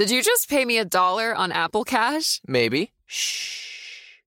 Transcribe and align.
Did 0.00 0.10
you 0.10 0.22
just 0.22 0.48
pay 0.48 0.64
me 0.64 0.78
a 0.78 0.86
dollar 0.86 1.34
on 1.34 1.52
Apple 1.52 1.84
Cash? 1.84 2.40
Maybe. 2.46 2.92
Shh. 3.04 4.22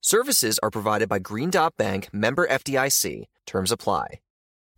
Services 0.00 0.58
are 0.62 0.70
provided 0.70 1.10
by 1.10 1.18
Green 1.18 1.50
Dot 1.50 1.76
Bank, 1.76 2.08
member 2.10 2.48
FDIC. 2.48 3.26
Terms 3.44 3.70
apply. 3.70 4.20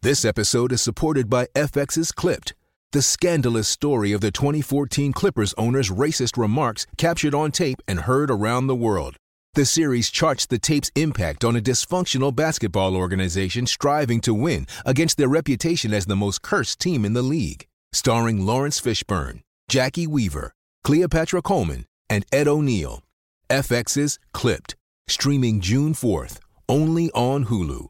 This 0.00 0.24
episode 0.24 0.73
is 0.73 0.83
supported 0.83 1.30
by 1.30 1.47
FX's 1.55 2.10
Clipped, 2.10 2.55
the 2.91 3.02
scandalous 3.02 3.69
story 3.69 4.10
of 4.10 4.20
the 4.20 4.33
2014 4.33 5.12
Clippers 5.12 5.55
owner's 5.56 5.91
racist 5.91 6.36
remarks 6.36 6.88
captured 6.97 7.36
on 7.36 7.52
tape 7.52 7.80
and 7.86 8.00
heard 8.00 8.28
around 8.28 8.66
the 8.66 8.74
world. 8.74 9.14
The 9.55 9.64
series 9.64 10.11
charts 10.11 10.45
the 10.45 10.59
tape's 10.59 10.91
impact 10.97 11.45
on 11.45 11.55
a 11.55 11.61
dysfunctional 11.61 12.34
basketball 12.34 12.97
organization 12.97 13.69
striving 13.69 14.20
to 14.22 14.34
win 14.34 14.66
against 14.84 15.19
their 15.19 15.28
reputation 15.28 15.95
as 15.95 16.06
the 16.06 16.16
most 16.16 16.42
cursed 16.42 16.80
team 16.80 17.05
in 17.05 17.12
the 17.12 17.22
league. 17.22 17.69
Starring 17.92 18.45
Laurence 18.45 18.80
Fishburne, 18.80 19.42
Jacki 19.72 20.06
Weaver, 20.06 20.52
Cleopatra 20.84 21.40
Coleman, 21.40 21.86
and 22.10 22.26
Ed 22.30 22.46
O'Neill. 22.46 23.02
FX's 23.48 24.18
Clipped, 24.34 24.76
streaming 25.08 25.62
June 25.62 25.94
4th, 25.94 26.41
only 26.69 27.10
on 27.12 27.47
Hulu. 27.47 27.88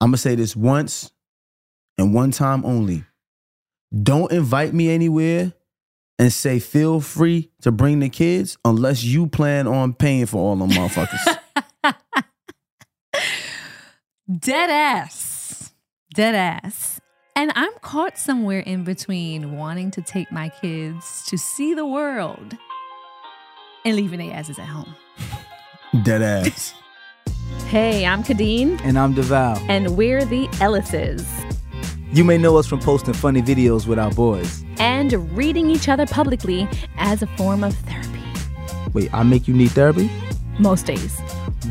I'm 0.00 0.08
gonna 0.08 0.16
say 0.16 0.36
this 0.36 0.56
once 0.56 1.12
and 1.98 2.14
one 2.14 2.30
time 2.30 2.64
only. 2.64 3.04
Don't 4.02 4.32
invite 4.32 4.72
me 4.72 4.88
anywhere 4.88 5.52
and 6.18 6.32
say 6.32 6.60
feel 6.60 7.02
free 7.02 7.50
to 7.60 7.70
bring 7.70 8.00
the 8.00 8.08
kids 8.08 8.56
unless 8.64 9.04
you 9.04 9.26
plan 9.26 9.66
on 9.66 9.92
paying 9.92 10.24
for 10.24 10.38
all 10.38 10.56
them 10.56 10.70
motherfuckers. 10.70 11.38
Dead 14.40 14.70
ass. 14.70 15.74
Dead 16.14 16.34
ass. 16.34 17.02
And 17.38 17.52
I'm 17.54 17.70
caught 17.82 18.18
somewhere 18.18 18.58
in 18.58 18.82
between 18.82 19.56
wanting 19.56 19.92
to 19.92 20.02
take 20.02 20.32
my 20.32 20.48
kids 20.48 21.24
to 21.28 21.38
see 21.38 21.72
the 21.72 21.86
world 21.86 22.56
and 23.84 23.94
leaving 23.94 24.18
their 24.18 24.34
asses 24.34 24.58
at 24.58 24.66
home. 24.66 24.92
Dead 26.02 26.20
ass. 26.20 26.74
Hey, 27.68 28.04
I'm 28.06 28.22
Kadeen, 28.24 28.80
And 28.82 28.98
I'm 28.98 29.14
DeVal. 29.14 29.58
and 29.68 29.94
we're 29.96 30.24
the 30.24 30.48
Ellises. 30.60 31.26
You 32.12 32.24
may 32.24 32.38
know 32.38 32.56
us 32.56 32.66
from 32.66 32.80
posting 32.80 33.12
funny 33.14 33.40
videos 33.42 33.86
with 33.86 33.98
our 33.98 34.10
boys. 34.10 34.64
And 34.78 35.12
reading 35.36 35.70
each 35.70 35.86
other 35.86 36.06
publicly 36.06 36.66
as 36.96 37.22
a 37.22 37.26
form 37.36 37.62
of 37.64 37.74
therapy. 37.74 38.22
Wait, 38.94 39.12
I 39.14 39.22
make 39.22 39.46
you 39.46 39.54
need 39.54 39.70
therapy? 39.72 40.10
Most 40.58 40.86
days. 40.86 41.20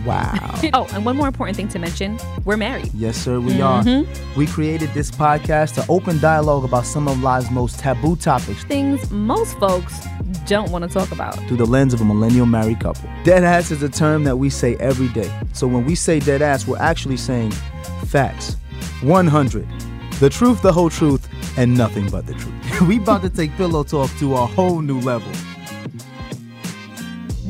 Wow. 0.06 0.34
Oh, 0.74 0.88
and 0.94 1.06
one 1.06 1.16
more 1.16 1.28
important 1.28 1.56
thing 1.56 1.68
to 1.70 1.80
mention 1.80 2.20
we're 2.44 2.58
married. 2.58 2.90
yes, 2.94 3.16
sir, 3.18 3.40
we 3.40 3.62
are. 3.62 3.84
Mm-hmm. 3.84 4.40
We 4.40 4.46
created 4.48 4.90
this 4.94 5.10
podcast 5.12 5.76
to 5.76 5.86
open 5.90 6.20
dialogue 6.20 6.64
about 6.66 6.86
some 6.86 7.08
of 7.08 7.22
life's 7.22 7.50
most 7.52 7.80
taboo 7.80 8.16
topics 8.16 8.64
Things 8.66 9.10
most 9.12 9.58
folks 9.60 10.06
don't 10.46 10.70
want 10.72 10.84
to 10.84 10.90
talk 10.90 11.12
about. 11.12 11.36
through 11.48 11.58
the 11.58 11.66
lens 11.66 11.94
of 11.94 12.02
a 12.02 12.06
millennial 12.06 12.46
married 12.46 12.80
couple. 12.80 13.10
Dead 13.24 13.44
ass 13.44 13.72
is 13.72 13.82
a 13.84 13.90
term 13.90 14.24
that 14.26 14.36
we 14.38 14.50
say 14.50 14.76
every 14.78 15.08
day. 15.10 15.32
So 15.54 15.68
when 15.68 15.86
we 15.86 15.96
say 15.96 16.20
dead 16.20 16.42
ass, 16.42 16.68
we're 16.68 16.78
actually 16.80 17.18
saying 17.18 17.52
facts. 18.08 18.56
100. 19.02 19.68
The 20.20 20.30
truth, 20.30 20.62
the 20.62 20.74
whole 20.74 20.90
truth, 20.90 21.28
and 21.58 21.78
nothing 21.78 22.10
but 22.10 22.26
the 22.26 22.34
truth. 22.34 22.82
we 22.88 22.98
about 22.98 23.22
to 23.22 23.30
take 23.30 23.56
pillow 23.56 23.84
talk 23.84 24.10
to 24.20 24.36
a 24.36 24.46
whole 24.46 24.82
new 24.82 25.00
level. 25.02 25.32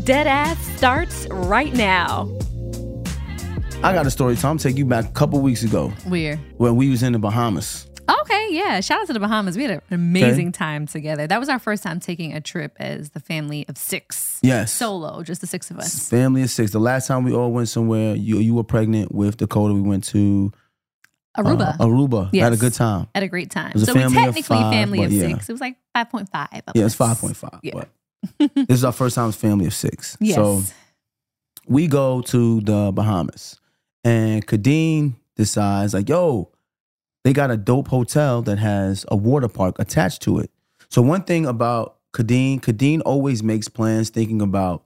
Dead 0.03 0.28
ass 0.28 0.57
starts 0.78 1.28
right 1.30 1.74
now. 1.74 2.30
I 3.83 3.93
got 3.93 4.07
a 4.07 4.11
story, 4.11 4.35
Tom. 4.35 4.57
Take 4.57 4.75
you 4.75 4.85
back 4.85 5.05
a 5.05 5.11
couple 5.11 5.39
weeks 5.39 5.63
ago 5.63 5.89
Where? 6.07 6.38
when 6.57 6.75
we 6.75 6.89
was 6.89 7.03
in 7.03 7.13
the 7.13 7.19
Bahamas. 7.19 7.88
Okay, 8.09 8.47
yeah. 8.51 8.79
Shout 8.79 9.01
out 9.01 9.07
to 9.07 9.13
the 9.13 9.19
Bahamas. 9.19 9.55
We 9.55 9.63
had 9.63 9.71
an 9.71 9.81
amazing 9.91 10.51
time 10.51 10.88
together. 10.88 11.27
That 11.27 11.39
was 11.39 11.47
our 11.47 11.59
first 11.59 11.83
time 11.83 11.99
taking 11.99 12.33
a 12.33 12.41
trip 12.41 12.75
as 12.79 13.11
the 13.11 13.19
family 13.19 13.65
of 13.67 13.77
six. 13.77 14.39
Yes. 14.41 14.73
Solo, 14.73 15.23
just 15.23 15.41
the 15.41 15.47
six 15.47 15.69
of 15.69 15.77
us. 15.77 16.09
Family 16.09 16.41
of 16.41 16.49
six. 16.49 16.71
The 16.71 16.79
last 16.79 17.07
time 17.07 17.23
we 17.23 17.33
all 17.33 17.51
went 17.51 17.69
somewhere, 17.69 18.15
you 18.15 18.39
you 18.39 18.55
were 18.55 18.63
pregnant 18.63 19.13
with 19.13 19.38
Dakota. 19.38 19.73
We 19.73 19.81
went 19.81 20.05
to 20.05 20.51
uh, 21.35 21.44
Aruba. 21.44 21.77
Aruba. 21.77 22.33
Had 22.33 22.53
a 22.53 22.57
good 22.57 22.73
time. 22.73 23.07
Had 23.13 23.23
a 23.23 23.27
great 23.27 23.51
time. 23.51 23.77
So 23.77 23.94
we 23.94 23.99
family 23.99 24.17
of 24.17 24.23
technically 24.23 24.57
five, 24.57 24.73
family 24.73 25.03
of 25.03 25.11
yeah. 25.11 25.27
six. 25.27 25.49
It 25.49 25.51
was 25.51 25.61
like 25.61 25.77
5.5. 25.95 26.61
of 26.67 26.75
Yeah, 26.75 26.85
it's 26.85 26.95
five 26.95 27.19
point 27.19 27.35
five. 27.35 27.59
Yeah. 27.61 27.83
This 28.39 28.69
is 28.69 28.83
our 28.83 28.91
first 28.91 29.15
time 29.15 29.29
as 29.29 29.35
family 29.35 29.67
of 29.67 29.73
six. 29.73 30.17
Yes. 30.27 30.35
So 30.35 30.63
we 31.67 31.88
go 31.88 32.21
to 32.21 32.61
the 32.61 32.91
Bahamas, 32.94 33.59
and 34.07 34.45
Kadeen 34.47 35.16
decides 35.35 35.94
like, 35.94 36.07
"Yo, 36.09 36.50
they 37.23 37.34
got 37.34 37.51
a 37.51 37.57
dope 37.57 37.90
hotel 37.90 38.41
that 38.44 38.57
has 38.57 39.06
a 39.09 39.16
water 39.16 39.47
park 39.47 39.78
attached 39.79 40.22
to 40.23 40.40
it." 40.40 40.50
So 40.90 41.01
one 41.01 41.23
thing 41.23 41.45
about 41.45 41.97
Kadeen, 42.13 42.62
Kadeen 42.62 43.01
always 43.06 43.44
makes 43.44 43.68
plans 43.68 44.09
thinking 44.09 44.41
about 44.41 44.85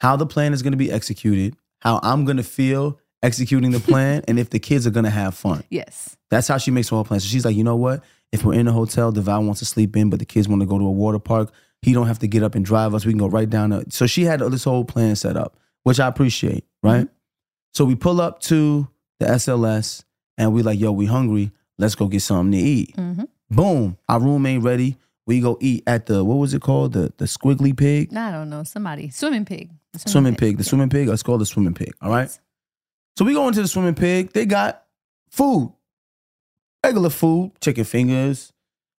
how 0.00 0.16
the 0.16 0.26
plan 0.26 0.52
is 0.52 0.62
going 0.62 0.72
to 0.72 0.78
be 0.78 0.90
executed, 0.90 1.56
how 1.80 2.00
I'm 2.02 2.24
going 2.24 2.38
to 2.38 2.42
feel 2.42 2.98
executing 3.22 3.70
the 3.72 3.80
plan, 3.90 4.22
and 4.26 4.38
if 4.38 4.50
the 4.50 4.58
kids 4.58 4.86
are 4.86 4.90
going 4.90 5.04
to 5.04 5.10
have 5.10 5.34
fun. 5.34 5.62
yes. 5.70 6.16
That's 6.30 6.46
how 6.46 6.58
she 6.58 6.70
makes 6.70 6.90
her 6.90 6.96
whole 6.96 7.04
plan. 7.06 7.20
So 7.20 7.26
she's 7.28 7.46
like, 7.46 7.56
you 7.56 7.64
know 7.64 7.76
what? 7.76 8.04
If 8.32 8.44
we're 8.44 8.52
in 8.52 8.68
a 8.68 8.72
hotel, 8.72 9.10
Deval 9.10 9.46
wants 9.46 9.60
to 9.60 9.64
sleep 9.64 9.96
in, 9.96 10.10
but 10.10 10.18
the 10.18 10.26
kids 10.26 10.46
want 10.46 10.60
to 10.60 10.66
go 10.66 10.78
to 10.78 10.84
a 10.84 10.90
water 10.90 11.18
park. 11.18 11.50
He 11.80 11.94
don't 11.94 12.06
have 12.06 12.18
to 12.18 12.28
get 12.28 12.42
up 12.42 12.54
and 12.54 12.64
drive 12.64 12.94
us. 12.94 13.06
We 13.06 13.12
can 13.12 13.18
go 13.18 13.28
right 13.28 13.48
down. 13.48 13.70
To, 13.70 13.84
so 13.88 14.06
she 14.06 14.24
had 14.24 14.40
this 14.40 14.64
whole 14.64 14.84
plan 14.84 15.16
set 15.16 15.38
up, 15.38 15.56
which 15.84 15.98
I 15.98 16.06
appreciate, 16.06 16.66
right? 16.82 17.06
Mm-hmm. 17.06 17.17
So 17.74 17.84
we 17.84 17.94
pull 17.94 18.20
up 18.20 18.40
to 18.42 18.88
the 19.20 19.26
SLS 19.26 20.04
and 20.36 20.52
we 20.52 20.62
like, 20.62 20.78
yo, 20.80 20.92
we 20.92 21.06
hungry. 21.06 21.52
Let's 21.78 21.94
go 21.94 22.08
get 22.08 22.22
something 22.22 22.52
to 22.52 22.58
eat. 22.58 22.94
hmm 22.96 23.22
Boom, 23.50 23.96
our 24.08 24.20
room 24.20 24.44
ain't 24.44 24.62
ready. 24.62 24.98
We 25.26 25.40
go 25.40 25.56
eat 25.60 25.82
at 25.86 26.06
the 26.06 26.22
what 26.24 26.36
was 26.36 26.52
it 26.54 26.60
called? 26.62 26.92
The 26.92 27.12
the 27.16 27.24
squiggly 27.26 27.74
pig, 27.76 28.14
I 28.16 28.30
don't 28.30 28.50
know. 28.50 28.62
Somebody. 28.64 29.08
Swimming 29.10 29.44
pig. 29.46 29.70
The 29.94 29.98
swimming 30.10 30.34
pig. 30.36 30.56
The 30.58 30.64
Yeah. 30.64 30.68
swimming 30.68 30.88
pig. 30.90 31.08
It's 31.08 31.22
called 31.22 31.40
the 31.40 31.46
swimming 31.46 31.74
pig. 31.74 31.92
All 32.02 32.10
right. 32.10 32.30
So 33.16 33.24
we 33.24 33.32
go 33.34 33.46
into 33.48 33.62
the 33.62 33.68
swimming 33.68 33.94
pig. 33.94 34.32
They 34.32 34.44
got 34.46 34.84
food, 35.30 35.72
regular 36.84 37.10
food, 37.10 37.52
chicken 37.60 37.84
fingers. 37.84 38.52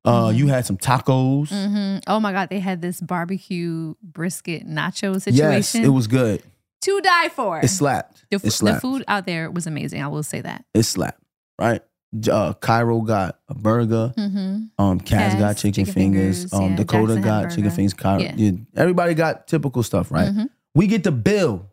Uh, 0.04 0.28
Mhm. 0.28 0.36
you 0.36 0.46
had 0.48 0.64
some 0.64 0.76
tacos. 0.78 1.48
hmm 1.50 1.98
Oh 2.06 2.20
my 2.20 2.32
God. 2.32 2.48
They 2.50 2.60
had 2.60 2.80
this 2.80 3.00
barbecue 3.00 3.94
brisket 4.02 4.66
nacho 4.66 5.20
situation. 5.20 5.34
Yes, 5.52 5.68
situation. 5.68 5.90
it 5.90 5.94
was 5.94 6.06
good. 6.06 6.42
To 6.82 7.00
die 7.00 7.28
for. 7.28 7.60
It 7.60 7.68
slapped. 7.68 8.24
The, 8.30 8.36
it 8.36 8.52
fu- 8.52 8.64
the 8.66 8.80
food 8.80 9.04
out 9.08 9.26
there 9.26 9.50
was 9.50 9.66
amazing. 9.66 10.02
I 10.02 10.08
will 10.08 10.22
say 10.22 10.40
that. 10.40 10.64
It 10.74 10.82
slapped. 10.84 11.22
Right. 11.58 11.82
Uh, 12.30 12.54
Cairo 12.54 13.00
got 13.02 13.38
a 13.48 13.54
burger. 13.54 14.14
Mm-hmm. 14.16 14.82
Um, 14.82 15.00
Kaz, 15.00 15.32
Kaz, 15.32 15.38
got 15.38 15.56
chicken, 15.58 15.72
chicken 15.84 15.92
fingers. 15.92 16.36
fingers, 16.44 16.52
Um, 16.54 16.70
yeah, 16.70 16.76
Dakota 16.76 17.14
Jackson 17.16 17.22
got 17.22 17.50
chicken 17.54 17.70
fingers. 17.70 17.94
Cairo, 17.94 18.20
Yeah. 18.22 18.32
yeah. 18.36 18.50
Everybody 18.76 19.14
got 19.14 19.46
typical 19.46 19.82
stuff, 19.82 20.10
right? 20.10 20.28
Mhm. 20.32 20.48
We 20.74 20.86
get 20.86 21.04
the 21.04 21.12
bill. 21.12 21.66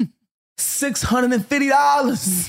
Six 0.56 1.02
hundred 1.02 1.32
and 1.34 1.46
fifty 1.46 1.68
dollars. 1.68 2.48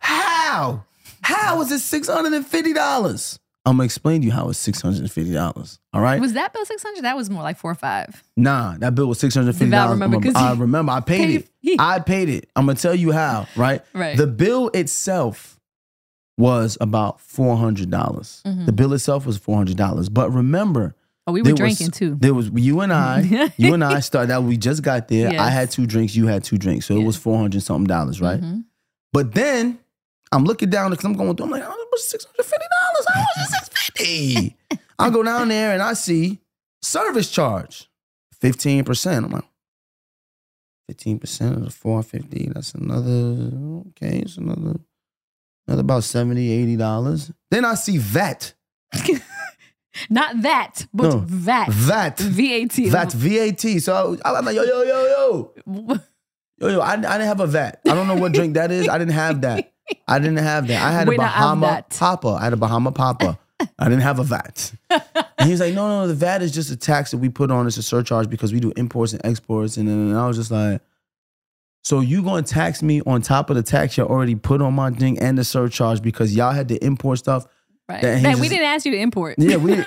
How? 0.00 0.84
How 1.20 1.60
is 1.60 1.70
it 1.70 1.80
six 1.80 2.08
hundred 2.08 2.32
and 2.32 2.46
fifty 2.46 2.72
dollars? 2.72 3.38
I'm 3.68 3.76
gonna 3.76 3.84
explain 3.84 4.20
to 4.22 4.26
you 4.26 4.32
how 4.32 4.48
it's 4.48 4.58
six 4.58 4.80
hundred 4.80 5.00
and 5.00 5.12
fifty 5.12 5.32
dollars. 5.32 5.78
All 5.92 6.00
right. 6.00 6.20
was 6.20 6.32
that 6.32 6.52
bill 6.52 6.64
six 6.64 6.82
hundred? 6.82 7.04
That 7.04 7.16
was 7.16 7.28
more 7.30 7.42
like 7.42 7.58
four 7.58 7.70
or 7.70 7.74
five. 7.76 8.22
Nah, 8.36 8.76
that 8.78 8.94
bill 8.94 9.06
was 9.06 9.18
six 9.18 9.34
hundred 9.34 9.52
fifty 9.52 9.66
Deval 9.70 9.98
dollars. 9.98 10.34
I 10.34 10.54
remember. 10.54 10.92
I 10.92 11.00
paid 11.00 11.44
it. 11.62 11.76
I 11.78 11.98
paid 12.00 12.28
it. 12.28 12.48
I'm 12.56 12.66
gonna 12.66 12.78
tell 12.78 12.94
you 12.94 13.12
how. 13.12 13.46
Right. 13.56 13.82
Right. 13.92 14.16
The 14.16 14.26
bill 14.26 14.68
itself 14.74 15.58
was 16.36 16.78
about 16.80 17.20
four 17.20 17.56
hundred 17.56 17.90
dollars. 17.90 18.42
Mhm. 18.46 18.66
The 18.66 18.72
bill 18.72 18.92
itself 18.92 19.26
was 19.26 19.36
four 19.38 19.56
hundred 19.56 19.76
dollars. 19.76 20.08
But 20.08 20.30
remember, 20.32 20.94
Oh, 21.26 21.32
we 21.32 21.42
were 21.42 21.52
there 21.52 21.66
was- 21.66 21.76
drinking 21.78 21.90
too. 21.92 22.16
There 22.18 22.32
was 22.32 22.48
you 22.54 22.80
and 22.80 22.92
I. 22.92 23.50
you 23.58 23.74
and 23.74 23.84
I 23.84 24.00
started 24.00 24.32
out. 24.32 24.44
We 24.44 24.56
just 24.56 24.82
got 24.82 25.08
there. 25.08 25.38
I 25.38 25.50
had 25.50 25.70
two 25.70 25.86
drinks. 25.86 26.16
You 26.16 26.26
had 26.26 26.42
two 26.44 26.56
drinks. 26.58 26.86
So 26.86 26.94
it 26.96 27.04
was 27.04 27.16
four 27.16 27.36
hundred 27.38 27.62
something 27.62 27.86
dollars, 27.86 28.20
right? 28.20 28.40
Mhm. 28.40 28.64
But 29.12 29.34
then 29.34 29.78
I'm 30.32 30.44
looking 30.44 30.70
down 30.70 30.90
because 30.90 31.04
I'm 31.04 31.14
going 31.14 31.34
through. 31.36 31.46
I'm 31.46 31.50
like, 31.52 31.62
oh, 31.66 31.88
was 31.92 32.08
six 32.08 32.24
hundred 32.24 32.44
fifty 32.44 32.66
dollars. 32.80 33.06
How 33.14 33.20
much 33.20 33.46
is 33.46 33.58
six 33.58 33.68
fifty? 33.68 34.56
I 34.98 35.10
go 35.10 35.22
down 35.22 35.48
there 35.48 35.72
and 35.72 35.82
I 35.82 35.92
see 35.94 36.38
service 36.82 37.30
charge, 37.30 37.88
fifteen 38.40 38.84
percent. 38.84 39.26
I'm 39.26 39.32
like, 39.32 39.44
fifteen 40.88 41.18
percent 41.18 41.56
of 41.56 41.64
the 41.64 41.70
four 41.70 42.02
fifty. 42.02 42.48
That's 42.52 42.74
another 42.74 43.50
okay. 43.90 44.18
It's 44.20 44.36
another 44.36 44.80
another 45.66 45.80
about 45.80 46.04
70 46.04 46.50
80 46.50 46.76
dollars. 46.76 47.30
Then 47.50 47.64
I 47.64 47.74
see 47.74 47.98
VAT. 47.98 48.54
Not 50.10 50.42
that, 50.42 50.86
but 50.94 51.04
No. 51.10 51.18
VAT. 51.26 51.68
VAT. 51.70 52.18
VAT. 52.20 52.90
That's 52.90 53.14
VAT. 53.14 53.80
So 53.80 54.16
I, 54.24 54.34
I'm 54.34 54.44
like, 54.44 54.54
yo, 54.54 54.62
yo, 54.62 54.82
yo, 54.82 55.52
yo. 55.66 55.98
Yo, 56.60 56.66
yo, 56.70 56.80
I, 56.80 56.94
I 56.94 56.96
didn't 56.96 57.20
have 57.20 57.38
a 57.38 57.46
VAT. 57.46 57.78
I 57.88 57.94
don't 57.94 58.08
know 58.08 58.16
what 58.16 58.32
drink 58.32 58.54
that 58.54 58.72
is. 58.72 58.88
I 58.88 58.98
didn't 58.98 59.14
have 59.14 59.42
that. 59.42 59.72
I 60.06 60.18
didn't 60.18 60.38
have 60.38 60.66
that. 60.68 60.82
I 60.82 60.92
had 60.92 61.08
We 61.08 61.14
a 61.16 61.18
Bahama. 61.18 61.84
Papa. 61.90 62.28
I 62.40 62.44
had 62.44 62.52
a 62.52 62.56
Bahama 62.56 62.92
Papa. 62.92 63.38
I 63.78 63.84
didn't 63.88 64.02
have 64.02 64.18
a 64.18 64.24
VAT. 64.24 64.72
And 65.38 65.48
he's 65.48 65.60
like, 65.60 65.74
no, 65.74 65.88
no, 65.88 66.06
the 66.08 66.14
VAT 66.14 66.42
is 66.42 66.52
just 66.52 66.70
a 66.70 66.76
tax 66.76 67.10
that 67.10 67.18
we 67.18 67.28
put 67.28 67.50
on. 67.50 67.66
It's 67.66 67.76
a 67.76 67.82
surcharge 67.82 68.30
because 68.30 68.52
we 68.52 68.60
do 68.60 68.72
imports 68.76 69.12
and 69.12 69.24
exports. 69.24 69.76
And 69.76 69.88
then 69.88 70.14
I 70.16 70.26
was 70.26 70.36
just 70.36 70.50
like, 70.50 70.80
so 71.84 72.00
you 72.00 72.22
going 72.22 72.44
to 72.44 72.52
tax 72.52 72.82
me 72.82 73.00
on 73.06 73.22
top 73.22 73.50
of 73.50 73.56
the 73.56 73.62
tax 73.62 73.96
you 73.96 74.04
already 74.04 74.34
put 74.34 74.60
on 74.62 74.74
my 74.74 74.90
thing 74.90 75.18
and 75.18 75.36
the 75.38 75.44
surcharge 75.44 76.02
because 76.02 76.34
y'all 76.36 76.52
had 76.52 76.68
to 76.68 76.84
import 76.84 77.18
stuff? 77.18 77.46
Right. 77.88 78.02
That 78.02 78.16
he 78.18 78.22
Man, 78.24 78.38
we 78.40 78.48
didn't 78.48 78.66
ask 78.66 78.84
you 78.84 78.92
to 78.92 78.98
import. 78.98 79.36
Yeah, 79.38 79.56
we. 79.56 79.76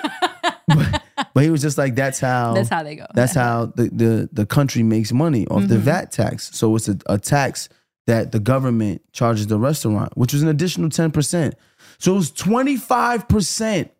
but, 0.68 1.02
but 1.34 1.44
he 1.44 1.50
was 1.50 1.62
just 1.62 1.78
like, 1.78 1.94
that's 1.94 2.18
how. 2.20 2.54
That's 2.54 2.68
how 2.68 2.82
they 2.82 2.96
go. 2.96 3.06
That's 3.14 3.34
how 3.34 3.66
the, 3.66 3.84
the, 3.90 4.28
the 4.32 4.46
country 4.46 4.82
makes 4.82 5.12
money 5.12 5.46
off 5.46 5.60
Mm-hmm. 5.62 5.68
the 5.68 5.78
VAT 5.78 6.12
tax. 6.12 6.50
So 6.54 6.74
it's 6.76 6.88
a, 6.88 6.98
a 7.06 7.18
tax 7.18 7.68
that 8.06 8.32
the 8.32 8.40
government 8.40 9.02
charges 9.12 9.46
the 9.46 9.58
restaurant, 9.58 10.16
which 10.16 10.32
was 10.32 10.42
an 10.42 10.48
additional 10.48 10.88
10%. 10.88 11.52
So 11.98 12.12
it 12.12 12.16
was 12.16 12.32
25% 12.32 13.90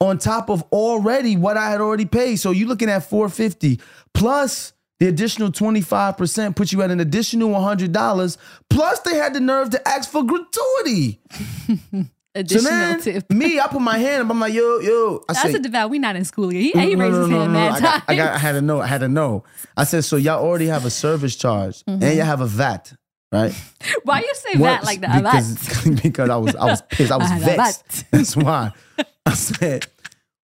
on 0.00 0.18
top 0.18 0.50
of 0.50 0.62
already 0.72 1.36
what 1.36 1.56
I 1.56 1.70
had 1.70 1.80
already 1.80 2.06
paid. 2.06 2.36
So 2.36 2.50
you're 2.50 2.68
looking 2.68 2.90
at 2.90 3.08
450 3.08 3.80
plus 4.12 4.72
the 5.00 5.08
additional 5.08 5.50
25% 5.50 6.56
puts 6.56 6.72
you 6.72 6.82
at 6.82 6.90
an 6.90 7.00
additional 7.00 7.50
$100. 7.50 8.36
Plus 8.70 9.00
they 9.00 9.16
had 9.16 9.34
the 9.34 9.40
nerve 9.40 9.70
to 9.70 9.88
ask 9.88 10.10
for 10.10 10.22
gratuity. 10.24 11.20
So 12.36 12.40
Additional 12.40 12.70
then 12.72 13.00
tip. 13.00 13.30
me, 13.30 13.60
I 13.60 13.68
put 13.68 13.80
my 13.80 13.96
hand 13.96 14.24
up. 14.24 14.30
I'm 14.30 14.40
like, 14.40 14.52
yo, 14.52 14.80
yo. 14.80 15.22
I 15.28 15.34
That's 15.34 15.52
say, 15.52 15.54
a 15.54 15.58
devout. 15.60 15.88
We 15.88 16.00
not 16.00 16.16
in 16.16 16.24
school 16.24 16.52
yet. 16.52 16.62
He, 16.62 16.70
he 16.90 16.96
no, 16.96 17.04
raised 17.04 17.14
no, 17.14 17.20
his 17.20 17.28
no, 17.28 17.40
hand 17.42 17.52
no, 17.52 17.58
no. 17.60 17.70
mad 17.70 17.74
I 17.76 17.80
got, 17.80 18.02
I 18.08 18.14
got, 18.16 18.32
I 18.34 18.38
had 18.38 18.52
to 18.54 18.60
know. 18.60 18.80
I 18.80 18.86
had 18.88 18.98
to 19.02 19.08
know. 19.08 19.44
I 19.76 19.84
said, 19.84 20.02
so 20.04 20.16
y'all 20.16 20.44
already 20.44 20.66
have 20.66 20.84
a 20.84 20.90
service 20.90 21.36
charge 21.36 21.84
Mm-hmm. 21.84 22.02
and 22.02 22.16
you 22.16 22.22
have 22.22 22.40
a 22.40 22.46
VAT, 22.46 22.92
right? 23.34 23.52
Why 24.04 24.20
you 24.20 24.32
say 24.34 24.58
What? 24.58 24.68
that 24.80 24.84
like 24.84 25.00
that? 25.00 25.22
Because, 25.22 26.00
because 26.02 26.30
I 26.30 26.36
was, 26.36 26.54
I 26.56 26.64
was 26.64 26.82
pissed. 26.82 27.12
I 27.12 27.16
was 27.16 27.30
I 27.30 27.38
vexed. 27.56 28.10
That's 28.10 28.36
why. 28.36 28.72
I 29.26 29.34
said, 29.34 29.86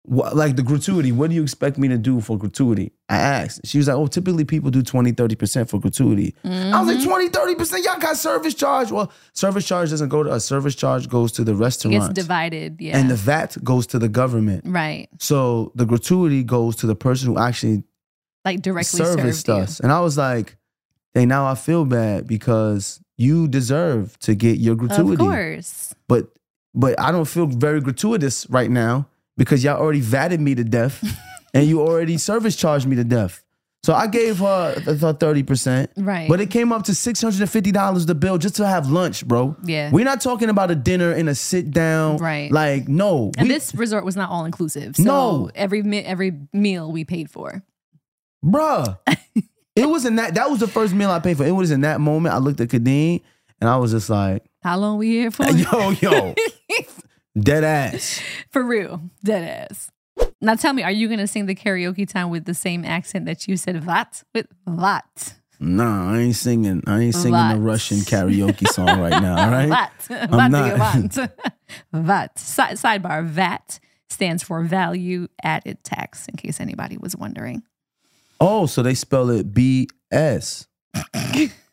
what, 0.04 0.36
like 0.38 0.56
the 0.56 0.64
gratuity, 0.64 1.12
what 1.12 1.30
do 1.30 1.36
you 1.36 1.44
expect 1.44 1.78
me 1.78 1.90
to 1.90 1.98
do 1.98 2.22
for 2.22 2.38
gratuity? 2.38 2.94
I 3.10 3.18
asked. 3.18 3.62
She 3.66 3.78
was 3.78 3.88
like, 3.90 3.98
oh, 3.98 4.08
typically 4.08 4.46
people 4.46 4.72
do 4.72 4.82
20, 4.82 5.12
30% 5.12 5.70
for 5.70 5.80
gratuity. 5.82 6.34
I 6.46 6.80
was 6.82 6.88
like, 6.88 6.98
Mm-hmm. 7.00 7.10
20, 7.10 7.30
30%? 7.56 7.84
Y'all 7.84 8.00
got 8.00 8.16
service 8.16 8.54
charge? 8.54 8.90
Well, 8.92 9.12
service 9.34 9.68
charge 9.68 9.90
doesn't 9.90 10.08
go 10.08 10.24
to 10.24 10.30
us. 10.32 10.46
Service 10.46 10.76
charge 10.76 11.10
goes 11.10 11.34
to 11.34 11.44
the 11.44 11.56
restaurant. 11.56 11.96
It's 11.98 12.10
divided. 12.10 12.80
Yeah. 12.80 12.98
And 12.98 13.10
the 13.12 13.16
VAT 13.16 13.58
goes 13.66 13.86
to 13.88 14.00
the 14.00 14.08
government. 14.08 14.64
right. 14.66 15.10
So 15.20 15.74
the 15.76 15.86
gratuity 15.86 16.44
goes 16.44 16.78
to 16.78 16.88
the 16.88 16.96
person 16.96 17.28
who 17.28 17.38
actually 17.40 17.84
Like 18.46 18.62
directly 18.62 18.84
serviced 19.00 19.46
served 19.48 19.58
you. 19.58 19.64
us. 19.64 19.80
And 19.82 19.92
I 19.92 20.00
was 20.00 20.18
like, 20.18 20.56
hey, 21.18 21.26
now 21.26 21.46
I 21.48 21.56
feel 21.56 21.84
bad 21.86 22.28
because 22.28 23.00
you 23.18 23.48
deserve 23.48 24.18
to 24.20 24.36
get 24.36 24.60
your 24.60 24.76
gratuity. 24.76 25.14
Of 25.14 25.20
course. 25.20 25.94
But 26.08 26.28
but 26.74 27.00
I 27.00 27.12
don't 27.12 27.26
feel 27.26 27.48
very 27.48 27.82
gratuitous 27.82 28.48
right 28.50 28.70
now 28.70 29.08
because 29.36 29.64
y'all 29.64 29.78
already 29.82 30.02
vatted 30.02 30.40
me 30.40 30.54
to 30.56 30.64
death 30.64 31.04
and 31.54 31.66
you 31.68 31.82
already 31.82 32.18
service 32.18 32.56
charged 32.56 32.86
me 32.88 32.96
to 32.98 33.04
death. 33.04 33.44
So 33.84 33.94
I 33.94 34.08
gave 34.08 34.40
her 34.40 34.76
the 34.80 35.14
thirty 35.14 35.44
percent, 35.44 35.92
Right. 35.96 36.28
But 36.28 36.42
it 36.42 36.50
came 36.50 36.72
up 36.74 36.84
to 36.84 36.96
six 36.96 37.22
hundred 37.22 37.42
and 37.42 37.50
fifty 37.50 37.72
dollars 37.72 38.06
the 38.06 38.16
bill 38.16 38.38
just 38.38 38.56
to 38.58 38.68
have 38.68 38.90
lunch, 38.92 39.26
bro. 39.26 39.56
Yeah. 39.64 39.92
we're 39.92 40.04
not 40.06 40.20
talking 40.20 40.50
about 40.50 40.72
a 40.72 40.76
dinner 40.76 41.12
and 41.12 41.30
a 41.30 41.36
sit 41.36 41.72
down, 41.72 42.18
Right. 42.18 42.52
Like 42.52 42.88
no, 42.90 43.32
And 43.38 43.48
we- 43.48 43.54
this 43.54 43.74
resort 43.74 44.04
was 44.04 44.16
not 44.18 44.30
all 44.30 44.46
inclusive. 44.46 44.96
So 44.98 45.04
No. 45.04 45.50
every 45.56 45.82
every 46.04 46.34
meal 46.54 46.92
we 46.92 47.06
paid 47.06 47.30
for. 47.32 47.64
bruh. 48.46 48.98
it 49.78 49.86
was 49.88 50.06
in 50.06 50.16
that. 50.16 50.34
That 50.36 50.50
was 50.50 50.60
the 50.60 50.68
first 50.68 50.94
meal 50.94 51.10
I 51.12 51.20
paid 51.20 51.38
for. 51.38 51.46
It 51.46 51.52
was 51.52 51.72
in 51.72 51.82
that 51.82 52.02
moment. 52.02 52.34
I 52.36 52.40
looked 52.40 52.60
at 52.62 52.70
Kadeen 52.70 53.22
and 53.62 53.70
I 53.70 53.78
was 53.78 53.92
just 53.92 54.10
like, 54.10 54.44
How 54.64 54.78
long 54.78 54.98
we 54.98 55.10
here 55.10 55.32
for? 55.32 55.46
yo, 55.52 55.90
yo, 55.92 56.36
dead 57.40 57.64
ass. 57.64 58.22
for 58.50 58.64
real. 58.64 59.02
Dead 59.24 59.68
ass. 59.72 59.90
Now 60.42 60.56
tell 60.56 60.74
me, 60.74 60.84
are 60.84 60.92
you 60.92 61.08
gonna 61.08 61.28
sing 61.28 61.46
the 61.46 61.56
karaoke 61.56 62.08
time 62.08 62.30
with 62.30 62.46
the 62.46 62.54
same 62.54 62.84
accent 62.86 63.26
that 63.26 63.48
you 63.48 63.58
said 63.58 63.82
vat 63.84 64.24
with 64.34 64.48
vat? 64.68 65.36
Nah, 65.60 66.14
I 66.14 66.20
ain't 66.20 66.36
singing. 66.36 66.84
I 66.86 67.00
ain't 67.00 67.16
singing 67.16 67.32
Vat. 67.32 67.56
the 67.56 67.60
Russian 67.62 67.98
karaoke 67.98 68.68
song 68.68 69.00
right 69.00 69.20
now. 69.22 69.44
All 69.44 69.50
right. 69.52 69.68
Vat. 69.70 70.30
I'm 70.32 70.52
Vat 70.52 70.52
not. 70.52 71.32
vat. 71.92 72.38
Si- 72.38 72.62
sidebar, 72.62 73.26
VAT 73.26 73.80
stands 74.08 74.44
for 74.44 74.62
value 74.64 75.28
added 75.44 75.84
tax, 75.84 76.28
in 76.28 76.36
case 76.36 76.60
anybody 76.60 76.98
was 76.98 77.16
wondering. 77.16 77.64
Oh, 78.40 78.66
so 78.66 78.84
they 78.84 78.94
spell 78.94 79.30
it 79.30 79.54
B 79.54 79.88
S. 80.12 80.68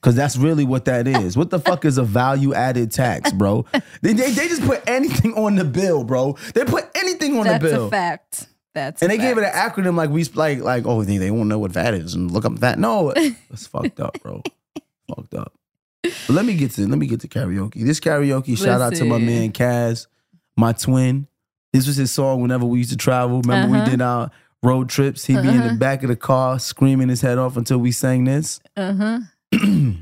Cause 0.03 0.15
that's 0.15 0.37
really 0.37 0.65
what 0.67 0.85
that 0.85 1.09
is. 1.09 1.35
What 1.35 1.49
the 1.49 1.59
fuck 1.59 1.87
is 1.87 1.97
a 1.97 2.03
value 2.03 2.53
added 2.53 2.93
tax, 2.93 3.33
bro? 3.33 3.65
They, 4.03 4.13
they, 4.13 4.31
they 4.33 4.49
just 4.49 4.63
put 4.63 4.83
anything 4.87 5.33
on 5.33 5.55
the 5.55 5.65
bill, 5.65 6.05
bro. 6.05 6.37
They 6.55 6.65
put 6.67 6.85
anything 6.95 7.39
on 7.39 7.45
That's 7.47 7.63
the 7.65 7.71
bill. 7.71 7.89
That's 7.89 8.37
a 8.37 8.45
fact. 8.45 8.49
That's 8.75 9.03
And 9.03 9.11
a 9.11 9.17
they 9.17 9.23
gave 9.23 9.39
it 9.39 9.45
an 9.45 9.53
acronym 9.53 9.95
like 9.97 10.11
we 10.11 10.25
like 10.25 10.59
like 10.59 10.85
oh 10.85 11.05
they, 11.05 11.17
they 11.17 11.31
won't 11.31 11.49
know 11.49 11.59
what 11.59 11.71
VAT 11.73 11.95
is 11.95 12.13
and 12.15 12.31
look 12.31 12.45
up 12.45 12.53
VAT. 12.53 12.79
No, 12.79 13.13
it's 13.17 13.67
fucked 13.67 13.99
up, 13.99 14.21
bro. 14.21 14.43
fucked 15.09 15.33
up. 15.35 15.55
But 16.03 16.29
let 16.35 16.45
me 16.45 16.55
get 16.55 16.73
to 16.73 16.87
let 16.87 16.99
me 16.99 17.07
get 17.07 17.21
to 17.21 17.29
karaoke. 17.29 17.83
This 17.87 17.99
karaoke 17.99 18.59
shout 18.59 18.83
out 18.83 18.95
to 18.97 19.05
my 19.07 19.17
man 19.17 19.53
Kaz, 19.53 20.07
my 20.55 20.73
twin. 20.75 21.29
This 21.73 21.87
was 21.87 21.97
his 21.97 22.13
song 22.13 22.43
whenever 22.43 22.67
we 22.67 22.79
used 22.79 22.91
to 22.91 22.97
travel. 22.99 23.41
Remember 23.41 23.75
Uh-huh. 23.75 23.85
we 23.85 23.91
did 23.91 24.03
our 24.03 24.31
road 24.65 24.89
trips. 24.89 25.27
He'd 25.27 25.43
be 25.43 25.49
in 25.49 25.59
the 25.59 25.65
Uh-huh. 25.67 25.77
back 25.77 26.03
of 26.03 26.09
the 26.09 26.17
car 26.17 26.59
screaming 26.59 27.09
his 27.09 27.21
head 27.21 27.39
off 27.39 27.57
until 27.57 27.79
we 27.79 27.93
sang 27.93 28.25
this. 28.25 28.61
Uh-huh. 28.77 29.21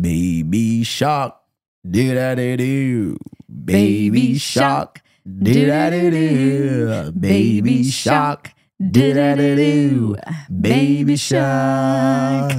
Baby 0.00 0.82
shark, 0.84 1.34
did 1.88 2.18
I 2.18 2.34
do? 2.56 3.16
Baby 3.64 4.10
Baby 4.10 4.38
shark, 4.38 5.00
did 5.26 5.70
I 5.70 5.90
do? 6.10 7.10
Baby 7.18 7.84
shark, 7.90 8.50
did 8.78 9.16
I 9.18 9.34
do? 9.34 10.16
Baby 10.60 11.16
shark, 11.16 12.52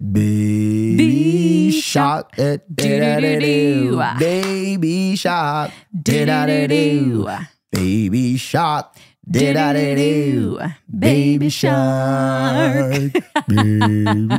baby 0.00 1.70
shark, 1.70 2.32
did 2.74 3.02
I 3.02 3.38
do? 3.38 4.02
Baby 4.18 5.16
shark, 5.16 5.70
did 6.02 6.28
I 6.30 6.66
do? 6.66 7.28
Baby 7.70 8.36
shark, 8.38 8.96
did 9.32 9.56
I 9.56 9.94
do? 9.94 10.60
Baby 10.96 11.48
shark, 11.48 13.12
baby. 13.48 14.28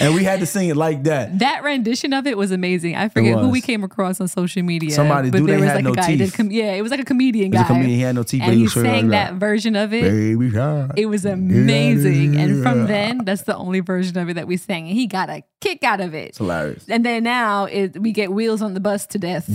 and 0.00 0.14
we 0.14 0.24
had 0.24 0.40
to 0.40 0.46
sing 0.46 0.68
it 0.70 0.76
like 0.76 1.04
that. 1.04 1.38
That 1.40 1.62
rendition 1.62 2.12
of 2.12 2.26
it 2.26 2.36
was 2.38 2.50
amazing. 2.50 2.96
I 2.96 3.08
forget 3.08 3.38
who 3.38 3.50
we 3.50 3.60
came 3.60 3.84
across 3.84 4.20
on 4.20 4.28
social 4.28 4.62
media. 4.62 4.90
Somebody, 4.90 5.30
but 5.30 5.44
there 5.44 5.56
they 5.56 5.60
was 5.62 5.66
had 5.70 5.74
like 5.76 5.84
no 5.84 5.92
a 5.92 5.96
guy. 5.96 6.16
Did 6.16 6.18
teeth. 6.26 6.36
com- 6.36 6.50
yeah, 6.50 6.72
it 6.72 6.82
was 6.82 6.90
like 6.90 7.00
a 7.00 7.04
comedian 7.04 7.52
He's 7.52 7.60
a 7.60 7.64
guy. 7.64 7.68
comedian. 7.68 7.90
He 7.96 8.00
had 8.00 8.14
no 8.14 8.22
teeth, 8.22 8.42
and 8.42 8.54
he 8.54 8.66
sang 8.68 9.08
that 9.08 9.32
that. 9.32 9.38
version 9.40 9.76
of 9.76 9.92
it. 9.92 10.02
Baby 10.02 10.50
shark. 10.50 10.92
It 10.96 11.06
was 11.06 11.24
amazing. 11.24 12.36
And 12.36 12.62
from 12.62 12.86
then, 12.86 13.24
that's 13.24 13.42
the 13.42 13.56
only 13.56 13.80
version 13.80 14.16
of 14.18 14.28
it 14.30 14.34
that 14.34 14.46
we 14.46 14.56
sang. 14.56 14.88
And 14.88 14.96
he 14.96 15.06
got 15.06 15.28
a 15.30 15.42
kick 15.60 15.82
out 15.84 16.00
of 16.00 16.14
it. 16.14 16.28
It's 16.30 16.38
hilarious. 16.38 16.86
And 16.88 17.04
then 17.04 17.22
now 17.24 17.64
it, 17.66 17.98
we 18.00 18.12
get 18.12 18.32
wheels 18.32 18.62
on 18.62 18.74
the 18.74 18.80
bus 18.80 19.06
to 19.08 19.18
death. 19.18 19.48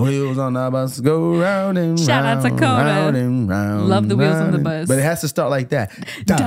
Da, 0.00 0.10
wheels 0.10 0.38
on 0.38 0.52
the 0.54 0.70
bus 0.70 1.00
go 1.00 1.38
round 1.40 1.78
and 1.78 1.98
Shout 1.98 2.24
out 2.24 2.42
round, 2.42 2.42
to 2.42 2.50
Coda. 2.50 2.84
round 2.84 3.16
and 3.16 3.48
round. 3.48 3.88
Love 3.88 4.08
the 4.08 4.16
wheels 4.16 4.36
on 4.36 4.48
the 4.50 4.54
and- 4.56 4.64
bus. 4.64 4.88
But 4.88 4.98
it 4.98 5.02
has 5.02 5.20
to 5.22 5.28
start 5.28 5.50
like 5.50 5.68
that. 5.70 5.92
Da, 6.24 6.40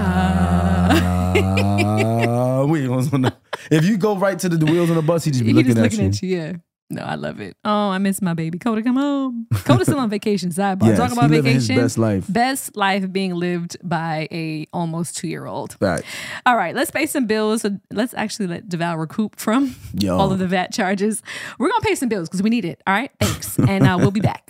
wheels 2.65 3.13
on 3.13 3.21
the. 3.23 3.33
If 3.71 3.85
you 3.85 3.97
go 3.97 4.17
right 4.17 4.37
to 4.39 4.49
the, 4.49 4.57
the 4.57 4.65
wheels 4.65 4.89
on 4.89 4.95
the 4.95 5.01
bus, 5.01 5.23
he 5.23 5.31
just 5.31 5.41
be 5.43 5.47
He 5.49 5.53
looking, 5.53 5.75
just 5.75 5.93
looking 5.97 6.07
at, 6.09 6.21
you. 6.21 6.37
Yeah. 6.37 6.53
No, 6.93 7.01
I 7.01 7.15
love 7.15 7.39
it. 7.39 7.57
Oh, 7.65 7.89
I 7.89 7.97
miss 7.97 8.21
my 8.21 8.33
baby. 8.33 8.59
Coda, 8.59 8.83
come 8.83 8.95
home. 8.95 9.47
Coda's 9.65 9.87
still 9.87 9.99
on 9.99 10.09
vacation. 10.09 10.49
Sidebar. 10.49 10.87
Yes, 10.87 10.97
Talk 10.99 11.09
he 11.09 11.17
about 11.17 11.29
his 11.31 11.43
vacation. 11.43 11.75
best 11.75 11.97
life. 11.97 12.25
Best 12.31 12.75
life 12.77 13.11
being 13.11 13.33
lived 13.33 13.77
by 13.83 14.27
a 14.31 14.67
almost 14.73 15.17
two 15.17 15.27
year 15.27 15.45
old. 15.45 15.75
Right. 15.79 16.03
All 16.45 16.55
right, 16.55 16.75
let's 16.75 16.91
pay 16.91 17.05
some 17.05 17.25
bills. 17.25 17.65
Let's 17.91 18.13
actually 18.13 18.47
let 18.47 18.69
Deval 18.69 18.97
recoup 18.99 19.37
from 19.37 19.75
Yo. 19.97 20.17
all 20.17 20.31
of 20.31 20.39
the 20.39 20.47
VAT 20.47 20.71
charges. 20.71 21.23
We're 21.57 21.69
gonna 21.69 21.81
pay 21.81 21.95
some 21.95 22.09
bills 22.09 22.29
because 22.29 22.43
we 22.43 22.49
need 22.49 22.65
it. 22.65 22.81
All 22.85 22.93
right, 22.93 23.11
thanks, 23.19 23.57
and 23.67 23.85
uh, 23.87 23.97
we'll 23.99 24.11
be 24.11 24.19
back. 24.21 24.49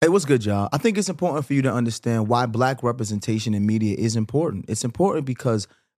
Hey, 0.00 0.08
what's 0.08 0.24
good, 0.24 0.44
y'all? 0.44 0.68
I 0.72 0.78
think 0.78 0.98
it's 0.98 1.08
important 1.08 1.46
for 1.46 1.54
you 1.54 1.62
to 1.62 1.72
understand 1.72 2.26
why 2.26 2.46
black 2.46 2.82
representation 2.82 3.54
in 3.54 3.64
media 3.64 3.94
is 3.96 4.16
important. 4.16 4.64
It's 4.68 4.82
important 4.84 5.26
because 5.26 5.68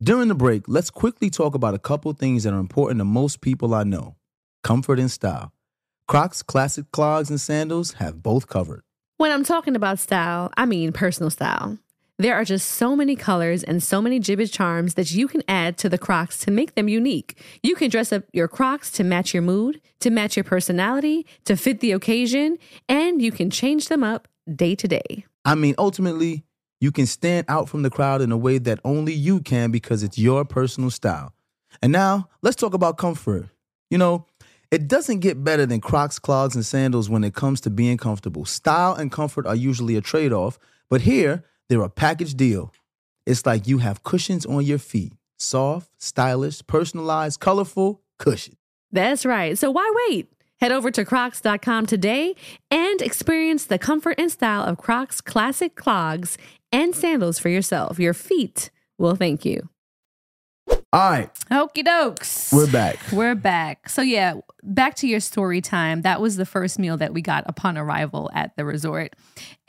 During 0.00 0.28
the 0.28 0.34
break, 0.36 0.68
let's 0.68 0.90
quickly 0.90 1.28
talk 1.28 1.56
about 1.56 1.74
a 1.74 1.78
couple 1.78 2.12
things 2.12 2.44
that 2.44 2.52
are 2.52 2.60
important 2.60 3.00
to 3.00 3.04
most 3.04 3.40
people 3.40 3.74
I 3.74 3.82
know 3.82 4.14
comfort 4.62 5.00
and 5.00 5.10
style. 5.10 5.52
Crocs 6.06 6.40
classic 6.40 6.92
clogs 6.92 7.30
and 7.30 7.40
sandals 7.40 7.94
have 7.94 8.22
both 8.22 8.46
covered. 8.46 8.82
When 9.16 9.32
I'm 9.32 9.42
talking 9.42 9.74
about 9.74 9.98
style, 9.98 10.52
I 10.56 10.66
mean 10.66 10.92
personal 10.92 11.30
style. 11.30 11.78
There 12.16 12.36
are 12.36 12.44
just 12.44 12.68
so 12.68 12.94
many 12.94 13.16
colors 13.16 13.64
and 13.64 13.82
so 13.82 14.00
many 14.00 14.20
Jibbitz 14.20 14.52
charms 14.52 14.94
that 14.94 15.12
you 15.12 15.26
can 15.26 15.42
add 15.48 15.76
to 15.78 15.88
the 15.88 15.98
Crocs 15.98 16.38
to 16.40 16.52
make 16.52 16.76
them 16.76 16.88
unique. 16.88 17.40
You 17.64 17.74
can 17.74 17.90
dress 17.90 18.12
up 18.12 18.22
your 18.32 18.46
Crocs 18.46 18.92
to 18.92 19.04
match 19.04 19.34
your 19.34 19.42
mood, 19.42 19.80
to 19.98 20.10
match 20.10 20.36
your 20.36 20.44
personality, 20.44 21.26
to 21.44 21.56
fit 21.56 21.80
the 21.80 21.90
occasion, 21.90 22.58
and 22.88 23.20
you 23.20 23.32
can 23.32 23.50
change 23.50 23.88
them 23.88 24.04
up 24.04 24.28
day 24.54 24.76
to 24.76 24.86
day. 24.86 25.24
I 25.44 25.56
mean, 25.56 25.74
ultimately, 25.76 26.44
you 26.80 26.92
can 26.92 27.06
stand 27.06 27.46
out 27.48 27.68
from 27.68 27.82
the 27.82 27.90
crowd 27.90 28.20
in 28.20 28.32
a 28.32 28.36
way 28.36 28.58
that 28.58 28.80
only 28.84 29.12
you 29.12 29.40
can 29.40 29.70
because 29.70 30.02
it's 30.02 30.18
your 30.18 30.44
personal 30.44 30.90
style. 30.90 31.32
And 31.82 31.92
now, 31.92 32.28
let's 32.42 32.56
talk 32.56 32.74
about 32.74 32.98
comfort. 32.98 33.48
You 33.90 33.98
know, 33.98 34.26
it 34.70 34.86
doesn't 34.88 35.20
get 35.20 35.42
better 35.42 35.66
than 35.66 35.80
Crocs, 35.80 36.18
clogs, 36.18 36.54
and 36.54 36.64
sandals 36.64 37.08
when 37.08 37.24
it 37.24 37.34
comes 37.34 37.60
to 37.62 37.70
being 37.70 37.96
comfortable. 37.96 38.44
Style 38.44 38.94
and 38.94 39.10
comfort 39.10 39.46
are 39.46 39.54
usually 39.54 39.96
a 39.96 40.00
trade 40.00 40.32
off, 40.32 40.58
but 40.90 41.02
here, 41.02 41.44
they're 41.68 41.82
a 41.82 41.90
package 41.90 42.34
deal. 42.34 42.72
It's 43.26 43.44
like 43.44 43.66
you 43.66 43.78
have 43.78 44.02
cushions 44.02 44.46
on 44.46 44.64
your 44.64 44.78
feet 44.78 45.12
soft, 45.40 45.90
stylish, 45.98 46.66
personalized, 46.66 47.38
colorful 47.40 48.02
cushion. 48.18 48.56
That's 48.90 49.24
right. 49.24 49.56
So 49.56 49.70
why 49.70 49.90
wait? 50.08 50.28
Head 50.60 50.72
over 50.72 50.90
to 50.90 51.04
crocs.com 51.04 51.86
today 51.86 52.34
and 52.70 53.00
experience 53.00 53.64
the 53.64 53.78
comfort 53.78 54.16
and 54.18 54.30
style 54.30 54.64
of 54.64 54.78
Crocs 54.78 55.20
classic 55.20 55.76
clogs 55.76 56.36
and 56.72 56.94
sandals 56.94 57.38
for 57.38 57.48
yourself. 57.48 57.98
Your 57.98 58.14
feet 58.14 58.70
will 58.98 59.14
thank 59.14 59.44
you. 59.44 59.68
All 60.90 61.10
right, 61.10 61.28
Okie 61.50 61.84
dokes. 61.84 62.50
we're 62.50 62.66
back. 62.72 62.98
We're 63.12 63.34
back. 63.34 63.90
So, 63.90 64.00
yeah, 64.00 64.36
back 64.62 64.94
to 64.96 65.06
your 65.06 65.20
story 65.20 65.60
time. 65.60 66.00
That 66.00 66.18
was 66.18 66.36
the 66.36 66.46
first 66.46 66.78
meal 66.78 66.96
that 66.96 67.12
we 67.12 67.20
got 67.20 67.44
upon 67.46 67.76
arrival 67.76 68.30
at 68.32 68.56
the 68.56 68.64
resort. 68.64 69.12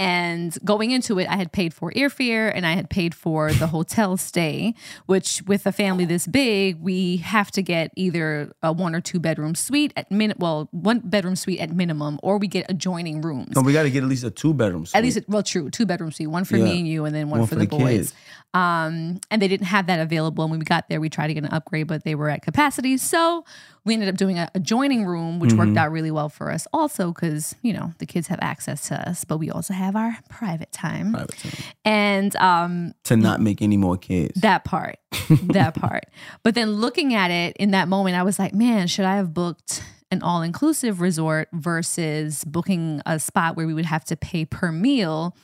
And 0.01 0.57
going 0.63 0.91
into 0.91 1.19
it, 1.19 1.27
I 1.27 1.35
had 1.35 1.51
paid 1.51 1.73
for 1.73 1.91
airfare 1.91 2.49
and 2.55 2.65
I 2.65 2.71
had 2.71 2.89
paid 2.89 3.13
for 3.13 3.51
the 3.51 3.67
hotel 3.75 4.15
stay, 4.15 4.73
which 5.07 5.41
with 5.45 5.65
a 5.67 5.73
family 5.73 6.05
this 6.05 6.25
big, 6.25 6.79
we 6.79 7.17
have 7.17 7.51
to 7.51 7.61
get 7.61 7.91
either 7.97 8.53
a 8.63 8.71
one 8.71 8.95
or 8.95 9.01
two 9.01 9.19
bedroom 9.19 9.55
suite 9.55 9.91
at 9.97 10.09
min 10.09 10.33
well, 10.37 10.69
one 10.71 10.99
bedroom 10.99 11.35
suite 11.35 11.59
at 11.59 11.69
minimum, 11.75 12.17
or 12.23 12.37
we 12.37 12.47
get 12.47 12.65
adjoining 12.69 13.19
rooms. 13.19 13.57
No, 13.57 13.61
we 13.61 13.73
got 13.73 13.83
to 13.83 13.89
get 13.91 14.03
at 14.03 14.09
least 14.09 14.23
a 14.23 14.31
two 14.31 14.53
bedroom. 14.53 14.85
At 14.93 15.03
least, 15.03 15.19
well, 15.27 15.43
true, 15.43 15.69
two 15.69 15.85
bedroom 15.85 16.13
suite, 16.13 16.29
one 16.29 16.45
for 16.45 16.55
Yeah. 16.55 16.63
me 16.63 16.79
and 16.79 16.87
you, 16.87 17.03
and 17.03 17.13
then 17.13 17.29
one, 17.29 17.39
One 17.41 17.47
for, 17.49 17.55
for 17.55 17.59
the, 17.59 17.65
the 17.65 17.77
boys. 17.77 17.89
kids. 17.97 18.13
Um, 18.53 19.19
and 19.29 19.39
they 19.41 19.47
didn't 19.49 19.67
have 19.67 19.85
that 19.87 19.99
available. 19.99 20.45
And 20.45 20.51
when 20.51 20.59
we 20.59 20.65
got 20.65 20.87
there, 20.89 20.99
we 21.01 21.08
tried 21.09 21.27
to 21.27 21.33
get 21.33 21.43
an 21.43 21.49
upgrade, 21.51 21.87
but 21.87 22.03
they 22.03 22.15
were 22.15 22.29
at 22.29 22.41
capacity. 22.41 22.97
So 22.97 23.43
we 23.85 23.93
ended 23.93 24.09
up 24.09 24.15
doing 24.17 24.37
a 24.37 24.49
adjoining 24.55 25.05
room, 25.05 25.39
which 25.39 25.51
Mm-hmm. 25.51 25.59
worked 25.59 25.77
out 25.77 25.91
really 25.91 26.11
well 26.11 26.29
for 26.29 26.51
us. 26.51 26.67
Also, 26.73 27.11
because 27.11 27.55
you 27.61 27.73
know 27.73 27.93
the 27.99 28.05
kids 28.05 28.27
have 28.27 28.39
access 28.41 28.87
to 28.89 29.09
us, 29.09 29.23
but 29.25 29.37
we 29.37 29.49
also 29.49 29.73
have 29.73 29.95
our 29.95 30.17
private 30.29 30.71
time. 30.71 31.13
Private 31.13 31.37
time. 31.37 31.51
And 31.85 32.35
um, 32.37 32.93
to 33.05 33.15
not 33.17 33.41
make 33.41 33.61
any 33.61 33.77
more 33.77 33.97
kids. 33.97 34.39
that 34.41 34.63
part, 34.63 34.97
that 35.29 35.75
part. 35.75 36.05
But 36.43 36.55
then 36.55 36.73
looking 36.73 37.13
at 37.13 37.31
it 37.31 37.55
in 37.57 37.71
that 37.71 37.87
moment, 37.87 38.15
I 38.15 38.23
was 38.23 38.37
like, 38.39 38.53
man, 38.53 38.87
should 38.87 39.05
I 39.05 39.15
have 39.15 39.33
booked 39.33 39.83
an 40.11 40.23
all 40.23 40.41
inclusive 40.41 41.01
resort 41.01 41.47
versus 41.53 42.43
booking 42.43 43.01
a 43.05 43.19
spot 43.19 43.55
where 43.55 43.67
we 43.67 43.73
would 43.73 43.85
have 43.85 44.03
to 44.05 44.15
pay 44.15 44.43
per 44.45 44.71
meal? 44.71 45.35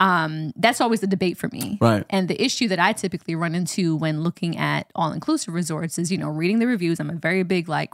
Um, 0.00 0.52
that's 0.56 0.80
always 0.80 1.00
the 1.00 1.06
debate 1.06 1.36
for 1.36 1.48
me. 1.48 1.78
Right. 1.80 2.04
And 2.10 2.28
the 2.28 2.42
issue 2.42 2.68
that 2.68 2.78
I 2.78 2.92
typically 2.92 3.34
run 3.34 3.54
into 3.54 3.96
when 3.96 4.22
looking 4.22 4.56
at 4.56 4.90
all 4.94 5.12
inclusive 5.12 5.52
resorts 5.52 5.98
is, 5.98 6.10
you 6.10 6.18
know, 6.18 6.28
reading 6.28 6.58
the 6.58 6.66
reviews. 6.66 7.00
I'm 7.00 7.10
a 7.10 7.14
very 7.14 7.42
big 7.42 7.68
like 7.68 7.92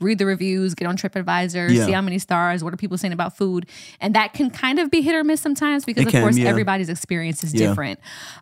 read 0.00 0.18
the 0.18 0.26
reviews, 0.26 0.74
get 0.74 0.86
on 0.86 0.96
TripAdvisor, 0.96 1.70
Yeah. 1.70 1.86
see 1.86 1.92
how 1.92 2.02
many 2.02 2.18
stars, 2.18 2.62
what 2.62 2.72
are 2.74 2.76
people 2.76 2.98
saying 2.98 3.12
about 3.12 3.36
food. 3.36 3.66
And 4.00 4.14
that 4.14 4.34
can 4.34 4.50
kind 4.50 4.78
of 4.78 4.90
be 4.90 5.00
hit 5.00 5.14
or 5.14 5.24
miss 5.24 5.40
sometimes 5.40 5.84
because 5.84 6.02
It 6.02 6.06
of 6.08 6.12
can, 6.12 6.22
course 6.22 6.36
yeah. 6.36 6.48
everybody's 6.48 6.88
experience 6.90 7.42
is 7.42 7.54
Yeah. 7.54 7.68
different. 7.68 7.98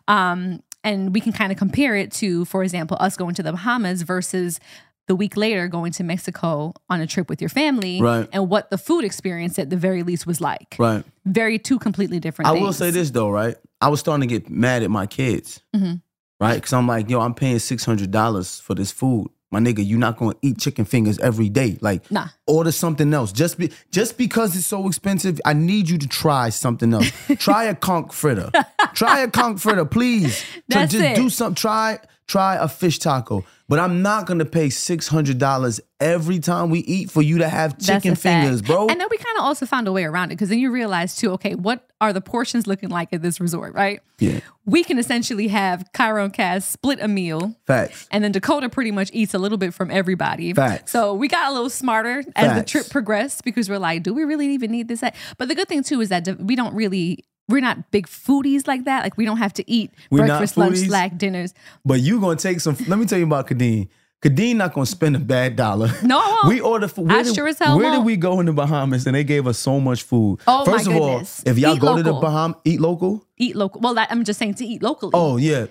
Um, 0.07 0.61
and 0.83 1.13
we 1.13 1.21
can 1.21 1.31
kind 1.31 1.51
of 1.51 1.57
compare 1.57 1.95
it 1.95 2.11
to, 2.13 2.43
for 2.45 2.63
example, 2.63 2.97
us 2.99 3.15
going 3.15 3.35
to 3.35 3.43
the 3.43 3.51
Bahamas 3.51 4.01
versus 4.01 4.59
the 5.07 5.15
week 5.15 5.35
later 5.35 5.67
going 5.67 5.91
to 5.93 6.03
Mexico 6.03 6.73
on 6.89 7.01
a 7.01 7.07
trip 7.07 7.27
with 7.29 7.41
your 7.41 7.49
family 7.49 8.01
Right. 8.01 8.27
and 8.31 8.49
what 8.49 8.69
the 8.69 8.77
food 8.77 9.03
experience 9.03 9.57
at 9.59 9.69
the 9.69 9.75
very 9.77 10.03
least 10.03 10.25
was 10.27 10.39
like. 10.39 10.75
Right. 10.79 11.03
Very 11.25 11.59
two 11.59 11.79
completely 11.79 12.19
different 12.19 12.49
I 12.49 12.53
things. 12.53 12.63
will 12.65 12.73
say 12.73 12.91
this 12.91 13.11
though, 13.11 13.29
right? 13.29 13.55
I 13.81 13.89
was 13.89 13.99
starting 13.99 14.27
to 14.27 14.33
get 14.33 14.49
mad 14.49 14.83
at 14.83 14.89
my 14.91 15.07
kids, 15.07 15.61
Mhm. 15.75 16.01
right? 16.39 16.55
Because 16.55 16.71
I'm 16.73 16.87
like, 16.87 17.09
yo, 17.09 17.19
I'm 17.19 17.33
paying 17.33 17.59
six 17.59 17.83
hundred 17.83 18.11
dollars 18.11 18.59
for 18.59 18.73
this 18.75 18.91
food, 18.91 19.27
my 19.51 19.59
nigga, 19.59 19.85
you're 19.85 19.99
not 19.99 20.17
gonna 20.17 20.35
eat 20.41 20.59
chicken 20.59 20.85
fingers 20.85 21.19
every 21.19 21.49
day. 21.49 21.77
Like, 21.81 22.09
Nah. 22.09 22.27
order 22.47 22.71
something 22.71 23.13
else. 23.13 23.33
Just 23.33 23.57
be 23.57 23.69
just 23.91 24.17
because 24.17 24.55
it's 24.55 24.67
so 24.67 24.87
expensive, 24.87 25.41
I 25.43 25.53
need 25.53 25.89
you 25.89 25.97
to 25.97 26.07
try 26.07 26.49
something 26.49 26.93
else. 26.93 27.11
try 27.37 27.65
a 27.65 27.75
conch 27.75 28.13
fritter. 28.13 28.49
try 28.93 29.19
a 29.19 29.27
conch 29.27 29.59
fritter, 29.59 29.83
please. 29.83 30.37
So 30.37 30.43
That's 30.69 30.91
just 30.93 31.03
it. 31.03 31.15
do 31.17 31.29
something. 31.29 31.55
Try 31.55 31.99
try 32.27 32.55
a 32.55 32.67
fish 32.67 32.99
taco. 32.99 33.43
But 33.67 33.79
I'm 33.79 34.01
not 34.01 34.25
gonna 34.25 34.43
pay 34.43 34.69
six 34.69 35.07
hundred 35.07 35.37
dollars 35.37 35.79
every 36.01 36.39
time 36.39 36.69
we 36.69 36.79
eat 36.79 37.09
for 37.09 37.21
you 37.21 37.37
to 37.37 37.47
have 37.47 37.77
chicken 37.77 38.15
fact. 38.15 38.43
fingers, 38.43 38.61
bro. 38.61 38.87
And 38.87 38.99
then 38.99 39.07
we 39.09 39.17
kind 39.17 39.37
of 39.37 39.45
also 39.45 39.65
found 39.65 39.87
a 39.87 39.93
way 39.93 40.03
around 40.03 40.25
it 40.25 40.35
because 40.35 40.49
then 40.49 40.59
you 40.59 40.71
realize 40.71 41.15
too, 41.15 41.31
okay, 41.31 41.55
what 41.55 41.87
are 42.01 42.11
the 42.11 42.19
portions 42.19 42.67
looking 42.67 42.89
like 42.89 43.13
at 43.13 43.21
this 43.21 43.39
resort, 43.39 43.73
right? 43.73 44.01
Yeah. 44.19 44.41
We 44.65 44.83
can 44.83 44.99
essentially 44.99 45.47
have 45.47 45.85
Cairo 45.93 46.25
and 46.25 46.33
Kaz 46.33 46.63
split 46.63 46.99
a 46.99 47.07
meal. 47.07 47.55
Facts. 47.65 48.09
And 48.11 48.23
then 48.23 48.33
Dakota 48.33 48.67
pretty 48.67 48.91
much 48.91 49.09
eats 49.13 49.33
a 49.33 49.39
little 49.39 49.57
bit 49.57 49.73
from 49.73 49.89
everybody. 49.89 50.53
Facts. 50.53 50.91
So 50.91 51.13
we 51.13 51.29
got 51.29 51.49
a 51.49 51.53
little 51.53 51.69
smarter 51.69 52.25
as 52.35 52.57
the 52.57 52.65
trip 52.65 52.89
progressed 52.89 53.45
because 53.45 53.69
we're 53.69 53.79
like, 53.79 54.03
do 54.03 54.13
we 54.13 54.25
really 54.25 54.47
even 54.47 54.71
need 54.71 54.89
this? 54.89 55.01
But 55.37 55.47
the 55.47 55.55
good 55.55 55.69
thing 55.69 55.83
too 55.83 56.01
is 56.01 56.09
that 56.09 56.27
we 56.41 56.57
don't 56.57 56.73
really, 56.75 57.23
we're 57.51 57.61
not 57.61 57.91
big 57.91 58.07
foodies 58.07 58.67
like 58.67 58.85
that. 58.85 59.03
Like 59.03 59.17
we 59.17 59.25
don't 59.25 59.37
have 59.37 59.53
to 59.53 59.69
eat 59.69 59.91
We're 60.09 60.25
breakfast, 60.25 60.57
lunch, 60.57 60.75
foodies? 60.77 60.87
snack, 60.87 61.17
dinners. 61.17 61.53
But 61.85 61.99
you 62.01 62.19
gonna 62.19 62.37
take 62.37 62.59
some. 62.61 62.75
Let 62.87 62.97
me 62.97 63.05
tell 63.05 63.19
you 63.19 63.25
about 63.25 63.47
Kadeen. 63.47 63.89
Kadeen 64.23 64.55
not 64.55 64.73
gonna 64.73 64.85
spend 64.85 65.15
a 65.15 65.19
bad 65.19 65.55
dollar. 65.55 65.89
No, 66.03 66.21
we 66.47 66.61
ordered. 66.61 66.91
Where, 66.91 67.17
I 67.17 67.23
did, 67.23 67.33
sure 67.33 67.47
as 67.47 67.57
hell 67.57 67.75
where 67.77 67.89
did 67.89 67.97
won't. 67.97 68.05
we 68.05 68.17
go 68.17 68.39
in 68.39 68.45
the 68.45 68.53
Bahamas 68.53 69.07
and 69.07 69.15
they 69.15 69.23
gave 69.23 69.47
us 69.47 69.57
so 69.57 69.79
much 69.79 70.03
food? 70.03 70.39
Oh, 70.45 70.59
my 70.59 70.71
First 70.73 70.87
of 70.87 70.93
goodness. 70.93 71.43
all, 71.43 71.51
if 71.51 71.57
y'all 71.57 71.75
Eat 71.75 71.81
go 71.81 71.97
to 71.97 72.03
the. 72.03 72.13
Bahamas, 72.13 72.57
eat 72.63 72.79
local. 72.79 73.25
Eat 73.37 73.55
local. 73.55 73.81
Well, 73.81 73.95
that, 73.95 74.11
I'm 74.11 74.23
just 74.23 74.37
saying 74.37 74.53
to 74.55 74.65
eat 74.65 74.83
locally. 74.83 75.11
Oh 75.15 75.37
yeah. 75.37 75.65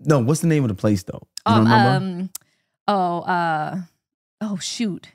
No, 0.00 0.18
what's 0.20 0.40
the 0.40 0.48
name 0.48 0.64
of 0.64 0.68
the 0.68 0.74
place 0.74 1.02
though? 1.02 1.26
Um, 1.46 1.66
um, 1.66 2.30
oh, 2.88 3.20
uh, 3.20 3.80
oh 4.42 4.56
shoot. 4.58 5.08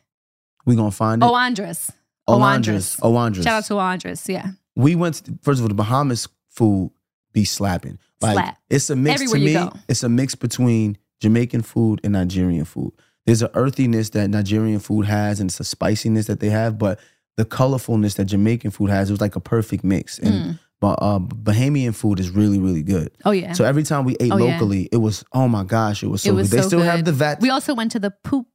we 0.66 0.76
gonna 0.76 0.90
find 0.90 1.22
it. 1.22 1.26
Oh, 1.28 1.36
Andros. 1.36 1.92
Oh. 2.28 2.42
Andros. 2.42 2.98
Oh, 3.04 3.16
Andros. 3.18 3.44
Shout 3.44 3.54
out 3.64 3.66
to 3.66 3.78
Andros. 3.80 4.28
Yeah. 4.28 4.52
We 4.80 4.96
went 4.96 5.16
to, 5.26 5.38
first 5.42 5.60
of 5.60 5.64
all 5.66 5.68
the 5.68 5.74
Bahamas 5.76 6.28
food 6.50 6.92
be 7.34 7.46
slapping. 7.46 8.00
Like 8.22 8.34
Slap. 8.34 8.58
it's 8.70 8.90
a 8.90 8.96
mix 8.96 9.22
Everywhere 9.22 9.40
to 9.40 9.46
me. 9.46 9.54
go. 9.54 9.80
It's 9.88 10.04
a 10.04 10.10
mix 10.10 10.36
between 10.36 10.98
Jamaican 11.22 11.62
food 11.62 12.02
and 12.04 12.14
Nigerian 12.14 12.66
food. 12.66 12.92
There's 13.26 13.42
an 13.42 13.50
earthiness 13.54 14.10
that 14.12 14.30
Nigerian 14.30 14.80
food 14.80 15.06
has, 15.06 15.40
and 15.40 15.50
it's 15.50 15.60
a 15.60 15.64
spiciness 15.64 16.28
that 16.28 16.40
they 16.40 16.50
have, 16.50 16.78
but 16.78 17.00
the 17.38 17.46
colorfulness 17.46 18.16
that 18.16 18.26
Jamaican 18.26 18.72
food 18.72 18.90
has, 18.90 19.10
it 19.10 19.14
was 19.14 19.22
like 19.22 19.36
a 19.36 19.40
perfect 19.40 19.84
mix. 19.84 20.18
And 20.20 20.60
but 20.82 20.94
uh, 21.02 21.20
Bahamian 21.20 21.94
food 21.94 22.20
is 22.20 22.30
really, 22.30 22.58
really 22.60 22.84
good. 22.84 23.12
Oh 23.26 23.32
yeah. 23.32 23.52
So 23.54 23.64
every 23.66 23.84
time 23.84 24.06
we 24.06 24.16
ate 24.20 24.32
Oh, 24.32 24.38
yeah. 24.38 24.54
locally, 24.54 24.90
it 24.92 24.98
was 24.98 25.24
oh 25.34 25.48
my 25.48 25.64
gosh, 25.64 26.04
it 26.04 26.08
was 26.08 26.24
so 26.24 26.32
it 26.32 26.34
was 26.34 26.50
good. 26.50 26.58
They 26.58 26.62
so 26.64 26.68
still 26.70 26.80
good. 26.80 26.86
have 26.88 27.06
the 27.06 27.12
vat. 27.14 27.40
We 27.42 27.50
also 27.50 27.74
went 27.76 27.92
to 27.92 28.00
the 28.00 28.12
poop. 28.24 28.48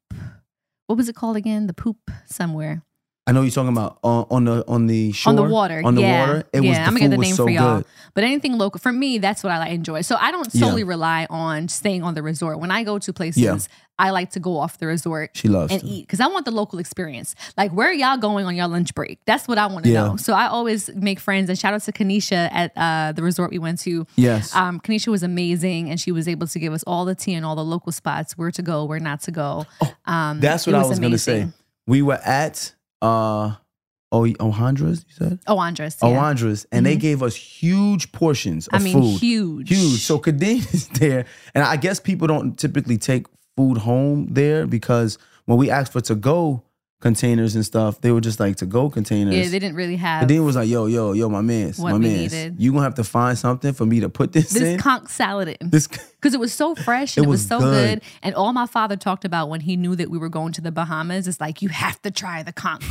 What 0.86 0.96
was 0.96 1.08
it 1.08 1.14
called 1.14 1.36
again? 1.36 1.66
The 1.66 1.74
poop 1.74 1.96
somewhere 2.26 2.82
I 3.26 3.32
know 3.32 3.40
you're 3.40 3.50
talking 3.50 3.72
about 3.72 3.98
uh, 4.04 4.22
on 4.30 4.44
the 4.44 4.64
on 4.68 4.86
the 4.86 5.12
shore 5.12 5.30
on 5.30 5.36
the 5.36 5.42
water. 5.44 5.80
On 5.82 5.94
the 5.94 6.02
yeah. 6.02 6.26
water, 6.26 6.44
it 6.52 6.62
yeah. 6.62 6.68
was 6.68 6.78
I'm 6.78 6.84
gonna 6.88 7.00
get 7.00 7.10
the 7.10 7.16
name 7.16 7.34
so 7.34 7.44
for 7.44 7.50
y'all. 7.50 7.76
good. 7.78 7.86
But 8.12 8.24
anything 8.24 8.58
local 8.58 8.78
for 8.80 8.92
me, 8.92 9.16
that's 9.16 9.42
what 9.42 9.50
I 9.50 9.58
like 9.58 9.72
enjoy. 9.72 10.02
So 10.02 10.16
I 10.20 10.30
don't 10.30 10.48
Yeah. 10.54 10.60
solely 10.66 10.84
rely 10.84 11.26
on 11.30 11.68
staying 11.68 12.02
on 12.02 12.14
the 12.14 12.22
resort. 12.22 12.60
When 12.60 12.70
I 12.70 12.84
go 12.84 12.98
to 12.98 13.12
places, 13.14 13.42
Yeah. 13.42 13.56
I 13.98 14.10
like 14.10 14.32
to 14.32 14.40
go 14.40 14.58
off 14.58 14.76
the 14.78 14.86
resort. 14.86 15.30
She 15.34 15.48
loves 15.48 15.72
and 15.72 15.80
to. 15.80 15.86
eat 15.86 16.02
because 16.02 16.20
I 16.20 16.26
want 16.26 16.44
the 16.44 16.50
local 16.50 16.78
experience. 16.80 17.34
Like, 17.56 17.70
where 17.72 17.88
are 17.88 17.94
y'all 17.94 18.18
going 18.18 18.44
on 18.44 18.54
your 18.56 18.68
lunch 18.68 18.92
break? 18.94 19.20
That's 19.24 19.48
what 19.48 19.56
I 19.56 19.66
want 19.68 19.84
to 19.86 19.90
Yeah. 19.90 20.08
know. 20.08 20.16
So 20.16 20.34
I 20.34 20.48
always 20.48 20.90
make 20.94 21.18
friends. 21.18 21.48
And 21.48 21.58
shout 21.58 21.72
out 21.72 21.82
to 21.84 21.92
Kanisha 21.92 22.50
at 22.52 22.72
uh, 22.76 23.12
the 23.12 23.22
resort 23.22 23.52
we 23.52 23.58
went 23.58 23.78
to. 23.80 24.06
Yes. 24.16 24.54
Um, 24.54 24.80
Kanisha 24.80 25.08
was 25.08 25.22
amazing, 25.22 25.88
and 25.88 25.98
she 25.98 26.12
was 26.12 26.28
able 26.28 26.46
to 26.48 26.58
give 26.58 26.74
us 26.74 26.82
all 26.86 27.06
the 27.06 27.14
tea 27.14 27.32
and 27.32 27.46
all 27.46 27.56
the 27.56 27.64
local 27.64 27.90
spots, 27.90 28.36
where 28.36 28.50
to 28.50 28.60
go, 28.60 28.84
where 28.84 29.00
not 29.00 29.22
to 29.22 29.30
go. 29.30 29.64
Um, 30.04 30.40
That's 30.40 30.66
what 30.66 30.74
I 30.74 30.84
was 30.84 30.98
gonna 31.00 31.16
say. 31.16 31.48
We 31.86 32.02
were 32.02 32.20
at 32.22 32.73
uh 33.04 33.56
oh 34.12 34.22
Ohandras, 34.48 35.04
you 35.08 35.14
said? 35.14 35.38
Oh, 35.46 35.58
Andros. 35.58 35.96
Oh, 36.00 36.10
Yeah. 36.10 36.20
Ohandras, 36.22 36.66
and 36.72 36.86
they 36.86 36.96
gave 36.96 37.22
us 37.22 37.34
huge 37.34 38.12
portions 38.12 38.68
of 38.68 38.80
I 38.80 38.84
mean, 38.84 38.94
food. 39.00 39.18
huge. 39.20 39.68
Huge. 39.68 40.00
So 40.00 40.18
Kadeen 40.18 40.58
is 40.74 40.88
there. 40.88 41.26
And 41.54 41.64
I 41.64 41.76
guess 41.76 41.98
people 42.00 42.26
don't 42.28 42.56
typically 42.56 42.96
take 42.98 43.26
food 43.56 43.78
home 43.78 44.28
there 44.30 44.66
because 44.66 45.18
when 45.46 45.58
we 45.58 45.68
asked 45.70 45.92
for 45.92 46.00
to 46.02 46.14
go 46.14 46.62
containers 47.04 47.54
and 47.54 47.64
stuff, 47.66 48.00
they 48.00 48.10
were 48.10 48.20
just 48.22 48.40
like 48.40 48.56
to 48.56 48.64
go 48.66 48.88
containers. 48.88 49.34
Yeah, 49.34 49.48
they 49.48 49.58
didn't 49.58 49.76
really 49.76 49.96
have 49.96 50.26
Kadeen 50.26 50.42
was 50.42 50.56
like, 50.56 50.68
yo, 50.70 50.86
yo, 50.86 51.12
yo, 51.12 51.28
my 51.28 51.42
man's, 51.42 51.78
my 51.78 51.92
man's. 51.98 52.32
needed. 52.32 52.56
You 52.58 52.72
gonna 52.72 52.82
have 52.84 52.94
to 52.94 53.04
find 53.04 53.36
something 53.38 53.74
for 53.74 53.84
me 53.84 54.00
to 54.00 54.08
put 54.08 54.32
this, 54.32 54.56
in. 54.56 54.78
conch 54.78 55.10
salad 55.10 55.54
in. 55.60 55.68
this 55.68 55.86
because 55.86 56.32
it 56.32 56.40
was 56.40 56.54
so 56.54 56.74
fresh 56.74 57.12
It 57.16 57.20
and 57.20 57.26
it 57.26 57.28
was, 57.28 57.40
was 57.42 57.48
so 57.48 57.60
good. 57.60 58.00
good. 58.00 58.08
And 58.22 58.34
all 58.34 58.54
my 58.54 58.66
father 58.66 58.96
talked 58.96 59.26
about 59.26 59.50
when 59.50 59.60
he 59.60 59.76
knew 59.76 59.94
that 59.96 60.08
we 60.10 60.16
were 60.16 60.30
going 60.30 60.52
to 60.54 60.62
the 60.62 60.72
Bahamas 60.72 61.28
is 61.28 61.38
like, 61.40 61.60
you 61.60 61.68
have 61.68 62.00
to 62.02 62.10
try 62.10 62.42
the 62.42 62.52
conch. 62.54 62.84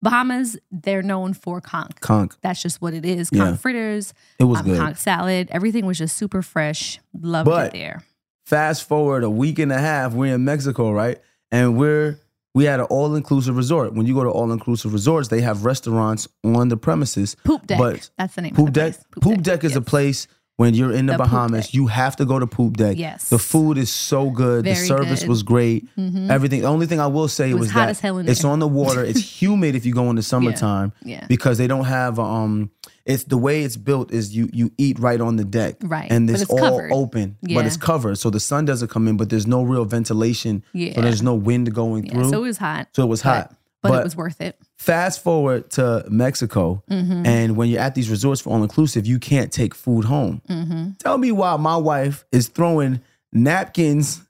Bahamas, 0.00 0.56
they're 0.70 1.02
known 1.02 1.34
for 1.34 1.60
conch. 1.60 1.96
conch. 2.00 2.32
That's 2.42 2.62
just 2.62 2.80
what 2.80 2.94
it 2.94 3.04
is. 3.04 3.30
Yeah. 3.32 3.46
Conch 3.46 3.60
fritters, 3.60 4.14
It 4.38 4.44
was 4.44 4.60
um, 4.60 4.66
good. 4.66 4.78
conch 4.78 4.98
salad. 4.98 5.48
Everything 5.50 5.86
was 5.86 5.98
just 5.98 6.16
super 6.16 6.40
fresh. 6.42 7.00
Loved 7.18 7.46
But- 7.46 7.68
it 7.68 7.72
there. 7.72 8.04
fast 8.46 8.86
forward 8.86 9.24
a 9.24 9.30
week 9.30 9.58
and 9.58 9.72
a 9.72 9.78
half, 9.78 10.12
we're 10.12 10.34
in 10.34 10.44
Mexico, 10.44 10.92
right? 10.92 11.20
And 11.50 11.76
we're 11.78 12.18
we 12.54 12.64
had 12.64 12.80
an 12.80 12.86
all 12.86 13.14
inclusive 13.16 13.56
resort. 13.56 13.94
When 13.94 14.06
you 14.06 14.14
go 14.14 14.24
to 14.24 14.30
all 14.30 14.52
inclusive 14.52 14.92
resorts, 14.92 15.28
they 15.28 15.40
have 15.40 15.64
restaurants 15.64 16.28
on 16.44 16.68
the 16.68 16.76
premises. 16.76 17.36
Poop 17.44 17.66
deck. 17.66 17.78
But 17.78 18.10
That's 18.16 18.34
the 18.34 18.42
name 18.42 18.54
Poop 18.54 18.68
of 18.68 18.74
the 18.74 18.80
deck. 18.80 18.94
place. 18.94 19.04
Poop, 19.22 19.42
deck, 19.42 19.64
is 19.64 19.74
a 19.76 19.80
place 19.80 20.28
when 20.56 20.72
you're 20.72 20.92
in 20.92 21.06
the, 21.06 21.14
The 21.14 21.18
Bahamas. 21.18 21.74
You 21.74 21.88
have 21.88 22.14
to 22.16 22.24
go 22.24 22.38
to 22.38 22.46
Poop 22.46 22.76
Deck. 22.76 22.96
Yes. 22.96 23.28
The 23.28 23.40
food 23.40 23.76
is 23.76 23.90
so 23.90 24.30
good. 24.30 24.64
the 24.64 24.76
service 24.76 25.20
good. 25.20 25.28
was 25.28 25.42
great. 25.42 25.84
Mhm. 25.96 26.30
Everything. 26.30 26.60
The 26.60 26.68
only 26.68 26.86
thing 26.86 27.00
I 27.00 27.08
will 27.08 27.26
say 27.26 27.50
It 27.50 27.54
was 27.54 27.62
was, 27.62 27.72
that 27.72 27.88
as 27.88 27.98
hell 27.98 28.18
in 28.18 28.28
it's 28.28 28.42
there. 28.42 28.50
on 28.52 28.60
the 28.60 28.68
water. 28.68 29.02
It's 29.02 29.20
humid 29.42 29.74
if 29.74 29.84
you 29.84 29.92
go 29.92 30.08
in 30.10 30.14
the 30.16 30.22
summertime 30.22 30.92
Yeah. 31.02 31.26
because 31.28 31.58
they 31.58 31.66
don't 31.66 31.86
have 31.86 32.20
um. 32.20 32.70
It's 33.06 33.24
the 33.24 33.36
way 33.36 33.62
it's 33.64 33.76
built 33.76 34.12
is 34.12 34.34
you 34.34 34.48
you 34.52 34.70
eat 34.78 34.98
right 34.98 35.20
on 35.20 35.36
the 35.36 35.44
deck. 35.44 35.76
Right. 35.82 36.10
And 36.10 36.28
it's, 36.30 36.42
it's 36.42 36.50
all 36.50 36.58
covered. 36.58 36.90
open, 36.92 37.36
Yeah. 37.42 37.56
but 37.58 37.66
it's 37.66 37.76
covered, 37.76 38.16
so 38.18 38.30
the 38.30 38.40
sun 38.40 38.64
doesn't 38.64 38.88
come 38.88 39.06
in, 39.08 39.16
but 39.18 39.28
there's 39.28 39.46
no 39.46 39.62
real 39.62 39.84
ventilation. 39.84 40.64
Yeah. 40.72 40.94
So 40.94 41.02
there's 41.02 41.22
no 41.22 41.34
wind 41.34 41.74
going 41.74 42.06
Yeah, 42.06 42.12
through. 42.14 42.30
so 42.30 42.38
it 42.38 42.46
was 42.48 42.56
hot. 42.58 42.88
So 42.94 43.02
it 43.02 43.08
was 43.08 43.22
but- 43.22 43.28
hot. 43.28 43.56
But, 43.82 43.90
But- 43.90 44.00
it 44.00 44.04
was 44.04 44.16
worth 44.16 44.40
it. 44.40 44.58
Fast 44.78 45.22
forward 45.22 45.68
to 45.72 46.06
Mexico, 46.08 46.82
Mm-hmm. 46.90 47.26
and 47.26 47.54
when 47.56 47.68
you're 47.68 47.80
at 47.82 47.94
these 47.94 48.08
resorts 48.08 48.40
for 48.40 48.48
all 48.54 48.62
inclusive, 48.62 49.06
you 49.06 49.18
can't 49.18 49.52
take 49.52 49.74
food 49.74 50.06
home. 50.06 50.40
Mm-hmm. 50.48 50.92
Tell 50.98 51.18
me 51.18 51.30
why 51.32 51.54
my 51.58 51.76
wife 51.76 52.24
is 52.32 52.48
throwing 52.48 53.00
napkins 53.30 54.22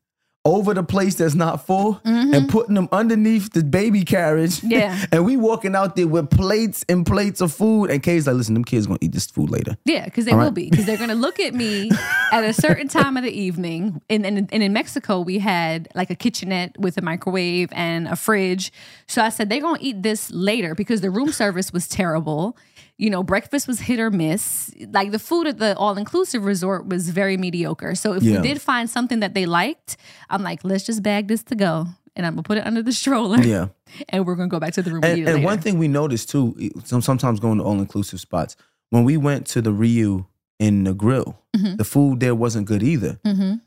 over 0.47 0.75
the 0.75 0.83
place 0.83 1.15
that's 1.15 1.35
not 1.35 1.67
full 1.67 2.01
and 2.05 2.49
putting 2.51 2.75
them 2.75 2.89
underneath 2.93 3.53
the 3.53 3.65
baby 3.65 4.05
carriage. 4.05 4.57
Mm-hmm. 4.57 4.71
Yeah. 4.73 5.05
and 5.13 5.25
we 5.25 5.39
walking 5.39 5.75
out 5.75 5.97
there 5.97 6.07
with 6.07 6.31
plates 6.31 6.85
and 6.89 7.07
plates 7.07 7.41
of 7.41 7.53
food. 7.53 7.91
And 7.91 8.03
Kay's 8.03 8.27
like, 8.27 8.37
listen, 8.37 8.53
them 8.53 8.65
kids 8.65 8.87
gonna 8.87 8.99
eat 9.01 9.13
this 9.13 9.27
food 9.27 9.51
later. 9.51 9.77
Yeah, 9.87 10.05
because 10.05 10.27
they 10.27 10.33
All 10.33 10.39
will 10.39 10.45
right. 10.47 10.55
be. 10.55 10.71
Because 10.71 10.85
they're 10.85 10.99
to 11.09 11.15
look 11.15 11.41
at 11.41 11.55
me 11.55 11.91
at 12.31 12.45
a 12.45 12.53
certain 12.53 12.89
time 13.01 13.17
of 13.17 13.25
the 13.25 13.31
evening. 13.31 14.03
And, 14.11 14.27
and, 14.27 14.49
and 14.53 14.63
in 14.63 14.73
Mexico, 14.73 15.21
we 15.21 15.39
had 15.39 15.89
like 15.95 16.11
a 16.11 16.15
kitchenette 16.15 16.79
with 16.79 16.99
a 16.99 17.03
microwave 17.03 17.71
and 17.73 18.07
a 18.07 18.17
fridge. 18.17 18.71
So 19.07 19.23
I 19.23 19.31
said, 19.31 19.49
they're 19.49 19.61
to 19.61 19.83
eat 19.83 20.03
this 20.03 20.31
later 20.31 20.75
because 20.75 21.01
the 21.01 21.11
room 21.11 21.33
service 21.33 21.73
was 21.73 21.89
terrible. 21.89 22.57
You 22.97 23.11
know, 23.11 23.23
breakfast 23.25 23.67
was 23.67 23.81
hit 23.81 23.99
or 23.99 24.11
miss. 24.11 24.71
Like 24.93 25.11
the 25.11 25.19
food 25.19 25.47
at 25.49 25.59
the 25.59 25.77
all 25.77 25.97
inclusive 25.99 26.45
resort 26.45 26.87
was 26.87 27.09
very 27.11 27.37
mediocre. 27.37 27.95
So 27.97 28.13
if 28.15 28.23
Yeah. 28.23 28.41
we 28.41 28.49
did 28.49 28.61
find 28.63 28.89
something 28.89 29.21
that 29.21 29.35
they 29.35 29.47
liked, 29.47 29.97
I'm 30.31 30.43
like, 30.45 30.61
let's 30.63 30.85
just 30.85 31.03
bag 31.03 31.27
this 31.29 31.43
to 31.45 31.57
go. 31.57 31.87
And 32.17 32.25
I'm 32.25 32.37
to 32.37 32.43
put 32.45 32.59
it 32.59 32.65
under 32.67 32.83
the 32.83 32.93
stroller. 33.03 33.39
Yeah. 33.43 33.67
And 34.11 34.25
we're 34.25 34.37
to 34.49 34.53
go 34.53 34.61
back 34.61 34.75
to 34.75 34.83
the 34.83 34.93
room 34.93 35.03
And, 35.03 35.13
and, 35.13 35.19
eat 35.19 35.23
it 35.23 35.27
and 35.27 35.35
later. 35.37 35.45
one 35.45 35.59
thing 35.61 35.79
we 35.79 35.89
noticed 35.89 36.31
too, 36.31 36.71
some 36.85 37.03
sometimes 37.03 37.41
going 37.41 37.59
to 37.59 37.65
all 37.65 37.81
inclusive 37.81 38.21
spots. 38.21 38.55
When 38.91 39.03
we 39.03 39.17
went 39.17 39.47
to 39.49 39.61
the 39.61 39.73
Rio 39.73 40.29
in 40.61 40.85
the 40.85 40.95
grill, 40.95 41.39
Mm-hmm. 41.57 41.77
the 41.77 41.85
food 41.85 42.19
there 42.19 42.35
wasn't 42.35 42.67
good 42.67 42.83
either. 42.83 43.21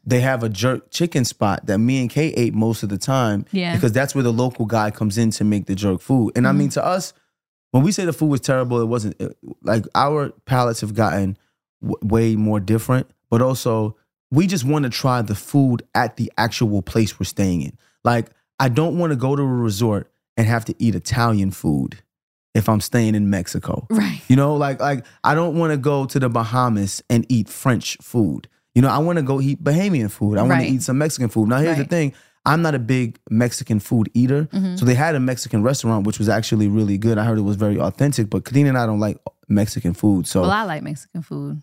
They 0.05 0.19
have 0.19 0.43
a 0.43 0.49
jerk 0.49 0.91
chicken 0.91 1.23
spot 1.23 1.67
that 1.67 1.77
me 1.77 2.01
and 2.01 2.09
Kay 2.09 2.29
ate 2.35 2.53
most 2.53 2.83
of 2.83 2.89
the 2.89 2.97
time. 2.97 3.45
Yeah. 3.53 3.75
Because 3.75 3.93
that's 3.93 4.13
where 4.13 4.25
the 4.25 4.33
local 4.33 4.65
guy 4.65 4.91
comes 4.91 5.17
in 5.17 5.31
to 5.31 5.45
make 5.45 5.67
the 5.67 5.75
jerk 5.75 6.01
food. 6.01 6.33
And 6.35 6.45
I 6.45 6.49
Mm-hmm. 6.49 6.59
mean, 6.59 6.69
to 6.71 6.85
us, 6.85 7.13
when 7.77 7.85
we 7.85 7.91
say 7.91 8.05
the 8.05 8.13
food 8.13 8.27
was 8.27 8.41
terrible, 8.41 8.81
it 8.81 8.85
wasn't 8.85 9.15
it- 9.21 9.37
like 9.63 9.85
our 9.95 10.29
palates 10.45 10.81
have 10.81 10.93
gotten 10.93 11.37
w- 11.81 11.97
way 12.01 12.35
more 12.35 12.59
different, 12.59 13.09
but 13.29 13.41
also 13.41 13.95
we 14.31 14.47
just 14.47 14.65
want 14.65 14.83
to 14.83 14.89
try 14.89 15.21
the 15.21 15.35
food 15.35 15.83
at 15.95 16.17
the 16.17 16.31
actual 16.37 16.81
place 16.81 17.19
we're 17.19 17.23
staying 17.25 17.61
in. 17.61 17.77
Like, 18.03 18.29
I 18.59 18.67
don't 18.69 18.97
want 18.97 19.11
to 19.11 19.15
go 19.15 19.35
to 19.35 19.41
a 19.41 19.45
resort 19.45 20.11
and 20.35 20.47
have 20.47 20.65
to 20.65 20.75
eat 20.79 20.95
Italian 20.95 21.51
food 21.51 22.01
if 22.55 22.67
I'm 22.67 22.81
staying 22.81 23.13
in 23.15 23.29
Mexico. 23.29 23.85
right. 23.89 24.21
You 24.27 24.35
know, 24.35 24.55
like 24.55 24.79
like 24.81 25.05
I 25.23 25.35
don't 25.35 25.55
want 25.57 25.71
to 25.71 25.77
go 25.77 26.05
to 26.05 26.19
the 26.19 26.29
Bahamas 26.29 27.03
and 27.09 27.25
eat 27.29 27.47
French 27.47 27.97
food. 28.01 28.47
You 28.75 28.81
know, 28.81 28.89
I 28.89 28.97
want 28.97 29.17
to 29.17 29.23
go 29.23 29.39
eat 29.41 29.63
Bahamian 29.63 30.09
food. 30.11 30.37
I 30.37 30.41
want 30.41 30.51
Right. 30.53 30.67
to 30.67 30.73
eat 30.73 30.81
some 30.83 30.97
Mexican 30.97 31.29
food. 31.29 31.47
Now, 31.49 31.59
here's 31.59 31.77
the 31.77 31.85
thing. 31.85 32.13
I'm 32.47 32.61
not 32.61 32.73
a 32.75 32.79
big 32.79 33.19
Mexican 33.29 33.79
food 33.79 34.09
eater. 34.13 34.45
Mm-hmm. 34.45 34.77
So 34.77 34.85
they 34.85 34.95
had 34.95 35.15
a 35.15 35.19
Mexican 35.19 35.63
restaurant, 35.63 36.07
which 36.07 36.17
was 36.17 36.29
actually 36.29 36.67
really 36.69 36.97
good. 36.97 37.17
I 37.17 37.25
heard 37.25 37.37
it 37.37 37.41
was 37.41 37.57
very 37.57 37.77
authentic, 37.77 38.29
but 38.29 38.43
Kadina 38.43 38.69
and 38.69 38.77
I 38.77 38.85
don't 38.85 39.01
like 39.01 39.17
Mexican 39.49 39.93
food. 39.93 40.27
So 40.27 40.41
Well, 40.41 40.51
I 40.51 40.63
like 40.63 40.81
Mexican 40.81 41.21
food. 41.21 41.61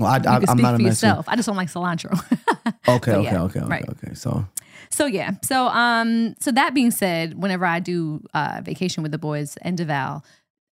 well, 0.00 0.08
I, 0.10 0.16
I, 0.16 0.18
speak 0.18 0.48
not 0.48 0.50
a 0.50 0.56
Mexican. 0.56 0.86
yourself. 0.86 1.28
I 1.28 1.36
just 1.36 1.46
don't 1.46 1.56
like 1.56 1.68
cilantro. 1.68 2.12
Okay, 2.88 3.12
okay, 3.12 3.36
okay, 3.36 3.58
okay, 3.58 3.60
right. 3.68 3.88
okay. 3.88 4.14
So 4.14 4.46
So 4.90 5.06
yeah. 5.06 5.32
So 5.42 5.66
um 5.68 6.36
so 6.40 6.52
that 6.52 6.72
being 6.72 6.92
said, 6.92 7.34
whenever 7.34 7.64
I 7.66 7.80
do 7.80 8.22
uh 8.32 8.60
vacation 8.64 9.02
with 9.02 9.10
the 9.10 9.18
boys 9.18 9.56
and 9.62 9.76
Deval, 9.76 10.22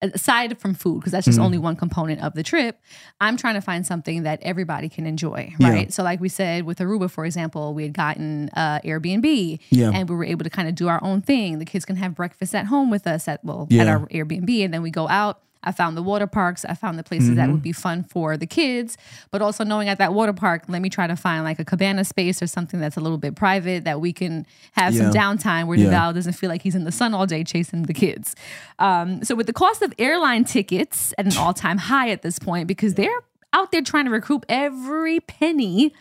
aside 0.02 0.60
from 0.60 0.74
food, 0.76 1.00
because 1.00 1.12
that's 1.12 1.26
just 1.26 1.40
Mhm. 1.40 1.44
only 1.44 1.58
one 1.58 1.76
component 1.76 2.22
of 2.22 2.34
the 2.34 2.44
trip, 2.44 2.80
I'm 3.20 3.36
trying 3.38 3.56
to 3.56 3.62
find 3.62 3.86
something 3.86 4.24
that 4.24 4.40
everybody 4.44 4.90
can 4.90 5.06
enjoy. 5.08 5.54
Yeah. 5.60 5.70
Right. 5.72 5.94
So 5.94 6.04
like 6.04 6.20
we 6.20 6.30
said 6.30 6.66
with 6.66 6.78
Aruba, 6.80 7.10
for 7.10 7.26
example, 7.26 7.74
we 7.74 7.84
had 7.84 7.94
gotten 7.94 8.50
uh 8.56 8.80
Airbnb 8.86 9.60
Yeah. 9.72 9.92
and 9.94 10.08
we 10.10 10.16
were 10.16 10.26
able 10.26 10.44
to 10.44 10.50
kind 10.50 10.68
of 10.70 10.76
do 10.76 10.88
our 10.88 11.04
own 11.04 11.22
thing. 11.22 11.60
The 11.60 11.66
kids 11.66 11.84
can 11.86 11.96
have 11.96 12.14
breakfast 12.16 12.54
at 12.54 12.68
home 12.68 12.90
with 12.92 13.08
us 13.08 13.28
at 13.28 13.44
well 13.44 13.68
at 13.72 13.88
our 13.88 14.06
Airbnb 14.08 14.64
and 14.64 14.74
then 14.74 14.82
we 14.82 14.92
go 14.92 15.08
out. 15.10 15.40
I 15.68 15.72
found 15.72 15.96
the 15.98 16.02
water 16.04 16.28
parks. 16.28 16.66
I 16.66 16.74
found 16.74 16.98
the 16.98 17.04
places 17.04 17.36
that 17.36 17.44
Mm-hmm. 17.44 17.52
would 17.52 17.62
be 17.62 17.72
fun 17.74 18.04
for 18.06 18.38
the 18.38 18.48
kids, 18.48 18.98
but 19.32 19.42
also 19.42 19.64
knowing 19.64 19.90
at 19.90 19.98
that 20.00 20.14
water 20.14 20.34
park, 20.34 20.64
let 20.68 20.82
me 20.82 20.90
try 20.90 21.08
to 21.08 21.16
find 21.16 21.44
like 21.44 21.60
a 21.60 21.66
cabana 21.66 22.04
space 22.06 22.42
or 22.42 22.48
something 22.48 22.80
that's 22.80 22.98
a 22.98 23.02
little 23.02 23.18
bit 23.18 23.36
private 23.36 23.84
that 23.84 24.00
we 24.02 24.12
can 24.14 24.46
have 24.74 24.96
some 24.96 25.12
downtime 25.12 25.68
where 25.68 25.78
Yeah. 25.78 25.90
Deval 25.92 26.14
doesn't 26.14 26.34
feel 26.34 26.50
like 26.50 26.62
he's 26.64 26.76
in 26.76 26.84
the 26.86 26.92
sun 26.92 27.14
all 27.14 27.26
day 27.26 27.44
chasing 27.44 27.84
the 27.84 27.94
kids. 27.94 28.36
Um, 28.80 29.24
so 29.24 29.36
with 29.36 29.48
the 29.48 29.54
cost 29.54 29.82
of 29.82 29.94
airline 30.00 30.44
tickets 30.46 31.14
at 31.18 31.26
an 31.26 31.38
all 31.38 31.54
time 31.54 31.78
high 31.78 32.10
at 32.10 32.22
this 32.22 32.40
point, 32.40 32.68
because 32.68 32.94
they're 32.96 33.20
out 33.54 33.72
there 33.72 33.82
trying 33.82 34.06
to 34.06 34.12
recoup 34.12 34.46
every 34.50 35.20
penny. 35.22 35.94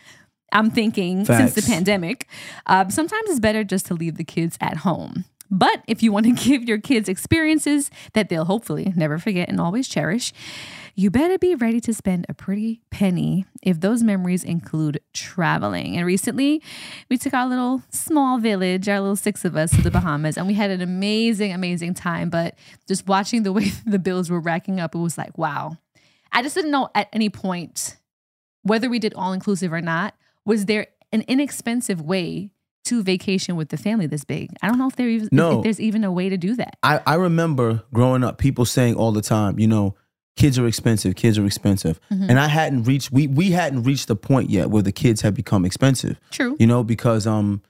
I'm 0.52 0.70
thinking 0.70 1.24
since 1.24 1.55
the 1.55 1.62
pandemic, 1.62 2.29
um, 2.66 2.90
sometimes 2.90 3.29
it's 3.31 3.40
better 3.40 3.64
just 3.64 3.87
to 3.87 3.94
leave 3.94 4.16
the 4.16 4.24
kids 4.24 4.57
at 4.61 4.79
home. 4.79 5.24
But 5.50 5.82
if 5.87 6.02
you 6.02 6.12
want 6.12 6.26
to 6.26 6.32
give 6.48 6.64
your 6.64 6.78
kids 6.78 7.09
experiences 7.09 7.90
that 8.14 8.28
they'll 8.28 8.44
hopefully 8.44 8.92
never 8.96 9.18
forget 9.18 9.48
and 9.48 9.61
always 9.61 9.88
cherish, 9.88 10.32
you 10.98 11.11
better 11.11 11.37
be 11.38 11.54
ready 11.54 11.78
to 11.82 11.92
spend 11.92 12.24
a 12.28 12.35
pretty 12.35 12.80
penny 12.90 13.44
if 13.62 13.80
those 13.80 14.02
memories 14.02 14.42
include 14.42 14.98
traveling. 15.12 15.94
And 15.94 16.06
recently, 16.06 16.62
we 17.11 17.18
took 17.18 17.35
our 17.35 17.46
little 17.46 17.82
small 17.90 18.38
village, 18.38 18.88
our 18.88 19.00
little 19.00 19.14
six 19.14 19.44
of 19.44 19.56
us, 19.56 19.70
to 19.72 19.82
the 19.82 19.90
Bahamas, 19.90 20.38
and 20.38 20.46
we 20.46 20.54
had 20.54 20.70
an 20.70 20.80
amazing, 20.80 21.52
amazing 21.52 21.92
time. 21.92 22.30
But 22.30 22.54
just 22.88 23.06
watching 23.06 23.42
the 23.42 23.52
way 23.52 23.72
the 23.87 23.98
bills 23.98 24.30
were 24.30 24.40
racking 24.40 24.80
up, 24.80 24.94
it 24.94 24.98
was 24.98 25.18
like, 25.18 25.37
wow. 25.37 25.76
I 26.32 26.42
just 26.42 26.54
didn't 26.54 26.70
know 26.70 26.88
at 26.94 27.09
any 27.12 27.28
point 27.28 27.98
whether 28.62 28.88
we 28.88 28.98
did 28.98 29.12
all 29.14 29.35
inclusive 29.35 29.74
or 29.74 29.82
not. 29.82 30.14
Was 30.46 30.64
there 30.64 30.87
an 31.12 31.24
inexpensive 31.28 32.00
way 32.00 32.50
to 32.87 33.03
vacation 33.03 33.57
with 33.57 33.68
the 33.68 33.77
family 33.77 34.07
this 34.07 34.25
big? 34.25 34.51
I 34.62 34.68
don't 34.68 34.79
know 34.79 34.88
if 34.88 34.96
there 34.96 35.09
even 35.09 35.29
No. 35.33 35.59
if 35.59 35.62
there's 35.64 35.81
even 35.81 36.03
a 36.05 36.11
way 36.12 36.29
to 36.29 36.37
do 36.37 36.55
that. 36.57 36.77
I, 36.83 37.01
I 37.07 37.14
remember 37.14 37.83
growing 37.92 38.25
up, 38.25 38.38
people 38.38 38.64
saying 38.64 38.94
all 38.96 39.12
the 39.12 39.22
time, 39.22 39.59
you 39.59 39.66
know, 39.68 39.94
kids 40.37 40.59
are 40.59 40.66
expensive, 40.66 41.14
kids 41.16 41.38
are 41.38 41.46
expensive. 41.46 42.01
Mm-hmm. 42.11 42.31
And 42.31 42.38
I 42.38 42.49
hadn't 42.49 42.85
reached 42.85 43.11
we 43.12 43.27
we 43.27 43.51
hadn't 43.53 43.85
reached 43.85 44.09
the 44.09 44.16
point 44.16 44.51
yet 44.51 44.70
where 44.70 44.83
the 44.83 44.92
kids 44.92 45.20
had 45.22 45.35
become 45.35 45.64
expensive. 45.64 46.18
True. 46.31 46.57
You 46.59 46.66
know, 46.66 46.83
because 46.85 47.27
um 47.27 47.62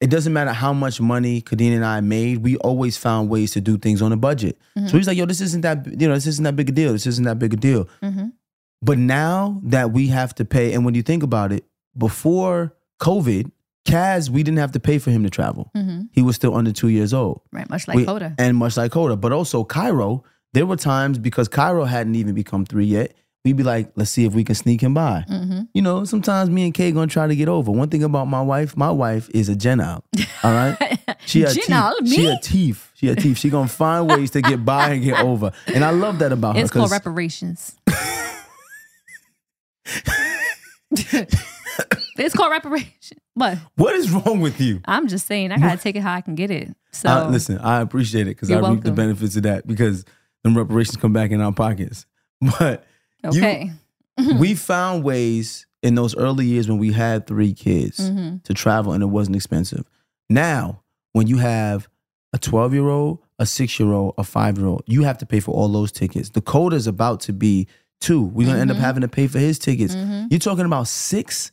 it 0.00 0.10
doesn't 0.10 0.32
matter 0.32 0.52
how 0.52 0.72
much 0.72 1.00
money 1.00 1.42
Kadeen 1.42 1.74
and 1.74 1.84
I 1.84 2.00
made, 2.00 2.38
we 2.38 2.56
always 2.58 2.96
found 2.96 3.28
ways 3.30 3.50
to 3.52 3.60
do 3.60 3.76
things 3.78 4.00
on 4.00 4.12
a 4.12 4.16
budget. 4.16 4.56
So 4.86 4.96
he's 4.96 5.08
like, 5.08 5.16
yo, 5.18 5.26
this 5.26 5.40
isn't 5.40 5.62
that 5.62 5.86
you 6.00 6.06
know, 6.08 6.14
this 6.14 6.26
isn't 6.28 6.44
that 6.44 6.54
big 6.54 6.68
a 6.68 6.72
deal. 6.72 6.92
This 6.92 7.06
isn't 7.06 7.24
that 7.24 7.38
big 7.40 7.52
a 7.54 7.56
deal. 7.56 7.88
Mhm. 8.02 8.32
But 8.80 8.96
now 8.98 9.60
that 9.64 9.90
we 9.92 10.06
have 10.08 10.36
to 10.36 10.44
pay, 10.44 10.72
and 10.72 10.84
when 10.84 10.94
you 10.94 11.02
think 11.02 11.24
about 11.24 11.50
it, 11.50 11.64
before 11.96 12.74
COVID, 13.00 13.50
Kaz, 13.88 14.28
we 14.30 14.42
didn't 14.42 14.58
have 14.58 14.72
to 14.72 14.80
pay 14.80 14.98
for 14.98 15.10
him 15.10 15.22
to 15.24 15.30
travel. 15.30 15.70
hmm 15.74 16.02
He 16.12 16.22
was 16.22 16.36
still 16.36 16.54
under 16.54 16.72
two 16.72 16.88
years 16.88 17.12
old. 17.14 17.40
Right. 17.52 17.68
Much 17.70 17.88
like 17.88 17.96
We- 17.96 18.04
Coda. 18.06 18.34
And 18.38 18.56
much 18.56 18.76
like 18.76 18.92
Coda. 18.92 19.16
But 19.16 19.32
also 19.32 19.64
Cairo, 19.64 20.24
there 20.52 20.66
were 20.66 20.76
times 20.76 21.18
because 21.18 21.48
Cairo 21.48 21.84
hadn't 21.84 22.14
even 22.14 22.34
become 22.34 22.64
three 22.66 22.84
yet, 22.86 23.14
we'd 23.44 23.56
be 23.56 23.62
like, 23.62 23.92
let's 23.96 24.10
see 24.10 24.24
if 24.26 24.34
we 24.34 24.44
can 24.44 24.54
sneak 24.54 24.80
him 24.82 24.92
by. 24.94 25.24
hmm 25.28 25.60
You 25.72 25.80
know, 25.82 26.04
sometimes 26.04 26.50
me 26.50 26.64
and 26.64 26.74
Kay 26.74 26.92
gonna 26.92 27.06
try 27.06 27.26
to 27.26 27.36
get 27.36 27.48
over. 27.48 27.70
One 27.70 27.88
thing 27.88 28.02
about 28.02 28.28
my 28.28 28.42
wife, 28.42 28.76
my 28.76 28.90
wife 28.90 29.30
is 29.30 29.48
a 29.48 29.54
genile. 29.56 30.02
All 30.44 30.52
right? 30.52 30.98
She 31.26 31.42
a 31.42 31.48
Genile? 31.48 31.98
teeth. 31.98 32.08
She 32.14 32.18
Me? 32.22 32.28
a 32.32 32.38
teeth. 32.40 32.90
She 32.94 33.08
a 33.08 33.14
teeth. 33.16 33.36
She 33.38 33.50
gonna 33.50 33.68
find 33.68 34.08
ways 34.08 34.30
to 34.30 34.40
get 34.40 34.64
by 34.64 34.90
and 34.90 35.04
get 35.04 35.20
over. 35.24 35.52
And 35.66 35.84
I 35.84 35.90
love 35.90 36.20
that 36.20 36.32
about 36.32 36.56
her. 36.56 36.62
It's 36.62 36.70
her. 36.72 36.78
called 36.80 36.90
'cause- 36.90 36.98
reparations. 36.98 37.76
it's 42.24 42.34
called 42.34 42.50
reparation. 42.52 43.18
What? 43.34 43.56
what 43.76 43.94
is 43.94 44.10
wrong 44.10 44.40
with 44.40 44.60
you? 44.60 44.80
I'm 44.86 45.06
just 45.06 45.26
saying, 45.28 45.52
I 45.52 45.58
gotta 45.58 45.80
take 45.80 45.94
it 45.94 46.00
how 46.02 46.12
I 46.12 46.20
can 46.22 46.34
get 46.34 46.50
it. 46.50 46.74
So 46.90 47.08
Uh, 47.08 47.28
listen, 47.30 47.58
I 47.58 47.80
appreciate 47.80 48.22
it 48.22 48.30
because 48.36 48.50
I 48.50 48.58
reap 48.58 48.82
the 48.82 48.90
benefits 48.90 49.36
of 49.36 49.44
that 49.44 49.64
because 49.64 50.04
them 50.42 50.56
reparations 50.58 50.96
come 50.96 51.12
back 51.12 51.30
in 51.30 51.40
our 51.40 51.52
pockets. 51.52 52.04
But 52.58 52.84
you- 53.22 53.30
okay. 53.40 53.70
we 54.38 54.54
found 54.56 55.04
ways 55.04 55.66
in 55.84 55.94
those 55.94 56.16
early 56.16 56.46
years 56.46 56.68
when 56.68 56.78
we 56.78 56.90
had 56.92 57.28
three 57.28 57.52
kids 57.52 57.98
Mhm. 58.10 58.42
to 58.42 58.54
travel 58.54 58.92
and 58.92 59.02
it 59.04 59.06
wasn't 59.06 59.36
expensive. 59.36 59.84
Now, 60.28 60.82
when 61.12 61.28
you 61.28 61.36
have 61.38 61.88
a 62.32 62.38
12 62.38 62.74
year 62.74 62.88
old, 62.88 63.20
a 63.38 63.46
six 63.46 63.78
year 63.78 63.92
old, 63.92 64.14
a 64.18 64.24
five 64.24 64.58
year 64.58 64.66
old, 64.66 64.82
you 64.86 65.04
have 65.04 65.18
to 65.18 65.26
pay 65.26 65.38
for 65.38 65.52
all 65.52 65.68
those 65.68 65.92
tickets. 65.92 66.28
Dakota 66.30 66.74
is 66.74 66.88
about 66.88 67.20
to 67.20 67.32
be 67.32 67.68
two. 68.00 68.22
We're 68.22 68.46
going 68.46 68.56
to 68.56 68.60
end 68.62 68.70
up 68.72 68.76
Mhm. 68.78 68.80
having 68.80 69.00
to 69.02 69.08
pay 69.08 69.28
for 69.28 69.38
his 69.38 69.58
tickets. 69.60 69.94
Mhm. 69.94 70.26
You're 70.30 70.40
talking 70.40 70.64
about 70.64 70.88
six 70.88 71.52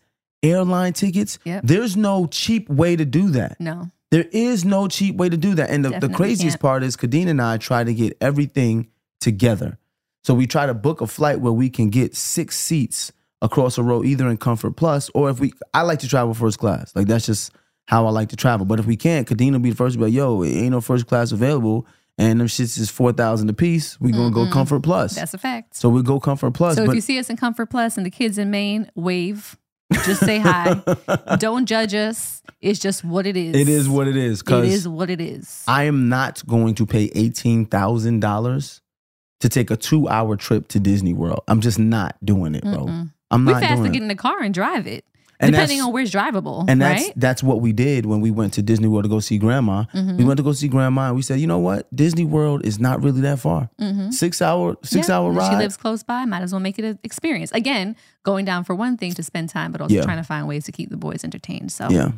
airline 0.51 0.93
tickets. 0.93 1.39
Yep. 1.43 1.63
There's 1.65 1.97
no 1.97 2.27
cheap 2.27 2.69
way 2.69 2.95
to 2.95 3.05
do 3.05 3.29
that. 3.31 3.60
No. 3.60 3.91
There 4.12 4.25
is 4.31 4.63
no 4.63 4.88
cheap 4.88 5.15
way 5.15 5.29
to 5.29 5.38
do 5.38 5.55
that. 5.55 5.69
And 5.69 5.84
the, 5.84 5.99
the 5.99 6.10
craziest 6.10 6.55
can't. 6.55 6.62
part 6.62 6.84
is 6.84 6.95
Kadeen 6.95 7.27
and 7.27 7.41
I 7.41 7.58
try 7.58 7.84
to 7.84 7.93
get 7.93 8.17
everything 8.21 8.89
together. 9.19 9.77
So 10.23 10.34
we 10.34 10.47
try 10.47 10.65
to 10.65 10.73
book 10.73 11.01
a 11.01 11.08
flight 11.08 11.41
where 11.41 11.53
we 11.53 11.69
can 11.69 11.89
get 11.89 12.15
six 12.15 12.58
seats 12.58 13.12
across 13.41 13.77
a 13.77 13.84
row, 13.84 14.03
either 14.03 14.29
in 14.29 14.38
Comfort 14.38 14.75
Plus 14.75 15.10
or 15.13 15.29
if 15.29 15.39
we, 15.39 15.53
I 15.73 15.81
like 15.81 15.99
to 15.99 16.08
travel 16.08 16.34
first 16.34 16.60
class. 16.60 16.95
Like 16.95 17.08
that's 17.08 17.25
just 17.25 17.51
how 17.88 18.08
I 18.08 18.10
like 18.10 18.29
to 18.29 18.36
travel. 18.36 18.65
But 18.65 18.79
if 18.79 18.86
we 18.86 18.95
can't, 18.95 19.27
Kadeen 19.27 19.51
will 19.51 19.60
be 19.60 19.71
the 19.71 19.75
first 19.75 19.93
to 19.93 19.99
be 19.99 20.05
like, 20.05 20.13
yo, 20.13 20.41
it 20.41 20.49
ain't 20.49 20.71
no 20.71 20.81
first 20.81 21.08
class 21.08 21.31
available. 21.31 21.86
And 22.17 22.39
them 22.39 22.47
shits 22.47 22.79
is 22.79 22.89
4000 22.89 23.49
a 23.49 23.53
piece. 23.53 23.99
we 23.99 24.12
going 24.12 24.31
to 24.31 24.34
go 24.34 24.49
Comfort 24.49 24.84
Plus. 24.84 25.15
That's 25.15 25.34
a 25.34 25.38
fact. 25.38 25.75
so 25.75 25.89
we 25.89 26.01
go 26.01 26.19
Comfort 26.19 26.53
Plus. 26.53 26.75
So 26.75 26.84
if 26.84 26.95
you 26.95 27.01
see 27.01 27.19
us 27.19 27.29
in 27.29 27.36
Comfort 27.36 27.69
Plus 27.69 27.97
and 27.97 28.05
the 28.05 28.10
kids 28.10 28.38
in 28.38 28.49
Main, 28.49 28.89
wave. 28.95 29.58
Just 29.93 30.21
say 30.21 30.39
hi. 30.39 30.81
Don't 31.37 31.65
judge 31.65 31.93
us. 31.93 32.41
It's 32.61 32.79
just 32.79 33.03
what 33.03 33.27
it 33.27 33.37
is. 33.37 33.55
it 33.55 33.69
is 33.69 33.87
what 33.87 34.07
it 34.07 34.17
is. 34.17 34.41
it 34.41 34.65
is 34.65 34.87
what 34.87 35.09
it 35.09 35.21
is. 35.21 35.63
I 35.67 35.83
am 35.83 36.09
not 36.09 36.45
going 36.47 36.75
to 36.75 36.85
pay 36.85 37.11
eighteen 37.13 37.65
thousand 37.65 38.19
dollars 38.19 38.81
to 39.41 39.49
take 39.49 39.69
a 39.69 39.77
two 39.77 40.07
hour 40.07 40.35
trip 40.35 40.67
to 40.69 40.79
Disney 40.79 41.13
World. 41.13 41.41
I'm 41.47 41.61
just 41.61 41.77
not 41.77 42.15
doing 42.23 42.55
it, 42.55 42.63
bro. 42.63 42.85
Mm-mm. 42.85 43.11
I'm 43.31 43.45
we 43.45 43.53
not 43.53 43.61
fast 43.61 43.83
to 43.83 43.89
get 43.89 44.01
in 44.01 44.07
the 44.07 44.15
car 44.15 44.41
and 44.41 44.53
drive 44.53 44.87
it, 44.87 45.05
And 45.39 45.51
depending 45.51 45.81
on 45.81 45.91
where's 45.91 46.11
drivable. 46.11 46.63
And 46.67 46.81
that's 46.81 47.03
right? 47.03 47.13
that's 47.17 47.43
what 47.43 47.59
we 47.61 47.73
did 47.73 48.05
when 48.05 48.21
we 48.21 48.31
went 48.31 48.53
to 48.53 48.61
Disney 48.61 48.87
World 48.87 49.03
to 49.03 49.09
go 49.09 49.19
see 49.19 49.37
Grandma. 49.37 49.83
Mhm. 49.93 50.17
We 50.17 50.23
went 50.23 50.37
to 50.37 50.43
go 50.43 50.53
see 50.53 50.67
Grandma, 50.69 51.07
and 51.07 51.15
we 51.15 51.21
said, 51.21 51.39
you 51.39 51.47
know 51.47 51.59
what, 51.59 51.93
Disney 51.95 52.23
World 52.23 52.65
is 52.65 52.79
not 52.79 53.03
really 53.03 53.21
that 53.21 53.39
far. 53.39 53.69
Mhm. 53.79 54.13
Six 54.13 54.41
hour 54.41 54.77
six 54.83 55.09
Yeah, 55.09 55.17
hour 55.17 55.31
ride. 55.31 55.49
She 55.51 55.55
lives 55.57 55.75
close 55.77 56.03
by. 56.03 56.23
Might 56.25 56.41
as 56.43 56.51
well 56.53 56.61
make 56.61 56.79
it 56.79 56.85
an 56.85 56.99
experience. 57.03 57.51
Again, 57.51 57.95
going 58.23 58.45
down 58.45 58.63
for 58.63 58.73
one 58.75 58.95
thing 58.97 59.13
to 59.13 59.23
spend 59.23 59.49
time, 59.49 59.71
but 59.71 59.81
also 59.81 59.93
Yeah. 59.95 60.03
trying 60.03 60.17
to 60.17 60.23
find 60.23 60.47
ways 60.47 60.63
to 60.65 60.71
keep 60.71 60.89
the 60.89 60.97
boys 60.97 61.23
entertained. 61.23 61.71
So 61.71 61.89
yeah, 61.89 62.11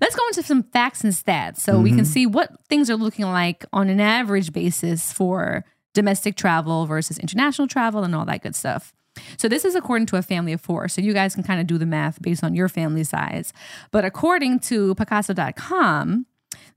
let's 0.00 0.16
go 0.16 0.22
into 0.28 0.42
some 0.42 0.62
facts 0.64 1.04
and 1.04 1.12
stats 1.12 1.58
so 1.58 1.78
we 1.80 1.90
Mm-hmm. 1.90 1.98
can 1.98 2.04
see 2.06 2.26
what 2.26 2.50
things 2.68 2.90
are 2.90 2.96
looking 2.96 3.26
like 3.26 3.64
on 3.72 3.88
an 3.88 4.00
average 4.00 4.52
basis 4.52 5.12
for 5.12 5.64
domestic 5.94 6.36
travel 6.36 6.86
versus 6.86 7.18
international 7.18 7.68
travel 7.68 8.02
and 8.02 8.14
all 8.14 8.24
that 8.24 8.42
good 8.42 8.56
stuff. 8.56 8.92
So 9.36 9.48
this 9.48 9.64
is 9.64 9.74
according 9.74 10.06
to 10.06 10.16
a 10.16 10.22
family 10.22 10.52
of 10.52 10.60
four. 10.60 10.88
So 10.88 11.00
you 11.02 11.12
guys 11.12 11.34
can 11.34 11.42
kind 11.44 11.60
of 11.60 11.66
do 11.66 11.78
the 11.78 11.86
math 11.86 12.20
based 12.22 12.42
on 12.42 12.54
your 12.54 12.68
family 12.68 13.04
size. 13.04 13.52
But 13.90 14.04
according 14.04 14.60
to 14.60 14.94
Picasso.com, 14.94 16.26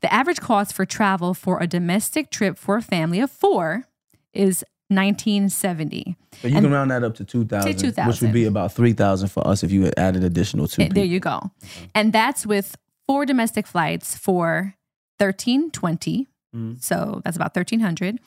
the 0.02 0.14
average 0.14 0.42
cost 0.42 0.74
for 0.74 0.86
travel 0.86 1.34
for 1.34 1.62
a 1.62 1.68
domestic 1.68 2.30
trip 2.32 2.58
for 2.58 2.76
a 2.78 2.82
family 2.82 3.20
of 3.20 3.32
four 3.32 3.86
is 4.34 4.64
1970. 4.90 6.16
so 6.42 6.48
you 6.48 6.56
And- 6.58 6.66
can 6.66 6.72
round 6.74 6.92
that 6.92 7.04
up 7.04 7.16
to 7.16 7.24
two 7.26 7.46
thousand, 7.46 7.70
which 7.72 7.80
2,000. 7.82 8.28
would 8.28 8.34
be 8.34 8.46
about 8.46 8.72
three 8.74 8.94
thousand 8.94 9.30
for 9.30 9.46
us 9.48 9.64
if 9.64 9.72
you 9.72 9.84
had 9.84 9.94
added 9.98 10.24
additional 10.24 10.68
two. 10.68 10.82
There 10.84 10.90
people. 10.90 11.04
you 11.06 11.20
go. 11.20 11.52
And 11.96 12.12
that's 12.14 12.46
with 12.46 12.76
four 13.08 13.26
domestic 13.26 13.66
flights 13.68 14.16
for 14.18 14.76
1320. 15.20 16.28
Mhm. 16.56 16.82
So 16.84 17.22
that's 17.24 17.36
about 17.36 17.54
1300. 17.54 18.20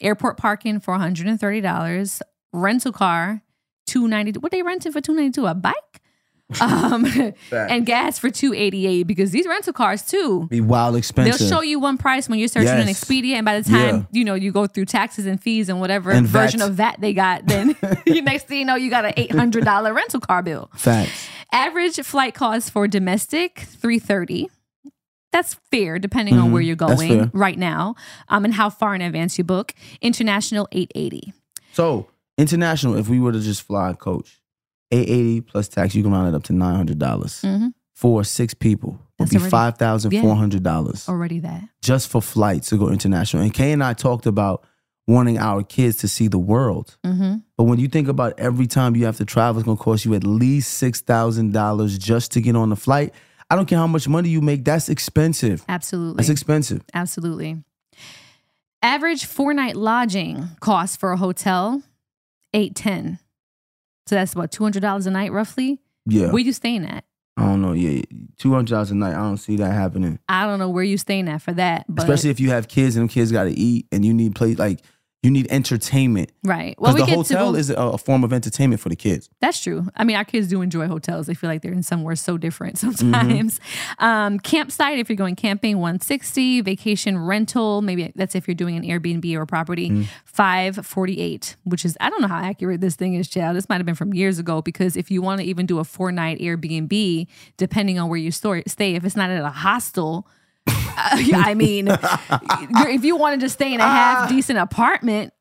Airport 0.00 0.36
parking 0.36 0.80
for 0.80 0.94
$130. 0.94 2.20
Rental 2.52 2.92
car 2.92 3.42
290. 3.86 4.40
What 4.40 4.52
they 4.52 4.62
renting 4.62 4.92
for 4.92 5.00
292? 5.00 5.46
A 5.46 5.54
bike? 5.54 6.00
Um 6.60 7.06
and 7.52 7.86
gas 7.86 8.18
for 8.18 8.28
288 8.28 9.04
because 9.04 9.30
these 9.30 9.46
rental 9.46 9.72
cars 9.72 10.02
too 10.02 10.46
Be 10.48 10.60
wild 10.60 10.94
expensive. 10.94 11.38
They'll 11.38 11.48
show 11.48 11.62
you 11.62 11.80
one 11.80 11.96
price 11.96 12.28
when 12.28 12.38
you're 12.38 12.48
searching 12.48 12.68
on 12.78 12.86
Yes. 12.86 13.02
Expedia, 13.02 13.36
and 13.36 13.46
by 13.46 13.58
the 13.58 13.68
time 13.68 13.96
Yeah. 13.96 14.02
you 14.12 14.24
know 14.26 14.34
you 14.34 14.52
go 14.52 14.66
through 14.66 14.84
taxes 14.84 15.24
and 15.24 15.40
fees 15.42 15.70
and 15.70 15.80
whatever 15.80 16.10
And 16.10 16.26
version 16.26 16.60
VAT. 16.60 16.68
of 16.68 16.74
VAT 16.74 17.00
they 17.00 17.14
got, 17.14 17.46
then 17.46 17.74
you 18.06 18.20
next 18.30 18.46
thing 18.46 18.58
you 18.58 18.64
know 18.66 18.74
you 18.74 18.90
got 18.90 19.06
an 19.06 19.14
eight 19.16 19.32
hundred 19.32 19.64
dollar 19.64 19.94
rental 19.94 20.20
car 20.20 20.42
bill. 20.42 20.70
Facts. 20.76 21.28
Average 21.50 21.96
flight 22.02 22.34
cost 22.34 22.70
for 22.72 22.86
domestic, 22.88 23.60
330. 23.60 24.50
That's 25.32 25.54
fair 25.70 25.98
depending 25.98 26.38
on 26.38 26.50
Mhm. 26.50 26.52
where 26.52 26.62
you're 26.62 26.76
going 26.76 27.30
right 27.32 27.58
now 27.58 27.94
um, 28.28 28.44
and 28.44 28.52
how 28.54 28.68
far 28.70 28.94
in 28.94 29.00
advance 29.00 29.38
you 29.38 29.44
book. 29.44 29.72
International, 30.02 30.68
880. 30.72 31.32
So 31.72 32.06
international, 32.38 32.96
if 32.96 33.08
we 33.08 33.20
were 33.20 33.32
to 33.32 33.40
just 33.40 33.62
fly 33.62 33.92
coach, 33.94 34.40
eight 34.90 35.08
eighty 35.08 35.40
plus 35.40 35.68
tax, 35.68 35.94
you 35.94 36.02
can 36.02 36.12
round 36.12 36.28
it 36.28 36.36
up 36.36 36.42
to 36.44 36.52
nine 36.52 36.74
hundred 36.76 36.98
dollars. 36.98 37.40
Mm-hmm. 37.42 37.68
for 37.94 38.24
six 38.24 38.54
people 38.54 38.90
would 38.90 39.00
That's 39.18 39.30
be 39.30 39.36
already- 39.36 39.50
five 39.50 39.78
thousand 39.78 40.10
four 40.20 40.34
hundred 40.36 40.62
dollars 40.62 41.08
Already 41.08 41.38
that. 41.40 41.62
just 41.82 42.08
for 42.08 42.20
flights 42.20 42.68
to 42.70 42.76
go 42.78 42.88
international. 42.88 43.42
And 43.42 43.54
Kay 43.54 43.72
and 43.72 43.82
I 43.84 43.92
talked 43.92 44.26
about 44.26 44.64
wanting 45.06 45.38
our 45.38 45.62
kids 45.62 45.98
to 45.98 46.08
see 46.08 46.28
the 46.28 46.38
world. 46.38 46.96
Mm-hmm. 47.04 47.36
But 47.56 47.64
when 47.64 47.78
you 47.78 47.88
think 47.88 48.08
about 48.08 48.38
every 48.40 48.66
time 48.66 48.96
you 48.96 49.04
have 49.04 49.18
to 49.18 49.24
travel, 49.24 49.60
it's 49.60 49.66
gonna 49.66 49.76
cost 49.76 50.04
you 50.04 50.14
at 50.14 50.24
least 50.24 50.72
six 50.74 51.00
thousand 51.00 51.52
dollars 51.52 51.96
just 51.98 52.32
to 52.32 52.40
get 52.40 52.56
on 52.56 52.70
the 52.70 52.76
flight. 52.76 53.14
I 53.50 53.56
don't 53.56 53.66
care 53.66 53.78
how 53.78 53.86
much 53.86 54.08
money 54.08 54.30
you 54.30 54.40
make, 54.40 54.64
that's 54.64 54.88
expensive. 54.88 55.64
Absolutely. 55.68 56.16
That's 56.16 56.30
expensive. 56.30 56.82
Absolutely. 56.94 57.62
Average 58.82 59.24
four 59.26 59.54
night 59.54 59.76
lodging 59.76 60.48
cost 60.60 60.98
for 61.00 61.12
a 61.12 61.16
hotel, 61.16 61.82
eight 62.54 62.74
ten. 62.74 63.18
So 64.06 64.14
that's 64.14 64.32
about 64.32 64.50
two 64.50 64.62
hundred 64.62 64.80
dollars 64.80 65.06
a 65.06 65.10
night, 65.10 65.32
roughly. 65.32 65.80
Yeah. 66.06 66.30
Where 66.30 66.42
you 66.42 66.52
staying 66.52 66.84
at? 66.86 67.04
I 67.36 67.42
don't 67.42 67.62
know. 67.62 67.72
Yeah, 67.72 68.02
two 68.38 68.52
hundred 68.52 68.70
dollars 68.70 68.90
a 68.90 68.94
night. 68.94 69.14
I 69.14 69.18
don't 69.22 69.38
see 69.38 69.56
that 69.56 69.72
happening. 69.72 70.18
I 70.28 70.46
don't 70.46 70.58
know 70.58 70.68
where 70.68 70.84
you 70.84 70.96
staying 70.96 71.28
at 71.28 71.42
for 71.42 71.52
that, 71.52 71.84
but 71.88 72.04
Especially 72.04 72.30
if 72.30 72.38
you 72.38 72.50
have 72.50 72.68
kids 72.68 72.96
and 72.96 73.02
them 73.02 73.08
kids 73.08 73.32
got 73.32 73.44
to 73.44 73.50
eat 73.50 73.86
and 73.90 74.04
you 74.04 74.14
need 74.14 74.34
place 74.34 74.58
like 74.58 74.80
you 75.24 75.30
need 75.30 75.46
entertainment. 75.50 76.30
right. 76.44 76.76
Because 76.78 76.94
we 76.94 77.00
the 77.00 77.06
get 77.06 77.16
hotel 77.16 77.52
go, 77.52 77.58
is 77.58 77.70
a, 77.70 77.74
a 77.74 77.98
form 77.98 78.22
of 78.24 78.32
entertainment 78.32 78.80
for 78.80 78.88
the 78.90 78.96
kids. 78.96 79.30
That's 79.40 79.60
true. 79.62 79.88
I 79.96 80.04
mean, 80.04 80.16
our 80.16 80.24
kids 80.24 80.48
do 80.48 80.60
enjoy 80.62 80.86
hotels. 80.86 81.26
They 81.26 81.34
feel 81.34 81.48
like 81.50 81.62
they're 81.62 81.72
in 81.72 81.82
somewhere 81.82 82.14
so 82.16 82.36
different 82.36 82.76
Mm-hmm. 82.76 82.90
sometimes. 82.96 83.60
Um, 83.98 84.38
campsite, 84.38 84.98
if 84.98 85.08
you're 85.08 85.16
going 85.16 85.36
camping, 85.36 85.78
160. 85.78 86.60
Vacation 86.60 87.18
rental, 87.18 87.82
maybe 87.82 88.12
that's 88.14 88.34
if 88.34 88.46
you're 88.46 88.54
doing 88.54 88.76
an 88.76 88.82
Airbnb 88.84 89.34
or 89.34 89.42
a 89.42 89.46
property, 89.46 89.90
Mm. 89.90 90.06
548, 90.24 91.56
which 91.64 91.84
is, 91.84 91.96
I 92.00 92.10
don't 92.10 92.20
know 92.20 92.28
how 92.28 92.42
accurate 92.42 92.80
this 92.80 92.96
thing 92.96 93.14
is, 93.14 93.28
child. 93.28 93.56
This 93.56 93.68
might 93.68 93.76
have 93.76 93.86
been 93.86 93.94
from 93.94 94.12
years 94.14 94.38
ago 94.38 94.60
because 94.62 94.96
if 94.96 95.10
you 95.10 95.22
want 95.22 95.40
to 95.40 95.46
even 95.46 95.66
do 95.66 95.78
a 95.78 95.84
four 95.84 96.12
night 96.12 96.38
Airbnb, 96.40 97.26
depending 97.56 97.98
on 97.98 98.08
where 98.08 98.18
you 98.18 98.30
store, 98.30 98.62
stay, 98.66 98.94
if 98.94 99.04
it's 99.04 99.16
not 99.16 99.30
at 99.30 99.42
a 99.42 99.50
hostel, 99.50 100.26
uh, 100.66 100.72
I 100.96 101.54
mean, 101.54 101.88
if 101.90 103.04
you 103.04 103.16
want 103.16 103.40
to 103.40 103.44
just 103.44 103.54
stay 103.54 103.72
in 103.74 103.80
a 103.80 103.84
Ah. 103.84 103.86
half 104.20 104.28
decent 104.28 104.58
apartment, 104.58 105.32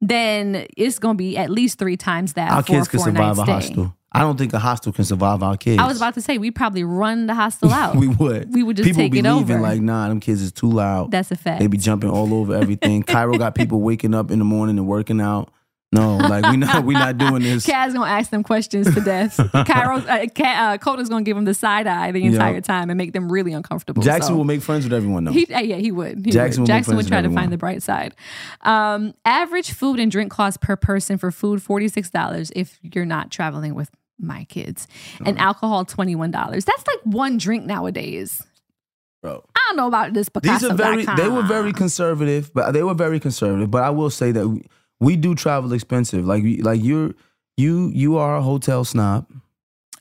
then 0.00 0.66
it's 0.76 0.98
going 0.98 1.14
to 1.16 1.18
be 1.18 1.36
at 1.36 1.50
least 1.50 1.78
three 1.78 1.96
times 1.96 2.32
that 2.34 2.50
Our 2.50 2.62
for 2.62 2.72
kids 2.72 2.86
a 2.86 2.90
can 2.90 3.00
survive 3.00 3.38
a 3.38 3.42
stay. 3.42 3.52
hostel. 3.52 3.94
I 4.12 4.20
don't 4.20 4.36
think 4.36 4.52
a 4.54 4.58
hostel 4.58 4.92
can 4.92 5.04
survive 5.04 5.40
our 5.42 5.56
kids. 5.56 5.80
I 5.80 5.86
was 5.86 5.96
about 5.98 6.14
to 6.14 6.20
say 6.20 6.36
we'd 6.38 6.54
probably 6.56 6.82
run 6.82 7.26
the 7.26 7.34
hostel 7.34 7.70
out. 7.72 7.94
we 7.96 8.08
would. 8.08 8.52
We 8.52 8.62
would 8.62 8.76
just 8.76 8.88
people 8.88 9.02
take 9.02 9.12
be 9.12 9.18
it 9.20 9.24
leaving 9.24 9.56
over. 9.56 9.60
like, 9.60 9.80
nah, 9.80 10.08
them 10.08 10.18
kids 10.20 10.42
is 10.42 10.50
too 10.52 10.68
loud. 10.70 11.10
That's 11.12 11.30
a 11.30 11.36
fact. 11.36 11.60
They 11.60 11.66
be 11.68 11.76
jumping 11.78 12.10
all 12.10 12.32
over 12.34 12.54
everything. 12.54 13.02
Cairo 13.04 13.36
got 13.38 13.54
people 13.54 13.80
waking 13.82 14.14
up 14.14 14.30
in 14.30 14.38
the 14.40 14.44
morning 14.44 14.78
and 14.78 14.86
working 14.88 15.20
out. 15.20 15.52
No, 15.92 16.18
like 16.18 16.48
we 16.52 16.56
not 16.56 16.84
we're 16.84 16.92
not 16.92 17.18
doing 17.18 17.42
this. 17.42 17.66
Kaz 17.68 17.92
gonna 17.92 18.08
ask 18.08 18.30
them 18.30 18.44
questions 18.44 18.94
to 18.94 19.00
death. 19.00 19.36
Cairo, 19.66 19.96
uh, 19.98 20.26
Ka- 20.32 20.44
uh, 20.74 20.78
Coda's 20.78 21.08
gonna 21.08 21.24
give 21.24 21.34
them 21.34 21.44
the 21.44 21.54
side 21.54 21.88
eye 21.88 22.12
the 22.12 22.24
entire 22.24 22.60
time 22.60 22.90
and 22.90 22.98
make 22.98 23.12
them 23.12 23.30
really 23.30 23.52
uncomfortable. 23.52 24.00
Jackson 24.00 24.34
so. 24.34 24.36
will 24.36 24.44
make 24.44 24.62
friends 24.62 24.84
with 24.84 24.92
everyone 24.92 25.24
though. 25.24 25.32
He, 25.32 25.52
uh, 25.52 25.58
yeah, 25.60 25.76
he 25.76 25.90
would. 25.90 26.24
He 26.24 26.30
Jackson 26.30 26.62
would. 26.62 26.68
Jackson 26.68 26.96
would 26.96 27.08
try 27.08 27.22
to 27.22 27.30
find 27.30 27.52
the 27.52 27.58
bright 27.58 27.82
side. 27.82 28.14
Um, 28.60 29.14
average 29.24 29.72
food 29.72 29.98
and 29.98 30.12
drink 30.12 30.30
cost 30.30 30.60
per 30.60 30.76
person 30.76 31.18
for 31.18 31.32
food 31.32 31.60
forty 31.60 31.88
six 31.88 32.08
dollars 32.08 32.52
if 32.54 32.78
you're 32.82 33.04
not 33.04 33.32
traveling 33.32 33.74
with 33.74 33.90
my 34.16 34.44
kids, 34.44 34.86
and 35.26 35.38
alcohol 35.40 35.84
twenty 35.84 36.14
one 36.14 36.30
dollars. 36.30 36.64
That's 36.64 36.86
like 36.86 37.00
one 37.02 37.36
drink 37.36 37.64
nowadays. 37.64 38.44
Bro. 39.22 39.44
I 39.54 39.60
don't 39.68 39.76
know 39.76 39.86
about 39.86 40.14
this 40.14 40.30
These 40.42 40.64
are 40.64 40.74
very 40.74 41.04
they 41.04 41.28
were 41.28 41.42
very 41.42 41.72
conservative, 41.72 42.54
but 42.54 42.70
they 42.72 42.82
were 42.82 42.94
very 42.94 43.20
conservative. 43.20 43.70
But 43.70 43.82
I 43.82 43.90
will 43.90 44.08
say 44.08 44.32
that 44.32 44.48
we, 44.48 44.62
we 45.00 45.16
do 45.16 45.34
travel 45.34 45.72
expensive. 45.72 46.26
Like 46.26 46.44
like 46.60 46.82
you're 46.82 47.14
you 47.56 47.90
you 47.94 48.18
are 48.18 48.36
a 48.36 48.42
hotel 48.42 48.84
snob. 48.84 49.26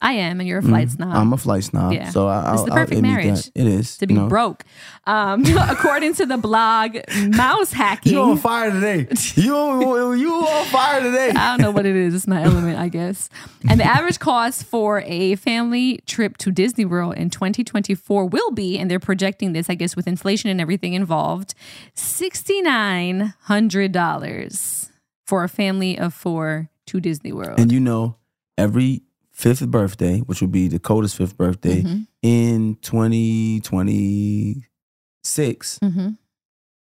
I 0.01 0.13
am, 0.13 0.39
and 0.39 0.47
you're 0.47 0.59
a 0.59 0.63
flight 0.63 0.88
Mhm. 0.88 0.91
snob. 0.95 1.13
I'm 1.13 1.33
a 1.33 1.38
flight 1.38 1.62
snob. 1.65 1.91
Yeah. 1.91 2.09
So 2.12 2.29
I, 2.29 2.53
It's 2.53 2.63
the 2.63 2.71
perfect 2.71 3.01
marriage 3.01 3.43
that. 3.47 3.51
It 3.53 3.67
is 3.67 3.97
to 3.97 4.07
be 4.07 4.13
you 4.13 4.21
know. 4.21 4.27
broke. 4.29 4.63
Um, 5.05 5.43
according 5.69 6.13
to 6.13 6.25
the 6.25 6.38
blog 6.38 6.95
Mouse 7.35 7.73
Hacking. 7.73 8.13
You 8.13 8.21
on 8.21 8.38
fire 8.38 8.71
today? 8.71 9.07
You 9.35 10.13
you 10.13 10.33
on 10.35 10.65
fire 10.67 11.01
today? 11.01 11.31
I 11.35 11.49
don't 11.51 11.59
know 11.62 11.71
what 11.71 11.85
it 11.85 11.97
is. 11.97 12.15
It's 12.15 12.27
my 12.27 12.41
element, 12.43 12.79
I 12.79 12.88
guess. 12.88 13.29
And 13.69 13.77
the 13.77 13.83
average 13.83 14.19
cost 14.19 14.63
for 14.63 15.01
a 15.05 15.35
family 15.35 15.99
trip 16.05 16.38
to 16.38 16.49
Disney 16.49 16.85
World 16.85 17.15
in 17.17 17.29
2024 17.29 18.25
will 18.25 18.51
be, 18.51 18.79
and 18.79 18.89
they're 18.89 19.01
projecting 19.01 19.51
this, 19.51 19.69
I 19.69 19.75
guess, 19.75 19.97
with 19.97 20.07
inflation 20.07 20.49
and 20.49 20.62
everything 20.62 20.93
involved, 20.93 21.55
$6,900 21.97 24.88
for 25.29 25.43
a 25.43 25.49
family 25.49 25.95
of 25.97 26.11
four 26.11 26.69
to 26.87 26.99
Disney 26.99 27.31
World. 27.31 27.59
And 27.59 27.71
you 27.71 27.79
know, 27.79 28.15
every 28.57 29.03
fifth 29.31 29.65
birthday, 29.69 30.19
which 30.21 30.41
would 30.41 30.51
be 30.51 30.67
Dakota's 30.67 31.13
fifth 31.13 31.37
birthday 31.37 31.83
Mhm. 31.83 32.07
in 32.23 32.77
2026, 32.81 35.79
Mhm. 35.83 36.17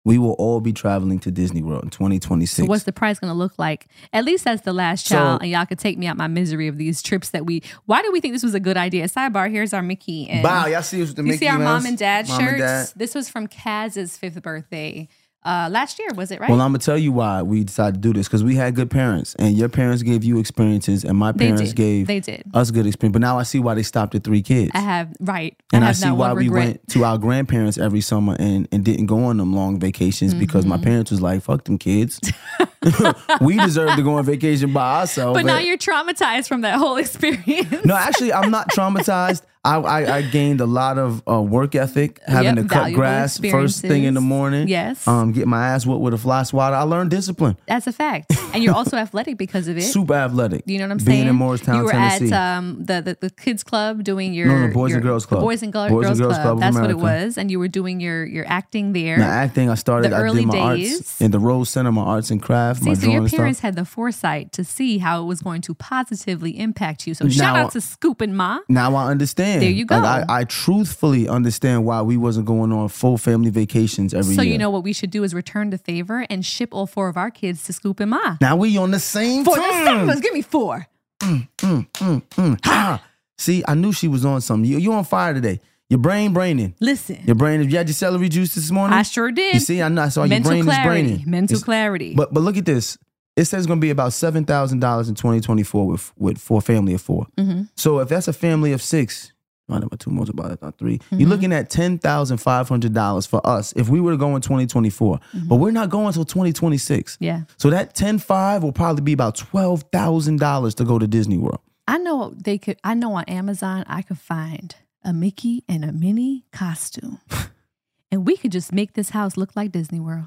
we 0.05 0.19
will 0.19 0.33
all 0.33 0.61
be 0.61 0.73
traveling 0.75 1.19
to 1.21 1.31
Disney 1.31 1.63
World 1.63 1.85
in 1.85 1.91
2026. 1.91 2.67
So 2.67 2.67
what's 2.67 2.85
the 2.85 2.93
price 2.93 3.19
going 3.19 3.33
to 3.33 3.39
look 3.39 3.59
like? 3.59 3.87
At 4.13 4.25
least 4.27 4.45
that's 4.45 4.61
the 4.63 4.75
last 4.75 5.07
So- 5.07 5.15
child, 5.17 5.41
and 5.43 5.51
y'all 5.51 5.65
could 5.67 5.79
take 5.79 5.97
me 5.99 6.07
out 6.07 6.17
my 6.19 6.29
misery 6.29 6.69
of 6.69 6.77
these 6.77 7.01
trips 7.03 7.31
that 7.31 7.47
we. 7.47 7.63
Why 7.87 8.03
do 8.03 8.13
we 8.13 8.21
think 8.21 8.35
this 8.35 8.45
was 8.45 8.55
a 8.55 8.61
good 8.61 8.77
idea? 8.77 9.09
Sidebar: 9.09 9.51
Here's 9.51 9.73
our 9.73 9.83
Mickey 9.83 10.29
and 10.29 10.45
Wow, 10.45 10.67
y'all 10.67 10.83
see 10.83 11.03
the 11.03 11.17
you 11.17 11.23
Mickey 11.25 11.39
see 11.39 11.49
our 11.49 11.59
mom 11.59 11.87
and 11.87 11.97
dad 11.99 12.29
Mom 12.29 12.39
shirts. 12.39 12.53
and 12.53 12.61
dad. 12.61 12.89
This 12.97 13.15
was 13.15 13.29
from 13.31 13.47
Kaz's 13.49 14.17
fifth 14.19 14.41
birthday 14.43 15.09
uh, 15.47 15.69
last 15.71 15.99
year, 15.99 16.09
was 16.15 16.31
it 16.31 16.41
right? 16.41 16.51
Well, 16.51 16.61
I'm 16.61 16.69
gonna 16.73 16.79
tell 16.81 16.99
you 16.99 17.13
why 17.13 17.43
we 17.43 17.65
decided 17.65 17.95
to 17.95 18.01
do 18.01 18.13
this 18.13 18.27
because 18.27 18.43
we 18.45 18.57
had 18.57 18.75
good 18.75 18.91
parents, 18.91 19.35
and 19.39 19.57
your 19.57 19.69
parents 19.69 20.03
gave 20.03 20.25
you 20.25 20.39
experiences, 20.39 21.05
and 21.05 21.17
my 21.17 21.33
parents 21.33 21.63
did. 21.73 21.77
gave 21.77 22.07
They 22.09 22.21
did. 22.21 22.43
us 22.53 22.71
good 22.71 22.87
experience. 22.87 23.13
But 23.13 23.23
now 23.23 23.39
I 23.39 23.45
see 23.45 23.59
why 23.61 23.75
they 23.75 23.83
stopped 23.83 24.15
at 24.15 24.25
three 24.25 24.43
kids, 24.43 24.73
I 24.75 24.81
have 24.81 25.15
right, 25.21 25.57
and 25.73 25.85
I, 25.85 25.89
have 25.89 25.97
see 25.97 26.11
why 26.11 26.33
we 26.33 26.49
went 26.51 26.87
to 26.89 27.05
our 27.05 27.17
grandparents 27.19 27.79
every 27.79 28.01
summer 28.01 28.37
and 28.39 28.67
and 28.73 28.85
didn't 28.85 29.07
go 29.07 29.25
on 29.25 29.37
them 29.39 29.55
long 29.55 29.79
vacations 29.81 30.35
because 30.35 30.65
Mm-hmm. 30.65 30.71
my 30.71 30.79
parents 30.79 31.11
was 31.11 31.23
like, 31.23 31.43
"Fuck 31.43 31.65
them 31.65 31.79
kids, 31.79 32.21
we 33.41 33.57
deserve 33.59 33.97
to 33.97 34.03
go 34.03 34.15
on 34.15 34.25
vacation 34.25 34.73
by 34.73 35.01
ourselves." 35.01 35.37
But 35.39 35.45
now 35.47 35.59
you're 35.59 35.79
traumatized 35.79 36.49
from 36.49 36.63
that 36.63 36.79
whole 36.79 36.97
experience. 37.07 37.85
No, 37.85 37.95
actually, 37.95 38.33
I'm 38.33 38.51
not 38.51 38.69
traumatized. 38.71 39.43
I, 39.67 39.79
I, 39.81 40.17
I 40.19 40.23
gained 40.23 40.61
a 40.61 40.67
lot 40.67 40.99
of 40.99 41.23
uh, 41.29 41.43
work 41.43 41.75
ethic, 41.75 42.21
having 42.27 42.57
Yep, 42.57 42.69
to 42.69 42.69
cut 42.75 42.93
grass 42.93 43.39
first 43.39 43.81
thing 43.83 44.05
in 44.05 44.15
the 44.15 44.21
morning. 44.21 44.69
Yes. 44.69 45.07
Um, 45.09 45.33
get 45.33 45.47
my 45.49 45.69
ass 45.69 45.85
whooped 45.85 46.03
with 46.03 46.15
a 46.15 46.19
fly 46.19 46.43
swatter. 46.45 46.77
I 46.77 46.83
learned 46.83 47.11
discipline. 47.11 47.57
That's 47.67 47.87
a 47.87 47.93
fact, 47.93 48.33
and 48.55 48.63
you're 48.63 48.75
also 48.75 48.97
athletic 48.97 49.37
because 49.39 49.67
of 49.69 49.77
it. 49.77 49.83
Super 49.83 50.15
athletic. 50.15 50.63
You 50.67 50.79
know 50.79 50.85
what 50.85 50.93
I'm 50.93 50.97
Being 50.99 51.07
saying? 51.07 51.29
in 51.29 51.35
Morristown, 51.37 51.77
you 51.79 51.85
were 51.85 51.91
Tennessee. 51.93 52.33
at 52.33 52.57
um, 52.59 52.85
the, 52.85 53.01
the 53.03 53.19
the 53.21 53.31
kids 53.31 53.63
club 53.65 54.05
doing 54.05 54.33
your 54.35 54.47
No, 54.47 54.67
no, 54.69 54.73
Boys 54.73 54.93
and 54.93 55.03
your- 55.03 55.11
Girls 55.13 55.25
the 55.25 55.29
Club. 55.31 55.41
Boys 55.43 55.63
and 55.63 55.73
Girl- 55.73 55.89
Boys 55.89 56.07
and 56.07 56.19
Girls, 56.19 56.21
Girls 56.21 56.35
Club. 56.35 56.45
Club 56.45 56.61
That's 56.61 56.77
what 56.79 56.91
it 56.91 56.99
was, 56.99 57.37
and 57.39 57.51
you 57.51 57.59
were 57.59 57.69
doing 57.69 58.01
your 58.01 58.25
your 58.25 58.45
acting 58.49 58.93
there. 58.93 59.19
now, 59.19 59.29
acting, 59.29 59.69
I 59.71 59.75
started, 59.75 60.13
The 60.13 60.17
I 60.17 60.21
early 60.21 60.43
did 60.43 60.49
my 60.49 60.77
days. 60.77 60.95
arts 61.01 61.21
in 61.21 61.31
the 61.33 61.39
Rose 61.41 61.71
Center, 61.71 61.91
my 61.93 62.03
arts 62.03 62.31
and 62.31 62.41
craft, 62.41 62.83
my 62.83 62.95
See, 62.95 63.01
so 63.03 63.11
your 63.11 63.23
and 63.23 63.31
parents 63.31 63.61
had 63.61 63.75
the 63.75 63.85
foresight 63.85 64.53
to 64.53 64.63
see 64.65 64.99
how 64.99 65.23
it 65.23 65.25
was 65.27 65.41
going 65.43 65.61
to 65.63 65.75
positively 65.75 66.59
impact 66.59 67.07
you. 67.07 67.15
So 67.15 67.29
shout 67.29 67.57
out 67.57 67.73
to 67.73 67.81
Scoop 67.81 68.21
and 68.21 68.37
Ma. 68.37 68.61
Now 68.69 68.95
I 68.95 69.11
understand. 69.11 69.56
There 69.61 69.71
you 69.71 69.85
go. 69.87 69.99
Like, 69.99 70.29
I, 70.29 70.41
I 70.41 70.45
truthfully 70.45 71.29
understand 71.29 71.85
why 71.85 72.03
we 72.03 72.17
wasn't 72.17 72.47
going 72.47 72.73
on 72.73 72.89
full 72.89 73.19
family 73.19 73.51
vacations 73.51 74.15
every 74.15 74.35
So 74.35 74.43
year. 74.43 74.53
you 74.53 74.59
know 74.59 74.71
what 74.71 74.83
we 74.85 74.93
should 74.93 75.11
do 75.11 75.23
is 75.25 75.35
return 75.35 75.71
the 75.71 75.79
favor 75.79 76.27
and 76.31 76.45
ship 76.45 76.71
all 76.73 76.87
four 76.87 77.09
of 77.09 77.17
our 77.17 77.31
kids 77.31 77.65
to 77.65 77.73
Scoop 77.73 78.01
and 78.01 78.11
Ma. 78.11 78.37
Now 78.41 78.57
we 78.57 78.77
on 78.77 78.91
the 78.91 79.01
same 79.01 79.45
Four, 79.45 79.57
time. 79.57 80.07
let's 80.07 80.21
give 80.21 80.33
me 80.35 80.43
four. 80.43 80.87
Mm, 81.21 82.59
ah. 82.67 83.03
See, 83.39 83.63
I 83.69 83.75
knew 83.75 83.93
she 83.93 84.09
was 84.09 84.25
on 84.25 84.41
something. 84.41 84.71
You, 84.71 84.79
you 84.79 84.93
on 84.93 85.05
fire 85.05 85.35
today. 85.35 85.61
Your 85.89 85.99
brain 86.01 86.33
braining. 86.33 86.75
Listen, 86.81 87.19
Your 87.27 87.37
brain. 87.37 87.61
If 87.61 87.71
you 87.71 87.77
had 87.77 87.87
your 87.87 87.95
celery 87.95 88.29
juice 88.29 88.55
this 88.57 88.71
morning. 88.71 88.97
I 88.99 89.03
sure 89.03 89.31
did. 89.31 89.55
You 89.55 89.61
see, 89.61 89.81
I 89.83 89.89
know. 89.89 90.03
I 90.03 90.09
saw 90.09 90.23
your 90.23 90.31
mental 90.31 90.51
brain 90.51 90.65
clarity, 90.65 91.01
is 91.01 91.07
braining. 91.13 91.31
mental 91.31 91.55
It's- 91.55 91.65
clarity. 91.65 92.15
But 92.15 92.35
but 92.35 92.41
look 92.43 92.57
at 92.57 92.65
this. 92.65 92.99
It 93.37 93.45
says 93.45 93.59
it's 93.61 93.67
going 93.67 93.79
to 93.79 93.85
be 93.85 93.91
about 93.91 94.13
seven 94.15 94.45
thousand 94.47 94.81
dollars 94.81 95.09
in 95.09 95.15
twenty 95.15 95.41
twenty 95.41 95.63
four 95.63 95.87
with 95.87 96.13
with 96.19 96.39
for 96.39 96.59
a 96.59 96.61
family 96.63 96.95
of 96.95 97.03
4 97.03 97.27
Mm-hmm. 97.39 97.63
So 97.77 97.99
if 98.01 98.09
that's 98.09 98.27
a 98.27 98.33
family 98.33 98.73
of 98.73 98.81
six, 98.83 99.33
not 99.69 99.81
know 99.81 99.87
about 99.87 100.01
two 100.01 100.11
multiplied 100.11 100.51
that's 100.51 100.63
not 100.63 100.79
3 100.79 100.99
Mm-hmm. 100.99 101.19
You're 101.21 101.29
looking 101.29 101.53
at 101.53 101.71
ten 101.71 101.99
thousand 101.99 102.39
five 102.39 102.69
hundred 102.69 102.95
dollars 102.95 103.27
for 103.27 103.45
us 103.47 103.73
if 103.77 103.89
we 103.89 104.01
were 104.01 104.13
to 104.13 104.17
go 104.17 104.35
in 104.37 104.43
twenty 104.43 104.67
twenty 104.67 104.91
four. 104.91 105.19
But 105.35 105.57
we're 105.57 105.71
not 105.73 105.91
going 105.91 106.07
until 106.09 106.25
twenty 106.25 106.53
twenty 106.53 106.79
six. 106.79 107.15
Mm-hmm. 107.17 107.25
yeah, 107.25 107.41
So 107.57 107.71
that 107.71 107.95
ten 107.95 108.19
five 108.19 108.63
will 108.63 108.73
probably 108.73 109.03
be 109.03 109.13
about 109.13 109.35
twelve 109.37 109.83
thousand 109.93 110.39
dollars 110.41 110.75
to 110.77 110.85
go 110.85 110.99
to 110.99 111.07
Disney 111.07 111.39
World. 111.39 111.61
I 111.89 111.99
know 111.99 112.33
they 112.37 112.59
could. 112.59 112.79
I 112.85 112.95
know 112.95 113.13
on 113.15 113.25
Amazon 113.25 113.85
I 113.87 114.03
could 114.03 114.19
find 114.19 114.75
a 115.05 115.13
Mickey 115.13 115.63
and 115.69 115.85
a 115.85 115.93
Minnie 115.93 116.45
costume, 116.53 117.21
and 118.11 118.27
we 118.27 118.37
could 118.37 118.53
just 118.53 118.73
make 118.73 118.95
this 118.95 119.11
house 119.11 119.37
look 119.37 119.55
like 119.57 119.73
Disney 119.73 120.01
World. 120.01 120.27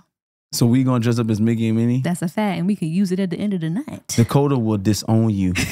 So 0.51 0.65
we 0.65 0.83
gonna 0.83 0.99
dress 0.99 1.19
up 1.19 1.29
as 1.29 1.39
Mickey 1.41 1.67
and 1.67 1.77
Minnie. 1.77 2.01
That's 2.01 2.21
a 2.21 2.27
fact, 2.27 2.57
and 2.57 2.65
we 2.67 2.75
could 2.75 2.87
use 2.87 3.11
it 3.11 3.19
at 3.19 3.29
the 3.29 3.37
end 3.37 3.53
of 3.53 3.61
the 3.61 3.69
night. 3.69 4.07
Dakota 4.07 4.57
will 4.57 4.77
disown 4.77 5.29
you. 5.31 5.53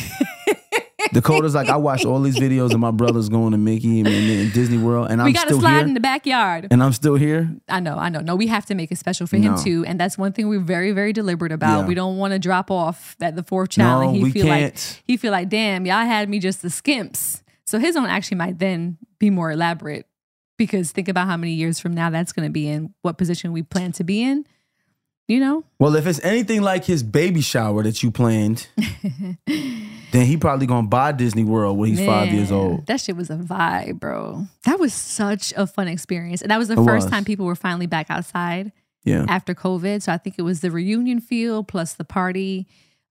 Dakota's 1.14 1.56
like, 1.56 1.70
I 1.70 1.78
watched 1.78 2.06
all 2.06 2.20
these 2.22 2.38
videos 2.38 2.74
of 2.74 2.80
my 2.80 2.92
brothers 2.92 3.30
going 3.30 3.52
to 3.52 3.58
Mickey 3.58 4.00
and, 4.00 4.08
and, 4.08 4.54
Disney 4.54 4.78
World, 4.78 5.10
and 5.10 5.22
we 5.24 5.30
I'm 5.30 5.34
still 5.34 5.34
like, 5.34 5.34
We 5.34 5.34
got 5.34 5.42
to 5.44 5.48
still 5.50 5.60
slide 5.62 5.72
here. 5.80 5.88
in 5.88 5.94
the 5.94 6.00
backyard. 6.00 6.68
and 6.72 6.84
I'm 6.84 6.94
still 6.94 7.16
here. 7.16 7.50
I 7.70 7.80
know, 7.80 7.98
I 7.98 8.10
know. 8.10 8.20
No, 8.20 8.36
we 8.36 8.48
have 8.48 8.66
to 8.68 8.76
make 8.76 8.92
it 8.92 8.98
special 8.98 9.28
for 9.28 9.38
him 9.38 9.58
too, 9.58 9.84
and 9.86 10.00
that's 10.00 10.18
one 10.18 10.34
thing 10.34 10.48
we're 10.50 10.60
very, 10.60 10.92
very 10.92 11.14
deliberate 11.14 11.52
about. 11.52 11.82
Yeah. 11.82 11.88
We 11.88 11.96
don't 11.96 12.18
want 12.18 12.34
to 12.34 12.40
drop 12.40 12.70
off 12.72 13.16
at 13.22 13.36
the 13.36 13.44
fourth 13.44 13.70
child, 13.70 14.02
No, 14.04 14.08
and 14.10 14.18
he 14.18 14.24
we 14.24 14.32
feel 14.32 14.46
can't. 14.46 15.02
he 15.06 15.18
feel 15.18 15.32
like, 15.32 15.50
damn, 15.50 15.86
y'all 15.86 16.06
had 16.06 16.30
me 16.30 16.40
just 16.40 16.62
the 16.62 16.68
skimps. 16.70 17.42
So 17.66 17.80
his 17.80 17.96
own 17.96 18.06
actually 18.06 18.38
might 18.38 18.60
then 18.60 18.98
be 19.20 19.30
more 19.30 19.52
elaborate 19.52 20.06
because 20.58 20.92
think 20.92 21.08
about 21.10 21.28
how 21.28 21.38
many 21.38 21.54
years 21.54 21.80
from 21.80 21.94
now 21.94 22.10
that's 22.10 22.32
going 22.32 22.48
to 22.48 22.52
be 22.52 22.68
in 22.68 22.94
what 23.02 23.18
position 23.18 23.52
we 23.52 23.62
plan 23.64 23.92
to 23.94 24.04
be 24.04 24.24
in. 24.24 24.46
You 25.28 25.42
know, 25.42 25.66
Well, 25.78 25.94
if 25.98 26.08
it's 26.08 26.24
anything 26.24 26.62
like 26.62 26.86
his 26.86 27.04
baby 27.04 27.42
shower 27.42 27.84
that 27.84 28.02
you 28.02 28.12
planned, 28.12 28.68
then 30.12 30.26
he 30.26 30.38
probably 30.38 30.66
gonna 30.68 30.88
buy 30.88 31.12
Disney 31.12 31.44
World 31.44 31.78
when 31.78 31.90
he's 31.90 32.06
five 32.06 32.32
years 32.34 32.52
old. 32.52 32.86
That 32.88 33.02
shit 33.02 33.16
was 33.16 33.30
a 33.30 33.36
vibe, 33.38 34.00
bro. 34.00 34.48
That 34.66 34.80
was 34.80 34.94
such 34.94 35.54
a 35.58 35.68
fun 35.68 35.88
experience. 35.88 36.42
And 36.42 36.52
that 36.52 36.58
was 36.58 36.68
the 36.70 36.74
It 36.82 36.86
first 36.86 37.06
was. 37.06 37.12
time 37.12 37.26
people 37.26 37.46
were 37.46 37.56
finally 37.56 37.88
back 37.88 38.08
outside 38.10 38.72
Yeah. 39.04 39.26
after 39.28 39.54
COVID. 39.54 40.02
So 40.02 40.12
I 40.12 40.18
think 40.18 40.36
it 40.38 40.44
was 40.44 40.62
the 40.62 40.72
reunion 40.72 41.20
feel 41.20 41.64
plus 41.64 41.94
the 41.94 42.04
party. 42.06 42.68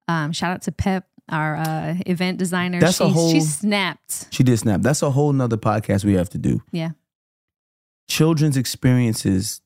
Um, 0.08 0.32
shout 0.32 0.52
out 0.52 0.62
to 0.62 0.72
Pep, 0.72 1.06
our 1.28 1.56
uh, 1.56 1.96
event 2.06 2.38
designer. 2.38 2.80
That's 2.80 3.00
a 3.00 3.06
she, 3.08 3.12
whole- 3.12 3.30
she 3.32 3.40
snapped. 3.40 4.26
She 4.32 4.42
did 4.42 4.56
snap. 4.58 4.80
That's 4.82 5.02
a 5.02 5.10
whole 5.10 5.32
nother 5.32 5.56
podcast 5.56 6.04
we 6.04 6.14
have 6.14 6.28
to 6.30 6.38
do. 6.38 6.62
Yeah. 6.72 6.90
Children's 8.08 8.56
experiences 8.56 9.60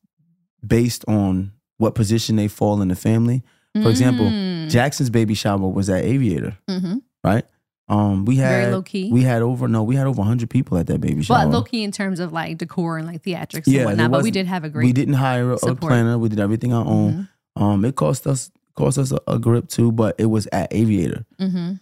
based 0.66 1.04
on 1.06 1.52
what 1.76 1.94
position 1.94 2.36
they 2.36 2.48
fall 2.48 2.80
in 2.82 2.88
the 2.88 2.96
family. 2.96 3.42
For 3.74 3.88
example, 3.88 4.26
Mm. 4.26 4.68
Jackson's 4.68 5.10
baby 5.10 5.34
shower 5.34 5.68
was 5.68 5.88
at 5.88 6.04
Aviator, 6.04 6.56
Mhm. 6.68 7.02
Right? 7.24 7.44
Um, 7.88 8.24
we 8.24 8.36
had 8.36 8.50
Very 8.62 8.72
low 8.72 8.82
key. 8.82 9.10
We 9.12 9.22
had 9.22 9.42
over 9.42 9.66
no, 9.66 9.82
we 9.82 9.96
had 9.96 10.06
over 10.06 10.22
hundred 10.22 10.48
people 10.48 10.78
at 10.78 10.86
that 10.86 11.00
baby 11.00 11.22
shower. 11.22 11.38
But 11.46 11.48
low 11.50 11.62
key 11.64 11.82
in 11.82 11.90
terms 11.90 12.20
of 12.20 12.32
like 12.32 12.56
decor 12.58 12.98
and 12.98 13.06
like 13.06 13.22
theatrics 13.24 13.64
Yeah, 13.66 13.80
and 13.80 13.86
whatnot. 13.86 14.10
But 14.12 14.22
we 14.22 14.30
did 14.30 14.46
have 14.46 14.62
a 14.62 14.68
great 14.68 14.84
we 14.84 14.92
didn't 14.92 15.14
hire 15.14 15.50
a, 15.50 15.54
a. 15.54 15.58
Mm-hmm. 15.58 15.74
planner. 15.86 16.16
We 16.18 16.28
did 16.28 16.38
everything 16.38 16.72
our 16.72 16.86
own. 16.86 17.28
Um, 17.56 17.84
it 17.84 17.96
cost 17.96 18.28
us 18.28 18.50
cost 18.76 18.96
us 18.96 19.10
a, 19.10 19.18
a 19.26 19.38
grip 19.40 19.68
too, 19.68 19.90
but 19.90 20.14
it 20.18 20.26
was 20.26 20.46
at 20.52 20.72
Aviator. 20.72 21.26
Mm-hmm. 21.40 21.72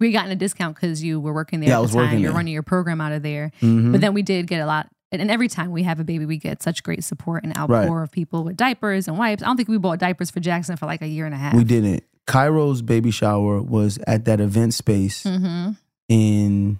We 0.00 0.12
got 0.12 0.24
in 0.24 0.32
a 0.32 0.36
discount 0.36 0.76
because 0.76 1.02
you 1.04 1.20
were 1.20 1.34
working 1.34 1.60
there. 1.60 1.68
Yeah, 1.68 1.74
I 1.74 1.78
the 1.80 1.82
was 1.82 1.90
time. 1.92 2.04
working 2.04 2.20
You're 2.20 2.32
running 2.32 2.54
your 2.54 2.62
program 2.62 3.02
out 3.02 3.12
of 3.12 3.22
there. 3.22 3.52
Mhm. 3.60 3.92
But 3.92 4.00
then 4.00 4.14
we 4.14 4.22
did 4.22 4.46
get 4.46 4.62
a 4.62 4.66
lot. 4.66 4.88
And 5.12 5.20
and 5.20 5.30
every 5.30 5.48
time 5.48 5.72
we 5.72 5.82
have 5.82 6.00
a 6.00 6.04
baby, 6.04 6.24
we 6.24 6.38
get 6.38 6.62
such 6.62 6.82
great 6.82 7.04
support 7.04 7.44
and 7.44 7.54
outpour 7.54 7.76
Right. 7.98 8.02
of 8.04 8.10
people 8.10 8.44
with 8.44 8.56
diapers 8.56 9.08
and 9.08 9.18
wipes. 9.18 9.42
I 9.42 9.46
don't 9.46 9.58
think 9.58 9.68
we 9.68 9.76
bought 9.76 9.98
diapers 9.98 10.30
for 10.30 10.40
Jackson 10.40 10.76
for 10.78 10.86
like 10.86 11.02
a 11.02 11.06
year 11.08 11.26
and 11.26 11.34
a 11.34 11.38
half. 11.38 11.54
we 11.54 11.64
didn't. 11.64 12.02
Cairo's 12.30 12.82
baby 12.82 13.10
shower 13.10 13.60
was 13.60 13.98
at 14.06 14.24
that 14.26 14.40
event 14.40 14.74
space 14.74 15.24
Mm-hmm. 15.24 15.72
in 16.08 16.78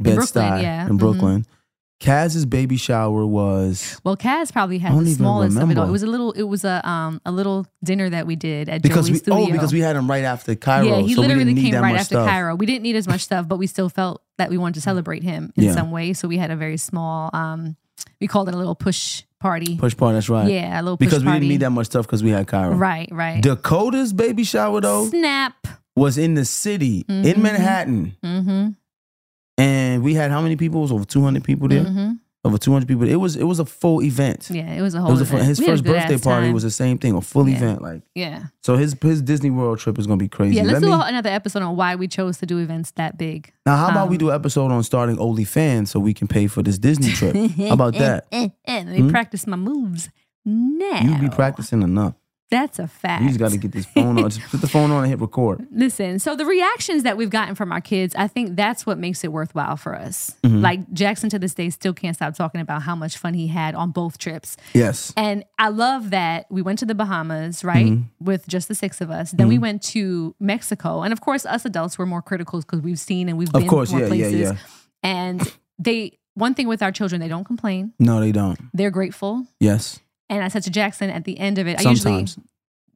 Bed 0.00 0.18
Stuy 0.18 0.62
yeah. 0.62 0.86
in 0.86 0.94
Mhm. 0.96 0.98
Brooklyn. 0.98 1.46
Kaz's 1.98 2.44
baby 2.44 2.76
shower 2.76 3.24
was 3.24 3.98
Well, 4.04 4.18
Kaz 4.18 4.52
probably 4.52 4.76
had 4.76 4.92
the 4.98 5.14
smallest 5.14 5.56
of 5.58 5.70
it 5.70 5.78
all. 5.78 5.88
It 5.88 5.90
was 5.90 6.02
a 6.02 6.06
little. 6.06 6.32
It 6.32 6.42
was 6.42 6.62
a 6.62 6.86
um 6.86 7.22
a 7.24 7.32
little 7.32 7.66
dinner 7.82 8.10
that 8.10 8.26
we 8.26 8.36
did 8.36 8.68
at 8.68 8.82
because 8.82 9.06
we 9.06 9.12
Joey's 9.12 9.20
studio. 9.22 9.44
oh 9.44 9.50
because 9.50 9.72
we 9.72 9.80
had 9.80 9.96
him 9.96 10.08
right 10.10 10.24
after 10.24 10.54
Cairo. 10.54 10.84
yeah, 10.86 10.96
he 11.00 11.14
so 11.14 11.22
we 11.22 11.28
literally 11.28 11.44
didn't 11.54 11.64
need 11.64 11.70
came 11.72 11.82
right 11.82 11.94
after 11.94 12.16
stuff. 12.16 12.28
Cairo. 12.28 12.54
We 12.54 12.66
didn't 12.66 12.82
need 12.82 12.96
as 12.96 13.08
much 13.08 13.22
stuff, 13.22 13.48
but 13.48 13.56
we 13.58 13.66
still 13.66 13.88
felt 13.88 14.20
that 14.36 14.50
we 14.50 14.58
wanted 14.58 14.74
to 14.74 14.80
celebrate 14.82 15.22
him 15.22 15.54
in 15.56 15.64
Yeah. 15.64 15.72
some 15.72 15.90
way. 15.90 16.12
So 16.12 16.28
we 16.28 16.36
had 16.36 16.50
a 16.50 16.56
very 16.56 16.76
small. 16.76 17.30
um 17.32 17.76
We 18.20 18.26
called 18.26 18.48
it 18.50 18.54
a 18.54 18.58
little 18.58 18.74
push 18.74 19.22
party. 19.40 19.76
Push 19.76 19.96
party, 19.96 20.14
that's 20.14 20.28
right. 20.28 20.50
Yeah, 20.50 20.80
a 20.80 20.82
little 20.82 20.96
push 20.96 21.06
because 21.06 21.24
we 21.24 21.32
didn't 21.32 21.48
need 21.48 21.60
that 21.60 21.70
much 21.70 21.86
stuff 21.86 22.06
because 22.06 22.22
we 22.22 22.30
had 22.30 22.46
Cairo. 22.46 22.74
Right, 22.74 23.08
right. 23.12 23.42
Dakota's 23.42 24.12
baby 24.12 24.44
shower 24.44 24.80
though 24.80 25.08
Snap. 25.08 25.54
was 25.94 26.18
in 26.18 26.34
the 26.34 26.44
city 26.44 27.04
in 27.08 27.22
Mhm. 27.24 27.38
Manhattan, 27.38 28.16
Mm-hmm. 28.24 28.68
and 29.58 30.02
we 30.02 30.14
had 30.14 30.30
how 30.30 30.40
many 30.42 30.56
people? 30.56 30.80
It 30.80 30.82
was 30.82 30.92
over 30.92 31.04
two 31.04 31.22
hundred 31.22 31.44
people 31.44 31.68
there. 31.68 31.84
Mm-hmm. 31.84 32.12
Over 32.46 32.58
two 32.58 32.72
hundred 32.72 32.88
people. 32.88 33.08
It 33.08 33.16
was 33.16 33.36
it 33.36 33.44
was 33.44 33.58
a 33.58 33.64
full 33.64 34.02
event. 34.02 34.48
Yeah, 34.50 34.72
it 34.72 34.80
was 34.82 34.94
a 34.94 34.98
It 34.98 35.00
whole. 35.02 35.10
was 35.10 35.20
a 35.20 35.26
full, 35.26 35.38
his 35.40 35.60
We 35.60 35.66
first 35.66 35.84
birthday 35.84 36.16
party 36.18 36.46
time. 36.46 36.52
was 36.54 36.62
the 36.62 36.70
same 36.70 36.96
thing, 36.98 37.14
a 37.14 37.20
full 37.20 37.48
Yeah. 37.48 37.56
event. 37.56 37.82
Like 37.82 38.02
Yeah. 38.14 38.44
so, 38.62 38.76
his 38.76 38.94
his 39.02 39.22
Disney 39.22 39.50
World 39.50 39.78
trip 39.78 39.98
is 39.98 40.06
gonna 40.06 40.16
be 40.18 40.28
crazy. 40.28 40.56
Yeah, 40.56 40.62
let's 40.62 40.80
Let 40.80 40.90
do 40.90 40.96
me- 40.96 41.08
another 41.08 41.30
episode 41.30 41.62
on 41.62 41.76
why 41.76 41.94
we 41.96 42.08
chose 42.08 42.38
to 42.38 42.46
do 42.46 42.58
events 42.58 42.92
that 42.92 43.18
big. 43.18 43.52
now, 43.66 43.76
how 43.76 43.88
about 43.90 44.08
we 44.08 44.16
um, 44.16 44.18
do 44.18 44.28
an 44.30 44.34
episode 44.36 44.70
on 44.70 44.82
starting 44.82 45.16
OnlyFans 45.16 45.88
so 45.88 46.00
we 46.00 46.14
can 46.14 46.28
pay 46.28 46.46
for 46.46 46.62
this 46.62 46.78
Disney 46.78 47.10
trip? 47.10 47.34
how 47.58 47.74
about 47.74 47.94
that? 47.94 48.26
Let 48.32 48.86
me 48.86 49.00
Hmm? 49.00 49.10
practice 49.10 49.46
my 49.46 49.56
moves 49.56 50.08
now. 50.44 51.00
You 51.02 51.18
be 51.18 51.28
practicing 51.28 51.82
enough. 51.82 52.14
That's 52.48 52.78
a 52.78 52.86
fact. 52.86 53.22
You 53.22 53.28
just 53.28 53.40
got 53.40 53.50
to 53.50 53.58
get 53.58 53.72
this 53.72 53.86
phone 53.86 54.22
on. 54.22 54.30
Just 54.30 54.40
put 54.50 54.60
the 54.60 54.68
phone 54.68 54.92
on 54.92 55.02
and 55.02 55.08
hit 55.10 55.18
record. 55.20 55.66
Listen, 55.72 56.20
so 56.20 56.36
the 56.36 56.46
reactions 56.46 57.02
that 57.02 57.16
we've 57.16 57.30
gotten 57.30 57.56
from 57.56 57.72
our 57.72 57.80
kids, 57.80 58.14
I 58.14 58.28
think 58.28 58.54
that's 58.54 58.86
what 58.86 58.98
makes 58.98 59.24
it 59.24 59.32
worthwhile 59.32 59.76
for 59.76 59.96
us. 59.96 60.36
Mm-hmm. 60.44 60.60
Like 60.60 60.92
Jackson 60.92 61.28
to 61.30 61.40
this 61.40 61.54
day 61.54 61.70
still 61.70 61.92
can't 61.92 62.14
stop 62.14 62.36
talking 62.36 62.60
about 62.60 62.82
how 62.82 62.94
much 62.94 63.18
fun 63.18 63.34
he 63.34 63.48
had 63.48 63.74
on 63.74 63.90
both 63.90 64.18
trips. 64.18 64.56
Yes. 64.74 65.12
And 65.16 65.44
I 65.58 65.70
love 65.70 66.10
that 66.10 66.46
we 66.48 66.62
went 66.62 66.78
to 66.78 66.86
the 66.86 66.94
Bahamas, 66.94 67.64
right? 67.64 67.86
Mm-hmm. 67.86 68.24
With 68.24 68.46
just 68.46 68.68
the 68.68 68.76
six 68.76 69.00
of 69.00 69.10
us. 69.10 69.32
Then 69.32 69.48
we 69.48 69.58
went 69.58 69.82
to 69.84 70.36
Mexico. 70.38 71.02
And 71.02 71.12
of 71.12 71.20
course, 71.20 71.44
us 71.46 71.64
adults 71.64 71.98
were 71.98 72.06
more 72.06 72.22
critical 72.22 72.60
because 72.60 72.80
we've 72.80 73.00
seen 73.00 73.28
and 73.28 73.36
we've 73.38 73.48
Of 73.48 73.62
been 73.62 73.68
course, 73.68 73.90
more 73.90 74.02
yeah, 74.02 74.06
yeah, 74.06 74.10
places. 74.28 74.40
yeah. 74.40 74.56
And 75.02 75.56
they 75.80 76.18
one 76.34 76.54
thing 76.54 76.68
with 76.68 76.82
our 76.82 76.92
children, 76.92 77.20
they 77.20 77.28
don't 77.28 77.44
complain. 77.44 77.92
No, 77.98 78.20
they 78.20 78.30
don't. 78.30 78.58
They're 78.74 78.90
grateful. 78.90 79.46
Yes. 79.58 80.00
And 80.28 80.42
I 80.42 80.48
said 80.48 80.64
to 80.64 80.70
Jackson 80.70 81.10
at 81.10 81.24
the 81.24 81.38
end 81.38 81.58
of 81.58 81.66
it, 81.66 81.78
I 81.78 81.82
Sometimes. 81.82 82.36
usually 82.36 82.46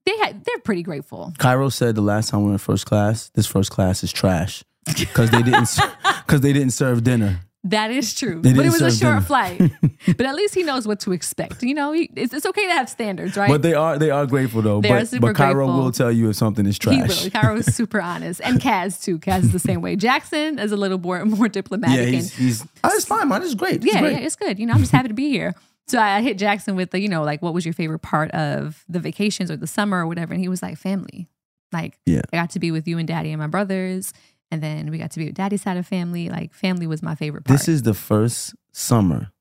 they 0.07 0.17
had 0.25 0.45
they're 0.45 0.59
pretty 0.61 0.83
grateful. 0.83 1.33
Cairo 1.39 1.69
said 1.69 1.95
the 1.95 2.01
last 2.01 2.31
time 2.31 2.41
we 2.41 2.47
were 2.47 2.53
in 2.53 2.59
first 2.59 2.87
class, 2.87 3.29
this 3.31 3.47
first 3.47 3.71
class 3.71 4.03
is 4.03 4.13
trash 4.13 4.65
because 4.99 5.31
they 5.31 5.43
didn't 5.43 5.69
because 6.27 6.41
they 6.41 6.53
didn't 6.53 6.73
serve 6.73 7.05
dinner. 7.05 7.41
That 7.65 7.91
is 7.91 8.15
true. 8.15 8.41
But 8.41 8.53
it 8.57 8.57
was 8.57 8.81
a 8.81 8.91
short 8.91 9.01
dinner. 9.01 9.21
flight. 9.21 9.61
but 10.17 10.25
at 10.25 10.35
least 10.35 10.55
he 10.55 10.63
knows 10.63 10.89
what 10.89 10.99
to 11.01 11.13
expect. 11.13 11.63
You 11.63 11.75
know, 11.75 11.93
he, 11.93 12.11
it's, 12.17 12.33
it's 12.33 12.47
okay 12.47 12.65
to 12.67 12.73
have 12.73 12.89
standards, 12.89 13.37
right? 13.37 13.51
But 13.51 13.61
they 13.61 13.75
are 13.75 13.99
they 13.99 14.09
are 14.11 14.25
grateful 14.25 14.63
though. 14.63 14.81
They 14.81 14.89
but 14.89 15.03
are 15.03 15.05
super 15.05 15.27
but 15.27 15.37
Cairo 15.37 15.67
grateful. 15.67 15.85
will 15.85 15.93
tell 15.93 16.11
you 16.11 16.31
if 16.31 16.37
something 16.37 16.65
is 16.65 16.77
he 16.77 16.79
trash. 16.79 17.25
will. 17.25 17.31
Cairo 17.31 17.57
is 17.57 17.67
super 17.77 18.01
honest. 18.01 18.41
And 18.43 18.61
Kaz 18.63 19.05
too. 19.05 19.19
Kaz 19.19 19.43
is 19.43 19.53
the 19.53 19.59
same 19.59 19.83
way. 19.83 19.95
Jackson 19.95 20.59
is 20.59 20.73
a 20.73 20.77
little 20.77 20.97
more, 20.99 21.23
more 21.27 21.49
diplomatic. 21.49 21.97
yeah, 21.99 22.03
and- 22.05 22.15
he's 22.15 22.35
he's. 22.35 22.63
Oh, 22.83 22.91
it's 22.95 23.05
fine, 23.05 23.29
man. 23.29 23.43
It's 23.43 23.55
great. 23.55 23.85
It's 23.85 23.93
yeah, 23.95 24.01
great. 24.01 24.13
yeah, 24.13 24.19
it's 24.21 24.37
good. 24.37 24.59
You 24.59 24.65
know, 24.65 24.73
I'm 24.73 24.81
just 24.81 24.93
happy 24.93 25.09
to 25.09 25.15
be 25.15 25.29
here. 25.29 25.55
So 25.91 25.99
I 25.99 26.23
hit 26.23 26.39
Jackson 26.39 26.77
with 26.77 26.93
the, 26.93 27.01
you 27.01 27.09
know, 27.09 27.25
like, 27.25 27.43
what 27.43 27.53
was 27.53 27.65
your 27.67 27.75
favorite 27.75 27.99
part 27.99 28.31
of 28.31 28.85
the 28.89 29.01
vacations 29.01 29.51
or 29.51 29.57
the 29.57 29.67
summer 29.67 29.99
or 29.99 30.07
whatever? 30.07 30.33
And 30.33 30.41
he 30.41 30.49
was 30.49 30.63
like, 30.63 30.79
family. 30.79 31.29
Like, 31.73 31.99
Yeah. 32.07 32.23
I 32.33 32.37
got 32.37 32.51
to 32.51 32.61
be 32.61 32.71
with 32.71 32.87
you 32.87 32.97
and 32.99 33.09
daddy 33.09 33.31
and 33.33 33.41
my 33.41 33.49
brothers. 33.49 34.13
And 34.53 34.63
then 34.63 34.91
we 34.91 34.99
got 34.99 35.11
to 35.13 35.19
be 35.19 35.27
with 35.27 35.35
daddy's 35.35 35.63
side 35.63 35.77
of 35.77 35.87
family. 35.89 36.29
Like, 36.29 36.55
family 36.55 36.87
was 36.87 37.03
my 37.03 37.17
favorite 37.17 37.45
part. 37.45 37.59
This 37.59 37.67
is 37.69 37.83
the 37.83 37.95
first 37.95 38.55
summer 38.73 39.33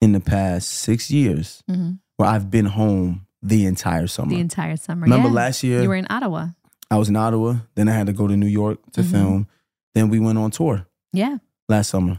in 0.00 0.10
the 0.12 0.20
past 0.20 0.70
six 0.70 1.08
years 1.10 1.62
Mhm. 1.70 2.00
where 2.16 2.28
I've 2.28 2.50
been 2.50 2.66
home 2.66 3.26
the 3.40 3.64
entire 3.66 4.08
summer. 4.08 4.30
the 4.30 4.40
entire 4.40 4.76
summer. 4.76 5.02
Remember 5.02 5.28
Yeah. 5.28 5.34
last 5.34 5.62
year 5.62 5.82
You 5.82 5.88
were 5.88 5.94
in 5.94 6.08
Ottawa. 6.10 6.48
I 6.90 6.96
was 6.96 7.08
in 7.08 7.14
Ottawa. 7.14 7.58
Then 7.76 7.88
I 7.88 7.92
had 7.92 8.08
to 8.08 8.12
go 8.12 8.26
to 8.26 8.36
New 8.36 8.46
York 8.48 8.78
to 8.94 9.02
Mhm. 9.02 9.10
film. 9.10 9.46
Then 9.94 10.08
we 10.08 10.18
went 10.18 10.38
on 10.38 10.50
tour 10.50 10.86
Yeah. 11.12 11.38
last 11.68 11.90
summer. 11.90 12.18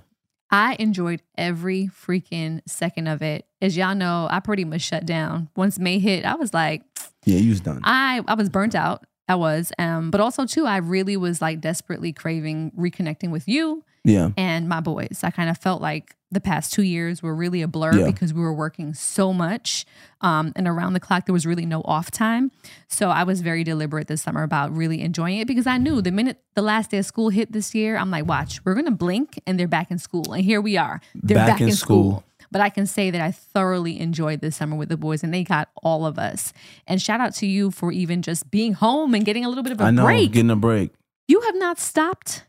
I 0.51 0.75
enjoyed 0.79 1.21
every 1.37 1.87
freaking 1.87 2.61
second 2.67 3.07
of 3.07 3.21
it. 3.21 3.45
As 3.61 3.77
y'all 3.77 3.95
know, 3.95 4.27
I 4.31 4.39
pretty 4.39 4.65
much 4.65 4.81
shut 4.81 5.05
down. 5.05 5.49
Once 5.55 5.77
May 5.77 5.99
hit, 5.99 6.25
I 6.25 6.35
was 6.35 6.53
like, 6.53 6.83
Yeah, 7.25 7.37
you 7.37 7.49
was 7.49 7.61
done. 7.61 7.81
I 7.83 8.21
I 8.27 8.33
was 8.35 8.49
burnt 8.49 8.75
out. 8.75 9.05
I 9.27 9.35
was. 9.35 9.71
Um, 9.77 10.09
but 10.09 10.21
also 10.21 10.45
too, 10.45 10.65
I 10.65 10.77
really 10.77 11.17
was 11.17 11.41
like 11.41 11.61
desperately 11.61 12.11
craving 12.11 12.71
reconnecting 12.77 13.29
with 13.29 13.47
you 13.47 13.83
yeah. 14.03 14.29
and 14.37 14.67
my 14.67 14.79
boys. 14.79 15.19
I 15.23 15.29
kind 15.29 15.49
of 15.49 15.57
felt 15.57 15.81
like 15.81 16.15
the 16.31 16.39
past 16.39 16.71
two 16.73 16.83
years 16.83 17.23
were 17.23 17.33
really 17.33 17.61
a 17.63 17.67
blur 17.67 17.93
Yeah. 17.99 18.05
because 18.05 18.33
we 18.33 18.41
were 18.41 18.53
working 18.53 18.93
so 18.93 19.33
much. 19.33 19.85
Um, 20.21 20.53
and 20.55 20.67
around 20.67 20.93
the 20.93 20.99
clock, 20.99 21.25
there 21.25 21.33
was 21.33 21.45
really 21.45 21.65
no 21.65 21.81
off 21.85 22.11
time. 22.11 22.51
So 22.87 23.09
I 23.09 23.23
was 23.23 23.41
very 23.41 23.63
deliberate 23.63 24.07
this 24.07 24.21
summer 24.21 24.43
about 24.43 24.75
really 24.75 25.01
enjoying 25.01 25.39
it 25.39 25.47
because 25.47 25.65
I 25.65 25.77
knew 25.79 26.01
the 26.01 26.11
minute 26.11 26.37
the 26.55 26.61
last 26.61 26.91
day 26.91 26.99
of 26.99 27.05
school 27.05 27.29
hit 27.29 27.51
this 27.51 27.73
year, 27.73 27.97
I'm 27.97 28.11
like, 28.11 28.27
watch, 28.27 28.63
we're 28.63 28.73
going 28.75 28.85
to 28.85 28.91
blink 28.91 29.41
and 29.47 29.59
they're 29.59 29.67
back 29.67 29.89
in 29.89 29.97
school. 29.97 30.33
And 30.33 30.43
here 30.43 30.61
we 30.61 30.77
are. 30.77 31.01
They're 31.15 31.35
Back 31.35 31.47
back, 31.47 31.61
in 31.61 31.69
in 31.69 31.75
school. 31.75 32.11
school. 32.11 32.23
But 32.51 32.61
I 32.61 32.69
can 32.69 32.85
say 32.87 33.11
that 33.11 33.21
I 33.21 33.31
thoroughly 33.31 33.99
enjoyed 33.99 34.41
this 34.41 34.55
summer 34.57 34.75
with 34.75 34.89
the 34.89 34.97
boys 34.97 35.23
and 35.23 35.33
they 35.33 35.43
got 35.43 35.69
all 35.83 36.05
of 36.05 36.17
us. 36.19 36.51
And 36.87 37.01
shout 37.01 37.21
out 37.21 37.33
to 37.35 37.45
you 37.47 37.69
for 37.71 37.91
even 37.91 38.21
just 38.21 38.49
being 38.51 38.73
home 38.73 39.13
and 39.13 39.23
getting 39.23 39.45
a 39.45 39.49
little 39.49 39.63
bit 39.63 39.71
of 39.71 39.79
a 39.81 39.85
I 39.85 39.91
know, 39.91 40.03
break. 40.05 40.31
getting 40.31 40.49
a 40.51 40.55
break. 40.55 40.91
You 41.27 41.41
have 41.41 41.55
not 41.55 41.79
stopped. 41.79 42.43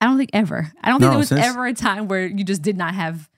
I 0.00 0.06
don't 0.06 0.16
think 0.18 0.30
ever. 0.32 0.72
I 0.82 0.88
don't 0.90 1.00
think 1.00 1.12
there 1.12 1.18
was 1.18 1.28
since- 1.28 1.44
ever 1.44 1.66
a 1.66 1.74
time 1.74 2.08
where 2.08 2.26
you 2.26 2.44
just 2.44 2.62
did 2.62 2.76
not 2.76 2.94
have 2.94 3.28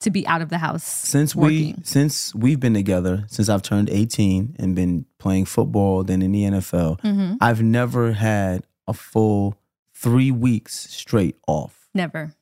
to 0.00 0.10
be 0.10 0.26
out 0.26 0.42
of 0.42 0.48
the 0.48 0.58
house. 0.58 0.84
Since 0.84 1.34
working. 1.34 1.74
we 1.76 1.82
since 1.82 2.34
we've 2.34 2.60
been 2.60 2.74
together, 2.74 3.24
since 3.28 3.48
I've 3.48 3.62
turned 3.62 3.90
18 3.90 4.54
and 4.58 4.74
been 4.76 5.06
playing 5.18 5.46
football, 5.46 6.04
then 6.04 6.22
in 6.22 6.30
the 6.32 6.42
NFL, 6.44 7.00
Mm-hmm. 7.00 7.34
I've 7.40 7.62
never 7.62 8.12
had 8.12 8.62
a 8.86 8.92
full 8.94 9.56
three 9.94 10.30
weeks 10.30 10.74
straight 10.90 11.36
off. 11.46 11.88
never. 11.94 12.32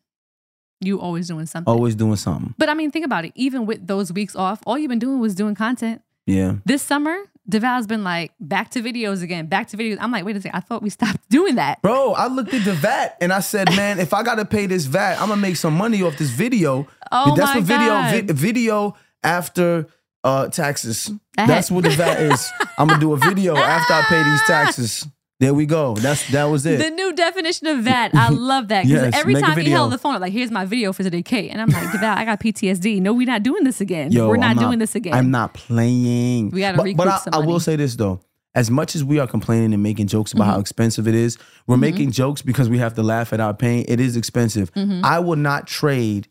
You 0.81 1.01
always 1.01 1.27
doing 1.29 1.47
something. 1.47 1.72
Always 1.72 1.95
doing 1.95 2.16
something. 2.16 2.55
But 2.59 2.68
I 2.68 2.74
mean, 2.74 2.91
think 2.91 3.07
about 3.07 3.24
it. 3.24 3.33
Even 3.35 3.64
with 3.64 3.87
those 3.87 4.12
weeks 4.12 4.37
off, 4.37 4.61
all 4.66 4.77
you've 4.77 4.91
been 4.91 4.99
doing 4.99 5.20
was 5.20 5.35
doing 5.35 5.55
content. 5.55 6.03
Yeah. 6.27 6.57
This 6.66 6.83
summer, 6.83 7.16
Devale's 7.49 7.87
been 7.87 8.03
like 8.05 8.33
back 8.41 8.71
to 8.71 8.83
videos 8.83 9.23
again, 9.23 9.47
back 9.47 9.69
to 9.69 9.77
videos. 9.77 9.99
I'm 10.01 10.11
like, 10.11 10.25
wait 10.25 10.37
a 10.37 10.41
second, 10.41 10.57
I 10.57 10.61
thought 10.61 10.83
we 10.83 10.91
stopped 10.91 11.27
doing 11.31 11.55
that. 11.57 11.81
Bro, 11.83 12.13
I 12.15 12.27
looked 12.27 12.53
at 12.55 12.65
the 12.65 12.73
VAT 12.75 13.17
and 13.21 13.33
I 13.33 13.41
said, 13.41 13.69
man, 13.77 14.01
if 14.01 14.13
I 14.13 14.23
gotta 14.23 14.45
pay 14.45 14.67
this 14.67 14.87
VAT, 14.87 15.21
I'm 15.21 15.29
gonna 15.29 15.41
make 15.41 15.57
some 15.57 15.75
money 15.75 16.03
off 16.03 16.17
this 16.19 16.31
video. 16.31 16.87
Oh 17.13 17.37
That's 17.37 17.51
my 17.55 17.57
what 17.61 17.65
video 17.65 17.89
God. 17.89 18.11
vi- 18.27 18.33
video 18.33 18.97
after 19.23 19.87
uh 20.25 20.49
taxes. 20.49 21.09
That's 21.37 21.71
what 21.71 21.85
the 21.85 21.91
VAT 21.91 22.21
is. 22.21 22.51
I'm 22.79 22.89
gonna 22.89 22.99
do 23.01 23.13
a 23.13 23.17
video 23.17 23.57
after 23.57 23.93
I 23.95 24.03
pay 24.03 24.23
these 24.25 24.43
taxes. 24.43 25.07
There 25.39 25.53
we 25.53 25.66
go. 25.66 25.95
That's 25.95 26.26
that 26.30 26.45
was 26.45 26.64
it. 26.64 26.78
The 26.78 26.91
new 26.91 27.12
definition 27.12 27.66
of 27.66 27.84
that. 27.84 28.14
I 28.14 28.28
love 28.30 28.68
that. 28.68 28.87
Because 28.87 29.03
Yes, 29.03 29.14
every 29.14 29.34
time 29.34 29.59
he 29.59 29.68
held 29.70 29.93
the 29.93 29.99
phone, 29.99 30.14
I'm 30.14 30.20
like, 30.22 30.32
here's 30.32 30.51
my 30.51 30.64
video 30.64 30.93
for 30.95 31.03
today, 31.03 31.22
Kate. 31.22 31.51
And 31.51 31.61
I'm 31.61 31.68
like, 31.68 31.95
I 31.95 32.24
got 32.24 32.41
PTSD. 32.41 33.03
No, 33.03 33.12
we're 33.12 33.26
not 33.26 33.43
doing 33.43 33.62
this 33.64 33.80
again. 33.82 34.12
Yo, 34.12 34.28
we're 34.28 34.39
not, 34.39 34.53
I'm 34.57 34.62
doing 34.62 34.78
this 34.78 34.95
again. 34.95 35.12
I'm 35.12 35.30
not 35.30 35.53
playing. 35.53 36.51
We 36.51 36.61
gotta 36.61 36.78
but, 36.78 36.97
but 36.97 37.09
I, 37.09 37.39
I 37.39 37.39
will 37.41 37.61
say 37.61 37.76
this 37.76 37.97
though. 37.97 38.20
As 38.55 38.70
much 38.70 38.95
as 38.97 39.05
we 39.05 39.18
are 39.18 39.26
complaining 39.26 39.74
and 39.74 39.82
making 39.82 40.07
jokes 40.07 40.32
about 40.32 40.45
Mm-hmm. 40.45 40.53
how 40.53 40.61
expensive 40.61 41.07
it 41.07 41.14
is, 41.14 41.37
we're 41.66 41.76
making 41.76 42.12
jokes 42.12 42.41
because 42.41 42.70
we 42.70 42.78
have 42.78 42.95
to 42.95 43.03
laugh 43.03 43.34
at 43.34 43.41
our 43.41 43.53
pain. 43.53 43.84
It 43.89 44.01
is 44.01 44.16
expensive. 44.16 44.72
Mm-hmm. 44.72 45.05
I 45.05 45.18
will 45.18 45.37
not 45.37 45.66
trade 45.66 46.28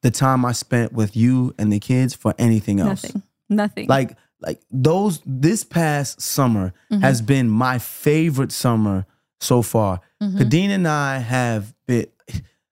the 0.00 0.10
time 0.10 0.46
I 0.46 0.52
spent 0.52 0.94
with 0.94 1.14
you 1.14 1.54
and 1.58 1.70
the 1.70 1.78
kids 1.80 2.14
for 2.14 2.34
anything 2.38 2.80
else. 2.80 3.02
Nothing. 3.04 3.22
Nothing. 3.50 3.86
Like 3.88 4.16
like 4.40 4.60
those 4.70 5.20
this 5.26 5.64
past 5.64 6.20
summer 6.20 6.72
Mm-hmm. 6.92 7.02
has 7.02 7.20
been 7.20 7.48
my 7.50 7.78
favorite 7.78 8.52
summer 8.52 9.04
so 9.40 9.62
far. 9.62 10.00
Mm-hmm. 10.22 10.38
Kadeen 10.38 10.68
and 10.70 10.88
I 10.88 11.18
have 11.18 11.74
been 11.86 12.06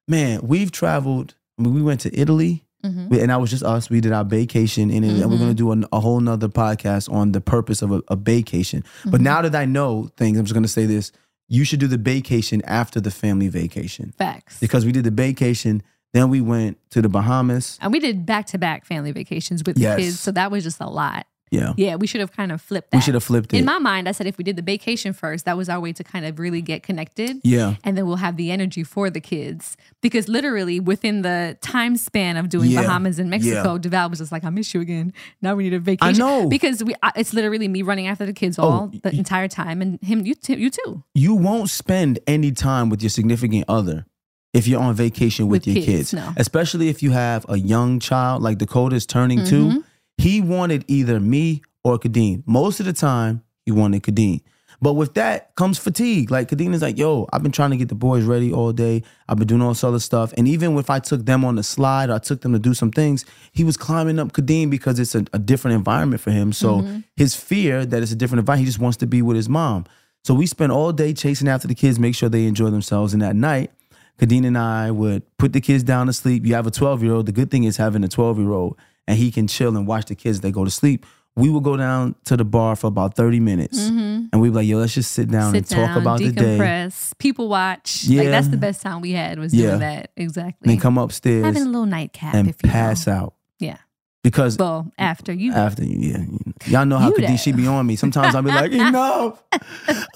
man, 0.09 0.41
we've 0.43 0.71
traveled. 0.71 1.35
I 1.59 1.63
mean, 1.63 1.75
we 1.75 1.83
went 1.83 2.01
to 2.03 2.19
Italy. 2.19 2.63
Mm-hmm. 2.85 3.13
And 3.15 3.31
that 3.31 3.41
was 3.41 3.51
just 3.51 3.65
us. 3.65 3.91
We 3.91 4.01
did 4.01 4.13
our 4.13 4.25
vacation 4.25 4.91
in 4.91 5.03
and 5.03 5.29
we're 5.31 5.39
gonna 5.39 5.55
do 5.55 5.73
an, 5.73 5.85
a 5.93 5.99
whole 5.99 6.21
nother 6.21 6.49
podcast 6.49 7.11
on 7.13 7.33
the 7.33 7.41
purpose 7.41 7.83
of 7.83 7.91
a, 7.91 8.01
a 8.09 8.15
vacation. 8.17 8.83
Mm-hmm. 8.83 9.11
But 9.11 9.21
now 9.21 9.43
that 9.43 9.57
I 9.57 9.65
know 9.65 10.09
things, 10.17 10.39
I'm 10.39 10.45
just 10.45 10.55
gonna 10.55 10.69
say 10.69 10.87
this: 10.87 11.11
you 11.49 11.65
should 11.65 11.81
do 11.81 11.89
the 11.89 11.97
vacation 11.97 12.63
after 12.65 13.01
the 13.01 13.11
family 13.11 13.49
vacation 13.49 14.15
Facts. 14.17 14.61
because 14.61 14.85
we 14.87 14.93
did 14.93 15.03
the 15.03 15.11
vacation, 15.11 15.83
then 16.13 16.31
we 16.31 16.41
went 16.41 16.79
to 16.91 17.03
the 17.03 17.09
Bahamas. 17.09 17.77
and 17.83 17.93
we 17.93 17.99
did 17.99 18.25
back 18.25 18.47
to 18.49 18.59
back 18.59 18.85
family 18.85 19.11
vacations 19.11 19.65
with 19.67 19.79
Yes. 19.79 19.97
the 19.97 20.03
kids. 20.03 20.21
So 20.21 20.31
that 20.33 20.53
was 20.53 20.63
just 20.63 20.81
a 20.81 20.87
lot. 20.89 21.27
Yeah, 21.53 21.75
Yeah, 21.77 21.95
we 21.95 22.09
should 22.09 22.21
have 22.21 22.33
kind 22.33 22.51
of 22.51 22.61
flipped 22.61 22.91
that. 22.91 22.97
we 22.97 23.01
should 23.03 23.15
have 23.15 23.23
flipped 23.23 23.55
it. 23.55 23.59
In 23.59 23.65
my 23.65 23.79
mind, 23.79 24.09
I 24.09 24.13
said 24.13 24.27
if 24.27 24.37
we 24.37 24.43
did 24.43 24.57
the 24.57 24.63
vacation 24.63 25.13
first, 25.13 25.45
that 25.45 25.57
was 25.57 25.69
our 25.69 25.79
way 25.79 25.93
to 25.93 26.03
kind 26.03 26.25
of 26.27 26.41
really 26.41 26.61
get 26.61 26.83
connected. 26.83 27.39
yeah, 27.45 27.77
And 27.85 27.97
then 27.97 28.05
we'll 28.07 28.17
have 28.17 28.37
the 28.37 28.51
energy 28.51 28.83
for 28.83 29.11
the 29.11 29.21
kids. 29.21 29.77
Because 30.03 30.29
literally 30.29 30.81
within 30.81 31.23
the 31.23 31.57
time 31.61 31.97
span 31.97 32.37
of 32.37 32.49
doing 32.49 32.71
Yeah. 32.71 32.83
Bahamas 32.83 33.21
and 33.21 33.31
Mexico, 33.31 33.75
Yeah. 33.75 33.79
Devale 33.79 34.11
was 34.11 34.19
just 34.19 34.33
like, 34.33 34.43
I 34.45 34.51
miss 34.51 34.75
you 34.75 34.81
again. 34.81 35.13
Now 35.41 35.55
we 35.55 35.63
need 35.65 35.75
a 35.75 35.79
vacation. 35.79 36.15
I 36.15 36.19
know. 36.19 36.49
Because 36.49 36.83
we 36.83 36.95
I- 37.03 37.13
it's 37.15 37.33
literally 37.33 37.69
me 37.69 37.83
running 37.83 38.09
after 38.09 38.27
the 38.27 38.33
kids 38.33 38.59
all 38.59 38.91
the 39.03 39.15
entire 39.15 39.47
time 39.49 39.81
and 39.81 40.03
him 40.03 40.27
you 40.27 40.35
too 40.35 40.55
you 40.55 40.71
too. 40.71 41.05
you 41.15 41.35
won't 41.35 41.71
spend 41.71 42.19
any 42.27 42.51
time 42.51 42.89
with 42.91 43.03
your 43.03 43.11
significant 43.11 43.65
other 43.69 44.05
if 44.53 44.67
you're 44.67 44.81
on 44.81 44.95
vacation 44.95 45.47
with, 45.49 45.67
With 45.67 45.77
your 45.77 45.85
kids, 45.85 46.11
kids, 46.11 46.15
no. 46.15 46.33
especially 46.37 46.89
if 46.89 47.03
you 47.03 47.13
have 47.13 47.47
a 47.49 47.59
young 47.59 48.01
child 48.01 48.43
like 48.43 48.59
Dakota 48.59 48.97
is 48.97 49.07
turning 49.07 49.39
Mm-hmm. 49.41 49.49
two. 49.75 49.85
He 50.19 50.41
wanted 50.41 50.85
either 50.89 51.21
me 51.21 51.63
or 51.85 51.99
Kadeen. 51.99 52.43
Most 52.47 52.81
of 52.81 52.87
the 52.87 52.93
time, 52.93 53.43
he 53.65 53.73
wanted 53.73 54.03
Kadeen. 54.03 54.41
But 54.83 54.93
with 54.93 55.15
that 55.15 55.55
comes 55.55 55.79
fatigue. 55.79 56.31
Like 56.31 56.49
Kadeen 56.51 56.75
is 56.75 56.83
like, 56.83 56.99
yo, 56.99 57.27
I've 57.33 57.43
been 57.43 57.53
trying 57.53 57.71
to 57.71 57.79
get 57.79 57.89
the 57.89 57.95
boys 57.95 58.25
ready 58.25 58.53
all 58.53 58.73
day. 58.73 59.03
I've 59.27 59.39
been 59.39 59.47
doing 59.47 59.63
all 59.63 59.71
this 59.71 59.83
other 59.83 59.99
stuff. 59.99 60.35
And 60.37 60.47
even 60.47 60.77
if 60.77 60.91
I 60.91 60.99
took 60.99 61.25
them 61.25 61.47
on 61.47 61.55
the 61.55 61.63
slide 61.63 62.11
or 62.11 62.15
I 62.15 62.19
took 62.19 62.43
them 62.43 62.53
to 62.53 62.59
do 62.59 62.75
some 62.75 62.91
things, 62.91 63.25
he 63.53 63.65
was 63.65 63.79
climbing 63.79 64.19
up 64.19 64.33
Kadeen 64.33 64.69
because 64.69 64.99
it's 64.99 65.15
a, 65.15 65.25
a 65.33 65.39
different 65.39 65.77
environment 65.77 66.21
for 66.21 66.31
him. 66.31 66.53
So 66.53 66.81
Mm-hmm. 66.83 66.99
his 67.17 67.35
fear 67.35 67.87
that 67.87 68.03
it's 68.03 68.13
a 68.13 68.17
different 68.17 68.41
environment, 68.41 68.67
he 68.67 68.71
just 68.71 68.79
wants 68.79 68.99
to 68.99 69.07
be 69.07 69.23
with 69.23 69.37
his 69.37 69.49
mom. 69.49 69.87
So 70.25 70.35
we 70.35 70.47
spent 70.47 70.73
all 70.73 70.93
day 70.93 71.15
chasing 71.15 71.49
after 71.49 71.67
the 71.69 71.75
kids, 71.75 71.99
make 71.99 72.15
sure 72.15 72.29
they 72.29 72.45
enjoy 72.47 72.69
themselves. 72.71 73.15
And 73.15 73.23
at 73.23 73.35
night, 73.37 73.71
Kadeen 74.19 74.45
and 74.47 74.59
I 74.59 74.91
would 74.91 75.23
put 75.39 75.53
the 75.55 75.61
kids 75.63 75.85
down 75.85 76.07
to 76.09 76.13
sleep. 76.13 76.45
You 76.45 76.55
have 76.55 76.67
a 76.67 76.71
12 76.71 77.03
year 77.03 77.15
old. 77.15 77.25
The 77.27 77.33
good 77.33 77.51
thing 77.51 77.65
is 77.65 77.77
having 77.79 78.05
a 78.05 78.09
12 78.09 78.39
year 78.41 78.53
old 78.53 78.77
and 79.07 79.17
he 79.19 79.31
can 79.31 79.47
chill 79.47 79.77
and 79.77 79.87
watch 79.87 80.07
the 80.07 80.15
kids 80.15 80.41
they 80.41 80.51
go 80.51 80.65
to 80.65 80.71
sleep. 80.71 81.07
We 81.39 81.51
would 81.51 81.65
go 81.65 81.77
down 81.77 82.15
to 82.25 82.37
the 82.37 82.47
bar 82.47 82.77
for 82.77 82.87
about 82.87 83.15
30 83.15 83.41
minutes 83.41 83.79
mm-hmm. 83.79 84.27
and 84.33 84.41
we'd 84.41 84.49
be 84.51 84.55
like, 84.55 84.67
yo, 84.67 84.79
let's 84.79 84.95
just 84.95 85.13
sit 85.13 85.31
down 85.31 85.53
Sit 85.53 85.59
and 85.59 85.69
talk 85.69 85.89
down, 85.89 86.01
about 86.01 86.19
the 86.21 86.33
day. 86.33 86.91
people 87.19 87.49
watch. 87.49 88.07
Like 88.09 88.25
Yeah. 88.25 88.31
that's 88.31 88.49
the 88.49 88.57
best 88.57 88.81
time 88.81 89.03
we 89.03 89.13
had 89.13 89.39
was 89.39 89.53
Yeah. 89.53 89.67
doing 89.69 89.81
that. 89.81 90.11
Exactly. 90.17 90.57
And 90.63 90.71
then 90.71 90.81
come 90.81 90.97
upstairs 90.97 91.45
Having 91.45 91.63
a 91.65 91.67
little 91.67 91.85
nightcap 91.85 92.35
and 92.35 92.49
if 92.49 92.57
you 92.65 92.71
pass 92.71 93.05
will. 93.05 93.13
out. 93.13 93.35
Yeah. 93.59 93.77
Because 94.23 94.57
Well, 94.57 94.91
after 94.99 95.31
you 95.31 95.53
after 95.53 95.85
you, 95.85 95.99
yeah, 95.99 96.25
y'all 96.69 96.87
know 96.87 96.97
how 96.99 97.09
You 97.09 97.15
Kadeen, 97.17 97.27
there. 97.29 97.39
she 97.39 97.53
be 97.53 97.67
on 97.67 97.87
me. 97.87 97.97
Sometimes 97.97 98.35
I'll 98.35 98.43
be 98.43 98.51
like, 98.51 98.73
enough. 98.89 99.43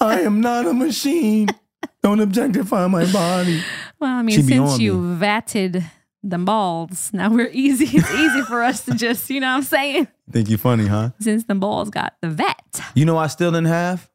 I 0.01 0.21
am 0.21 0.41
not 0.41 0.65
a 0.65 0.73
machine. 0.73 1.49
Don't 2.01 2.19
objectify 2.19 2.87
my 2.87 3.05
body. 3.11 3.61
Well, 3.99 4.09
I 4.17 4.21
mean, 4.23 4.35
She 4.35 4.41
since 4.41 4.79
you 4.79 4.97
me. 4.97 5.17
vatted 5.23 5.83
the 6.23 6.37
balls, 6.37 7.09
now 7.13 7.29
we're 7.29 7.49
easy. 7.51 7.85
It's 7.97 8.11
easy 8.13 8.41
for 8.43 8.61
us 8.63 8.85
to 8.85 8.93
just, 8.93 9.29
you 9.29 9.39
know 9.39 9.47
what 9.49 9.57
I'm 9.57 9.63
saying? 9.63 10.07
Think 10.31 10.49
you 10.49 10.57
funny, 10.57 10.85
huh? 10.87 11.11
Since 11.19 11.45
the 11.45 11.55
balls 11.55 11.89
got 11.89 12.13
the 12.21 12.29
vet. 12.29 12.79
You 12.95 13.05
know 13.05 13.17
I 13.17 13.27
still 13.27 13.51
didn't 13.51 13.67
have? 13.67 14.09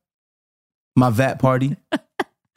My 0.97 1.11
vet 1.11 1.39
party. 1.39 1.77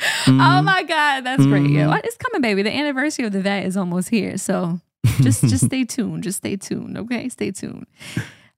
Mm-hmm. 0.02 0.40
Oh 0.40 0.62
my 0.62 0.84
God, 0.84 1.26
that's 1.26 1.46
great. 1.46 1.70
Yo, 1.70 1.90
Mhm. 1.90 2.00
it's 2.06 2.16
coming, 2.16 2.40
baby. 2.42 2.62
The 2.62 2.72
anniversary 2.74 3.26
of 3.26 3.34
the 3.34 3.42
vet 3.42 3.66
is 3.66 3.76
almost 3.76 4.08
here. 4.08 4.38
So 4.38 4.80
just 5.22 5.42
just 5.42 5.66
stay 5.66 5.84
tuned. 5.84 6.24
Just 6.24 6.38
stay 6.38 6.56
tuned. 6.56 6.98
Okay. 6.98 7.28
Stay 7.28 7.52
tuned. 7.52 7.86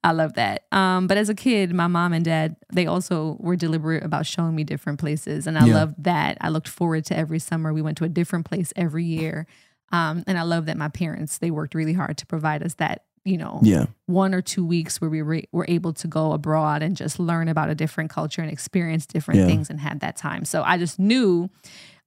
I 0.04 0.12
love 0.12 0.34
that. 0.36 0.66
Um, 0.72 1.08
but 1.08 1.18
as 1.18 1.30
a 1.30 1.34
kid, 1.34 1.74
my 1.74 1.88
mom 1.88 2.14
and 2.14 2.24
dad, 2.24 2.58
they 2.72 2.86
also 2.86 3.38
were 3.40 3.56
deliberate 3.56 4.04
about 4.04 4.28
showing 4.28 4.54
me 4.56 4.64
different 4.64 5.00
places. 5.00 5.48
And 5.48 5.58
I 5.58 5.66
Yeah. 5.66 5.74
loved 5.74 6.04
that. 6.04 6.38
I 6.42 6.50
looked 6.50 6.68
forward 6.68 7.06
to 7.06 7.18
every 7.18 7.40
summer. 7.40 7.74
We 7.74 7.82
went 7.82 7.98
to 7.98 8.04
a 8.04 8.10
different 8.10 8.46
place 8.46 8.72
every 8.76 9.06
year. 9.06 9.48
Um, 9.92 10.24
and 10.28 10.38
I 10.38 10.44
love 10.44 10.66
that 10.68 10.78
my 10.78 10.88
parents, 10.90 11.38
they 11.40 11.52
worked 11.52 11.76
really 11.76 11.94
hard 11.94 12.18
to 12.18 12.26
provide 12.26 12.64
us 12.64 12.76
that, 12.76 13.04
you 13.26 13.38
know, 13.38 13.60
Yeah. 13.64 13.86
one 14.08 14.34
or 14.34 14.42
two 14.42 14.66
weeks 14.66 15.00
where 15.02 15.10
we 15.10 15.22
were, 15.22 15.42
were 15.52 15.66
able 15.68 15.94
to 15.94 16.08
go 16.08 16.32
abroad 16.34 16.82
and 16.82 16.96
just 16.96 17.20
learn 17.20 17.48
about 17.48 17.70
a 17.70 17.76
different 17.76 18.10
culture 18.10 18.42
and 18.42 18.52
experience 18.52 19.06
different 19.06 19.42
Yeah. 19.42 19.46
things 19.48 19.70
and 19.70 19.80
have 19.80 20.00
that 20.00 20.16
time. 20.16 20.46
So 20.46 20.64
I 20.64 20.78
just 20.78 20.98
knew 21.00 21.50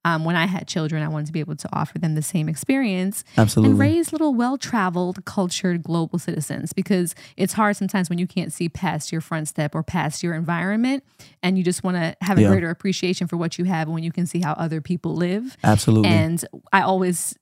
um, 0.07 0.23
when 0.27 0.37
I 0.37 0.45
had 0.47 0.69
children, 0.69 1.03
I 1.03 1.09
wanted 1.09 1.29
to 1.29 1.33
be 1.33 1.41
able 1.41 1.57
to 1.57 1.69
offer 1.73 1.99
them 1.99 2.15
the 2.15 2.21
same 2.21 2.47
experience 2.47 3.25
Absolutely. 3.39 3.71
and 3.71 3.81
raise 3.81 4.13
little 4.13 4.35
well 4.35 4.59
traveled, 4.59 5.25
cultured 5.25 5.83
global 5.83 6.19
citizens 6.19 6.75
because 6.75 7.15
it's 7.39 7.55
hard 7.55 7.75
sometimes 7.77 8.11
when 8.11 8.19
you 8.19 8.27
can't 8.27 8.53
see 8.53 8.69
past 8.69 9.13
your 9.13 9.23
front 9.23 9.49
step 9.49 9.75
or 9.75 9.83
past 9.83 10.23
your 10.23 10.35
environment 10.35 11.05
and 11.43 11.57
you 11.57 11.65
just 11.65 11.83
want 11.83 11.97
to 11.97 12.15
have 12.21 12.37
a 12.37 12.43
Yeah. 12.43 12.49
greater 12.49 12.69
appreciation 12.69 13.29
for 13.29 13.39
what 13.39 13.59
you 13.59 13.65
have 13.65 13.89
when 13.89 14.03
you 14.03 14.13
can 14.13 14.27
see 14.27 14.41
how 14.41 14.53
other 14.55 14.83
people 14.83 15.15
live. 15.17 15.57
Absolutely. 15.65 16.11
And 16.11 16.45
I 16.71 16.83
always 16.83 17.35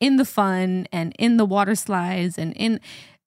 in 0.00 0.16
the 0.16 0.24
fun 0.24 0.86
and 0.92 1.14
in 1.18 1.36
the 1.36 1.44
water 1.44 1.74
slides 1.74 2.38
and 2.38 2.52
in 2.54 2.80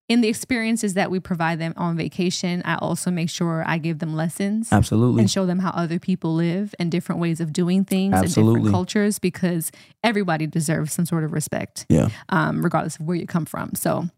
in 0.09 0.19
the 0.19 0.27
experiences 0.27 0.95
that 0.95 1.09
we 1.09 1.19
provide 1.19 1.59
them 1.59 1.73
on 1.77 1.95
vacation, 1.95 2.61
I 2.65 2.75
also 2.75 3.09
make 3.09 3.29
sure 3.29 3.63
I 3.65 3.77
give 3.77 3.99
them 3.99 4.13
lessons 4.13 4.71
Absolutely. 4.71 5.21
and 5.21 5.31
show 5.31 5.45
them 5.45 5.59
how 5.59 5.69
other 5.69 5.97
people 5.97 6.35
live 6.35 6.75
and 6.77 6.91
different 6.91 7.21
ways 7.21 7.39
of 7.39 7.53
doing 7.53 7.85
things 7.85 8.13
and 8.13 8.25
Absolutely. 8.25 8.55
different 8.55 8.73
cultures 8.73 9.17
because 9.17 9.71
everybody 10.03 10.45
deserves 10.45 10.91
some 10.91 11.05
sort 11.05 11.23
of 11.23 11.31
respect, 11.31 11.85
yeah. 11.87 12.09
um, 12.29 12.61
regardless 12.61 12.99
of 12.99 13.05
where 13.05 13.15
you 13.15 13.25
come 13.25 13.45
from. 13.45 13.73
So 13.75 14.09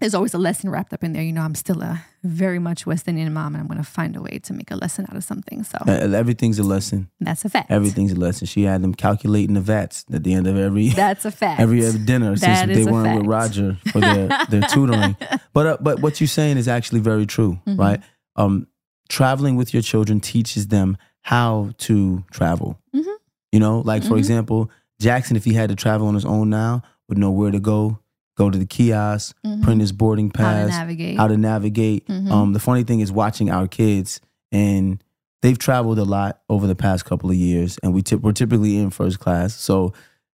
there's 0.00 0.14
always 0.14 0.34
a 0.34 0.38
lesson 0.38 0.70
wrapped 0.70 0.92
up 0.92 1.04
in 1.04 1.12
there. 1.12 1.22
You 1.22 1.32
know, 1.32 1.42
I'm 1.42 1.54
still 1.54 1.82
a 1.82 2.02
very 2.24 2.58
much 2.58 2.86
West 2.86 3.06
Indian 3.08 3.32
mom 3.32 3.54
and 3.54 3.60
I'm 3.62 3.66
going 3.68 3.78
to 3.78 3.84
find 3.84 4.16
a 4.16 4.20
way 4.22 4.38
to 4.42 4.52
make 4.52 4.70
a 4.70 4.76
lesson 4.76 5.06
out 5.08 5.16
of 5.16 5.24
something. 5.24 5.62
So 5.62 5.78
Uh, 5.86 5.90
Everything's 6.16 6.58
a 6.58 6.62
lesson. 6.62 7.08
that's 7.20 7.44
a 7.44 7.48
fact. 7.48 7.70
Everything's 7.70 8.12
a 8.12 8.16
lesson. 8.16 8.46
She 8.46 8.62
had 8.64 8.82
them 8.82 8.94
calculating 8.94 9.54
the 9.54 9.60
VATs 9.60 10.04
at 10.12 10.24
the 10.24 10.32
end 10.34 10.46
of 10.46 10.56
every 10.56 10.88
That's 11.04 11.24
a 11.24 11.30
fact. 11.30 11.60
every 11.60 11.80
dinner 12.04 12.36
since 12.36 12.60
That 12.60 12.68
they 12.68 12.82
a 12.82 12.86
weren't 12.92 13.18
with. 13.18 13.26
Roger 13.26 13.78
for 13.92 14.00
their, 14.00 14.28
their 14.48 14.62
tutoring. 14.72 15.16
But 15.52 15.66
uh, 15.66 15.76
but 15.80 16.00
what 16.00 16.20
you're 16.20 16.28
saying 16.28 16.56
is 16.58 16.66
actually 16.68 17.00
very 17.00 17.26
true, 17.26 17.60
Mm-hmm. 17.66 17.80
right? 17.80 18.00
Um, 18.36 18.66
traveling 19.08 19.56
with 19.56 19.72
your 19.74 19.82
children 19.82 20.20
teaches 20.20 20.68
them 20.68 20.96
how 21.22 21.70
to 21.78 22.24
travel. 22.30 22.78
Mhm. 22.94 23.04
You 23.52 23.60
know, 23.60 23.80
like 23.80 24.02
for 24.04 24.14
Mhm. 24.14 24.18
example, 24.18 24.70
Jackson, 25.00 25.36
if 25.36 25.44
he 25.44 25.54
had 25.54 25.68
to 25.70 25.74
travel 25.76 26.06
on 26.06 26.14
his 26.14 26.24
own 26.24 26.48
now, 26.50 26.82
would 27.08 27.18
know 27.18 27.30
where 27.30 27.50
to 27.50 27.58
go, 27.60 27.98
go 28.40 28.50
to 28.50 28.58
the 28.58 28.66
kiosk, 28.66 29.36
Mhm. 29.46 29.62
print 29.62 29.80
his 29.80 29.92
boarding 29.92 30.30
pass, 30.30 30.70
how 30.70 30.78
to 30.80 30.86
navigate. 30.86 31.16
how 31.18 31.28
to 31.28 31.36
navigate. 31.36 32.06
Mhm. 32.08 32.30
Um, 32.30 32.52
the 32.54 32.58
funny 32.60 32.82
thing 32.84 33.00
is 33.00 33.12
watching 33.12 33.50
our 33.50 33.68
kids, 33.68 34.20
and 34.50 35.02
they've 35.42 35.58
traveled 35.58 35.98
a 35.98 36.04
lot 36.04 36.40
over 36.48 36.66
the 36.66 36.74
past 36.74 37.04
couple 37.04 37.28
of 37.30 37.36
years, 37.36 37.78
and 37.82 37.92
we 37.94 38.02
tip, 38.02 38.20
we're 38.22 38.32
typically 38.32 38.78
in 38.78 38.90
first 38.90 39.18
class. 39.20 39.54
So 39.54 39.92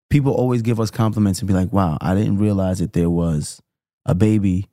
people 0.09 0.31
always 0.33 0.61
give 0.61 0.79
us 0.79 0.91
compliments 0.91 1.39
and 1.39 1.47
be 1.47 1.53
like, 1.53 1.73
"Wow, 1.73 1.97
I 1.99 2.13
didn't 2.15 2.37
realize 2.37 2.77
that 2.79 2.93
there 2.93 3.09
was 3.09 3.59
a 4.05 4.13
baby 4.13 4.67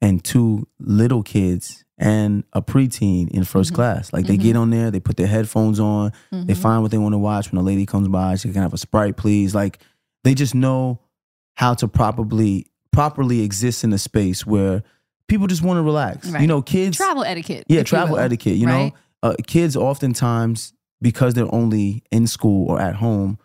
and 0.00 0.22
two 0.22 0.66
little 0.78 1.22
kids 1.22 1.82
and 1.98 2.44
a 2.52 2.60
preteen 2.62 3.28
in 3.30 3.42
1st 3.44 3.72
Mhm. 3.72 3.74
class. 3.74 4.12
Like 4.12 4.26
they 4.26 4.36
Mhm. 4.36 4.42
get 4.42 4.56
on 4.56 4.70
there, 4.70 4.90
they 4.90 5.00
put 5.00 5.16
their 5.16 5.26
headphones 5.26 5.80
on, 5.80 6.12
they 6.30 6.52
Mhm. 6.54 6.56
find 6.56 6.82
what 6.82 6.90
they 6.92 6.98
want 6.98 7.14
to 7.14 7.18
watch. 7.18 7.50
When 7.50 7.58
a 7.60 7.64
lady 7.64 7.86
comes 7.86 8.06
by, 8.08 8.36
she 8.36 8.52
can 8.52 8.62
have 8.62 8.74
a 8.74 8.78
sprite, 8.78 9.16
please. 9.16 9.54
Like 9.54 9.78
they 10.22 10.34
just 10.34 10.54
know 10.54 11.00
how 11.54 11.72
to 11.74 11.88
properly 11.88 12.66
properly 12.96 13.42
exists 13.42 13.84
in 13.84 13.92
a 13.92 13.98
space 13.98 14.46
where 14.46 14.82
people 15.28 15.46
just 15.46 15.62
want 15.62 15.78
to 15.78 15.82
relax. 15.82 16.28
You 16.40 16.46
know, 16.46 16.62
kids 16.62 16.96
travel 16.96 17.24
etiquette. 17.24 17.64
yeah, 17.68 17.78
you 17.78 17.84
travel 17.84 18.16
will, 18.16 18.22
etiquette. 18.22 18.56
You 18.56 18.66
right? 18.66 18.92
know, 19.22 19.30
uh, 19.30 19.34
kids 19.46 19.76
oftentimes 19.76 20.72
because 21.02 21.34
they're 21.34 21.54
only 21.54 22.02
in 22.10 22.26
school 22.26 22.68
or 22.70 22.80
at 22.80 22.94
home 22.96 23.38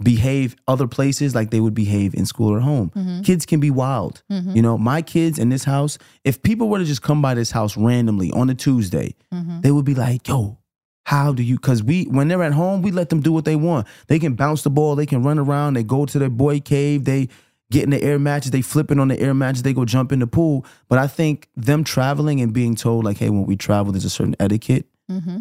behave 0.00 0.54
other 0.68 0.86
places 0.86 1.34
like 1.34 1.50
they 1.50 1.58
would 1.58 1.74
behave 1.74 2.14
in 2.14 2.24
school 2.24 2.50
or 2.54 2.60
home. 2.60 2.92
Mhm. 2.94 3.24
Kids 3.24 3.44
can 3.44 3.58
be 3.58 3.70
wild. 3.70 4.22
Mhm. 4.30 4.54
You 4.54 4.62
know, 4.62 4.78
my 4.78 5.02
kids 5.02 5.40
in 5.40 5.48
this 5.48 5.64
house, 5.64 5.98
if 6.22 6.40
people 6.42 6.68
were 6.68 6.78
to 6.78 6.84
just 6.84 7.02
come 7.02 7.20
by 7.20 7.34
this 7.34 7.50
house 7.50 7.76
randomly 7.76 8.30
on 8.30 8.48
a 8.48 8.54
Tuesday, 8.54 9.16
Mhm. 9.34 9.62
they 9.62 9.72
would 9.72 9.84
be 9.84 9.94
like, 9.94 10.28
"Yo, 10.28 10.58
How 11.04 11.32
do 11.32 11.42
you? 11.42 11.56
Because 11.56 11.82
we, 11.82 12.04
when 12.04 12.28
they're 12.28 12.42
at 12.42 12.52
home, 12.52 12.82
we 12.82 12.90
let 12.90 13.08
them 13.08 13.20
do 13.22 13.32
what 13.32 13.46
they 13.46 13.56
want. 13.56 13.86
They 14.08 14.18
can 14.18 14.34
bounce 14.34 14.60
the 14.60 14.68
ball, 14.68 14.94
they 14.94 15.06
can 15.06 15.22
run 15.22 15.38
around, 15.38 15.72
they 15.72 15.82
go 15.82 16.04
to 16.04 16.18
their 16.18 16.28
boy 16.28 16.60
cave, 16.60 17.04
they 17.06 17.28
get 17.70 17.84
in 17.84 17.90
the 17.90 18.02
air 18.02 18.18
matches, 18.18 18.50
they 18.50 18.62
flipping 18.62 18.98
on 18.98 19.08
the 19.08 19.20
air 19.20 19.34
matches, 19.34 19.62
they 19.62 19.72
go 19.74 19.84
jump 19.84 20.12
in 20.12 20.20
the 20.20 20.26
pool. 20.26 20.64
But 20.88 20.98
I 20.98 21.06
think 21.06 21.48
them 21.56 21.84
traveling 21.84 22.40
and 22.40 22.52
being 22.52 22.74
told 22.74 23.04
like, 23.04 23.18
hey, 23.18 23.28
when 23.30 23.44
we 23.46 23.56
travel, 23.56 23.92
there's 23.92 24.04
a 24.04 24.10
certain 24.10 24.36
etiquette. 24.40 24.86
Mm-hmm. 25.10 25.38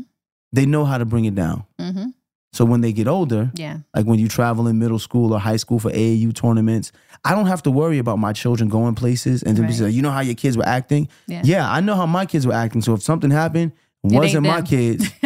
They 0.52 0.66
know 0.66 0.86
how 0.86 0.98
to 0.98 1.06
bring 1.06 1.26
it 1.26 1.36
down. 1.36 1.64
Mm-hmm. 1.80 2.08
So 2.54 2.66
when 2.66 2.82
they 2.82 2.92
get 2.94 3.08
older, 3.08 3.52
Yeah. 3.56 3.80
like 3.96 4.06
when 4.06 4.20
you 4.20 4.28
travel 4.28 4.68
in 4.68 4.80
middle 4.80 5.00
school 5.00 5.34
or 5.34 5.40
high 5.40 5.58
school 5.58 5.80
for 5.80 5.92
AAU 5.92 6.34
tournaments, 6.34 6.92
I 7.24 7.36
don't 7.36 7.46
have 7.48 7.62
to 7.64 7.72
worry 7.72 7.98
about 8.00 8.20
my 8.20 8.34
children 8.34 8.70
going 8.70 8.96
places 8.96 9.44
and 9.44 9.56
then 9.58 9.68
be 9.68 9.74
Right. 9.74 9.82
like, 9.82 9.94
you 9.94 10.02
know 10.02 10.12
how 10.12 10.22
your 10.22 10.34
kids 10.36 10.58
were 10.58 10.66
acting? 10.68 11.08
Yeah. 11.28 11.70
I 11.70 11.82
know 11.82 11.96
how 11.96 12.06
my 12.06 12.26
kids 12.26 12.48
were 12.48 12.54
acting. 12.54 12.82
So 12.82 12.94
if 12.94 13.04
something 13.04 13.32
happened, 13.32 13.74
wasn't 14.04 14.44
my 14.46 14.62
kids. 14.62 15.10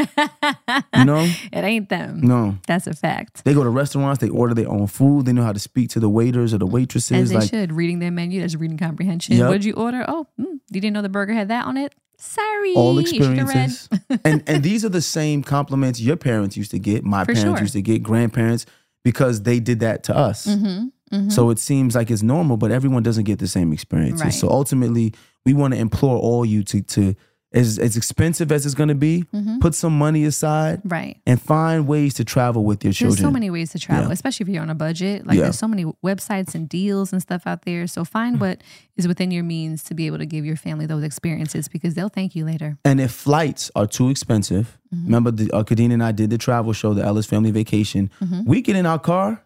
You 0.96 1.06
know? 1.06 1.22
it 1.52 1.64
ain't 1.64 1.90
them. 1.90 2.22
No. 2.22 2.58
That's 2.68 2.86
a 2.88 2.94
fact. 2.94 3.44
They 3.44 3.54
go 3.54 3.64
to 3.64 3.70
restaurants, 3.70 4.22
they 4.22 4.30
order 4.30 4.54
their 4.54 4.70
own 4.70 4.88
food, 4.88 5.26
they 5.26 5.34
know 5.34 5.44
how 5.44 5.52
to 5.54 5.60
speak 5.60 5.90
to 5.92 6.00
the 6.00 6.10
waiters 6.10 6.54
or 6.54 6.60
the 6.60 6.68
As 6.68 6.72
waitresses. 6.72 7.30
they 7.30 7.36
Like 7.36 7.50
should. 7.50 7.72
Reading 7.72 8.00
their 8.00 8.12
menu, 8.12 8.40
that's 8.42 8.56
reading 8.56 8.78
comprehension. 8.78 9.36
Yep. 9.36 9.48
What 9.48 9.54
did 9.54 9.66
you 9.66 9.74
order? 9.74 10.06
Oh, 10.08 10.28
mm, 10.40 10.46
you 10.70 10.82
didn't 10.82 10.94
know 10.94 11.02
the 11.02 11.10
burger 11.10 11.34
had 11.34 11.48
that 11.50 11.66
on 11.66 11.76
it? 11.78 11.94
Sorry. 12.18 12.74
all 12.76 13.00
You 13.02 13.08
should've 13.08 13.30
read. 13.30 13.40
experiences. 13.40 13.90
and 14.26 14.44
and 14.48 14.64
these 14.64 14.86
are 14.86 14.90
the 14.90 15.02
same 15.02 15.42
compliments 15.44 16.00
your 16.00 16.18
parents 16.18 16.56
used 16.56 16.72
to 16.72 16.80
get, 16.80 17.04
my 17.04 17.24
For 17.26 17.34
parents 17.34 17.58
sure. 17.58 17.62
used 17.62 17.74
to 17.74 17.82
get, 17.82 18.04
grandparents, 18.04 18.66
because 19.04 19.42
they 19.42 19.60
did 19.60 19.80
that 19.80 20.04
to 20.04 20.16
us. 20.16 20.46
Mm-hmm. 20.46 20.88
Mm-hmm. 21.16 21.30
So 21.30 21.50
it 21.50 21.58
seems 21.60 21.96
like 21.96 22.12
it's 22.12 22.22
normal, 22.22 22.58
but 22.58 22.72
everyone 22.72 23.04
doesn't 23.04 23.24
get 23.26 23.40
the 23.40 23.48
same 23.48 23.74
experiences. 23.74 24.22
Right. 24.24 24.34
So 24.34 24.48
ultimately, 24.50 25.14
we 25.46 25.54
want 25.54 25.74
to 25.74 25.80
implore 25.80 26.18
all 26.18 26.46
you 26.46 26.64
to 26.66 26.82
to 26.84 27.16
as 27.54 27.78
as 27.80 27.98
expensive 27.98 28.52
as 28.52 28.66
it's 28.66 28.76
going 28.76 28.90
to 28.90 28.96
be, 28.96 29.26
Mm-hmm. 29.34 29.60
put 29.60 29.76
some 29.76 29.98
money 29.98 30.24
aside 30.26 30.82
right. 30.86 31.18
and 31.26 31.42
find 31.42 31.88
ways 31.88 32.14
to 32.16 32.24
travel 32.24 32.64
with 32.64 32.84
your 32.84 32.94
children. 32.94 33.16
There's 33.16 33.22
so 33.28 33.32
many 33.32 33.50
ways 33.50 33.72
to 33.72 33.80
travel, 33.80 34.08
Yeah. 34.08 34.14
especially 34.14 34.44
if 34.46 34.50
you're 34.50 34.62
on 34.64 34.70
a 34.70 34.76
budget. 34.76 35.26
Like 35.28 35.38
Yeah. 35.38 35.44
there's 35.44 35.58
so 35.60 35.68
many 35.68 35.86
websites 36.06 36.56
and 36.56 36.70
deals 36.70 37.12
and 37.14 37.22
stuff 37.22 37.44
out 37.46 37.64
there. 37.66 37.88
So 37.88 38.04
find 38.06 38.40
what 38.40 38.62
is 38.96 39.08
within 39.08 39.32
your 39.32 39.44
means 39.44 39.84
to 39.86 39.94
be 39.94 40.08
able 40.08 40.18
to 40.20 40.26
give 40.26 40.46
your 40.46 40.56
family 40.56 40.86
those 40.86 41.04
experiences 41.04 41.68
because 41.68 41.94
they'll 41.94 42.10
thank 42.10 42.36
you 42.36 42.46
later. 42.46 42.78
And 42.86 43.00
if 43.02 43.12
flights 43.12 43.70
are 43.76 43.88
too 43.88 44.10
expensive, 44.10 44.78
Mm-hmm. 44.94 45.06
remember 45.06 45.32
the 45.32 45.50
uh, 45.54 45.64
and 45.96 46.04
I 46.04 46.12
did 46.12 46.30
the 46.32 46.38
travel 46.38 46.74
show, 46.74 46.94
the 46.94 47.02
Ellis 47.04 47.26
Family 47.26 47.52
Vacation. 47.52 48.10
Mm-hmm. 48.22 48.42
We 48.44 48.62
get 48.62 48.76
in 48.76 48.86
our 48.86 49.00
car 49.00 49.42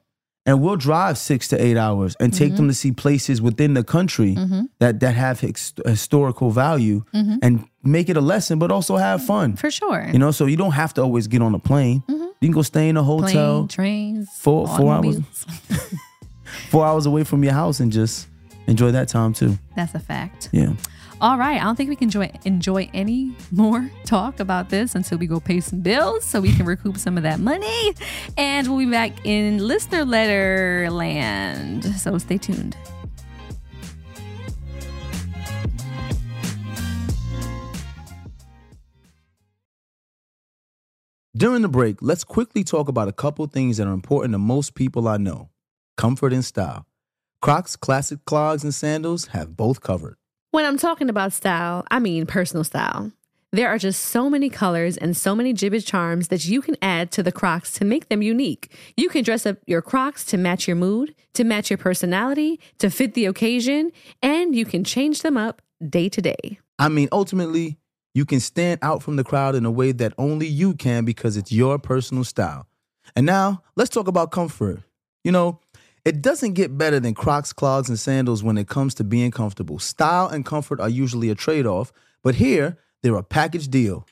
and 0.47 0.59
we'll 0.59 0.75
drive 0.75 1.19
six 1.19 1.47
to 1.49 1.55
eight 1.63 1.77
hours 1.77 2.15
and 2.19 2.33
take 2.33 2.47
Mm-hmm. 2.53 2.55
them 2.57 2.67
to 2.69 2.73
see 2.73 2.91
places 2.91 3.41
within 3.43 3.75
the 3.75 3.83
country 3.83 4.35
that 4.79 4.99
that 5.01 5.13
have 5.15 5.41
his, 5.41 5.73
historical 5.85 6.49
value 6.49 7.03
and 7.13 7.65
make 7.85 8.09
it 8.09 8.17
a 8.17 8.21
lesson, 8.21 8.59
but 8.59 8.71
also 8.71 8.97
have 8.97 9.23
fun. 9.23 9.51
Mm-hmm. 9.51 9.57
For 9.57 9.71
sure. 9.71 10.09
You 10.11 10.19
know, 10.19 10.31
so 10.31 10.45
you 10.45 10.57
don't 10.57 10.71
have 10.71 10.93
to 10.95 11.01
always 11.01 11.27
get 11.27 11.41
on 11.41 11.55
a 11.55 11.59
plane. 11.59 12.03
You 12.07 12.49
can 12.49 12.51
go 12.51 12.61
stay 12.63 12.89
in 12.89 12.97
a 12.97 13.03
hotel 13.03 13.59
Plane, 13.59 13.67
trains, 13.67 14.29
four 14.37 14.67
four 14.67 14.93
hours 14.93 15.17
four 16.69 16.85
hours 16.85 17.05
away 17.05 17.23
from 17.23 17.43
your 17.43 17.53
house 17.53 17.79
and 17.79 17.91
just 17.91 18.27
enjoy 18.67 18.91
that 18.91 19.07
time 19.07 19.33
too. 19.33 19.57
That's 19.75 19.95
a 19.95 19.99
fact. 19.99 20.49
Yeah. 20.51 20.73
All 21.21 21.37
right. 21.37 21.59
I 21.59 21.63
don't 21.63 21.75
think 21.77 21.89
we 21.89 21.95
can 21.95 22.07
enjoy 22.07 22.29
enjoy 22.43 22.89
any 22.93 23.33
more 23.51 23.89
talk 24.03 24.39
about 24.39 24.69
this 24.69 24.95
until 24.95 25.17
we 25.17 25.27
go 25.27 25.39
pay 25.39 25.61
some 25.61 25.79
bills 25.79 26.25
so 26.25 26.41
we 26.41 26.53
can 26.53 26.65
recoup 26.65 26.97
some 26.97 27.15
of 27.17 27.23
that 27.23 27.39
money. 27.39 27.95
And 28.37 28.67
we'll 28.67 28.79
be 28.79 28.91
back 28.91 29.25
in 29.25 29.65
listener 29.65 30.03
letter 30.03 30.89
land. 30.91 31.85
So 31.85 32.17
stay 32.17 32.37
tuned. 32.37 32.75
During 41.37 41.63
the 41.63 41.67
break, 41.67 41.97
let's 41.99 42.23
quickly 42.23 42.63
talk 42.63 42.87
about 42.87 43.09
a 43.09 43.11
couple 43.11 43.45
things 43.47 43.75
that 43.75 43.87
are 43.87 43.93
important 43.93 44.33
to 44.33 44.37
most 44.37 44.73
people 44.73 45.05
I 45.05 45.17
know 45.17 45.49
comfort 45.97 46.31
and 46.31 46.45
style. 46.45 46.85
Crocs, 47.41 47.75
classic 47.75 48.23
clogs, 48.23 48.63
and 48.63 48.73
sandals 48.73 49.27
have 49.27 49.57
both 49.57 49.81
covered. 49.81 50.15
When 50.51 50.63
I'm 50.63 50.77
talking 50.77 51.09
about 51.09 51.33
style, 51.33 51.85
I 51.91 51.99
mean 51.99 52.25
personal 52.25 52.63
style. 52.63 53.11
There 53.51 53.67
are 53.67 53.77
just 53.77 54.01
so 54.01 54.29
many 54.29 54.49
colors 54.49 54.95
and 54.95 55.15
so 55.15 55.35
many 55.35 55.53
Jibbitz 55.53 55.85
charms 55.85 56.29
that 56.29 56.45
you 56.45 56.61
can 56.61 56.77
add 56.81 57.11
to 57.11 57.21
the 57.21 57.33
Crocs 57.33 57.73
to 57.73 57.85
make 57.85 58.07
them 58.07 58.21
unique. 58.21 58.73
You 58.95 59.09
can 59.09 59.25
dress 59.25 59.45
up 59.45 59.57
your 59.65 59.81
Crocs 59.81 60.23
to 60.27 60.37
match 60.37 60.69
your 60.69 60.77
mood, 60.77 61.15
to 61.33 61.43
match 61.43 61.69
your 61.69 61.77
personality, 61.77 62.61
to 62.77 62.89
fit 62.89 63.13
the 63.13 63.25
occasion, 63.25 63.91
and 64.21 64.55
you 64.55 64.63
can 64.63 64.85
change 64.85 65.21
them 65.21 65.35
up 65.35 65.61
day 65.85 66.07
to 66.07 66.21
day. 66.21 66.59
I 66.79 66.87
mean, 66.87 67.09
ultimately, 67.11 67.77
you 68.15 68.25
can 68.25 68.39
stand 68.39 68.79
out 68.81 69.03
from 69.03 69.17
the 69.17 69.23
crowd 69.23 69.53
in 69.53 69.65
a 69.65 69.71
way 69.71 69.91
that 69.91 70.13
only 70.17 70.47
you 70.47 70.73
can 70.73 71.05
because 71.05 71.37
it's 71.37 71.51
your 71.51 71.77
personal 71.77 72.23
style. 72.23 72.65
And 73.15 73.25
now, 73.25 73.61
let's 73.75 73.91
talk 73.91 74.07
about 74.07 74.31
comfort. 74.31 74.81
You 75.23 75.33
know, 75.33 75.59
it 76.05 76.21
doesn't 76.21 76.53
get 76.53 76.77
better 76.77 76.99
than 76.99 77.13
Crocs, 77.13 77.51
clogs, 77.51 77.89
and 77.89 77.99
sandals 77.99 78.41
when 78.41 78.57
it 78.57 78.69
comes 78.69 78.95
to 78.95 79.03
being 79.03 79.31
comfortable. 79.31 79.79
Style 79.79 80.27
and 80.27 80.45
comfort 80.45 80.79
are 80.79 80.89
usually 80.89 81.29
a 81.29 81.35
trade 81.35 81.65
off, 81.67 81.91
but 82.23 82.35
here, 82.35 82.77
they're 83.03 83.15
a 83.17 83.23
package 83.23 83.67
deal. 83.67 84.07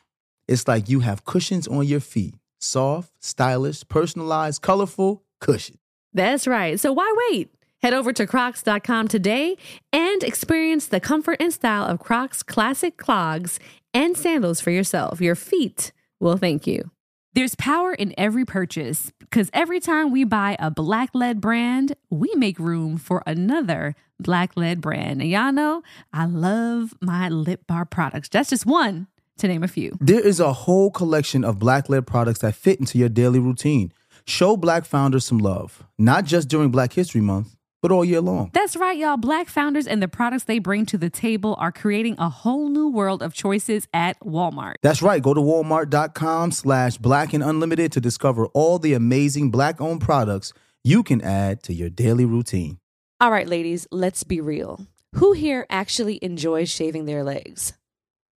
It's 0.48 0.68
like 0.68 0.90
you 0.90 1.00
have 1.00 1.26
cushions 1.26 1.68
on 1.68 1.88
your 1.88 2.02
feet 2.02 2.36
soft, 2.60 3.12
stylish, 3.20 3.88
personalized, 3.90 4.62
colorful 4.62 5.24
cushion. 5.40 5.78
That's 6.14 6.48
right. 6.48 6.80
So 6.80 6.94
why 6.94 7.14
wait? 7.30 7.54
Head 7.84 7.94
over 7.94 8.14
to 8.14 8.26
crocs.com 8.26 9.10
today 9.10 9.58
and 9.92 10.24
experience 10.24 10.88
the 10.88 11.02
comfort 11.02 11.36
and 11.42 11.52
style 11.52 11.84
of 11.84 12.00
Crocs 12.00 12.42
classic 12.42 12.96
clogs 12.96 13.60
and 13.94 14.16
sandals 14.16 14.62
for 14.62 14.72
yourself. 14.72 15.20
Your 15.20 15.36
feet 15.36 15.92
will 16.22 16.38
thank 16.38 16.66
you. 16.66 16.92
There's 17.34 17.56
power 17.56 17.94
in 17.94 18.14
every 18.18 18.46
purchase 18.46 19.12
because 19.20 19.50
every 19.52 19.82
time 19.82 20.14
we 20.14 20.24
buy 20.24 20.56
a 20.60 20.72
black 20.72 21.10
led 21.14 21.42
brand, 21.42 21.94
we 22.10 22.34
make 22.36 22.58
room 22.58 22.96
for 22.96 23.22
another 23.28 23.96
black 24.18 24.56
led 24.56 24.80
brand. 24.80 25.22
And 25.22 25.30
y'all 25.30 25.52
know 25.52 25.84
I 26.14 26.26
love 26.26 26.94
my 27.02 27.28
lip 27.28 27.68
bar 27.68 27.84
products. 27.84 28.30
That's 28.30 28.52
just 28.52 28.66
one 28.66 29.08
to 29.40 29.48
name 29.50 29.62
a 29.62 29.68
few. 29.68 29.98
There 30.00 30.26
is 30.26 30.40
a 30.40 30.54
whole 30.54 30.90
collection 30.90 31.44
of 31.44 31.60
black 31.60 31.90
led 31.90 32.08
products 32.08 32.40
that 32.40 32.56
fit 32.56 32.80
into 32.80 32.98
your 32.98 33.10
daily 33.10 33.40
routine. 33.40 33.92
Show 34.26 34.56
black 34.56 34.86
founders 34.86 35.26
some 35.26 35.40
love, 35.40 35.84
not 35.98 36.24
just 36.24 36.48
during 36.48 36.70
Black 36.70 36.94
History 36.94 37.20
Month, 37.20 37.58
but 37.84 37.92
all 37.92 38.06
year 38.06 38.22
long. 38.22 38.50
That's 38.54 38.78
right, 38.78 38.98
y'all. 38.98 39.18
Black 39.18 39.50
founders 39.50 39.86
and 39.86 40.02
the 40.02 40.08
products 40.08 40.46
they 40.46 40.58
bring 40.58 40.86
to 40.86 40.98
the 40.98 41.10
table 41.10 41.56
are 41.60 41.72
creating 41.72 42.16
a 42.18 42.30
whole 42.30 42.70
new 42.70 42.88
world 42.88 43.22
of 43.22 43.34
choices 43.34 43.90
at 43.94 44.18
Walmart. 44.22 44.76
That's 44.82 45.02
right. 45.02 45.22
Go 45.22 45.34
to 45.34 45.42
walmart.com 45.42 46.52
slash 46.54 46.98
black 46.98 47.34
and 47.34 47.44
unlimited 47.44 47.92
to 47.92 48.00
discover 48.00 48.46
all 48.48 48.80
the 48.80 48.94
amazing 48.94 49.52
black 49.52 49.82
owned 49.82 50.00
products 50.00 50.54
you 50.86 51.04
can 51.04 51.22
add 51.22 51.62
to 51.64 51.74
your 51.74 51.90
daily 51.90 52.24
routine. 52.24 52.80
All 53.20 53.32
right, 53.32 53.48
ladies, 53.48 53.86
let's 53.92 54.24
be 54.24 54.40
real. 54.40 54.88
Who 55.16 55.34
here 55.34 55.66
actually 55.70 56.20
enjoys 56.22 56.70
shaving 56.70 57.04
their 57.06 57.24
legs? 57.24 57.74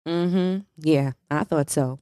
Mm 0.09 0.31
hmm. 0.31 0.59
Yeah, 0.79 1.13
I 1.31 1.45
thought 1.45 1.69
so. 1.69 2.01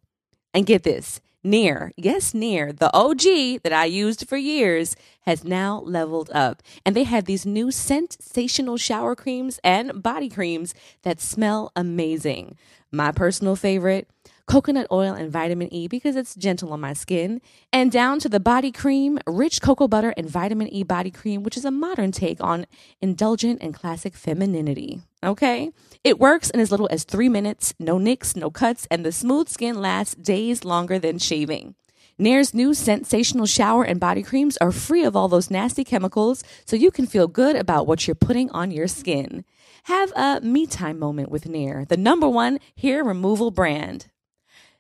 And 0.55 0.65
get 0.65 0.85
this 0.85 1.21
Nair, 1.45 1.93
yes, 1.97 2.35
Nair, 2.35 2.73
the 2.73 2.95
OG 2.95 3.63
that 3.65 3.73
I 3.73 3.87
used 3.87 4.29
for 4.29 4.37
years, 4.37 4.95
has 5.23 5.43
now 5.43 5.81
leveled 5.81 6.31
up. 6.33 6.63
And 6.87 6.95
they 6.95 7.03
have 7.05 7.25
these 7.25 7.45
new 7.45 7.73
sensational 7.73 8.77
shower 8.77 9.17
creams 9.17 9.59
and 9.65 10.03
body 10.03 10.29
creams 10.29 10.73
that 11.03 11.21
smell 11.21 11.73
amazing. 11.75 12.57
My 12.93 13.11
personal 13.11 13.57
favorite 13.57 14.09
coconut 14.47 14.87
oil 14.93 15.15
and 15.15 15.33
vitamin 15.33 15.73
E 15.73 15.89
because 15.89 16.15
it's 16.15 16.35
gentle 16.35 16.73
on 16.73 16.81
my 16.81 16.93
skin, 16.93 17.41
and 17.73 17.91
down 17.91 18.19
to 18.21 18.29
the 18.29 18.41
body 18.41 18.71
cream, 18.71 19.19
rich 19.27 19.63
cocoa 19.63 19.89
butter 19.89 20.13
and 20.17 20.29
vitamin 20.29 20.69
E 20.69 20.83
body 20.83 21.11
cream, 21.11 21.43
which 21.43 21.57
is 21.57 21.65
a 21.65 21.71
modern 21.71 22.13
take 22.13 22.43
on 22.43 22.67
indulgent 23.01 23.63
and 23.63 23.75
classic 23.75 24.15
femininity. 24.15 25.01
Okay? 25.25 25.71
It 26.05 26.19
works 26.19 26.51
in 26.51 26.61
as 26.61 26.71
little 26.71 26.89
as 26.91 27.05
three 27.05 27.29
minutes, 27.29 27.75
no 27.79 27.99
nicks, 27.99 28.35
no 28.35 28.51
cuts, 28.51 28.87
and 28.91 29.05
the 29.05 29.13
smooth 29.13 29.49
skin 29.49 29.81
lasts 29.81 30.15
days 30.15 30.65
longer 30.65 30.99
than 30.99 31.19
shaving. 31.19 31.75
Nair's 32.19 32.53
new 32.53 32.75
sensational 32.75 33.47
shower 33.47 33.85
and 33.85 33.99
body 33.99 34.23
creams 34.23 34.57
are 34.59 34.73
free 34.73 35.05
of 35.05 35.17
all 35.17 35.29
those 35.29 35.51
nasty 35.51 35.85
chemicals, 35.85 36.45
so 36.65 36.77
you 36.77 36.91
can 36.91 37.07
feel 37.07 37.27
good 37.27 37.57
about 37.57 37.87
what 37.87 38.07
you're 38.07 38.15
putting 38.15 38.51
on 38.51 38.71
your 38.71 38.87
skin. 38.87 39.45
Have 39.85 40.13
a 40.15 40.41
me 40.41 40.67
time 40.67 40.99
moment 40.99 41.31
with 41.31 41.49
Nair, 41.49 41.85
the 41.89 41.97
number 41.97 42.29
one 42.29 42.59
hair 42.77 43.03
removal 43.03 43.51
brand. 43.51 44.07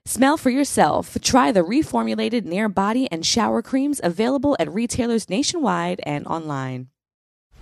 Smell 0.04 0.36
for 0.36 0.50
yourself. 0.50 1.16
Try 1.22 1.52
the 1.52 1.62
reformulated 1.62 2.44
Nair 2.44 2.68
body 2.68 3.08
and 3.10 3.24
shower 3.24 3.62
creams 3.62 4.00
available 4.02 4.56
at 4.58 4.72
retailers 4.72 5.30
nationwide 5.30 6.00
and 6.04 6.26
online. 6.26 6.88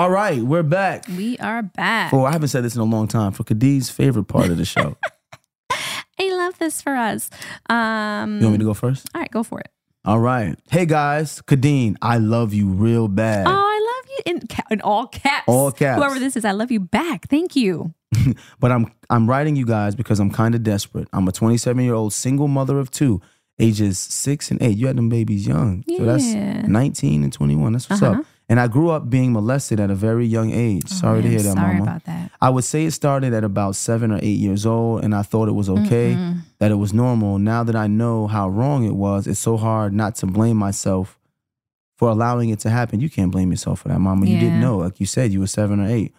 All 0.00 0.08
right, 0.08 0.40
we're 0.42 0.62
back. 0.62 1.04
We 1.14 1.36
are 1.40 1.60
back. 1.60 2.10
For 2.10 2.26
I 2.26 2.32
haven't 2.32 2.48
said 2.48 2.64
this 2.64 2.74
in 2.74 2.80
a 2.80 2.84
long 2.84 3.06
time. 3.06 3.32
For 3.32 3.44
Khadij's 3.44 3.90
favorite 3.90 4.24
part 4.24 4.48
of 4.48 4.56
the 4.56 4.64
show. 4.64 4.96
I 6.18 6.30
love 6.32 6.58
this 6.58 6.80
for 6.80 6.96
us. 6.96 7.28
Um, 7.68 8.38
you 8.38 8.44
want 8.46 8.52
me 8.52 8.58
to 8.60 8.64
go 8.64 8.72
first? 8.72 9.10
All 9.14 9.20
right, 9.20 9.30
go 9.30 9.42
for 9.42 9.60
it. 9.60 9.68
All 10.06 10.18
right. 10.18 10.56
Hey 10.70 10.86
guys, 10.86 11.42
Kadeen, 11.42 11.96
I 12.00 12.16
love 12.16 12.54
you 12.54 12.66
real 12.70 13.08
bad. 13.08 13.46
Oh, 13.46 13.50
I 13.50 13.54
love 13.98 14.10
you 14.26 14.32
in, 14.32 14.46
ca- 14.46 14.62
in 14.70 14.80
all 14.80 15.06
caps. 15.06 15.44
All 15.46 15.70
caps. 15.70 15.98
Whoever 15.98 16.18
this 16.18 16.34
is, 16.34 16.46
I 16.46 16.52
love 16.52 16.70
you 16.70 16.80
back. 16.80 17.28
Thank 17.28 17.54
you. 17.54 17.92
but 18.58 18.72
I'm 18.72 18.90
I'm 19.10 19.28
writing 19.28 19.54
you 19.54 19.66
guys 19.66 19.94
because 19.94 20.18
I'm 20.18 20.30
kind 20.30 20.54
of 20.54 20.62
desperate. 20.62 21.08
I'm 21.12 21.28
a 21.28 21.32
27 21.32 21.84
year 21.84 21.92
old 21.92 22.14
single 22.14 22.48
mother 22.48 22.78
of 22.78 22.90
two, 22.90 23.20
ages 23.58 23.98
six 23.98 24.50
and 24.50 24.62
eight. 24.62 24.78
You 24.78 24.86
had 24.86 24.96
them 24.96 25.10
babies 25.10 25.46
young, 25.46 25.84
so 25.86 26.06
that's 26.06 26.24
Yeah. 26.24 26.62
19 26.62 27.22
and 27.22 27.30
21. 27.34 27.74
That's 27.74 27.90
what's 27.90 28.00
Uh-huh. 28.02 28.20
up. 28.20 28.26
And 28.50 28.58
I 28.58 28.66
grew 28.66 28.90
up 28.90 29.08
being 29.08 29.32
molested 29.32 29.78
at 29.78 29.92
a 29.92 29.94
very 29.94 30.26
young 30.26 30.50
age. 30.50 30.82
Oh, 30.86 30.94
sorry 30.94 31.22
to 31.22 31.28
hear 31.28 31.40
that, 31.40 31.54
sorry 31.54 31.74
mama. 31.74 31.82
about 31.84 32.04
that. 32.04 32.32
I 32.42 32.50
would 32.50 32.64
say 32.64 32.84
it 32.84 32.90
started 32.90 33.32
at 33.32 33.44
about 33.44 33.76
seven 33.76 34.10
or 34.10 34.18
eight 34.20 34.40
years 34.40 34.66
old, 34.66 35.04
and 35.04 35.14
I 35.14 35.22
thought 35.22 35.48
it 35.48 35.52
was 35.52 35.70
okay, 35.70 36.18
that 36.58 36.72
it 36.72 36.74
was 36.74 36.92
normal. 36.92 37.38
Now 37.38 37.62
that 37.62 37.76
I 37.76 37.86
know 37.86 38.26
how 38.26 38.48
wrong 38.48 38.84
it 38.84 38.96
was, 38.96 39.28
it's 39.28 39.38
so 39.38 39.56
hard 39.56 39.92
not 39.92 40.16
to 40.16 40.26
blame 40.26 40.56
myself 40.56 41.16
for 41.94 42.08
allowing 42.08 42.48
it 42.48 42.58
to 42.60 42.70
happen. 42.70 42.98
You 42.98 43.08
can't 43.08 43.30
blame 43.30 43.52
yourself 43.52 43.82
for 43.82 43.88
that, 43.88 44.00
mama. 44.00 44.26
You 44.26 44.40
didn't 44.40 44.60
know. 44.60 44.78
Like 44.78 44.98
you 44.98 45.06
said, 45.06 45.32
you 45.32 45.38
were 45.38 45.46
seven 45.46 45.78
or 45.78 45.86
eight. 45.86 46.12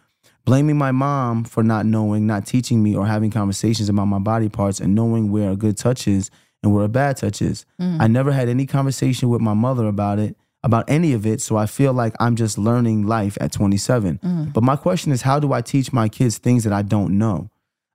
Blaming 0.46 0.78
my 0.78 0.92
mom 0.92 1.44
for 1.44 1.64
not 1.64 1.86
knowing, 1.86 2.28
not 2.28 2.46
teaching 2.46 2.82
me, 2.82 2.96
or 2.96 3.06
having 3.06 3.30
conversations 3.30 3.90
about 3.90 4.06
my 4.06 4.20
body 4.20 4.48
parts 4.48 4.80
and 4.80 4.96
knowing 4.96 5.32
where 5.32 5.52
a 5.52 5.58
good 5.58 5.76
touch 5.78 6.08
is 6.08 6.32
and 6.64 6.74
where 6.74 6.86
a 6.86 6.90
bad 6.90 7.18
touch 7.18 7.42
is. 7.42 7.66
Mm. 7.80 8.00
I 8.00 8.08
never 8.08 8.32
had 8.32 8.48
any 8.48 8.66
conversation 8.66 9.28
with 9.28 9.42
my 9.42 9.54
mother 9.54 9.86
about 9.86 10.18
it, 10.18 10.38
about 10.64 10.86
any 10.90 11.14
of 11.14 11.26
it. 11.26 11.42
So 11.42 11.58
I 11.58 11.66
feel 11.66 11.94
like 11.94 12.14
I'm 12.20 12.36
just 12.36 12.58
learning 12.58 13.08
life 13.08 13.38
at 13.42 13.52
27. 13.52 14.20
But 14.54 14.64
my 14.64 14.76
question 14.76 15.12
is, 15.12 15.24
how 15.24 15.40
do 15.40 15.54
I 15.54 15.62
teach 15.62 15.92
my 15.92 16.08
kids 16.10 16.38
things 16.38 16.64
that 16.64 16.74
I 16.74 16.82
don't 16.82 17.18
know? 17.18 17.50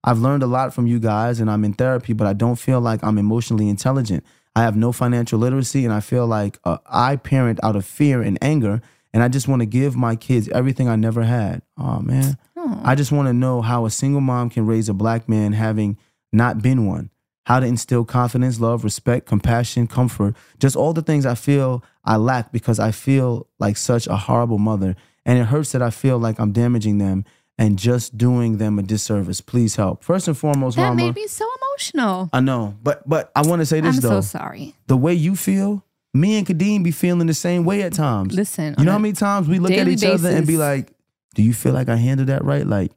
I've 0.05 0.19
learned 0.19 0.43
a 0.43 0.47
lot 0.47 0.73
from 0.75 0.87
you 0.87 0.99
guys 1.01 1.41
and 1.41 1.51
I'm 1.51 1.65
in 1.65 1.73
therapy, 1.73 2.13
but 2.13 2.27
I 2.27 2.33
don't 2.33 2.57
feel 2.57 2.81
like 2.81 3.03
I'm 3.03 3.19
emotionally 3.19 3.69
intelligent. 3.69 4.25
I 4.55 4.63
have 4.63 4.77
no 4.77 4.93
financial 4.93 5.39
literacy 5.39 5.85
and 5.85 5.93
I 5.93 6.01
feel 6.01 6.27
like 6.27 6.59
uh, 6.65 6.79
I 6.87 7.17
parent 7.17 7.59
out 7.63 7.77
of 7.77 7.85
fear 7.85 8.23
and 8.23 8.39
anger. 8.41 8.81
And 9.13 9.23
I 9.23 9.29
just 9.29 9.49
want 9.49 9.61
to 9.63 9.67
give 9.67 9.97
my 9.97 10.15
kids 10.15 10.49
everything 10.51 10.89
I 10.89 10.97
never 10.97 11.23
had. 11.25 11.63
Oh, 11.79 12.01
man. 12.01 12.37
I 12.85 12.95
just 12.95 13.13
want 13.13 13.29
to 13.29 13.33
know 13.33 13.63
how 13.63 13.87
a 13.87 13.91
single 13.91 14.21
mom 14.21 14.51
can 14.51 14.67
raise 14.67 14.89
a 14.89 14.95
black 14.95 15.29
man 15.29 15.53
having 15.53 15.97
not 16.33 16.61
been 16.61 16.87
one. 16.87 17.11
How 17.47 17.61
to 17.61 17.67
instill 17.67 18.05
confidence, 18.05 18.59
love, 18.59 18.83
respect, 18.83 19.27
compassion, 19.27 19.87
comfort, 19.87 20.35
just 20.59 20.75
all 20.75 20.93
the 20.93 21.01
things 21.03 21.25
I 21.25 21.37
feel 21.37 21.85
I 22.05 22.17
lack 22.17 22.51
because 22.51 22.81
I 22.81 22.91
feel 22.91 23.47
like 23.61 23.77
such 23.77 24.09
a 24.09 24.17
horrible 24.17 24.59
mother. 24.59 24.97
And 25.25 25.39
it 25.39 25.45
hurts 25.45 25.71
that 25.71 25.81
I 25.81 25.91
feel 25.91 26.19
like 26.19 26.41
I'm 26.41 26.51
damaging 26.51 26.99
them 26.99 27.25
and 27.57 27.79
just 27.79 28.19
doing 28.19 28.59
them 28.59 28.81
a 28.81 28.83
disservice. 28.83 29.41
Please 29.41 29.77
help. 29.77 30.03
First 30.03 30.27
and 30.27 30.37
foremost, 30.37 30.77
That 30.77 30.89
mama. 30.89 30.97
made 30.97 31.15
me 31.15 31.29
so 31.29 31.47
emotional. 31.61 32.31
I 32.33 32.41
know, 32.41 32.75
but 32.83 33.09
but 33.09 33.31
I 33.37 33.43
want 33.43 33.61
to 33.63 33.67
say 33.67 33.81
this 33.81 34.01
though. 34.01 34.17
I'm 34.17 34.23
so 34.23 34.39
sorry. 34.39 34.75
The 34.89 34.97
way 34.97 35.15
you 35.15 35.37
feel, 35.37 35.85
me 36.13 36.39
and 36.39 36.47
Kadeen 36.47 36.83
be 36.83 36.91
feeling 36.91 37.29
the 37.29 37.35
same 37.35 37.65
way 37.65 37.83
at 37.83 37.93
times. 37.93 38.35
Listen, 38.35 38.75
you 38.77 38.85
know 38.85 38.91
how 38.93 38.99
many 38.99 39.13
times 39.15 39.47
we 39.49 39.61
look 39.61 39.71
at 39.71 39.87
each 39.87 40.03
other 40.05 40.31
and 40.31 40.47
be 40.49 40.57
like, 40.57 40.93
"Do 41.37 41.43
you 41.45 41.55
feel 41.55 41.73
like 41.75 41.89
I 41.89 41.97
handled 41.97 42.29
that 42.29 42.45
right?" 42.45 42.67
Like, 42.67 42.91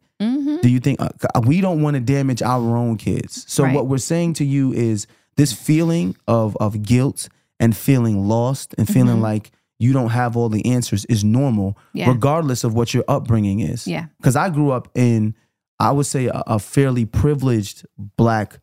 Mhm. 0.59 0.61
do 0.61 0.69
you 0.69 0.79
think 0.79 1.01
uh, 1.01 1.09
we 1.45 1.61
don't 1.61 1.81
want 1.81 1.95
to 1.95 1.99
damage 1.99 2.41
our 2.41 2.75
own 2.77 2.97
kids? 2.97 3.45
So 3.47 3.63
Right. 3.63 3.73
what 3.75 3.87
we're 3.87 3.97
saying 3.97 4.33
to 4.33 4.45
you 4.45 4.71
is 4.73 5.07
this 5.37 5.53
feeling 5.53 6.15
of 6.27 6.55
of 6.59 6.81
guilt 6.83 7.29
and 7.59 7.75
feeling 7.75 8.27
lost 8.27 8.73
and 8.77 8.87
feeling 8.87 9.17
Mhm. 9.17 9.21
like 9.21 9.51
you 9.79 9.93
don't 9.93 10.09
have 10.09 10.35
all 10.35 10.49
the 10.49 10.65
answers 10.65 11.05
is 11.05 11.23
normal, 11.23 11.77
Yeah. 11.93 12.09
regardless 12.09 12.63
of 12.65 12.73
what 12.73 12.93
your 12.93 13.03
upbringing 13.07 13.61
is. 13.61 13.87
Yeah. 13.87 14.05
Because 14.17 14.35
I 14.35 14.49
grew 14.49 14.71
up 14.71 14.89
in, 14.93 15.33
I 15.79 15.91
would 15.93 16.05
say, 16.05 16.27
a, 16.27 16.43
a 16.47 16.59
fairly 16.59 17.05
privileged 17.05 17.85
black 18.17 18.59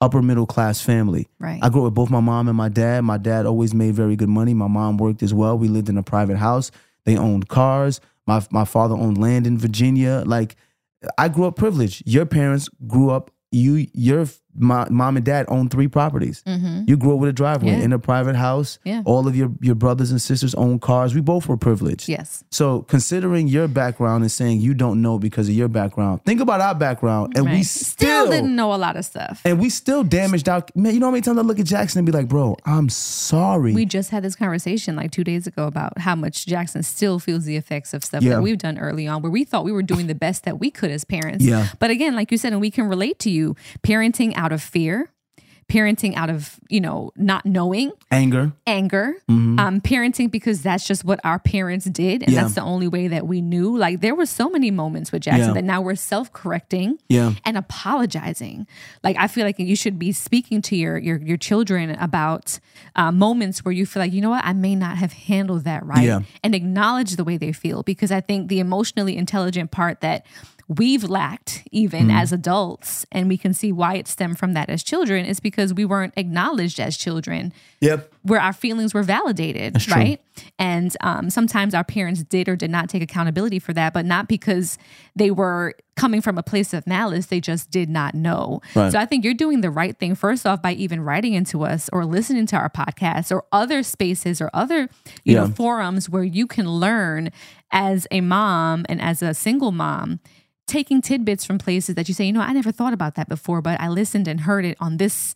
upper 0.00 0.22
middle 0.22 0.46
class 0.46 0.80
family. 0.80 1.26
Right. 1.38 1.58
I 1.62 1.68
grew 1.68 1.82
up 1.82 1.84
with 1.86 1.94
both 1.94 2.10
my 2.10 2.20
mom 2.20 2.48
and 2.48 2.56
my 2.56 2.68
dad. 2.70 3.02
My 3.04 3.18
dad 3.18 3.44
always 3.46 3.74
made 3.74 3.94
very 3.94 4.16
good 4.16 4.28
money. 4.30 4.54
My 4.54 4.66
mom 4.68 4.96
worked 4.96 5.22
as 5.22 5.34
well. 5.34 5.58
We 5.58 5.68
lived 5.68 5.88
in 5.90 5.98
a 5.98 6.02
private 6.02 6.36
house. 6.38 6.70
They 7.04 7.16
owned 7.18 7.48
cars. 7.48 8.00
My 8.26 8.42
my 8.50 8.64
father 8.64 8.94
owned 8.94 9.18
land 9.18 9.46
in 9.46 9.56
Virginia. 9.58 10.22
Like 10.26 10.56
I 11.18 11.28
grew 11.28 11.46
up 11.46 11.56
privileged. 11.56 12.02
Your 12.06 12.26
parents 12.26 12.68
grew 12.86 13.10
up. 13.10 13.30
You 13.50 13.86
your 13.94 14.26
my, 14.58 14.86
mom 14.90 15.16
and 15.16 15.24
dad 15.26 15.46
own 15.48 15.68
three 15.68 15.88
properties. 15.88 16.42
Mhm. 16.46 16.88
You 16.88 16.96
grew 16.96 17.14
up 17.14 17.20
with 17.20 17.30
a 17.30 17.32
driveway 17.32 17.70
Yeah. 17.72 17.84
in 17.84 17.92
a 17.92 17.98
private 17.98 18.36
house. 18.36 18.78
Yeah. 18.84 19.02
All 19.04 19.26
of 19.28 19.36
your 19.36 19.50
your 19.60 19.74
brothers 19.74 20.10
and 20.10 20.20
sisters 20.20 20.54
own 20.54 20.78
cars. 20.78 21.14
We 21.14 21.20
both 21.20 21.48
were 21.48 21.56
privileged. 21.56 22.08
Yes. 22.08 22.44
So 22.50 22.82
considering 22.82 23.48
your 23.48 23.68
background 23.68 24.22
and 24.24 24.30
saying 24.30 24.60
you 24.60 24.74
don't 24.74 25.00
know 25.02 25.18
because 25.18 25.48
of 25.48 25.54
your 25.54 25.68
background, 25.68 26.20
think 26.24 26.40
about 26.40 26.60
our 26.60 26.74
background, 26.74 27.32
and 27.36 27.44
we 27.46 27.52
Right. 27.56 27.64
still, 27.66 28.30
didn't 28.30 28.54
know 28.54 28.72
a 28.74 28.76
lot 28.76 28.96
of 28.96 29.04
stuff. 29.04 29.40
and 29.44 29.58
we 29.58 29.68
still 29.70 30.02
damaged 30.04 30.48
our 30.48 30.64
man. 30.74 30.94
You 30.94 31.00
know 31.00 31.06
how 31.06 31.12
many 31.12 31.22
times 31.22 31.38
I 31.38 31.42
look 31.42 31.58
at 31.60 31.66
Jackson 31.66 32.00
and 32.00 32.06
be 32.06 32.12
like, 32.12 32.28
"Bro, 32.28 32.56
I'm 32.64 32.88
sorry." 32.88 33.74
We 33.74 33.84
just 33.84 34.10
had 34.10 34.22
this 34.22 34.34
conversation 34.34 34.96
like 34.96 35.10
two 35.10 35.24
days 35.24 35.46
ago 35.46 35.66
about 35.66 35.98
how 35.98 36.14
much 36.14 36.46
Jackson 36.46 36.82
still 36.82 37.18
feels 37.18 37.44
the 37.44 37.56
effects 37.56 37.94
of 37.94 38.04
stuff 38.04 38.22
Yeah. 38.22 38.30
that 38.36 38.42
we've 38.42 38.58
done 38.58 38.78
early 38.78 39.06
on, 39.06 39.22
where 39.22 39.30
we 39.32 39.44
thought 39.44 39.64
we 39.64 39.72
were 39.72 39.82
doing 39.82 40.06
the 40.06 40.14
best 40.14 40.44
that 40.44 40.58
we 40.60 40.70
could 40.70 40.90
as 40.90 41.04
parents. 41.04 41.44
Yeah. 41.44 41.66
But 41.78 41.90
again, 41.90 42.14
like 42.14 42.30
you 42.32 42.38
said, 42.38 42.52
and 42.52 42.60
we 42.60 42.70
can 42.70 42.86
relate 42.88 43.18
to 43.20 43.30
you, 43.30 43.56
parenting 43.82 44.32
out 44.36 44.45
of 44.52 44.62
fear, 44.62 45.10
parenting 45.68 46.14
out 46.14 46.30
of, 46.30 46.60
you 46.68 46.80
know, 46.80 47.10
not 47.16 47.44
knowing, 47.44 47.90
Anger. 48.12 48.52
anger, 48.68 49.14
Mhm. 49.28 49.58
um, 49.58 49.80
parenting 49.80 50.30
because 50.30 50.62
that's 50.62 50.86
just 50.86 51.04
what 51.04 51.18
our 51.24 51.40
parents 51.40 51.86
did. 51.86 52.22
And 52.22 52.32
Yeah. 52.32 52.42
that's 52.42 52.54
the 52.54 52.62
only 52.62 52.86
way 52.86 53.08
that 53.08 53.26
we 53.26 53.40
knew. 53.40 53.76
Like 53.76 54.00
there 54.00 54.14
were 54.14 54.26
so 54.26 54.48
many 54.48 54.70
moments 54.70 55.10
with 55.10 55.22
Jackson 55.22 55.48
Yeah. 55.48 55.54
that 55.54 55.64
now 55.64 55.80
we're 55.80 55.96
self 55.96 56.32
correcting 56.32 56.98
Yeah. 57.08 57.32
and 57.44 57.56
apologizing. 57.56 58.68
Like 59.02 59.16
I 59.18 59.26
feel 59.26 59.44
like 59.44 59.58
you 59.58 59.74
should 59.74 59.98
be 59.98 60.12
speaking 60.12 60.62
to 60.62 60.76
your 60.76 60.98
your 60.98 61.18
your 61.18 61.36
children 61.36 61.90
about 61.98 62.60
uh, 62.94 63.10
moments 63.10 63.64
where 63.64 63.72
you 63.72 63.86
feel 63.86 64.00
like 64.02 64.12
you 64.12 64.20
know 64.20 64.30
what 64.30 64.44
I 64.44 64.52
may 64.52 64.76
not 64.76 64.98
have 64.98 65.12
handled 65.14 65.64
that 65.64 65.84
right, 65.84 66.04
Yeah. 66.04 66.20
and 66.44 66.54
acknowledge 66.54 67.16
the 67.16 67.24
way 67.24 67.36
they 67.38 67.50
feel 67.52 67.82
because 67.82 68.12
I 68.12 68.20
think 68.20 68.48
the 68.48 68.60
emotionally 68.60 69.16
intelligent 69.16 69.72
part 69.72 70.00
that 70.02 70.24
we've 70.68 71.04
lacked 71.04 71.62
even 71.70 72.08
Mm-hmm. 72.08 72.16
as 72.16 72.32
adults 72.32 73.06
and 73.12 73.28
we 73.28 73.36
can 73.38 73.54
see 73.54 73.70
why 73.72 73.94
it 73.94 74.08
stemmed 74.08 74.38
from 74.38 74.52
that 74.54 74.68
as 74.68 74.82
children 74.82 75.24
is 75.24 75.38
because 75.40 75.72
we 75.72 75.84
weren't 75.84 76.12
acknowledged 76.16 76.80
as 76.80 76.96
children 76.96 77.52
Yep. 77.80 78.12
where 78.22 78.40
our 78.40 78.52
feelings 78.52 78.92
were 78.94 79.02
validated, 79.04 79.78
true. 79.80 79.94
right? 79.94 80.20
And 80.58 80.96
um, 81.02 81.30
sometimes 81.30 81.72
our 81.74 81.84
parents 81.84 82.22
did 82.24 82.48
or 82.48 82.56
did 82.56 82.70
not 82.70 82.88
take 82.88 83.02
accountability 83.02 83.58
for 83.58 83.72
that, 83.74 83.92
but 83.92 84.04
not 84.06 84.28
because 84.28 84.76
they 85.14 85.30
were 85.30 85.74
coming 85.94 86.20
from 86.20 86.36
a 86.36 86.42
place 86.42 86.74
of 86.74 86.86
malice. 86.86 87.26
They 87.26 87.40
just 87.40 87.70
did 87.70 87.88
not 87.88 88.14
know. 88.14 88.60
Right. 88.74 88.90
So 88.92 88.98
I 88.98 89.06
think 89.06 89.24
you're 89.24 89.34
doing 89.34 89.60
the 89.60 89.70
right 89.70 89.96
thing, 89.96 90.14
first 90.14 90.46
off, 90.46 90.60
by 90.62 90.72
even 90.72 91.00
writing 91.00 91.34
into 91.34 91.64
us 91.64 91.88
or 91.92 92.04
listening 92.04 92.46
to 92.46 92.56
our 92.56 92.68
podcasts 92.70 93.30
or 93.30 93.44
other 93.52 93.82
spaces 93.82 94.40
or 94.40 94.50
other 94.52 94.88
you 95.24 95.34
know 95.34 95.48
forums 95.48 96.08
where 96.10 96.24
you 96.24 96.46
can 96.46 96.68
learn 96.68 97.30
as 97.70 98.06
a 98.10 98.20
mom 98.20 98.84
and 98.88 99.00
as 99.00 99.22
a 99.22 99.32
single 99.34 99.72
mom 99.72 100.20
taking 100.66 101.00
tidbits 101.00 101.44
from 101.44 101.58
places 101.58 101.94
that 101.94 102.08
you 102.08 102.14
say, 102.14 102.24
you 102.24 102.32
know, 102.32 102.40
I 102.40 102.52
never 102.52 102.72
thought 102.72 102.92
about 102.92 103.14
that 103.14 103.28
before, 103.28 103.62
but 103.62 103.80
I 103.80 103.88
listened 103.88 104.28
and 104.28 104.40
heard 104.40 104.64
it 104.64 104.76
on 104.80 104.96
this 104.96 105.34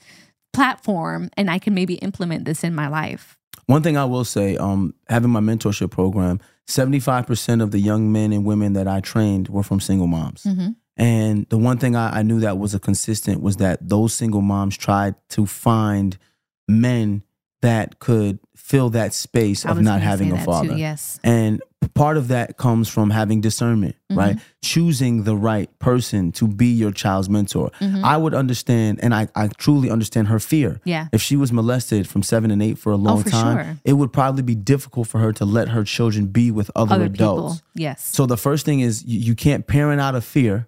platform 0.52 1.30
and 1.36 1.50
I 1.50 1.58
can 1.58 1.74
maybe 1.74 1.94
implement 1.96 2.44
this 2.44 2.64
in 2.64 2.74
my 2.74 2.88
life. 2.88 3.38
One 3.66 3.82
thing 3.82 3.96
I 3.96 4.04
will 4.04 4.24
say, 4.24 4.56
um, 4.56 4.94
having 5.08 5.30
my 5.30 5.40
mentorship 5.40 5.90
program, 5.92 6.40
75% 6.66 7.62
of 7.62 7.70
the 7.70 7.78
young 7.78 8.10
men 8.12 8.32
and 8.32 8.44
women 8.44 8.72
that 8.72 8.88
I 8.88 9.00
trained 9.00 9.48
were 9.48 9.62
from 9.62 9.80
single 9.80 10.06
moms. 10.08 10.42
Mhm. 10.44 10.74
And 10.96 11.46
the 11.48 11.58
one 11.58 11.78
thing 11.78 11.96
I, 11.96 12.18
I 12.18 12.22
knew 12.22 12.40
that 12.40 12.58
was 12.58 12.74
a 12.74 12.80
consistent 12.80 13.40
was 13.40 13.56
that 13.56 13.88
those 13.88 14.12
single 14.12 14.42
moms 14.42 14.76
tried 14.76 15.14
to 15.30 15.46
find 15.46 16.18
men 16.68 17.22
that 17.62 17.98
could 17.98 18.38
fill 18.56 18.90
that 18.90 19.12
space 19.12 19.64
of 19.66 19.80
not 19.80 20.00
having 20.00 20.32
a 20.32 20.38
father. 20.44 20.70
Too, 20.70 20.76
yes. 20.76 21.18
And 21.24 21.60
part 21.94 22.16
of 22.16 22.28
that 22.28 22.56
comes 22.56 22.88
from 22.88 23.10
having 23.10 23.40
discernment, 23.40 23.96
Mm-hmm. 24.10 24.18
right? 24.18 24.38
Choosing 24.62 25.24
the 25.24 25.36
right 25.36 25.68
person 25.78 26.32
to 26.32 26.46
be 26.48 26.66
your 26.66 26.90
child's 26.92 27.28
mentor. 27.28 27.70
I 27.80 28.16
would 28.16 28.34
understand, 28.34 29.00
and 29.02 29.14
I, 29.14 29.28
I 29.34 29.48
truly 29.48 29.90
understand 29.90 30.28
her 30.28 30.38
fear. 30.38 30.70
Mm-hmm. 30.70 30.88
Yeah. 30.88 31.08
If 31.12 31.20
she 31.22 31.36
was 31.36 31.52
molested 31.52 32.08
from 32.08 32.22
seven 32.22 32.50
and 32.50 32.62
eight 32.62 32.78
for 32.78 32.92
a 32.92 32.96
long 32.96 33.22
for 33.22 33.30
time, 33.30 33.64
sure. 33.64 33.76
it 33.84 33.92
would 33.94 34.12
probably 34.12 34.42
be 34.42 34.54
difficult 34.54 35.08
for 35.08 35.18
her 35.18 35.32
to 35.34 35.44
let 35.44 35.68
her 35.68 35.84
children 35.84 36.26
be 36.26 36.50
with 36.50 36.70
other, 36.76 36.94
Other 36.96 37.04
adults. 37.06 37.56
people. 37.56 37.68
Yes. 37.74 38.04
So 38.04 38.26
the 38.26 38.36
first 38.36 38.64
thing 38.64 38.80
is 38.80 39.04
you, 39.04 39.18
you 39.20 39.34
can't 39.34 39.66
parent 39.66 40.00
out 40.00 40.14
of 40.14 40.24
fear 40.24 40.66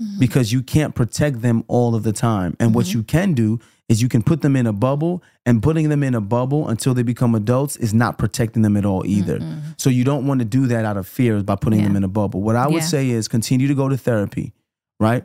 Mm-hmm. 0.00 0.20
because 0.20 0.52
you 0.52 0.62
can't 0.62 0.94
protect 0.94 1.42
them 1.42 1.64
all 1.66 1.96
of 1.96 2.04
the 2.04 2.12
time. 2.12 2.56
And 2.60 2.72
what 2.72 2.94
you 2.94 3.02
can 3.02 3.34
do 3.34 3.58
is 3.88 4.02
you 4.02 4.08
can 4.08 4.22
put 4.22 4.42
them 4.42 4.54
in 4.54 4.66
a 4.66 4.72
bubble 4.72 5.22
and 5.46 5.62
putting 5.62 5.88
them 5.88 6.02
in 6.02 6.14
a 6.14 6.20
bubble 6.20 6.68
until 6.68 6.92
they 6.94 7.02
become 7.02 7.34
adults 7.34 7.76
is 7.76 7.94
not 7.94 8.18
protecting 8.18 8.62
them 8.62 8.76
at 8.76 8.84
all 8.84 9.04
either. 9.06 9.40
So 9.78 9.88
you 9.90 10.04
don't 10.04 10.26
want 10.26 10.40
to 10.40 10.44
do 10.44 10.66
that 10.66 10.84
out 10.84 10.96
of 10.96 11.08
fear 11.08 11.42
by 11.42 11.56
putting 11.56 11.82
them 11.82 11.96
in 11.96 12.04
a 12.04 12.08
bubble. 12.08 12.42
What 12.42 12.54
I 12.56 12.66
would 12.66 12.82
Yeah. 12.82 12.94
say 12.96 13.10
is 13.10 13.28
continue 13.28 13.66
to 13.68 13.74
go 13.74 13.88
to 13.88 13.96
therapy, 13.96 14.52
right? 15.00 15.24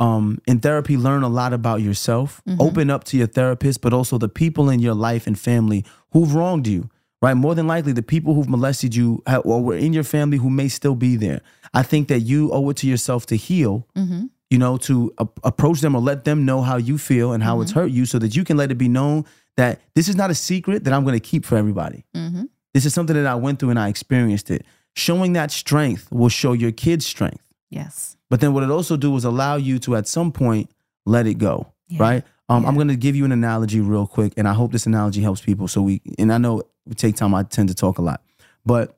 Um, 0.00 0.40
in 0.46 0.58
therapy, 0.60 0.96
learn 0.96 1.22
a 1.22 1.28
lot 1.28 1.52
about 1.52 1.80
yourself. 1.80 2.42
Mm-hmm. 2.48 2.60
Open 2.60 2.90
up 2.90 3.04
to 3.04 3.16
your 3.16 3.28
therapist, 3.28 3.80
but 3.80 3.92
also 3.92 4.18
the 4.18 4.28
people 4.28 4.68
in 4.68 4.80
your 4.80 4.94
life 4.94 5.26
and 5.26 5.38
family 5.38 5.84
who've 6.12 6.34
wronged 6.34 6.66
you. 6.66 6.90
Right, 7.22 7.34
more 7.34 7.54
than 7.54 7.66
likely, 7.66 7.92
the 7.92 8.02
people 8.02 8.34
who've 8.34 8.48
molested 8.50 8.94
you 8.94 9.22
or 9.46 9.62
were 9.62 9.76
in 9.78 9.94
your 9.94 10.04
family 10.04 10.36
who 10.36 10.50
may 10.50 10.68
still 10.68 10.94
be 10.94 11.16
there. 11.16 11.40
I 11.72 11.82
think 11.82 12.08
that 12.08 12.20
you 12.20 12.52
owe 12.52 12.68
it 12.68 12.76
to 12.78 12.86
yourself 12.86 13.24
to 13.26 13.36
heal 13.36 13.86
Mm-hmm. 13.96 14.24
You 14.54 14.58
know, 14.58 14.76
to 14.76 15.12
a- 15.18 15.26
approach 15.42 15.80
them 15.80 15.96
or 15.96 16.00
let 16.00 16.22
them 16.24 16.44
know 16.44 16.62
how 16.62 16.76
you 16.76 16.96
feel 16.96 17.32
and 17.32 17.42
how 17.42 17.60
it's 17.60 17.72
Mm-hmm. 17.72 17.80
hurt 17.80 17.90
you 17.90 18.06
so 18.06 18.20
that 18.20 18.36
you 18.36 18.44
can 18.44 18.56
let 18.56 18.70
it 18.70 18.76
be 18.78 18.88
known 18.88 19.24
that 19.56 19.80
this 19.96 20.06
is 20.08 20.14
not 20.14 20.30
a 20.30 20.34
secret 20.34 20.84
that 20.84 20.92
I'm 20.94 21.02
going 21.02 21.14
to 21.20 21.26
keep 21.30 21.44
for 21.44 21.56
everybody. 21.56 22.04
Mm-hmm. 22.14 22.44
This 22.72 22.86
is 22.86 22.94
something 22.94 23.16
that 23.16 23.26
I 23.26 23.34
went 23.34 23.58
through 23.58 23.70
and 23.70 23.78
I 23.80 23.88
experienced 23.88 24.48
it. 24.50 24.64
Showing 24.94 25.32
that 25.32 25.50
strength 25.50 26.06
will 26.12 26.28
show 26.28 26.52
your 26.52 26.70
kids 26.70 27.04
strength. 27.04 27.42
Yes. 27.68 28.16
But 28.30 28.40
then 28.40 28.52
what 28.54 28.62
it 28.62 28.70
also 28.70 28.96
do 28.96 29.16
is 29.16 29.24
allow 29.24 29.56
you 29.56 29.80
to 29.80 29.96
at 29.96 30.06
some 30.06 30.30
point 30.30 30.70
let 31.04 31.26
it 31.26 31.38
go, 31.38 31.72
Yeah. 31.88 32.02
right? 32.02 32.24
Um, 32.48 32.64
I'm 32.66 32.76
going 32.76 32.88
to 32.88 32.96
give 32.96 33.16
you 33.16 33.24
an 33.24 33.32
analogy 33.32 33.80
real 33.80 34.06
quick, 34.06 34.34
and 34.36 34.46
I 34.46 34.52
hope 34.54 34.70
this 34.70 34.86
analogy 34.86 35.20
helps 35.22 35.40
people. 35.40 35.66
So 35.66 35.82
we, 35.82 36.00
and 36.18 36.32
I 36.32 36.38
know 36.38 36.62
we 36.86 36.94
take 36.94 37.16
time. 37.16 37.34
I 37.34 37.42
tend 37.42 37.68
to 37.70 37.74
talk 37.74 37.98
a 37.98 38.02
lot, 38.02 38.20
but 38.64 38.96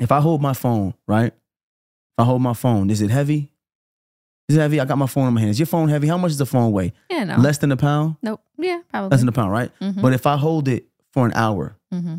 if 0.00 0.10
I 0.12 0.20
hold 0.20 0.42
my 0.42 0.52
phone, 0.52 0.92
right? 1.08 1.32
If 1.32 2.18
I 2.18 2.24
hold 2.24 2.42
my 2.42 2.54
phone, 2.54 2.90
is 2.90 3.00
it 3.00 3.10
heavy? 3.10 3.52
Is 4.48 4.56
it 4.56 4.60
heavy? 4.60 4.78
I 4.80 4.84
got 4.84 4.96
my 4.98 5.06
phone 5.06 5.26
in 5.28 5.34
my 5.34 5.40
hands. 5.40 5.56
Is 5.56 5.60
your 5.60 5.66
phone 5.66 5.88
heavy? 5.88 6.06
How 6.06 6.16
much 6.16 6.30
is 6.30 6.38
the 6.38 6.46
phone 6.46 6.70
weigh? 6.72 6.92
Yeah. 7.10 7.24
No. 7.24 7.36
Less 7.36 7.58
than 7.58 7.72
a 7.72 7.76
pound? 7.76 8.16
Nope. 8.22 8.40
Yeah. 8.58 8.80
Probably. 8.90 9.10
Less 9.10 9.20
than 9.20 9.28
a 9.28 9.32
pound, 9.32 9.50
right? 9.50 9.70
Mhm. 9.80 10.00
But 10.00 10.12
if 10.12 10.24
I 10.26 10.36
hold 10.36 10.68
it 10.68 10.86
for 11.12 11.26
an 11.26 11.32
hour, 11.34 11.76
mm-hmm. 11.92 12.16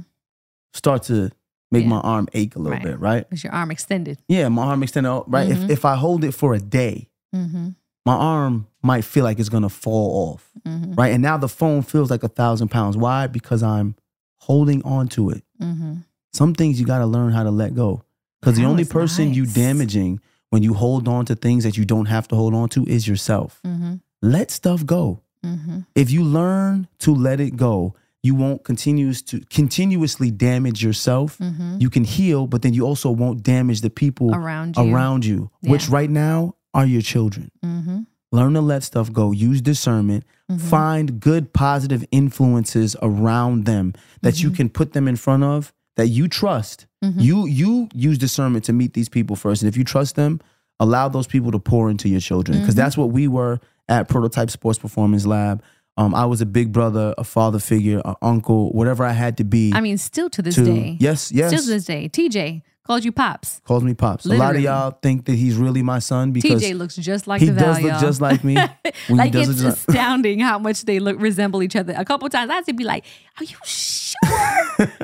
start 0.74 1.04
to 1.04 1.32
make 1.72 1.84
Yeah. 1.84 1.90
my 1.90 2.00
arm 2.02 2.28
ache 2.34 2.56
a 2.56 2.60
little 2.60 2.74
Right. 2.74 2.84
bit, 2.84 3.00
right? 3.00 3.30
Because 3.30 3.44
your 3.44 3.54
arm 3.54 3.72
extended? 3.72 4.18
Yeah, 4.28 4.50
my 4.50 4.64
arm 4.64 4.84
extended 4.84 5.10
out, 5.10 5.30
right? 5.32 5.48
Mhm. 5.50 5.64
If 5.66 5.70
if 5.70 5.86
I 5.86 5.96
hold 5.96 6.24
it 6.24 6.34
for 6.34 6.54
a 6.54 6.60
day, 6.60 7.10
Mm-hmm. 7.36 7.70
my 8.06 8.14
arm 8.16 8.68
might 8.84 9.04
feel 9.06 9.24
like 9.24 9.40
it's 9.40 9.50
gonna 9.50 9.70
fall 9.70 10.32
off, 10.34 10.52
Mm-hmm. 10.68 10.96
right? 10.96 11.14
And 11.14 11.22
now 11.22 11.38
the 11.38 11.50
phone 11.50 11.82
feels 11.82 12.10
like 12.12 12.24
a 12.24 12.28
thousand 12.30 12.70
pounds. 12.70 12.98
Why? 12.98 13.28
Because 13.28 13.64
I'm 13.64 13.96
holding 14.40 14.82
on 14.84 15.08
to 15.10 15.30
it. 15.30 15.44
Mm-hmm. 15.62 15.94
Some 16.34 16.54
things 16.54 16.80
you 16.80 16.86
gotta 16.86 17.06
learn 17.06 17.32
how 17.32 17.44
to 17.44 17.52
let 17.52 17.74
go. 17.74 18.04
Because 18.42 18.56
the 18.58 18.66
only 18.66 18.86
person 18.86 19.34
you 19.34 19.46
damaging 19.46 20.20
when 20.50 20.64
you 20.64 20.74
hold 20.74 21.08
on 21.08 21.26
to 21.26 21.36
things 21.36 21.64
that 21.64 21.78
you 21.78 21.86
don't 21.86 22.06
have 22.08 22.28
to 22.30 22.36
hold 22.36 22.54
on 22.54 22.70
to 22.70 22.86
is 22.86 23.08
yourself. 23.08 23.60
Mm-hmm. 23.66 23.95
Let 24.22 24.52
stuff 24.52 24.86
go. 24.86 25.22
Mm-hmm. 25.45 25.80
If 25.95 26.10
you 26.12 26.24
learn 26.24 26.88
to 27.00 27.14
let 27.14 27.39
it 27.39 27.56
go, 27.58 27.95
you 28.24 28.34
won't 28.36 28.64
continuous 28.64 29.22
to 29.24 29.39
continuously 29.50 30.32
damage 30.32 30.84
yourself. 30.84 31.38
Mm-hmm. 31.38 31.78
You 31.80 31.89
can 31.89 32.04
heal, 32.04 32.48
but 32.48 32.62
then 32.62 32.74
you 32.74 32.86
also 32.86 33.10
won't 33.12 33.43
damage 33.43 33.82
the 33.82 33.89
people 33.89 34.34
Around 34.34 34.76
you. 34.78 34.93
around 34.93 35.26
you, 35.26 35.50
which 35.62 35.88
right 35.89 36.10
now 36.10 36.56
are 36.74 36.86
your 36.86 37.02
children. 37.02 37.52
Mm-hmm. 37.64 38.02
Learn 38.32 38.54
to 38.56 38.62
let 38.62 38.84
stuff 38.84 39.12
go. 39.14 39.32
Use 39.32 39.62
discernment. 39.62 40.24
Find 40.58 41.20
good 41.20 41.52
positive 41.54 42.06
influences 42.12 42.95
around 43.02 43.66
them 43.66 43.93
that 44.22 44.36
Mm-hmm. 44.36 44.48
you 44.48 44.54
can 44.56 44.70
put 44.70 44.93
them 44.93 45.08
in 45.08 45.16
front 45.18 45.43
of 45.43 45.74
that 45.98 46.08
you 46.08 46.28
trust. 46.28 46.88
You 47.02 47.45
you 47.45 47.89
use 47.93 48.18
discernment 48.18 48.66
to 48.66 48.74
meet 48.74 48.93
these 48.93 49.08
people 49.10 49.36
first. 49.36 49.62
And 49.62 49.70
if 49.70 49.78
you 49.78 49.84
trust 49.84 50.16
them, 50.16 50.39
allow 50.80 51.08
those 51.10 51.28
people 51.28 51.52
to 51.52 51.60
pour 51.60 51.89
into 51.91 52.10
your 52.10 52.20
children. 52.22 52.58
Because 52.60 52.74
Mm-hmm. 52.74 52.82
that's 52.84 52.98
what 52.98 53.12
we 53.12 53.28
were 53.28 53.60
at 53.89 54.08
Prototype 54.10 54.50
Sports 54.50 54.80
Performance 54.80 55.26
Lab. 55.26 55.62
Um, 55.98 56.14
I 56.16 56.26
was 56.26 56.41
a 56.41 56.45
big 56.45 56.72
brother, 56.72 57.14
a 57.18 57.24
father 57.24 57.60
figure, 57.60 58.02
an 58.06 58.16
uncle, 58.22 58.72
whatever 58.72 59.04
I 59.06 59.12
had 59.14 59.38
to 59.38 59.43
be. 59.43 59.72
I 59.74 59.82
mean, 59.82 59.98
still 59.98 60.30
to 60.32 60.41
this 60.41 60.56
to 60.56 60.64
day. 60.66 60.98
yes, 61.00 61.32
yes. 61.32 61.50
Still 61.50 61.64
to 61.64 61.70
this 61.70 61.86
day. 61.86 62.08
TJ 62.10 62.62
called 62.84 63.04
you 63.04 63.12
pops. 63.12 63.60
calls 63.66 63.84
me 63.84 63.93
pops. 63.93 64.26
A 64.26 64.30
lot 64.30 64.56
of 64.56 64.62
y'all 64.62 64.91
think 65.02 65.26
that 65.26 65.34
he's 65.36 65.56
really 65.56 65.82
my 65.84 66.00
son 66.00 66.32
because 66.32 66.62
TJ 66.64 66.78
looks 66.78 66.95
just 66.95 67.28
like 67.28 67.41
he 67.41 67.50
the 67.50 67.60
does 67.60 67.82
look 67.82 67.91
y'all. 67.91 68.00
just 68.02 68.22
like 68.22 68.43
me. 68.43 68.56
Like 69.10 69.34
it's 69.36 69.62
astounding 69.62 70.39
how 70.39 70.58
much 70.60 70.84
they 70.84 71.00
look 71.00 71.20
resemble 71.20 71.62
each 71.64 71.76
other. 71.76 71.93
A 71.98 72.06
couple 72.06 72.28
times 72.30 72.50
I 72.52 72.56
had 72.56 72.66
to 72.66 72.74
be 72.74 72.84
like, 72.84 73.04
"Are 73.39 73.43
you 73.43 73.56
sure? 73.66 74.88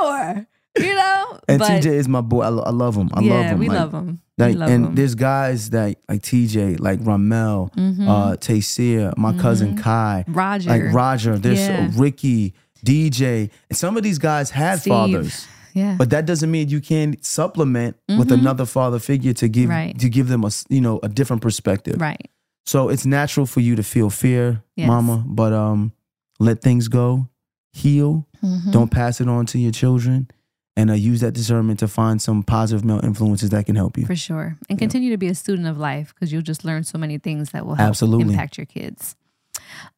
you 0.00 0.06
sure?" 0.06 0.46
You 0.78 0.94
know. 0.94 1.38
And 1.48 1.58
but 1.58 1.70
TJ 1.70 1.86
is 1.86 2.06
my 2.08 2.20
boy. 2.20 2.42
I, 2.42 2.48
lo- 2.48 2.62
I 2.64 2.70
love 2.70 2.96
him. 2.96 3.08
I 3.14 3.20
yeah, 3.22 3.34
love 3.34 3.44
him. 3.46 3.58
we 3.60 3.68
Like, 3.68 3.78
love 3.78 3.94
him. 3.94 4.20
Like, 4.36 4.48
we 4.52 4.54
love 4.58 4.70
and 4.70 4.86
him. 4.86 4.94
there's 4.94 5.14
guys 5.14 5.70
that 5.70 5.96
like 6.08 6.20
TJ, 6.20 6.80
like 6.80 6.98
Ramel, 7.02 7.70
Mm-hmm. 7.76 8.06
uh, 8.08 8.32
Taysir, 8.36 9.16
my 9.16 9.32
cousin 9.38 9.76
Kai, 9.78 10.24
Roger. 10.28 10.68
like 10.68 10.92
Roger. 10.94 11.38
There's 11.38 11.60
Yeah. 11.60 11.90
Ricky, 11.96 12.52
DJ, 12.84 13.50
and 13.70 13.76
some 13.78 13.96
of 13.96 14.02
these 14.02 14.18
guys 14.18 14.50
had 14.50 14.80
Steve. 14.80 14.92
fathers, 14.92 15.46
yeah. 15.72 15.94
but 15.98 16.10
that 16.10 16.26
doesn't 16.26 16.50
mean 16.50 16.68
you 16.68 16.80
can't 16.82 17.24
supplement 17.24 17.96
with 18.08 18.30
another 18.30 18.66
father 18.66 18.98
figure 18.98 19.32
to 19.32 19.48
give 19.48 19.64
Mm-hmm. 19.70 19.70
Right. 19.70 19.98
to 19.98 20.08
give 20.10 20.28
them 20.28 20.44
a 20.44 20.50
you 20.68 20.80
know 20.82 21.00
a 21.02 21.08
different 21.08 21.40
perspective. 21.42 21.98
right. 22.00 22.28
So 22.66 22.88
it's 22.90 23.06
natural 23.06 23.46
for 23.46 23.60
you 23.60 23.76
to 23.76 23.82
feel 23.82 24.10
fear, 24.10 24.62
Yes. 24.76 24.88
mama, 24.88 25.24
but 25.26 25.52
um, 25.54 25.92
let 26.38 26.60
things 26.60 26.88
go, 26.88 27.28
heal. 27.72 28.25
Mm-hmm. 28.42 28.70
Don't 28.70 28.90
pass 28.90 29.20
it 29.20 29.28
on 29.28 29.46
to 29.46 29.58
your 29.58 29.72
children, 29.72 30.30
and 30.76 30.90
uh, 30.90 30.94
use 30.94 31.20
that 31.20 31.32
discernment 31.32 31.78
to 31.80 31.88
find 31.88 32.20
some 32.20 32.42
positive 32.42 32.84
male 32.84 33.00
influences 33.02 33.50
that 33.50 33.66
can 33.66 33.76
help 33.76 33.96
you. 33.96 34.06
For 34.06 34.16
sure. 34.16 34.56
And 34.68 34.78
continue 34.78 35.10
to 35.10 35.16
be 35.16 35.28
a 35.28 35.34
student 35.34 35.66
of 35.66 35.78
life 35.78 36.14
because 36.14 36.32
you'll 36.32 36.42
just 36.42 36.64
learn 36.64 36.84
so 36.84 36.98
many 36.98 37.18
things 37.18 37.50
that 37.50 37.64
will 37.64 37.76
help 37.76 37.88
Absolutely. 37.88 38.32
impact 38.32 38.58
your 38.58 38.66
kids. 38.66 39.16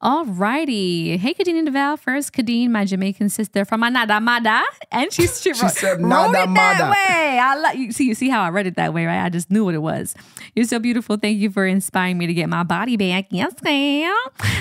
All 0.01 0.25
righty. 0.25 1.17
Hey, 1.17 1.35
Kadeen 1.35 1.59
and 1.59 1.69
Devale. 1.69 1.99
First, 1.99 2.33
Kadeen, 2.33 2.71
my 2.71 2.85
Jamaican 2.85 3.29
sister 3.29 3.65
from 3.65 3.83
Anada 3.83 4.23
Mada. 4.23 4.63
And 4.93 5.13
she's 5.13 5.41
she, 5.43 5.53
She 5.55 5.63
wrote, 5.63 5.73
said 5.73 6.01
wrote 6.01 6.35
it 6.35 6.49
Mada. 6.49 6.79
that 6.79 6.91
way. 6.91 7.39
I 7.39 7.55
love 7.57 7.75
you. 7.75 7.93
See, 7.93 8.05
you 8.07 8.15
see 8.15 8.29
how 8.29 8.43
I 8.43 8.51
read 8.51 8.67
it 8.67 8.77
that 8.77 8.95
way, 8.95 9.07
right? 9.07 9.25
I 9.25 9.29
just 9.29 9.51
knew 9.51 9.65
what 9.65 9.75
it 9.75 9.83
was. 9.83 10.15
You're 10.55 10.67
so 10.67 10.79
beautiful. 10.79 11.17
Thank 11.17 11.39
you 11.39 11.51
for 11.51 11.67
inspiring 11.67 12.19
me 12.19 12.27
to 12.27 12.35
get 12.35 12.49
my 12.49 12.63
body 12.63 12.97
back. 12.97 13.27
Yes, 13.31 13.55
ma'am. 13.63 14.15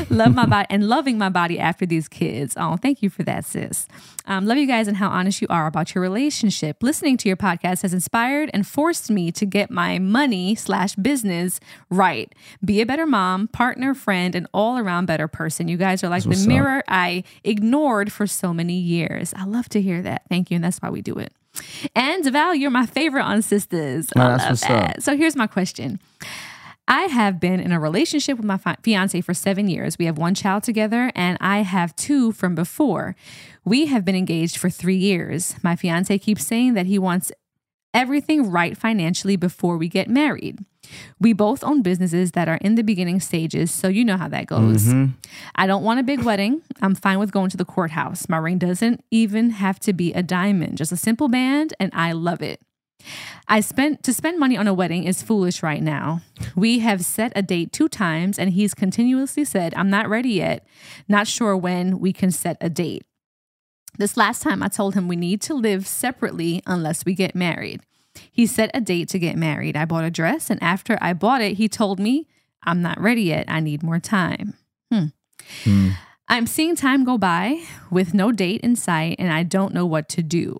Love 0.09 0.33
my 0.33 0.45
body 0.45 0.67
and 0.69 0.87
loving 0.87 1.17
my 1.17 1.29
body 1.29 1.59
after 1.59 1.85
these 1.85 2.07
kids. 2.07 2.55
Oh, 2.57 2.77
thank 2.77 3.01
you 3.01 3.09
for 3.09 3.23
that, 3.23 3.45
sis. 3.45 3.87
Um, 4.27 4.45
love 4.45 4.57
you 4.57 4.67
guys 4.67 4.87
and 4.87 4.97
how 4.97 5.09
honest 5.09 5.41
you 5.41 5.47
are 5.49 5.67
about 5.67 5.95
your 5.95 6.01
relationship. 6.01 6.83
Listening 6.83 7.17
to 7.17 7.29
your 7.29 7.37
podcast 7.37 7.81
has 7.81 7.93
inspired 7.93 8.51
and 8.53 8.67
forced 8.67 9.09
me 9.09 9.31
to 9.31 9.45
get 9.45 9.71
my 9.71 9.99
money 9.99 10.53
slash 10.53 10.95
business 10.95 11.59
right. 11.89 12.35
Be 12.63 12.81
a 12.81 12.85
better 12.85 13.05
mom, 13.05 13.47
partner, 13.47 13.93
friend, 13.93 14.35
and 14.35 14.47
all 14.53 14.77
around 14.77 15.05
better 15.05 15.27
person. 15.27 15.67
You 15.67 15.77
guys 15.77 16.03
are 16.03 16.09
like 16.09 16.23
the 16.23 16.29
what's 16.29 16.43
up. 16.43 16.47
mirror 16.49 16.83
I 16.87 17.23
ignored 17.43 18.11
for 18.11 18.27
so 18.27 18.53
many 18.53 18.77
years. 18.77 19.33
I 19.35 19.45
love 19.45 19.69
to 19.69 19.81
hear 19.81 20.01
that. 20.01 20.23
Thank 20.29 20.51
you. 20.51 20.55
And 20.55 20.63
that's 20.63 20.79
why 20.79 20.89
we 20.89 21.01
do 21.01 21.17
it. 21.17 21.31
And 21.95 22.23
Val, 22.25 22.53
you're 22.53 22.69
my 22.69 22.85
favorite 22.85 23.23
on 23.23 23.39
Sistas. 23.39 24.11
I 24.15 24.27
love 24.27 24.41
what's 24.41 24.63
up. 24.69 25.01
So 25.01 25.17
here's 25.17 25.35
my 25.35 25.47
question. 25.47 25.99
I 26.87 27.03
have 27.03 27.39
been 27.39 27.59
in 27.59 27.71
a 27.71 27.79
relationship 27.79 28.37
with 28.37 28.45
my 28.45 28.57
fi- 28.57 28.77
fiance 28.81 29.19
for 29.21 29.33
seven 29.33 29.67
years. 29.67 29.97
We 29.97 30.05
have 30.05 30.17
one 30.17 30.35
child 30.35 30.63
together, 30.63 31.11
and 31.15 31.37
I 31.41 31.59
have 31.59 31.95
two 31.95 32.31
from 32.31 32.55
before. 32.55 33.15
We 33.65 33.87
have 33.87 34.05
been 34.05 34.15
engaged 34.15 34.57
for 34.57 34.69
three 34.69 34.95
years. 34.95 35.55
My 35.63 35.75
fiance 35.75 36.17
keeps 36.19 36.45
saying 36.45 36.75
that 36.75 36.85
he 36.85 36.97
wants 36.97 37.31
everything 37.93 38.49
right 38.49 38.77
financially 38.77 39.35
before 39.35 39.77
we 39.77 39.89
get 39.89 40.07
married. 40.07 40.59
We 41.19 41.33
both 41.33 41.63
own 41.63 41.81
businesses 41.81 42.31
that 42.31 42.47
are 42.47 42.59
in 42.61 42.75
the 42.75 42.83
beginning 42.83 43.19
stages, 43.19 43.71
so 43.71 43.89
you 43.89 44.05
know 44.05 44.15
how 44.15 44.29
that 44.29 44.45
goes. 44.45 44.85
Mm-hmm. 44.85 45.13
I 45.55 45.67
don't 45.67 45.83
want 45.83 45.99
a 45.99 46.03
big 46.03 46.23
wedding. 46.23 46.61
I'm 46.81 46.95
fine 46.95 47.19
with 47.19 47.31
going 47.31 47.49
to 47.49 47.57
the 47.57 47.65
courthouse. 47.65 48.29
My 48.29 48.37
ring 48.37 48.57
doesn't 48.57 49.03
even 49.11 49.49
have 49.49 49.79
to 49.81 49.91
be 49.93 50.13
a 50.13 50.23
diamond, 50.23 50.77
just 50.77 50.93
a 50.93 50.97
simple 50.97 51.27
band, 51.27 51.73
and 51.79 51.91
I 51.93 52.13
love 52.13 52.41
it. 52.41 52.61
I 53.47 53.61
spent 53.61 54.03
to 54.03 54.13
spend 54.13 54.39
money 54.39 54.57
on 54.57 54.67
a 54.67 54.73
wedding 54.73 55.05
is 55.05 55.21
foolish 55.21 55.63
right 55.63 55.81
now. 55.81 56.21
We 56.55 56.79
have 56.79 57.05
set 57.05 57.31
a 57.35 57.41
date 57.41 57.71
two 57.71 57.87
times 57.87 58.37
and 58.37 58.51
he's 58.51 58.73
continuously 58.73 59.45
said, 59.45 59.73
I'm 59.75 59.89
not 59.89 60.09
ready 60.09 60.31
yet. 60.31 60.67
Not 61.07 61.27
sure 61.27 61.55
when 61.55 61.99
we 61.99 62.11
can 62.11 62.31
set 62.31 62.57
a 62.59 62.69
date. 62.69 63.05
This 63.97 64.17
last 64.17 64.41
time 64.43 64.61
I 64.61 64.67
told 64.67 64.93
him 64.93 65.07
we 65.07 65.15
need 65.15 65.41
to 65.43 65.53
live 65.53 65.87
separately 65.87 66.61
unless 66.67 67.05
we 67.05 67.13
get 67.13 67.35
married. 67.35 67.81
He 68.31 68.45
set 68.45 68.69
a 68.73 68.81
date 68.81 69.09
to 69.09 69.19
get 69.19 69.35
married. 69.37 69.75
I 69.75 69.85
bought 69.85 70.03
a 70.03 70.11
dress, 70.11 70.49
and 70.49 70.61
after 70.61 70.97
I 71.01 71.13
bought 71.13 71.41
it, 71.41 71.57
he 71.57 71.67
told 71.67 71.99
me, 71.99 72.27
I'm 72.63 72.81
not 72.81 72.99
ready 72.99 73.23
yet. 73.23 73.45
I 73.47 73.59
need 73.59 73.83
more 73.83 73.99
time. 73.99 74.55
Hmm. 74.91 75.89
I'm 76.27 76.47
seeing 76.47 76.75
time 76.75 77.05
go 77.05 77.17
by 77.17 77.63
with 77.89 78.13
no 78.13 78.31
date 78.31 78.61
in 78.61 78.75
sight, 78.75 79.15
and 79.19 79.31
I 79.31 79.43
don't 79.43 79.73
know 79.73 79.85
what 79.85 80.09
to 80.09 80.23
do. 80.23 80.57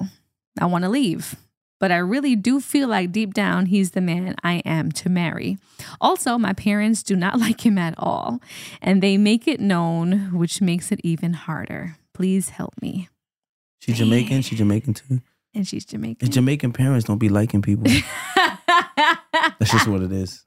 I 0.60 0.66
want 0.66 0.84
to 0.84 0.90
leave, 0.90 1.36
but 1.80 1.92
I 1.92 1.98
really 1.98 2.36
do 2.36 2.60
feel 2.60 2.88
like 2.88 3.12
deep 3.12 3.34
down 3.34 3.68
he's 3.68 3.92
the 3.92 4.02
man 4.02 4.36
I 4.44 4.56
am 4.66 4.92
to 4.94 5.10
marry. 5.10 5.58
Also, 6.02 6.38
my 6.38 6.54
parents 6.54 7.04
do 7.04 7.16
not 7.16 7.40
like 7.46 7.66
him 7.66 7.78
at 7.78 7.94
all, 7.98 8.40
and 8.82 9.02
they 9.02 9.18
make 9.18 9.48
it 9.48 9.60
known, 9.60 10.32
which 10.34 10.62
makes 10.62 10.92
it 10.92 11.00
even 11.04 11.34
harder. 11.34 11.98
Please 12.14 12.50
help 12.50 12.74
me. 12.82 13.10
She 13.80 13.94
Jamaican. 13.94 14.42
She 14.42 14.56
Jamaican 14.56 14.96
too. 14.96 15.22
And 15.54 15.68
she's 15.68 15.86
The 15.86 15.92
Jamaican. 15.92 16.32
Jamaican 16.32 16.74
parents 16.74 17.06
don't 17.06 17.18
be 17.18 17.30
liking 17.30 17.62
people. 17.62 17.86
That's 18.36 19.72
just 19.72 19.88
what 19.88 20.02
it 20.02 20.12
is. 20.12 20.46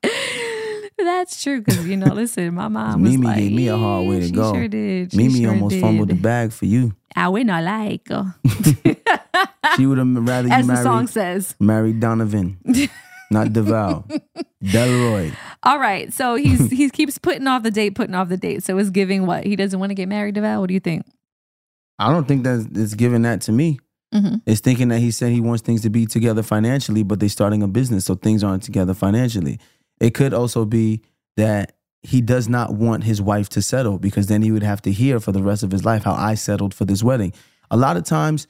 That's 1.04 1.42
true 1.42 1.60
because 1.62 1.86
you 1.86 1.96
know, 1.96 2.12
listen, 2.14 2.54
my 2.54 2.68
mom 2.76 3.02
was 3.02 3.10
Mimi 3.12 3.26
like, 3.26 3.38
gave 3.38 3.52
me 3.52 3.68
a 3.68 3.76
hard 3.76 4.06
way 4.08 4.20
to 4.20 4.26
she 4.26 4.32
go. 4.32 4.52
Sure 4.54 4.68
did. 4.68 5.12
She 5.12 5.16
Mimi 5.16 5.40
sure 5.42 5.50
almost 5.50 5.74
did. 5.74 5.80
fumbled 5.80 6.08
the 6.08 6.14
bag 6.14 6.52
for 6.52 6.66
you. 6.66 6.94
I 7.16 7.28
would 7.28 7.46
not 7.46 7.64
like. 7.64 8.08
her. 8.08 8.34
She 9.76 9.86
would 9.86 9.98
have 9.98 10.08
rather 10.26 10.48
you 10.48 10.54
As 10.54 10.66
the 10.66 10.82
song 10.82 11.06
says. 11.06 11.54
marry 11.60 11.92
Donovan, 11.92 12.58
not 13.30 13.48
Devale. 13.48 14.04
Delroy. 14.64 15.32
All 15.62 15.78
right, 15.78 16.12
so 16.12 16.34
he's 16.34 16.70
he 16.70 16.90
keeps 16.90 17.18
putting 17.18 17.46
off 17.46 17.62
the 17.62 17.70
date, 17.70 17.94
putting 17.94 18.14
off 18.14 18.28
the 18.28 18.36
date. 18.36 18.64
So 18.64 18.76
it's 18.78 18.90
giving 18.90 19.26
what 19.26 19.44
he 19.44 19.54
doesn't 19.56 19.78
want 19.78 19.90
to 19.90 19.94
get 19.94 20.08
married. 20.08 20.34
Devale, 20.34 20.60
what 20.60 20.66
do 20.68 20.74
you 20.74 20.80
think? 20.80 21.06
I 21.98 22.10
don't 22.12 22.26
think 22.26 22.42
that 22.44 22.68
it's 22.74 22.94
giving 22.94 23.22
that 23.22 23.42
to 23.42 23.52
me. 23.52 23.78
Mm-hmm. 24.14 24.36
It's 24.44 24.60
thinking 24.60 24.88
that 24.88 24.98
he 24.98 25.10
said 25.12 25.30
he 25.32 25.40
wants 25.40 25.62
things 25.62 25.82
to 25.82 25.90
be 25.90 26.04
together 26.04 26.42
financially, 26.42 27.04
but 27.04 27.20
they're 27.20 27.28
starting 27.28 27.62
a 27.62 27.68
business, 27.68 28.04
so 28.06 28.16
things 28.16 28.42
aren't 28.42 28.64
together 28.64 28.92
financially. 28.94 29.60
It 30.00 30.14
could 30.14 30.34
also 30.34 30.64
be 30.64 31.02
that 31.36 31.76
he 32.02 32.20
does 32.22 32.48
not 32.48 32.72
want 32.74 33.04
his 33.04 33.20
wife 33.20 33.48
to 33.50 33.62
settle 33.62 33.98
because 33.98 34.26
then 34.26 34.42
he 34.42 34.50
would 34.50 34.62
have 34.62 34.80
to 34.82 34.92
hear 34.92 35.20
for 35.20 35.32
the 35.32 35.42
rest 35.42 35.62
of 35.62 35.70
his 35.70 35.84
life 35.84 36.02
how 36.04 36.14
I 36.14 36.34
settled 36.34 36.72
for 36.74 36.86
this 36.86 37.02
wedding. 37.02 37.32
A 37.70 37.76
lot 37.76 37.96
of 37.96 38.04
times, 38.04 38.46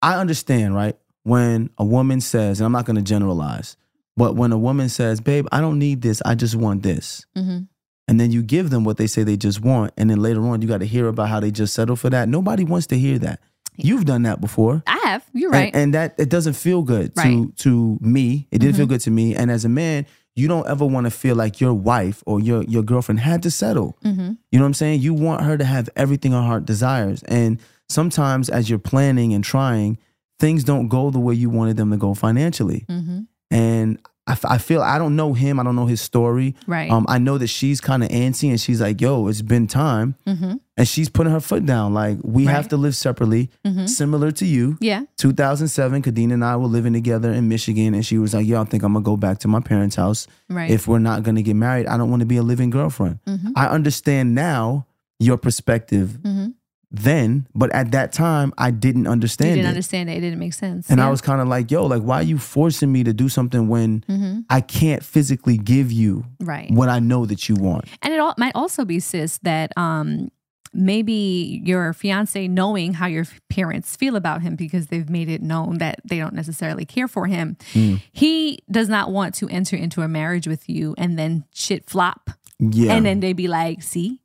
I 0.00 0.18
understand, 0.18 0.74
right? 0.74 0.96
When 1.24 1.70
a 1.76 1.84
woman 1.84 2.20
says, 2.20 2.60
and 2.60 2.66
I'm 2.66 2.72
not 2.72 2.86
going 2.86 2.96
to 2.96 3.02
generalize, 3.02 3.76
but 4.16 4.34
when 4.34 4.52
a 4.52 4.58
woman 4.58 4.88
says, 4.88 5.20
babe, 5.20 5.46
I 5.52 5.60
don't 5.60 5.78
need 5.78 6.00
this, 6.00 6.22
I 6.24 6.34
just 6.34 6.54
want 6.54 6.82
this. 6.82 7.26
Mm-hmm. 7.36 7.64
And 8.08 8.20
then 8.20 8.30
you 8.30 8.42
give 8.42 8.70
them 8.70 8.84
what 8.84 8.96
they 8.96 9.06
say 9.06 9.24
they 9.24 9.36
just 9.36 9.60
want. 9.60 9.92
And 9.96 10.08
then 10.08 10.22
later 10.22 10.46
on, 10.46 10.62
you 10.62 10.68
got 10.68 10.78
to 10.78 10.86
hear 10.86 11.08
about 11.08 11.28
how 11.28 11.40
they 11.40 11.50
just 11.50 11.74
settle 11.74 11.96
for 11.96 12.08
that. 12.10 12.28
Nobody 12.28 12.64
wants 12.64 12.86
to 12.88 12.98
hear 12.98 13.18
that. 13.18 13.40
You've 13.78 14.04
done 14.04 14.22
that 14.22 14.40
before. 14.40 14.82
I 14.86 14.98
have. 15.04 15.24
You're 15.32 15.50
right. 15.50 15.72
And, 15.74 15.82
and 15.84 15.94
that 15.94 16.14
it 16.18 16.28
doesn't 16.28 16.54
feel 16.54 16.82
good 16.82 17.14
to 17.16 17.20
Right. 17.22 17.56
to 17.58 17.98
me. 18.00 18.48
It 18.50 18.58
didn't 18.58 18.76
feel 18.76 18.86
Mhm. 18.86 18.90
good 18.90 19.00
to 19.02 19.10
me. 19.10 19.34
And 19.34 19.50
as 19.50 19.64
a 19.64 19.68
man, 19.68 20.06
you 20.34 20.48
don't 20.48 20.66
ever 20.66 20.84
want 20.84 21.04
to 21.04 21.10
feel 21.10 21.34
like 21.36 21.60
your 21.60 21.72
wife 21.74 22.22
or 22.26 22.40
your 22.40 22.62
your 22.64 22.82
girlfriend 22.82 23.20
had 23.20 23.42
to 23.44 23.50
settle. 23.50 23.96
mm-hmm. 24.04 24.32
You 24.50 24.58
know 24.58 24.64
what 24.64 24.66
I'm 24.66 24.74
saying? 24.74 25.00
You 25.00 25.14
want 25.14 25.42
her 25.42 25.56
to 25.56 25.64
have 25.64 25.88
everything 25.96 26.32
her 26.32 26.42
heart 26.42 26.66
desires. 26.66 27.22
And 27.24 27.58
sometimes 27.88 28.48
as 28.50 28.68
you're 28.68 28.78
planning 28.78 29.32
and 29.32 29.42
trying, 29.42 29.96
things 30.38 30.64
don't 30.64 30.88
go 30.88 31.10
the 31.10 31.18
way 31.20 31.34
you 31.34 31.48
wanted 31.48 31.76
them 31.78 31.90
to 31.90 31.96
go 31.96 32.12
financially. 32.14 32.84
Mm-hmm. 32.88 33.20
And 33.50 33.98
I, 34.28 34.32
f- 34.32 34.44
I 34.44 34.58
feel 34.58 34.82
I 34.82 34.98
don't 34.98 35.14
know 35.14 35.34
him. 35.34 35.60
I 35.60 35.62
don't 35.62 35.76
know 35.76 35.86
his 35.86 36.00
story. 36.00 36.56
Right. 36.66 36.90
Um, 36.90 37.06
I 37.08 37.18
know 37.18 37.38
that 37.38 37.46
she's 37.46 37.80
kind 37.80 38.02
of 38.02 38.08
antsy 38.10 38.50
and 38.50 38.60
she's 38.60 38.80
like, 38.80 39.00
"Yo, 39.00 39.28
it's 39.28 39.40
been 39.42 39.68
time," 39.68 40.16
mm-hmm. 40.26 40.54
and 40.76 40.88
she's 40.88 41.08
putting 41.08 41.32
her 41.32 41.38
foot 41.40 41.64
down. 41.64 41.94
Like 41.94 42.18
we 42.24 42.44
have 42.46 42.66
to 42.68 42.76
live 42.76 42.96
separately, 42.96 43.50
Mhm. 43.64 43.88
similar 43.88 44.32
to 44.32 44.44
you. 44.44 44.78
Yeah. 44.80 45.02
2007, 45.16 46.02
Kadeen 46.02 46.32
and 46.32 46.44
I 46.44 46.56
were 46.56 46.66
living 46.66 46.92
together 46.92 47.32
in 47.32 47.48
Michigan, 47.48 47.94
and 47.94 48.04
she 48.04 48.18
was 48.18 48.34
like, 48.34 48.46
"Yo, 48.46 48.60
I 48.60 48.64
think 48.64 48.82
I'm 48.82 48.94
gonna 48.94 49.04
go 49.04 49.16
back 49.16 49.38
to 49.40 49.48
my 49.48 49.60
parents' 49.60 49.94
house. 49.96 50.26
Right. 50.50 50.70
If 50.70 50.88
we're 50.88 50.98
not 50.98 51.22
gonna 51.22 51.42
get 51.42 51.54
married, 51.56 51.86
I 51.86 51.96
don't 51.96 52.10
want 52.10 52.20
to 52.20 52.26
be 52.26 52.36
a 52.36 52.42
living 52.42 52.70
girlfriend." 52.70 53.20
Mhm. 53.28 53.52
I 53.54 53.66
understand 53.68 54.34
now 54.34 54.86
your 55.20 55.36
perspective 55.36 56.18
Mhm. 56.24 56.54
Then, 56.90 57.46
but 57.54 57.70
at 57.74 57.90
that 57.92 58.12
time, 58.12 58.52
I 58.56 58.70
didn't 58.70 59.04
You 59.04 59.10
understand 59.10 59.54
didn't 59.56 59.66
it. 59.66 59.68
understand 59.68 60.08
it. 60.10 60.18
It 60.18 60.20
didn't 60.20 60.38
make 60.38 60.54
sense. 60.54 60.88
And 60.88 61.00
I 61.00 61.10
was 61.10 61.20
kind 61.20 61.40
of 61.40 61.48
like, 61.48 61.70
yo, 61.70 61.84
like, 61.86 62.02
why 62.02 62.20
are 62.20 62.22
you 62.22 62.38
forcing 62.38 62.92
me 62.92 63.02
to 63.04 63.12
do 63.12 63.28
something 63.28 63.68
when 63.68 64.04
Mhm. 64.08 64.44
I 64.48 64.60
can't 64.60 65.02
physically 65.04 65.58
give 65.58 65.90
you 65.90 66.24
right. 66.40 66.70
what 66.70 66.88
I 66.88 67.00
know 67.00 67.26
that 67.26 67.48
you 67.48 67.56
want? 67.56 67.86
And 68.02 68.14
it 68.14 68.20
all, 68.20 68.34
might 68.38 68.52
also 68.54 68.84
be, 68.84 69.00
sis, 69.00 69.38
that 69.38 69.76
um, 69.76 70.30
maybe 70.72 71.60
your 71.64 71.92
fiance 71.92 72.46
knowing 72.48 72.94
how 72.94 73.06
your 73.06 73.26
parents 73.48 73.96
feel 73.96 74.14
about 74.14 74.42
him 74.42 74.54
because 74.56 74.86
they've 74.86 75.08
made 75.10 75.28
it 75.28 75.42
known 75.42 75.78
that 75.78 76.00
they 76.04 76.18
don't 76.18 76.34
necessarily 76.34 76.84
care 76.84 77.08
for 77.08 77.26
him. 77.26 77.56
Mm. 77.72 78.00
He 78.12 78.60
does 78.70 78.88
not 78.88 79.10
want 79.10 79.34
to 79.36 79.48
enter 79.48 79.74
into 79.76 80.02
a 80.02 80.08
marriage 80.08 80.46
with 80.46 80.68
you 80.68 80.94
and 80.98 81.18
then 81.18 81.44
shit 81.54 81.88
flop. 81.88 82.30
Yeah. 82.58 82.92
And 82.92 83.04
then 83.06 83.20
they 83.20 83.32
be 83.32 83.48
like, 83.48 83.82
see, 83.82 84.20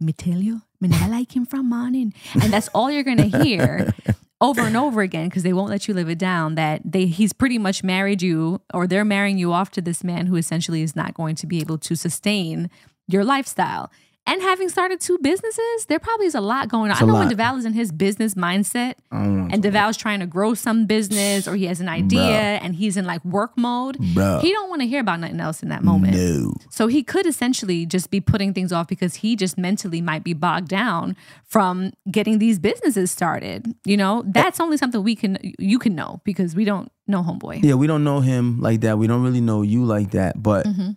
me 0.00 0.12
tell 0.12 0.38
you, 0.40 0.60
me 0.80 0.88
never 0.88 1.08
like 1.08 1.34
him 1.34 1.46
from 1.46 1.68
morning. 1.68 2.12
And 2.34 2.52
that's 2.52 2.68
all 2.68 2.90
you're 2.90 3.02
going 3.02 3.30
to 3.30 3.42
hear 3.42 3.94
over 4.40 4.60
and 4.60 4.76
over 4.76 5.00
again 5.00 5.28
because 5.28 5.42
they 5.42 5.52
won't 5.52 5.70
let 5.70 5.88
you 5.88 5.94
live 5.94 6.08
it 6.08 6.18
down 6.18 6.56
that 6.56 6.82
they 6.84 7.06
he's 7.06 7.32
pretty 7.32 7.58
much 7.58 7.82
married 7.82 8.22
you 8.22 8.60
or 8.74 8.86
they're 8.86 9.04
marrying 9.04 9.38
you 9.38 9.52
off 9.52 9.70
to 9.72 9.80
this 9.80 10.04
man 10.04 10.26
who 10.26 10.36
essentially 10.36 10.82
is 10.82 10.94
not 10.94 11.14
going 11.14 11.34
to 11.36 11.46
be 11.46 11.60
able 11.60 11.78
to 11.78 11.94
sustain 11.96 12.70
your 13.08 13.24
lifestyle. 13.24 13.90
And 14.28 14.42
having 14.42 14.68
started 14.68 15.00
two 15.00 15.18
businesses, 15.22 15.86
there 15.88 16.00
probably 16.00 16.26
is 16.26 16.34
a 16.34 16.40
lot 16.40 16.68
going 16.68 16.90
on. 16.90 16.96
It's 16.96 17.02
I 17.02 17.06
know 17.06 17.14
when. 17.14 17.28
Devale 17.30 17.58
is 17.58 17.64
in 17.64 17.74
his 17.74 17.92
business 17.92 18.34
mindset 18.34 18.94
I 19.12 19.22
don't 19.22 19.40
want 19.42 19.52
and 19.54 19.62
Devale's 19.62 19.96
trying 19.96 20.18
to 20.20 20.26
grow 20.26 20.54
some 20.54 20.84
business 20.86 21.46
or 21.46 21.54
he 21.54 21.66
has 21.66 21.80
an 21.80 21.88
idea 21.88 22.58
and 22.60 22.74
he's 22.74 22.96
in 22.96 23.04
like 23.04 23.24
work 23.24 23.56
mode, 23.56 23.96
Bruh. 23.98 24.40
he 24.40 24.50
don't 24.50 24.68
want 24.68 24.82
to 24.82 24.88
hear 24.88 25.00
about 25.00 25.20
nothing 25.20 25.38
else 25.38 25.62
in 25.62 25.68
that 25.68 25.84
moment. 25.84 26.14
No. 26.16 26.52
So 26.70 26.88
he 26.88 27.04
could 27.04 27.24
essentially 27.26 27.86
just 27.86 28.10
be 28.10 28.20
putting 28.20 28.52
things 28.52 28.72
off 28.72 28.88
because 28.88 29.14
he 29.16 29.36
just 29.36 29.56
mentally 29.56 30.00
might 30.00 30.24
be 30.24 30.32
bogged 30.34 30.68
down 30.68 31.14
from 31.44 31.92
getting 32.10 32.38
these 32.40 32.58
businesses 32.58 33.12
started. 33.12 33.74
You 33.84 33.96
know, 33.96 34.24
that's 34.26 34.58
only 34.58 34.76
something 34.76 35.02
we 35.04 35.14
can 35.14 35.38
you 35.58 35.78
can 35.78 35.94
know 35.94 36.20
because 36.24 36.56
we 36.56 36.64
don't 36.64 36.90
know 37.06 37.22
homeboy. 37.22 37.62
Yeah, 37.62 37.74
we 37.74 37.86
don't 37.86 38.02
know 38.02 38.18
him 38.20 38.60
like 38.60 38.80
that. 38.80 38.98
We 38.98 39.06
don't 39.06 39.22
really 39.22 39.40
know 39.40 39.62
you 39.62 39.84
like 39.84 40.10
that. 40.10 40.42
But 40.42 40.66
Mhm. 40.66 40.96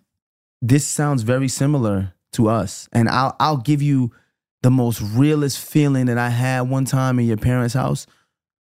this 0.63 0.87
sounds 0.87 1.21
very 1.21 1.47
similar 1.47 2.13
to 2.33 2.49
us. 2.49 2.87
And 2.91 3.09
I'll 3.09 3.35
I'll 3.39 3.57
give 3.57 3.81
you 3.81 4.11
the 4.61 4.69
most 4.71 5.01
realest 5.01 5.59
feeling 5.59 6.07
that 6.07 6.17
I 6.17 6.29
had 6.29 6.61
one 6.61 6.85
time 6.85 7.19
in 7.19 7.25
your 7.25 7.37
parents' 7.37 7.73
house. 7.73 8.05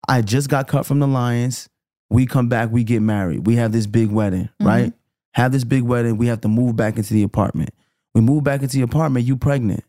I 0.08 0.22
just 0.22 0.48
got 0.48 0.68
cut 0.68 0.86
from 0.86 1.00
the 1.00 1.06
Lions. 1.08 1.68
We 2.10 2.24
come 2.24 2.48
back, 2.48 2.70
we 2.70 2.84
get 2.84 3.00
married. 3.02 3.46
We 3.46 3.56
have 3.56 3.72
this 3.72 3.86
big 3.86 4.10
wedding, 4.10 4.48
right? 4.60 4.92
Have 5.34 5.52
this 5.52 5.64
big 5.64 5.82
wedding. 5.82 6.16
We 6.16 6.28
have 6.28 6.40
to 6.42 6.48
move 6.48 6.76
back 6.76 6.96
into 6.96 7.12
the 7.12 7.22
apartment. 7.22 7.70
We 8.14 8.20
move 8.22 8.44
back 8.44 8.62
into 8.62 8.76
the 8.76 8.82
apartment, 8.82 9.26
you 9.26 9.36
pregnant. 9.36 9.84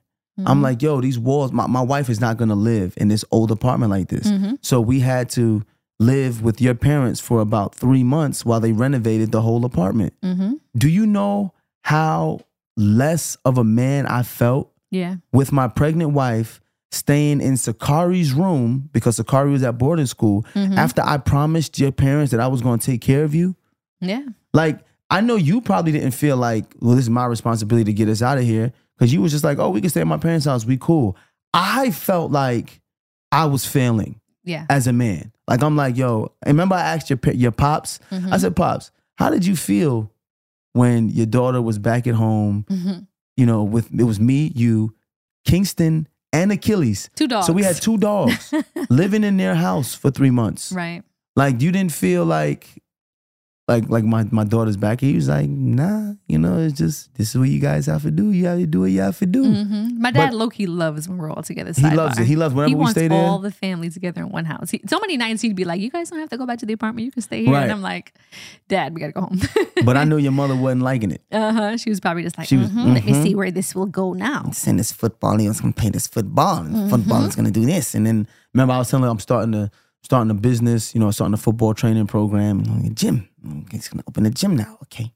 I'm 0.45 0.61
like, 0.61 0.82
yo, 0.82 1.01
these 1.01 1.19
walls, 1.19 1.51
my, 1.51 1.67
my 1.67 1.82
wife 1.82 2.09
is 2.09 2.21
not 2.21 2.38
gonna 2.38 2.55
live 2.55 2.93
in 2.95 3.09
this 3.09 3.25
old 3.30 3.51
apartment 3.51 3.89
like 3.91 4.07
this. 4.07 4.25
Mhm. 4.32 4.57
So 4.61 4.80
we 4.80 5.01
had 5.01 5.30
to 5.32 5.63
live 5.99 6.41
with 6.41 6.61
your 6.61 6.75
parents 6.75 7.19
for 7.19 7.41
about 7.41 7.75
three 7.75 8.03
months 8.03 8.45
while 8.45 8.61
they 8.61 8.71
renovated 8.71 9.34
the 9.34 9.41
whole 9.41 9.65
apartment. 9.65 10.13
Mm-hmm. 10.23 10.53
Do 10.77 10.88
you 10.88 11.05
know 11.05 11.51
how 11.84 12.39
less 12.80 13.36
of 13.45 13.57
a 13.57 13.63
man 13.63 14.07
I 14.07 14.23
felt 14.23 14.71
Yeah. 14.89 15.17
with 15.34 15.51
my 15.51 15.67
pregnant 15.67 16.11
wife 16.13 16.61
staying 16.91 17.41
in 17.41 17.57
Sakari's 17.57 18.34
room 18.34 18.89
because 18.93 19.17
Sakari 19.17 19.51
was 19.51 19.61
at 19.63 19.77
boarding 19.77 20.05
school 20.07 20.45
Mhm. 20.55 20.75
after 20.77 21.01
I 21.05 21.17
promised 21.17 21.77
your 21.77 21.91
parents 21.91 22.32
that 22.32 22.39
I 22.39 22.47
was 22.47 22.61
going 22.61 22.80
to 22.80 22.86
take 22.86 23.01
care 23.01 23.23
of 23.23 23.36
you? 23.36 23.55
Yeah. 24.01 24.23
Like, 24.53 24.80
I 25.11 25.21
know 25.21 25.36
you 25.36 25.61
probably 25.61 25.91
didn't 25.91 26.11
feel 26.11 26.38
like, 26.38 26.73
well, 26.80 26.95
this 26.95 27.03
is 27.05 27.09
my 27.09 27.25
responsibility 27.25 27.84
to 27.86 27.93
get 27.93 28.07
us 28.09 28.21
out 28.21 28.38
of 28.38 28.43
here 28.43 28.71
because 28.97 29.13
you 29.13 29.21
was 29.21 29.32
just 29.32 29.43
like, 29.43 29.59
oh, 29.59 29.69
we 29.69 29.82
can 29.82 29.89
stay 29.89 30.01
at 30.01 30.07
my 30.07 30.17
parents' 30.17 30.45
house. 30.45 30.65
We 30.65 30.77
cool. 30.77 31.15
I 31.53 31.91
felt 31.91 32.32
like 32.32 32.80
I 33.32 33.45
was 33.45 33.65
failing 33.65 34.19
Yeah. 34.43 34.65
as 34.69 34.88
a 34.88 34.93
man. 34.93 35.32
Like, 35.47 35.61
I'm 35.63 35.75
like, 35.75 35.97
yo, 35.97 36.32
remember 36.45 36.75
I 36.75 36.82
asked 36.95 37.09
your, 37.09 37.19
your 37.34 37.51
pops? 37.51 37.99
Mhm. 38.11 38.32
I 38.32 38.38
said, 38.38 38.55
pops, 38.55 38.89
how 39.15 39.30
did 39.30 39.45
you 39.45 39.55
feel 39.55 40.11
when 40.74 41.09
your 41.09 41.26
daughter 41.26 41.61
was 41.61 41.80
back 41.80 42.07
at 42.07 42.15
home? 42.15 42.65
Mhm. 42.70 43.07
You 43.38 43.45
know, 43.45 43.63
with 43.63 43.89
it 43.97 44.03
was 44.03 44.20
me, 44.20 44.51
you, 44.55 44.93
Kingston, 45.45 46.07
and 46.34 46.51
Achilles. 46.51 47.09
Two 47.15 47.28
dogs. 47.28 47.47
So 47.47 47.53
we 47.53 47.63
had 47.63 47.76
two 47.78 47.97
dogs 47.97 48.53
living 48.89 49.24
in 49.24 49.38
their 49.38 49.55
house 49.55 49.95
for 49.95 50.11
three 50.11 50.32
months. 50.32 50.72
Right. 50.72 51.03
Like 51.36 51.61
you 51.61 51.72
didn't 51.72 51.93
feel 51.93 52.26
like 52.26 52.82
like 53.70 53.88
like 53.89 54.03
my 54.03 54.26
my 54.32 54.43
daughter's 54.43 54.76
back. 54.78 54.99
He 54.99 55.13
was 55.15 55.30
like, 55.30 55.47
nah, 55.49 56.13
you 56.28 56.38
know, 56.38 56.57
it's 56.57 56.78
just 56.78 57.13
this 57.15 57.30
is 57.30 57.38
what 57.39 57.47
you 57.49 57.59
guys 57.59 57.86
have 57.86 58.01
to 58.01 58.11
do. 58.11 58.32
You 58.32 58.47
have 58.47 58.59
to 58.59 58.65
do 58.65 58.80
what 58.82 58.91
you 58.91 59.01
have 59.01 59.17
to 59.20 59.26
do. 59.26 59.43
Mhm. 59.45 59.97
My 59.97 60.11
dad 60.11 60.32
But- 60.32 60.38
low 60.38 60.49
key 60.49 60.65
loves 60.67 61.07
when 61.07 61.17
we're 61.20 61.30
all 61.32 61.43
together. 61.43 61.72
He 61.72 61.89
loves 61.95 62.17
it. 62.20 62.26
He 62.26 62.36
loves 62.36 62.53
whenever 62.55 62.70
he 62.70 62.76
we 62.76 62.88
stay 62.88 63.07
there. 63.07 63.17
He 63.20 63.24
wants 63.24 63.32
all 63.32 63.39
the 63.39 63.51
family 63.51 63.89
together 63.89 64.22
in 64.22 64.30
one 64.30 64.45
house. 64.45 64.72
He, 64.72 64.82
so 64.88 64.99
many 64.99 65.15
nights 65.17 65.41
he'd 65.43 65.55
be 65.55 65.65
like, 65.65 65.80
"You 65.80 65.91
guys 65.91 66.09
don't 66.09 66.20
have 66.20 66.30
to 66.30 66.38
go 66.38 66.45
back 66.45 66.59
to 66.59 66.65
the 66.65 66.74
apartment. 66.74 67.05
You 67.05 67.11
can 67.11 67.22
stay 67.22 67.45
here." 67.45 67.53
Right. 67.53 67.63
And 67.63 67.72
I'm 67.72 67.82
like, 67.84 68.13
"Dad, 68.67 68.93
we 68.93 68.99
gotta 69.01 69.13
go 69.13 69.22
home." 69.22 69.39
But 69.86 69.95
I 69.95 70.03
knew 70.03 70.17
your 70.17 70.34
mother 70.34 70.55
wasn't 70.55 70.82
liking 70.82 71.11
it. 71.11 71.22
uh 71.32 71.53
huh. 71.53 71.78
She 71.78 71.89
was 71.89 71.99
probably 72.01 72.24
just 72.24 72.38
like, 72.38 72.47
She 72.47 72.57
was- 72.57 72.70
"Mhm, 72.70 72.93
"Let 72.95 73.05
me 73.05 73.13
mhm. 73.13 73.24
see 73.24 73.34
where 73.36 73.51
this 73.51 73.74
will 73.76 73.86
go 74.01 74.13
now." 74.13 74.49
Send 74.51 74.78
this 74.80 74.91
football. 74.91 75.38
He 75.38 75.47
was 75.47 75.61
gonna 75.61 75.74
play 75.74 75.89
this 75.89 76.07
football, 76.07 76.57
and 76.65 76.89
football 76.89 77.20
Mm-hmm. 77.20 77.30
is 77.30 77.36
gonna 77.36 77.51
do 77.51 77.65
this. 77.65 77.93
And 77.95 78.05
then 78.05 78.28
remember, 78.53 78.74
I 78.74 78.80
was 78.80 78.89
telling 78.89 79.03
her 79.03 79.09
I'm 79.09 79.20
starting 79.20 79.51
to 79.53 79.70
starting 80.03 80.31
a 80.31 80.35
business. 80.35 80.93
You 80.93 80.99
know, 81.01 81.11
starting 81.11 81.33
a 81.33 81.37
football 81.37 81.73
training 81.73 82.07
program. 82.07 82.61
A 82.85 82.89
gym. 82.89 83.27
He's 83.71 83.87
gonna 83.87 84.03
open 84.07 84.25
a 84.25 84.29
gym 84.31 84.55
now. 84.55 84.77
Okay. 84.83 85.13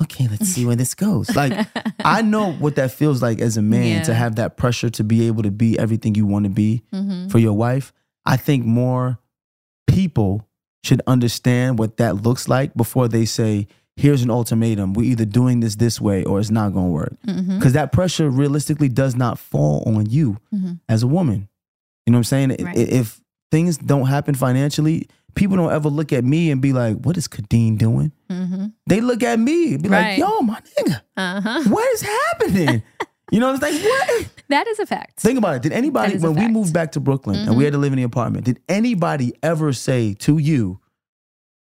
Okay, 0.00 0.26
let's 0.26 0.48
see 0.48 0.64
where 0.66 0.74
this 0.74 0.94
goes. 0.94 1.30
Like, 1.36 1.66
I 2.04 2.22
know 2.22 2.52
what 2.52 2.74
that 2.76 2.90
feels 2.90 3.22
like 3.22 3.40
as 3.40 3.56
a 3.56 3.62
man 3.62 4.02
to 4.04 4.14
have 4.14 4.36
that 4.36 4.56
pressure 4.56 4.90
to 4.90 5.04
be 5.04 5.26
able 5.28 5.42
to 5.44 5.50
be 5.50 5.78
everything 5.78 6.14
you 6.16 6.26
want 6.26 6.44
to 6.44 6.50
be 6.50 6.82
Mhm. 6.92 7.30
for 7.30 7.38
your 7.38 7.52
wife. 7.52 7.92
I 8.26 8.36
think 8.36 8.64
more 8.64 9.18
people 9.86 10.48
should 10.82 11.02
understand 11.06 11.78
what 11.78 11.98
that 11.98 12.22
looks 12.22 12.48
like 12.48 12.74
before 12.74 13.06
they 13.06 13.24
say, 13.24 13.68
here's 13.96 14.22
an 14.22 14.30
ultimatum. 14.30 14.94
We're 14.94 15.10
either 15.10 15.24
doing 15.26 15.60
this 15.60 15.76
this 15.76 16.00
way 16.00 16.24
or 16.24 16.40
it's 16.40 16.50
not 16.50 16.72
going 16.72 16.86
to 16.86 16.92
work. 16.92 17.16
Because 17.24 17.74
that 17.74 17.92
pressure 17.92 18.28
realistically 18.30 18.88
does 18.88 19.14
not 19.14 19.38
fall 19.38 19.84
on 19.86 20.06
you 20.10 20.38
Mhm. 20.52 20.80
as 20.88 21.02
a 21.02 21.06
woman. 21.06 21.48
You 22.06 22.12
know 22.12 22.16
what 22.16 22.20
I'm 22.20 22.24
saying? 22.24 22.56
Right. 22.60 22.76
If 22.76 23.20
things 23.52 23.76
don't 23.78 24.06
happen 24.06 24.34
financially, 24.34 25.06
people 25.36 25.56
don't 25.56 25.72
ever 25.72 25.88
look 25.88 26.12
at 26.12 26.24
me 26.24 26.50
and 26.50 26.60
be 26.60 26.72
like, 26.72 26.96
what 26.96 27.16
is 27.16 27.28
Kadeen 27.28 27.78
doing? 27.78 28.10
Mhm. 28.28 28.72
They 28.88 29.00
look 29.00 29.22
at 29.22 29.38
me 29.38 29.74
and 29.74 29.82
be 29.84 29.88
Right. 29.88 30.18
like, 30.18 30.18
yo, 30.18 30.40
my 30.40 30.58
nigga, 30.78 31.00
Uh 31.16 31.40
huh. 31.40 31.62
what 31.68 31.88
is 31.94 32.02
happening? 32.02 32.82
you 33.30 33.38
know 33.40 33.52
what 33.52 33.62
I'm 33.62 33.72
saying? 33.72 33.84
What? 33.84 34.28
That 34.48 34.66
is 34.66 34.78
a 34.80 34.84
fact. 34.86 35.18
Think 35.20 35.38
about 35.38 35.56
it. 35.56 35.62
Did 35.62 35.72
anybody, 35.72 36.10
That 36.12 36.16
is 36.16 36.24
a 36.24 36.30
when 36.30 36.44
we 36.44 36.52
moved 36.52 36.74
back 36.74 36.92
to 36.92 37.00
Brooklyn 37.00 37.36
and 37.36 37.56
we 37.56 37.62
Mhm. 37.62 37.66
had 37.68 37.72
to 37.72 37.78
live 37.78 37.92
in 37.94 37.96
the 37.98 38.02
apartment, 38.02 38.44
did 38.44 38.60
anybody 38.68 39.32
ever 39.42 39.72
say 39.72 40.12
to 40.26 40.36
you, 40.36 40.78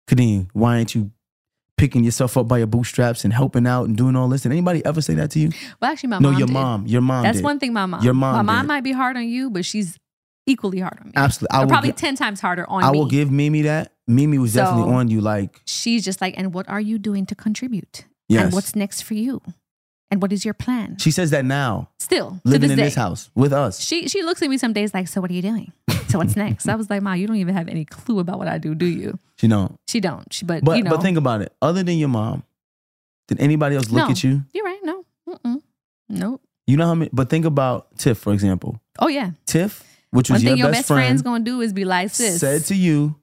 Kadeen, 0.07 0.47
why 0.53 0.77
aren't 0.77 0.95
you 0.95 1.11
picking 1.77 2.03
yourself 2.03 2.37
up 2.37 2.47
by 2.47 2.57
your 2.57 2.67
bootstraps 2.67 3.23
and 3.23 3.33
helping 3.33 3.67
out 3.67 3.87
and 3.87 3.95
doing 3.97 4.15
all 4.15 4.27
this? 4.29 4.41
Did 4.41 4.51
anybody 4.53 4.83
ever 4.85 5.01
say 5.01 5.13
that 5.15 5.31
to 5.31 5.39
you? 5.39 5.49
Well, 5.81 5.91
actually, 5.91 6.09
my 6.09 6.19
no, 6.19 6.31
mom. 6.31 6.39
your 6.39 6.47
did. 6.47 6.53
mom. 6.53 6.87
Your 6.87 7.01
mom. 7.01 7.23
That's 7.23 7.37
did. 7.39 7.43
one 7.43 7.59
thing. 7.59 7.73
My 7.73 7.85
mom. 7.85 8.03
Your 8.03 8.13
mom 8.13 8.35
My 8.35 8.41
mom 8.41 8.61
did. 8.63 8.67
might 8.67 8.83
be 8.83 8.91
hard 8.91 9.17
on 9.17 9.27
you, 9.27 9.49
but 9.49 9.65
she's 9.65 9.97
equally 10.49 10.79
hard 10.79 10.97
on 10.99 11.07
me. 11.07 11.13
Absolutely. 11.15 11.55
I 11.55 11.59
will 11.61 11.67
probably 11.69 11.91
gi- 11.91 11.95
ten 11.97 12.15
times 12.15 12.41
harder 12.41 12.67
on 12.69 12.81
me. 12.81 12.87
I 12.87 12.91
me. 12.91 12.97
will 12.99 13.05
give 13.07 13.31
Mimi 13.31 13.61
that. 13.63 13.93
Mimi 14.07 14.37
was 14.37 14.53
definitely 14.53 14.91
So- 14.91 14.95
on 14.95 15.09
you. 15.09 15.21
Like, 15.21 15.61
She's 15.65 16.03
just 16.03 16.19
like, 16.21 16.33
and 16.37 16.53
what 16.53 16.67
are 16.69 16.81
you 16.81 16.97
doing 16.99 17.25
to 17.27 17.35
contribute? 17.35 18.05
Yes. 18.27 18.43
And 18.45 18.53
what's 18.53 18.75
next 18.75 19.01
for 19.03 19.13
you? 19.13 19.41
And 20.11 20.21
what 20.23 20.33
is 20.33 20.43
your 20.43 20.55
plan? 20.55 20.97
she 20.97 21.11
says 21.11 21.29
that 21.29 21.45
now, 21.45 21.89
Still 21.99 22.31
to 22.31 22.41
living 22.43 22.61
this 22.69 22.71
in 22.71 22.77
day. 22.77 22.83
this 22.85 22.95
house 22.95 23.29
with 23.35 23.53
us. 23.53 23.79
She 23.79 24.07
she 24.07 24.23
looks 24.23 24.41
at 24.41 24.49
me 24.49 24.57
some 24.57 24.73
days 24.73 24.91
like, 24.93 25.07
so 25.07 25.21
what 25.21 25.29
are 25.29 25.35
you 25.35 25.43
doing? 25.43 25.71
So 26.07 26.17
what's 26.17 26.35
next? 26.45 26.67
I 26.67 26.73
was 26.75 26.89
like, 26.89 27.03
Ma, 27.03 27.13
you 27.13 27.27
don't 27.27 27.35
even 27.35 27.53
have 27.53 27.67
any 27.67 27.85
clue 27.85 28.17
about 28.19 28.39
what 28.39 28.47
I 28.47 28.57
do, 28.57 28.73
do 28.73 28.87
you? 28.87 29.19
Know. 29.43 29.77
She 29.87 29.99
don't. 29.99 30.31
She, 30.33 30.45
but, 30.45 30.63
But 30.65 30.77
you 30.77 30.83
know, 30.83 30.89
but 30.89 31.01
think 31.03 31.17
about 31.17 31.41
it. 31.43 31.53
Other 31.61 31.83
than 31.83 31.97
your 31.99 32.09
mom, 32.09 32.43
did 33.27 33.39
anybody 33.39 33.75
else 33.75 33.89
look 33.91 34.05
No. 34.05 34.09
at 34.11 34.23
you? 34.23 34.43
you're 34.53 34.65
right. 34.65 34.79
No, 34.83 35.05
Mm-mm. 35.29 35.61
nope. 36.09 36.41
You 36.65 36.77
know 36.77 36.87
how 36.87 36.95
many? 36.95 37.09
But 37.13 37.29
think 37.29 37.45
about 37.45 37.95
Tiff, 37.97 38.17
for 38.17 38.33
example. 38.33 38.81
Oh 38.99 39.07
yeah. 39.07 39.31
Tiff, 39.45 39.83
which 40.11 40.29
was 40.29 40.39
One 40.39 40.41
your 40.43 40.51
thing 40.51 40.57
your 40.59 40.67
best, 40.67 40.79
best 40.79 40.87
friend, 40.87 41.05
friend's 41.05 41.21
gonna 41.21 41.43
do 41.43 41.61
is 41.61 41.73
be 41.73 41.85
like, 41.85 42.09
sis. 42.09 42.39
said 42.39 42.65
to 42.65 42.75
you, 42.75 43.15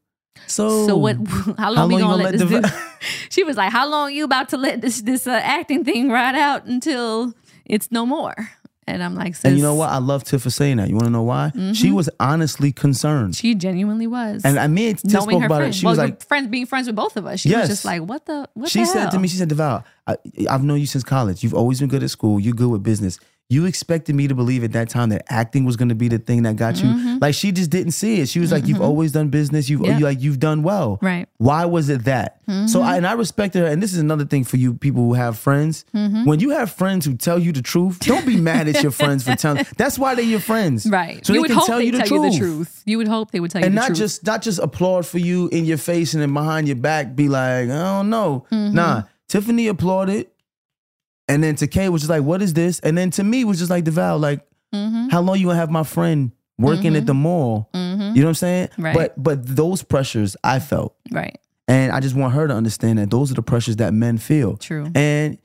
so 0.46 0.86
so 0.86 0.96
what? 0.96 1.16
How 1.58 1.72
long, 1.72 1.88
we 1.88 1.94
you 1.96 2.00
gonna, 2.00 2.22
let, 2.22 2.32
this 2.38 2.42
do? 2.48 2.62
She 3.30 3.44
was 3.44 3.56
like, 3.56 3.72
"How 3.72 3.88
long 3.88 4.12
you 4.12 4.24
about 4.24 4.48
to 4.50 4.56
let 4.56 4.80
this 4.80 5.02
this 5.02 5.26
uh, 5.26 5.40
acting 5.42 5.84
thing 5.84 6.10
ride 6.10 6.34
out 6.36 6.64
until 6.66 7.34
it's 7.64 7.90
no 7.90 8.06
more?" 8.06 8.34
And 8.88 9.02
I'm 9.02 9.14
like, 9.16 9.34
"Sis." 9.34 9.44
and 9.44 9.56
you 9.56 9.62
know 9.62 9.74
what? 9.74 9.90
I 9.90 9.98
love 9.98 10.22
Tiff 10.24 10.42
for 10.42 10.50
saying 10.50 10.76
that. 10.76 10.88
You 10.88 10.94
want 10.94 11.06
to 11.06 11.10
know 11.10 11.24
why? 11.24 11.50
She 11.72 11.88
Mhm. 11.88 11.94
was 11.94 12.08
honestly 12.20 12.70
concerned. 12.72 13.34
She 13.34 13.54
genuinely 13.56 14.06
was. 14.06 14.44
and 14.44 14.58
I 14.60 14.68
mean, 14.68 14.94
Tiff 14.94 15.12
knowing 15.12 15.28
spoke 15.30 15.40
her 15.40 15.46
about 15.46 15.56
friend. 15.58 15.74
it. 15.74 15.76
She 15.76 15.84
well, 15.86 15.92
was 15.92 15.98
like, 15.98 16.24
friends 16.24 16.46
being 16.48 16.66
friends 16.66 16.86
with 16.86 16.94
both 16.96 17.16
of 17.16 17.26
us. 17.26 17.40
She 17.40 17.48
Yes. 17.48 17.62
was 17.62 17.68
just 17.70 17.84
like, 17.84 18.02
"What 18.02 18.26
the? 18.26 18.48
What 18.54 18.70
she 18.70 18.80
the 18.80 18.86
said 18.86 19.10
to 19.10 19.18
me, 19.18 19.26
she 19.28 19.36
said, 19.38 19.48
Devale, 19.48 19.82
I, 20.06 20.16
I've 20.48 20.62
known 20.62 20.78
you 20.78 20.86
since 20.86 21.02
college. 21.02 21.42
You've 21.42 21.54
always 21.54 21.80
been 21.80 21.88
good 21.88 22.04
at 22.04 22.10
school. 22.10 22.38
You're 22.38 22.54
good 22.54 22.68
with 22.70 22.82
business. 22.84 23.18
You 23.48 23.64
expected 23.64 24.16
me 24.16 24.26
to 24.26 24.34
believe 24.34 24.64
at 24.64 24.72
that 24.72 24.88
time 24.88 25.10
that 25.10 25.24
acting 25.28 25.64
was 25.64 25.76
going 25.76 25.90
to 25.90 25.94
be 25.94 26.08
the 26.08 26.18
thing 26.18 26.42
that 26.42 26.56
got 26.56 26.78
you. 26.82 26.88
Mhm. 26.88 27.20
Like 27.20 27.32
she 27.32 27.52
just 27.52 27.70
didn't 27.70 27.92
see 27.92 28.20
it. 28.20 28.28
She 28.28 28.40
was 28.40 28.50
like, 28.50 28.66
"You've 28.66 28.78
Mhm. 28.78 28.84
always 28.84 29.12
done 29.12 29.28
business. 29.28 29.70
You've 29.70 29.82
Yeah. 29.82 29.98
you, 29.98 30.04
like 30.04 30.20
you've 30.20 30.40
done 30.40 30.64
well. 30.64 30.98
Right. 31.00 31.28
Why 31.36 31.64
was 31.64 31.88
it 31.88 32.04
that?" 32.06 32.40
So 32.66 32.80
Mhm. 32.80 32.82
I 32.82 32.96
and 32.96 33.06
I 33.06 33.12
respected 33.12 33.60
her. 33.60 33.66
And 33.66 33.80
this 33.80 33.92
is 33.92 34.00
another 34.00 34.24
thing 34.24 34.42
for 34.42 34.56
you 34.56 34.74
people 34.74 35.04
who 35.04 35.14
have 35.14 35.38
friends. 35.38 35.84
Mhm. 35.94 36.26
When 36.26 36.40
you 36.40 36.50
have 36.50 36.72
friends 36.72 37.06
who 37.06 37.14
tell 37.14 37.38
you 37.38 37.52
the 37.52 37.62
truth, 37.62 38.00
don't 38.00 38.26
be 38.26 38.36
mad 38.36 38.66
at 38.66 38.82
your 38.82 38.90
friends 38.92 39.22
for 39.22 39.36
telling. 39.36 39.64
That's 39.76 39.96
why 39.96 40.16
they're 40.16 40.24
your 40.24 40.40
friends, 40.40 40.84
Right. 40.90 41.24
So 41.24 41.32
you 41.32 41.38
they 41.38 41.42
would 41.42 41.50
can 41.50 41.58
hope 41.58 41.66
tell 41.68 41.78
they 41.78 41.84
you 41.86 41.92
the 41.92 41.98
tell 41.98 42.06
truth. 42.08 42.24
you 42.24 42.30
the 42.32 42.38
truth. 42.38 42.82
You 42.84 42.98
would 42.98 43.08
hope 43.08 43.30
they 43.30 43.38
would 43.38 43.52
tell 43.52 43.60
you 43.60 43.66
and 43.66 43.74
not 43.76 43.94
just 43.94 44.26
not 44.26 44.42
just 44.42 44.58
applaud 44.58 45.06
for 45.06 45.18
you 45.18 45.48
in 45.52 45.64
your 45.66 45.78
face 45.78 46.14
and 46.14 46.22
then 46.22 46.34
behind 46.34 46.66
your 46.66 46.76
back 46.76 47.14
be 47.14 47.28
like, 47.28 47.64
I 47.64 47.66
don't 47.68 48.10
know. 48.10 48.44
Mhm. 48.52 48.72
Nah, 48.72 49.02
Tiffany 49.28 49.66
applauded, 49.68 50.26
and 51.28 51.42
then 51.42 51.54
to 51.56 51.66
Kay 51.66 51.88
was 51.88 52.02
just 52.02 52.10
like, 52.10 52.22
"What 52.22 52.42
is 52.42 52.54
this?" 52.54 52.80
And 52.80 52.96
then 52.96 53.10
to 53.12 53.24
me 53.24 53.44
was 53.44 53.58
just 53.58 53.70
like, 53.70 53.84
"Devale, 53.84 54.18
like, 54.20 54.40
Mhm. 54.74 55.10
how 55.10 55.20
long 55.20 55.38
you 55.38 55.46
gonna 55.46 55.58
have 55.58 55.70
my 55.70 55.82
friend 55.84 56.32
working 56.58 56.96
at 56.96 57.06
the 57.06 57.14
mall?" 57.14 57.68
Mhm. 57.74 58.14
You 58.16 58.22
know 58.22 58.26
what 58.26 58.30
I'm 58.30 58.34
saying? 58.34 58.68
Right. 58.78 58.94
But 58.94 59.22
but 59.22 59.46
those 59.46 59.82
pressures 59.82 60.36
I 60.44 60.58
felt, 60.58 60.94
right. 61.10 61.36
and 61.68 61.92
I 61.92 62.00
just 62.00 62.14
want 62.14 62.34
her 62.34 62.46
to 62.48 62.54
understand 62.54 62.98
that 62.98 63.10
those 63.10 63.30
are 63.30 63.34
the 63.34 63.42
pressures 63.42 63.76
that 63.76 63.92
men 63.94 64.18
feel, 64.18 64.56
True. 64.56 64.88
and 64.94 65.38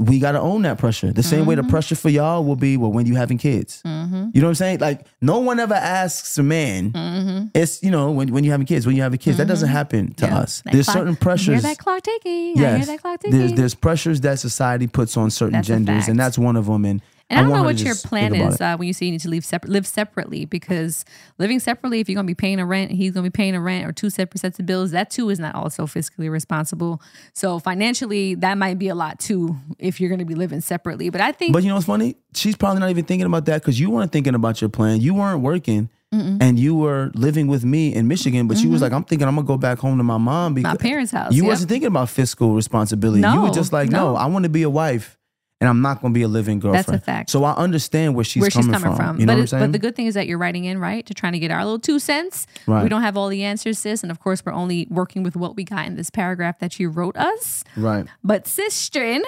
we 0.00 0.18
gotta 0.18 0.40
own 0.40 0.62
that 0.62 0.76
pressure. 0.76 1.12
The 1.12 1.22
same 1.22 1.46
way 1.46 1.54
the 1.54 1.62
Mhm. 1.62 1.68
pressure 1.68 1.94
for 1.94 2.08
y'all 2.08 2.44
will 2.44 2.56
be, 2.56 2.76
well, 2.76 2.90
when 2.90 3.06
you 3.06 3.14
having 3.14 3.38
kids. 3.38 3.80
Mm-hmm. 3.86 4.30
You 4.34 4.40
know 4.40 4.48
what 4.48 4.50
I'm 4.50 4.54
saying? 4.56 4.78
Like, 4.80 5.06
no 5.22 5.38
one 5.38 5.60
ever 5.60 5.74
asks 5.74 6.36
a 6.36 6.42
man. 6.42 6.90
Mm-hmm. 6.90 7.46
It's 7.54 7.80
you 7.82 7.92
know 7.92 8.10
when 8.10 8.32
when 8.32 8.42
you 8.42 8.50
having 8.50 8.66
kids, 8.66 8.86
when 8.86 8.96
you 8.96 9.02
having 9.02 9.18
kids, 9.20 9.36
that 9.38 9.46
doesn't 9.46 9.68
happen 9.68 10.12
to 10.14 10.26
Yeah. 10.26 10.38
us. 10.38 10.62
That 10.64 10.72
There's 10.72 10.86
clock- 10.86 10.94
certain 10.96 11.08
I 11.08 11.10
hear 11.12 11.16
pressures. 11.20 11.62
that 11.62 11.78
clock 11.78 12.02
ticking. 12.02 12.58
I 12.58 12.60
Yes, 12.60 12.76
hear 12.78 12.86
that 12.96 13.02
clock 13.02 13.20
ticking. 13.20 13.38
there's 13.38 13.52
there's 13.52 13.74
pressures 13.74 14.20
that 14.22 14.40
society 14.40 14.88
puts 14.88 15.16
on 15.16 15.30
certain 15.30 15.52
That's 15.54 15.68
genders, 15.68 16.08
and 16.08 16.18
that's 16.18 16.38
one 16.38 16.56
of 16.56 16.66
them. 16.66 16.84
And, 16.84 17.00
And 17.30 17.40
I 17.40 17.42
don't 17.42 17.52
know 17.52 17.62
what 17.62 17.80
your 17.80 17.94
plan 17.94 18.34
is 18.34 18.60
uh, 18.60 18.76
when 18.76 18.86
you 18.86 18.92
say 18.92 19.06
you 19.06 19.12
need 19.12 19.20
to 19.20 19.28
leave 19.28 19.44
separ- 19.44 19.68
live 19.68 19.86
separately 19.86 20.44
because 20.44 21.04
living 21.38 21.58
separately, 21.58 22.00
if 22.00 22.08
you're 22.08 22.14
going 22.14 22.26
to 22.26 22.30
be 22.30 22.34
paying 22.34 22.60
a 22.60 22.66
rent, 22.66 22.90
he's 22.90 23.12
going 23.12 23.24
to 23.24 23.30
be 23.30 23.34
paying 23.34 23.54
a 23.54 23.60
rent 23.60 23.86
or 23.86 23.92
two 23.92 24.10
separate 24.10 24.40
sets 24.40 24.58
of 24.58 24.66
bills. 24.66 24.90
That 24.90 25.10
too 25.10 25.30
is 25.30 25.38
not 25.38 25.54
also 25.54 25.86
fiscally 25.86 26.30
responsible. 26.30 27.00
So 27.32 27.58
financially, 27.58 28.34
that 28.36 28.58
might 28.58 28.78
be 28.78 28.88
a 28.88 28.94
lot 28.94 29.18
too 29.18 29.56
if 29.78 30.00
you're 30.00 30.10
going 30.10 30.18
to 30.18 30.24
be 30.24 30.34
living 30.34 30.60
separately. 30.60 31.08
But 31.08 31.22
I 31.22 31.32
think 31.32 31.54
But 31.54 31.62
you 31.62 31.70
know 31.70 31.76
what's 31.76 31.86
funny? 31.86 32.16
She's 32.34 32.56
probably 32.56 32.80
not 32.80 32.90
even 32.90 33.04
thinking 33.04 33.26
about 33.26 33.46
that 33.46 33.62
because 33.62 33.80
you 33.80 33.90
weren't 33.90 34.12
thinking 34.12 34.34
about 34.34 34.60
your 34.60 34.68
plan. 34.70 35.00
You 35.00 35.14
weren't 35.14 35.40
working. 35.40 35.88
And 36.14 36.58
you 36.58 36.76
were 36.76 37.10
living 37.14 37.48
with 37.48 37.64
me 37.64 37.92
in 37.92 38.06
Michigan, 38.06 38.46
but 38.46 38.56
she 38.56 38.68
was 38.68 38.80
like, 38.80 38.92
"I'm 38.92 39.02
thinking 39.02 39.26
I'm 39.26 39.34
gonna 39.34 39.46
go 39.46 39.56
back 39.56 39.78
home 39.78 39.98
to 39.98 40.04
my 40.04 40.16
mom 40.16 40.54
because 40.54 40.72
my 40.72 40.76
parents' 40.76 41.10
house. 41.10 41.32
You 41.32 41.42
yeah. 41.42 41.48
wasn't 41.48 41.70
thinking 41.70 41.88
about 41.88 42.08
fiscal 42.08 42.54
responsibility. 42.54 43.20
you 43.20 43.40
were 43.40 43.50
just 43.50 43.72
like, 43.72 43.90
no, 43.90 44.12
no. 44.12 44.16
I 44.16 44.26
want 44.26 44.44
to 44.44 44.48
be 44.48 44.62
a 44.62 44.70
wife, 44.70 45.18
and 45.60 45.68
I'm 45.70 45.80
not 45.80 46.02
gonna 46.02 46.12
be 46.12 46.22
a 46.22 46.28
living 46.28 46.58
girlfriend. 46.58 46.86
That's 46.86 47.02
a 47.02 47.04
fact. 47.04 47.30
So 47.30 47.44
I 47.44 47.52
understand 47.54 48.14
where 48.14 48.24
she's 48.24 48.40
where 48.40 48.50
coming 48.50 48.72
she's 48.74 48.82
coming 48.82 48.96
from. 48.96 49.20
You 49.20 49.26
know 49.26 49.32
but, 49.32 49.36
what 49.36 49.40
I'm 49.42 49.46
saying? 49.46 49.62
but 49.64 49.72
the 49.72 49.78
good 49.78 49.94
thing 49.96 50.06
is 50.06 50.14
that 50.14 50.26
you're 50.26 50.38
writing 50.38 50.64
in, 50.64 50.78
right? 50.78 51.04
To 51.06 51.14
trying 51.14 51.32
to 51.34 51.38
get 51.38 51.50
our 51.50 51.64
little 51.64 51.78
two 51.78 51.98
cents. 51.98 52.46
Right. 52.66 52.82
We 52.82 52.88
don't 52.88 53.02
have 53.02 53.16
all 53.16 53.28
the 53.28 53.44
answers, 53.44 53.78
sis. 53.78 54.02
And 54.02 54.10
of 54.10 54.20
course, 54.20 54.44
we're 54.44 54.52
only 54.52 54.86
working 54.90 55.22
with 55.22 55.36
what 55.36 55.56
we 55.56 55.64
got 55.64 55.86
in 55.86 55.96
this 55.96 56.10
paragraph 56.10 56.58
that 56.58 56.78
you 56.80 56.88
wrote 56.88 57.16
us. 57.16 57.64
right. 57.76 58.06
But 58.22 58.44
Sistrin, 58.44 59.20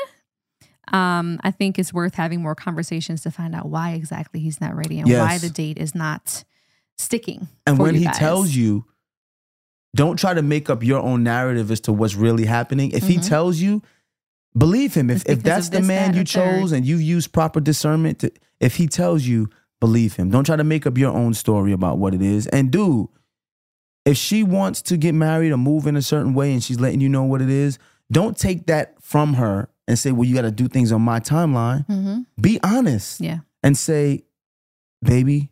um, 0.92 1.40
I 1.42 1.50
think 1.50 1.78
it's 1.78 1.92
worth 1.92 2.14
having 2.14 2.42
more 2.42 2.54
conversations 2.54 3.22
to 3.22 3.30
find 3.30 3.54
out 3.54 3.68
why 3.68 3.92
exactly 3.92 4.40
he's 4.40 4.60
not 4.60 4.74
ready 4.76 4.98
and 5.00 5.10
why 5.10 5.38
the 5.38 5.48
date 5.50 5.78
is 5.78 5.94
not 5.94 6.44
sticking. 6.98 7.48
And 7.66 7.78
when 7.78 7.94
he 7.94 8.04
guys. 8.04 8.18
tells 8.18 8.54
you, 8.54 8.84
don't 9.94 10.18
try 10.18 10.34
to 10.34 10.42
make 10.42 10.68
up 10.68 10.82
your 10.82 11.00
own 11.00 11.22
narrative 11.22 11.70
as 11.70 11.80
to 11.80 11.92
what's 11.92 12.14
really 12.14 12.44
happening. 12.44 12.90
If 12.90 13.04
he 13.06 13.16
Mhm. 13.16 13.26
tells 13.28 13.58
you, 13.58 13.82
believe 14.56 14.94
him. 14.94 15.10
If 15.10 15.24
if 15.28 15.42
that's 15.42 15.68
the 15.68 15.78
this, 15.78 15.86
man 15.86 16.12
that, 16.12 16.18
you 16.18 16.24
third. 16.24 16.60
chose 16.60 16.72
and 16.72 16.84
you 16.86 16.96
use 16.96 17.26
proper 17.26 17.60
discernment, 17.60 18.20
to, 18.20 18.32
if 18.60 18.76
he 18.76 18.86
tells 18.86 19.24
you, 19.24 19.48
believe 19.80 20.16
him. 20.16 20.30
Don't 20.30 20.44
try 20.44 20.56
to 20.56 20.64
make 20.64 20.86
up 20.86 20.96
your 20.96 21.12
own 21.12 21.34
story 21.34 21.72
about 21.72 21.98
what 21.98 22.14
it 22.14 22.22
is. 22.22 22.46
And 22.48 22.70
dude, 22.70 23.08
if 24.04 24.16
she 24.16 24.42
wants 24.42 24.82
to 24.82 24.96
get 24.96 25.14
married 25.14 25.52
or 25.52 25.56
move 25.56 25.86
in 25.86 25.96
a 25.96 26.02
certain 26.02 26.32
way 26.34 26.52
and 26.52 26.62
she's 26.62 26.80
letting 26.80 27.00
you 27.00 27.08
know 27.08 27.24
what 27.24 27.42
it 27.42 27.50
is, 27.50 27.78
don't 28.10 28.36
take 28.38 28.66
that 28.66 28.94
from 29.02 29.34
her 29.34 29.68
and 29.88 29.98
say, 29.98 30.12
well, 30.12 30.24
you 30.24 30.34
got 30.34 30.42
to 30.42 30.50
do 30.50 30.68
things 30.68 30.92
on 30.92 31.02
my 31.02 31.20
timeline. 31.20 31.86
Mhm. 31.88 32.26
Be 32.40 32.58
honest 32.62 33.20
Yeah. 33.20 33.38
and 33.62 33.76
say, 33.76 34.24
baby, 35.02 35.50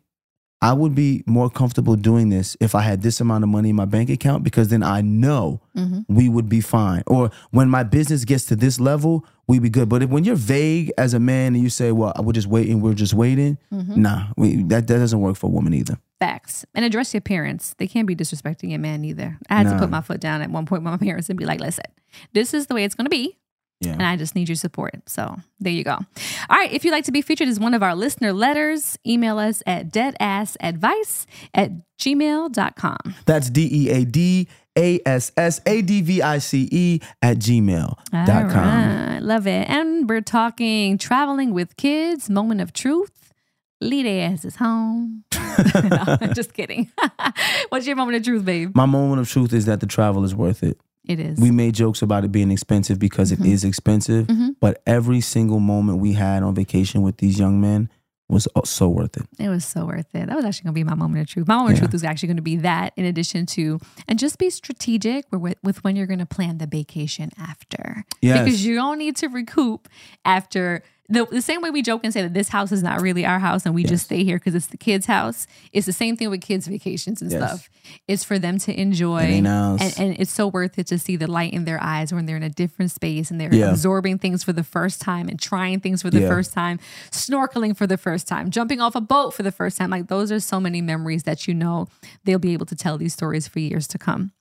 I 0.65 0.73
would 0.73 0.95
be 0.95 1.23
more 1.27 1.49
comfortable 1.49 1.95
doing 1.95 2.29
this 2.29 2.57
if 2.59 2.73
I 2.73 2.81
had 2.81 3.01
this 3.03 3.21
amount 3.21 3.43
of 3.43 3.49
money 3.49 3.69
in 3.69 3.75
my 3.75 3.85
bank 3.85 4.09
account 4.09 4.43
because 4.43 4.67
then 4.69 4.81
I 4.81 5.01
know 5.01 5.61
Mhm. 5.77 6.05
we 6.07 6.27
would 6.27 6.49
be 6.49 6.59
fine. 6.61 7.03
Or 7.05 7.29
when 7.51 7.69
my 7.69 7.83
business 7.83 8.25
gets 8.25 8.45
to 8.45 8.55
this 8.55 8.79
level, 8.79 9.23
we'd 9.47 9.61
be 9.61 9.69
good. 9.69 9.89
But 9.89 10.01
if, 10.03 10.09
when 10.09 10.23
you're 10.23 10.35
vague 10.57 10.91
as 10.97 11.13
a 11.13 11.19
man 11.19 11.53
and 11.53 11.61
you 11.63 11.69
say, 11.69 11.91
well, 11.91 12.13
we're 12.23 12.33
just 12.33 12.47
waiting, 12.47 12.81
we're 12.81 12.95
just 12.95 13.13
waiting, 13.13 13.57
Mhm. 13.71 13.97
nah, 13.97 14.27
we, 14.37 14.63
that, 14.63 14.87
that 14.87 14.97
doesn't 14.97 15.19
work 15.21 15.35
for 15.37 15.47
a 15.47 15.49
woman 15.51 15.73
either. 15.73 15.97
Facts. 16.19 16.65
And 16.73 16.83
address 16.83 17.13
your 17.13 17.21
parents. 17.21 17.75
They 17.77 17.87
can't 17.87 18.07
be 18.07 18.15
disrespecting 18.15 18.73
a 18.73 18.79
man 18.79 19.05
either. 19.05 19.37
I 19.49 19.57
had 19.57 19.69
to 19.69 19.77
put 19.77 19.89
my 19.91 20.01
foot 20.01 20.19
down 20.19 20.41
at 20.41 20.49
one 20.49 20.65
point 20.65 20.81
with 20.83 20.91
my 20.91 20.97
parents 20.97 21.29
and 21.29 21.37
be 21.37 21.45
like, 21.45 21.59
listen, 21.59 21.85
this 22.33 22.53
is 22.55 22.65
the 22.67 22.73
way 22.73 22.83
it's 22.85 22.95
going 22.95 23.05
to 23.05 23.09
be. 23.11 23.37
Yeah. 23.81 23.91
And 23.93 24.03
I 24.03 24.15
just 24.15 24.35
need 24.35 24.47
your 24.49 24.55
support. 24.55 25.07
So 25.07 25.35
there 25.59 25.73
you 25.73 25.83
go. 25.83 25.93
All 25.93 26.57
right. 26.57 26.71
If 26.71 26.85
you'd 26.85 26.91
like 26.91 27.03
to 27.05 27.11
be 27.11 27.21
featured 27.21 27.47
as 27.49 27.59
one 27.59 27.73
of 27.73 27.83
our 27.83 27.93
listener 27.95 28.31
letters, 28.33 28.97
email 29.05 29.37
us 29.37 29.61
at 29.67 29.91
deadassadvice 29.91 31.25
at 31.53 31.71
gmail.com. 31.99 33.15
That's 33.25 33.49
D 33.49 33.69
E 33.71 33.89
A 33.89 34.05
D 34.05 34.47
A 34.77 34.99
S 35.05 35.31
S 35.37 35.61
A 35.65 35.81
D 35.81 36.01
V 36.01 36.21
I 36.21 36.37
C 36.37 36.67
E 36.71 36.99
at 37.21 37.37
gmail 37.37 37.89
All 38.13 38.25
dot 38.25 38.49
com. 38.51 38.63
right. 38.63 39.19
Love 39.21 39.45
it. 39.47 39.69
And 39.69 40.07
we're 40.09 40.21
talking 40.21 40.97
traveling 40.97 41.53
with 41.53 41.75
kids, 41.77 42.29
moment 42.29 42.61
of 42.61 42.73
truth. 42.73 43.33
Lead 43.81 44.05
asses 44.07 44.55
home. 44.55 45.25
no, 45.33 46.17
just 46.33 46.53
kidding. 46.53 46.89
What's 47.69 47.85
your 47.85 47.97
moment 47.97 48.17
of 48.17 48.23
truth, 48.23 48.45
babe? 48.45 48.73
My 48.73 48.85
moment 48.85 49.19
of 49.21 49.29
truth 49.29 49.53
is 49.53 49.65
that 49.65 49.79
the 49.81 49.85
travel 49.85 50.23
is 50.23 50.33
worth 50.33 50.63
it. 50.63 50.79
It 51.07 51.19
is. 51.19 51.39
We 51.39 51.51
made 51.51 51.75
jokes 51.75 52.01
about 52.01 52.23
it 52.23 52.31
being 52.31 52.51
expensive 52.51 52.99
because 52.99 53.31
it 53.31 53.39
is 53.45 53.63
expensive, 53.63 54.29
but 54.59 54.81
every 54.85 55.21
single 55.21 55.59
moment 55.59 55.99
we 55.99 56.13
had 56.13 56.43
on 56.43 56.55
vacation 56.55 57.01
with 57.01 57.17
these 57.17 57.39
young 57.39 57.61
men 57.61 57.89
was 58.27 58.47
uh, 58.55 58.61
so 58.63 58.89
worth 58.89 59.17
it. 59.17 59.27
It 59.37 59.49
was 59.49 59.63
so 59.63 59.85
worth 59.85 60.15
it. 60.15 60.27
That 60.27 60.35
was 60.35 60.45
actually 60.45 60.63
going 60.63 60.73
to 60.73 60.79
be 60.79 60.83
my 60.83 60.95
moment 60.95 61.21
of 61.21 61.27
truth. 61.27 61.47
My 61.47 61.57
moment 61.57 61.73
of 61.73 61.79
truth 61.81 61.93
was 61.93 62.03
actually 62.03 62.27
going 62.27 62.37
to 62.37 62.41
be 62.41 62.55
that, 62.57 62.93
in 62.97 63.05
addition 63.05 63.45
to, 63.47 63.79
and 64.07 64.17
just 64.17 64.39
be 64.39 64.49
strategic 64.49 65.25
with, 65.31 65.55
with 65.61 65.83
when 65.83 65.95
you're 65.95 66.07
going 66.07 66.19
to 66.19 66.25
plan 66.25 66.57
the 66.57 66.65
vacation 66.65 67.29
after. 67.37 68.03
Yes. 68.21 68.43
Because 68.43 68.65
you 68.65 68.75
don't 68.75 68.97
need 68.97 69.15
to 69.17 69.27
recoup 69.27 69.87
after. 70.23 70.81
The, 71.07 71.25
the 71.25 71.41
same 71.41 71.61
way 71.61 71.69
we 71.69 71.83
joke 71.83 72.01
and 72.03 72.11
say 72.11 72.23
that 72.23 72.33
this 72.33 72.49
house 72.49 72.71
is 72.71 72.81
not 72.81 72.99
really 72.99 73.25
our 73.27 73.37
house 73.37 73.65
and 73.65 73.75
we 73.75 73.83
just 73.83 74.05
stay 74.05 74.23
here 74.23 74.37
because 74.37 74.55
it's 74.55 74.67
the 74.67 74.77
kids' 74.77 75.05
house. 75.05 75.45
It's 75.71 75.85
the 75.85 75.93
same 75.93 76.17
thing 76.17 76.31
with 76.31 76.41
kids' 76.41 76.65
vacations 76.67 77.21
and 77.21 77.29
Yes. 77.31 77.39
stuff. 77.43 77.69
It's 78.07 78.23
for 78.23 78.39
them 78.39 78.57
to 78.59 78.79
enjoy. 78.79 79.21
It 79.23 79.27
ain't 79.27 79.47
ours. 79.47 79.81
And, 79.81 79.93
and 79.99 80.19
it's 80.19 80.31
so 80.33 80.47
worth 80.47 80.79
it 80.79 80.87
to 80.87 80.97
see 80.97 81.15
the 81.15 81.27
light 81.29 81.53
in 81.53 81.65
their 81.65 81.77
eyes 81.81 82.11
when 82.11 82.25
they're 82.25 82.37
in 82.37 82.41
a 82.43 82.49
different 82.49 82.89
space 82.89 83.29
and 83.29 83.39
they're 83.39 83.53
Yeah. 83.53 83.69
absorbing 83.69 84.17
things 84.17 84.43
for 84.43 84.51
the 84.51 84.63
first 84.63 84.99
time 84.99 85.29
and 85.29 85.39
trying 85.39 85.79
things 85.79 86.01
for 86.01 86.09
the 86.09 86.21
Yeah. 86.21 86.27
first 86.27 86.53
time, 86.53 86.79
snorkeling 87.11 87.77
for 87.77 87.85
the 87.87 87.97
first 87.97 88.27
time, 88.27 88.49
jumping 88.49 88.81
off 88.81 88.95
a 88.95 89.01
boat 89.01 89.33
for 89.33 89.43
the 89.43 89.51
first 89.51 89.77
time. 89.77 89.89
Like 89.91 90.07
those 90.07 90.31
are 90.31 90.39
so 90.39 90.59
many 90.59 90.81
memories 90.81 91.23
that 91.23 91.47
you 91.47 91.53
know 91.53 91.87
they'll 92.23 92.39
be 92.39 92.53
able 92.53 92.65
to 92.65 92.75
tell 92.75 92.97
these 92.97 93.13
stories 93.13 93.47
for 93.47 93.59
years 93.59 93.87
to 93.89 93.97
come. 93.97 94.31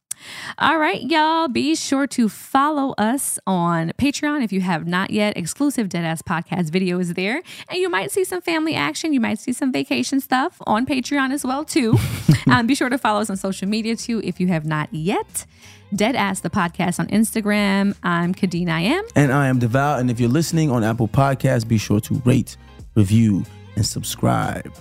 All 0.59 0.79
right, 0.79 1.03
y'all. 1.03 1.49
Be 1.49 1.75
sure 1.75 2.07
to 2.09 2.29
follow 2.29 2.95
us 2.99 3.39
on 3.47 3.93
Patreon 3.99 4.43
if 4.45 4.53
you 4.53 4.61
have 4.61 4.87
not 4.87 5.11
yet. 5.11 5.37
Exclusive 5.37 5.89
Deadass 5.89 6.23
Podcast 6.23 6.71
video 6.71 6.99
is 6.99 7.15
there. 7.15 7.43
And 7.69 7.79
you 7.79 7.89
might 7.89 8.11
see 8.11 8.25
some 8.25 8.41
family 8.41 8.75
action. 8.75 9.12
You 9.12 9.21
might 9.21 9.39
see 9.39 9.53
some 9.53 9.73
vacation 9.73 10.21
stuff 10.21 10.59
on 10.67 10.87
Patreon 10.87 11.33
as 11.33 11.45
well, 11.45 11.65
too. 11.65 11.99
um, 12.51 12.67
be 12.67 12.75
sure 12.75 12.89
to 12.89 12.99
follow 12.99 13.21
us 13.21 13.31
on 13.31 13.37
social 13.37 13.69
media, 13.69 13.97
too, 13.97 14.21
if 14.25 14.41
you 14.41 14.49
have 14.49 14.65
not 14.65 14.93
yet. 14.93 15.47
Deadass 15.95 16.43
the 16.43 16.51
podcast 16.51 16.99
on 16.99 17.07
Instagram. 17.09 17.95
I'm 18.03 18.35
Kadeen 18.35 18.69
I 18.69 18.81
am. 18.81 19.05
And 19.15 19.33
I 19.33 19.49
am 19.49 19.61
Devale. 19.61 20.01
And 20.01 20.11
if 20.11 20.19
you're 20.19 20.29
listening 20.29 20.71
on 20.71 20.83
Apple 20.83 21.09
Podcasts, 21.09 21.67
be 21.67 21.79
sure 21.79 22.01
to 22.01 22.15
rate, 22.25 22.57
review, 22.95 23.45
and 23.77 23.87
subscribe. 23.87 24.73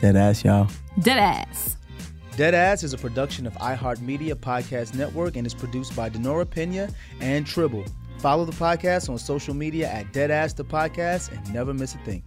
That 0.00 0.16
ass, 0.16 0.44
y'all. 0.44 0.68
Deadass. 1.00 1.76
Deadass 2.40 2.82
is 2.84 2.94
a 2.94 2.96
production 2.96 3.46
of 3.46 3.52
iHeartMedia 3.56 4.34
Podcast 4.34 4.94
Network 4.94 5.36
and 5.36 5.46
is 5.46 5.52
produced 5.52 5.94
by 5.94 6.08
Denora 6.08 6.48
Pena 6.48 6.88
and 7.20 7.46
Tribble. 7.46 7.84
Follow 8.16 8.46
the 8.46 8.52
podcast 8.52 9.10
on 9.10 9.18
social 9.18 9.52
media 9.52 9.90
at 9.90 10.10
Deadass 10.14 10.56
the 10.56 10.64
Podcast 10.64 11.36
and 11.36 11.52
never 11.52 11.74
miss 11.74 11.94
a 11.94 11.98
thing. 11.98 12.22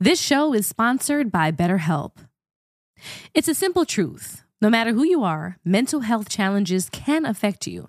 This 0.00 0.20
show 0.20 0.52
is 0.52 0.66
sponsored 0.66 1.30
by 1.30 1.52
BetterHelp. 1.52 2.16
It's 3.34 3.46
a 3.46 3.54
simple 3.54 3.84
truth. 3.84 4.42
No 4.60 4.68
matter 4.68 4.92
who 4.92 5.04
you 5.04 5.22
are, 5.22 5.58
mental 5.64 6.00
health 6.00 6.28
challenges 6.28 6.88
can 6.90 7.24
affect 7.24 7.68
you, 7.68 7.88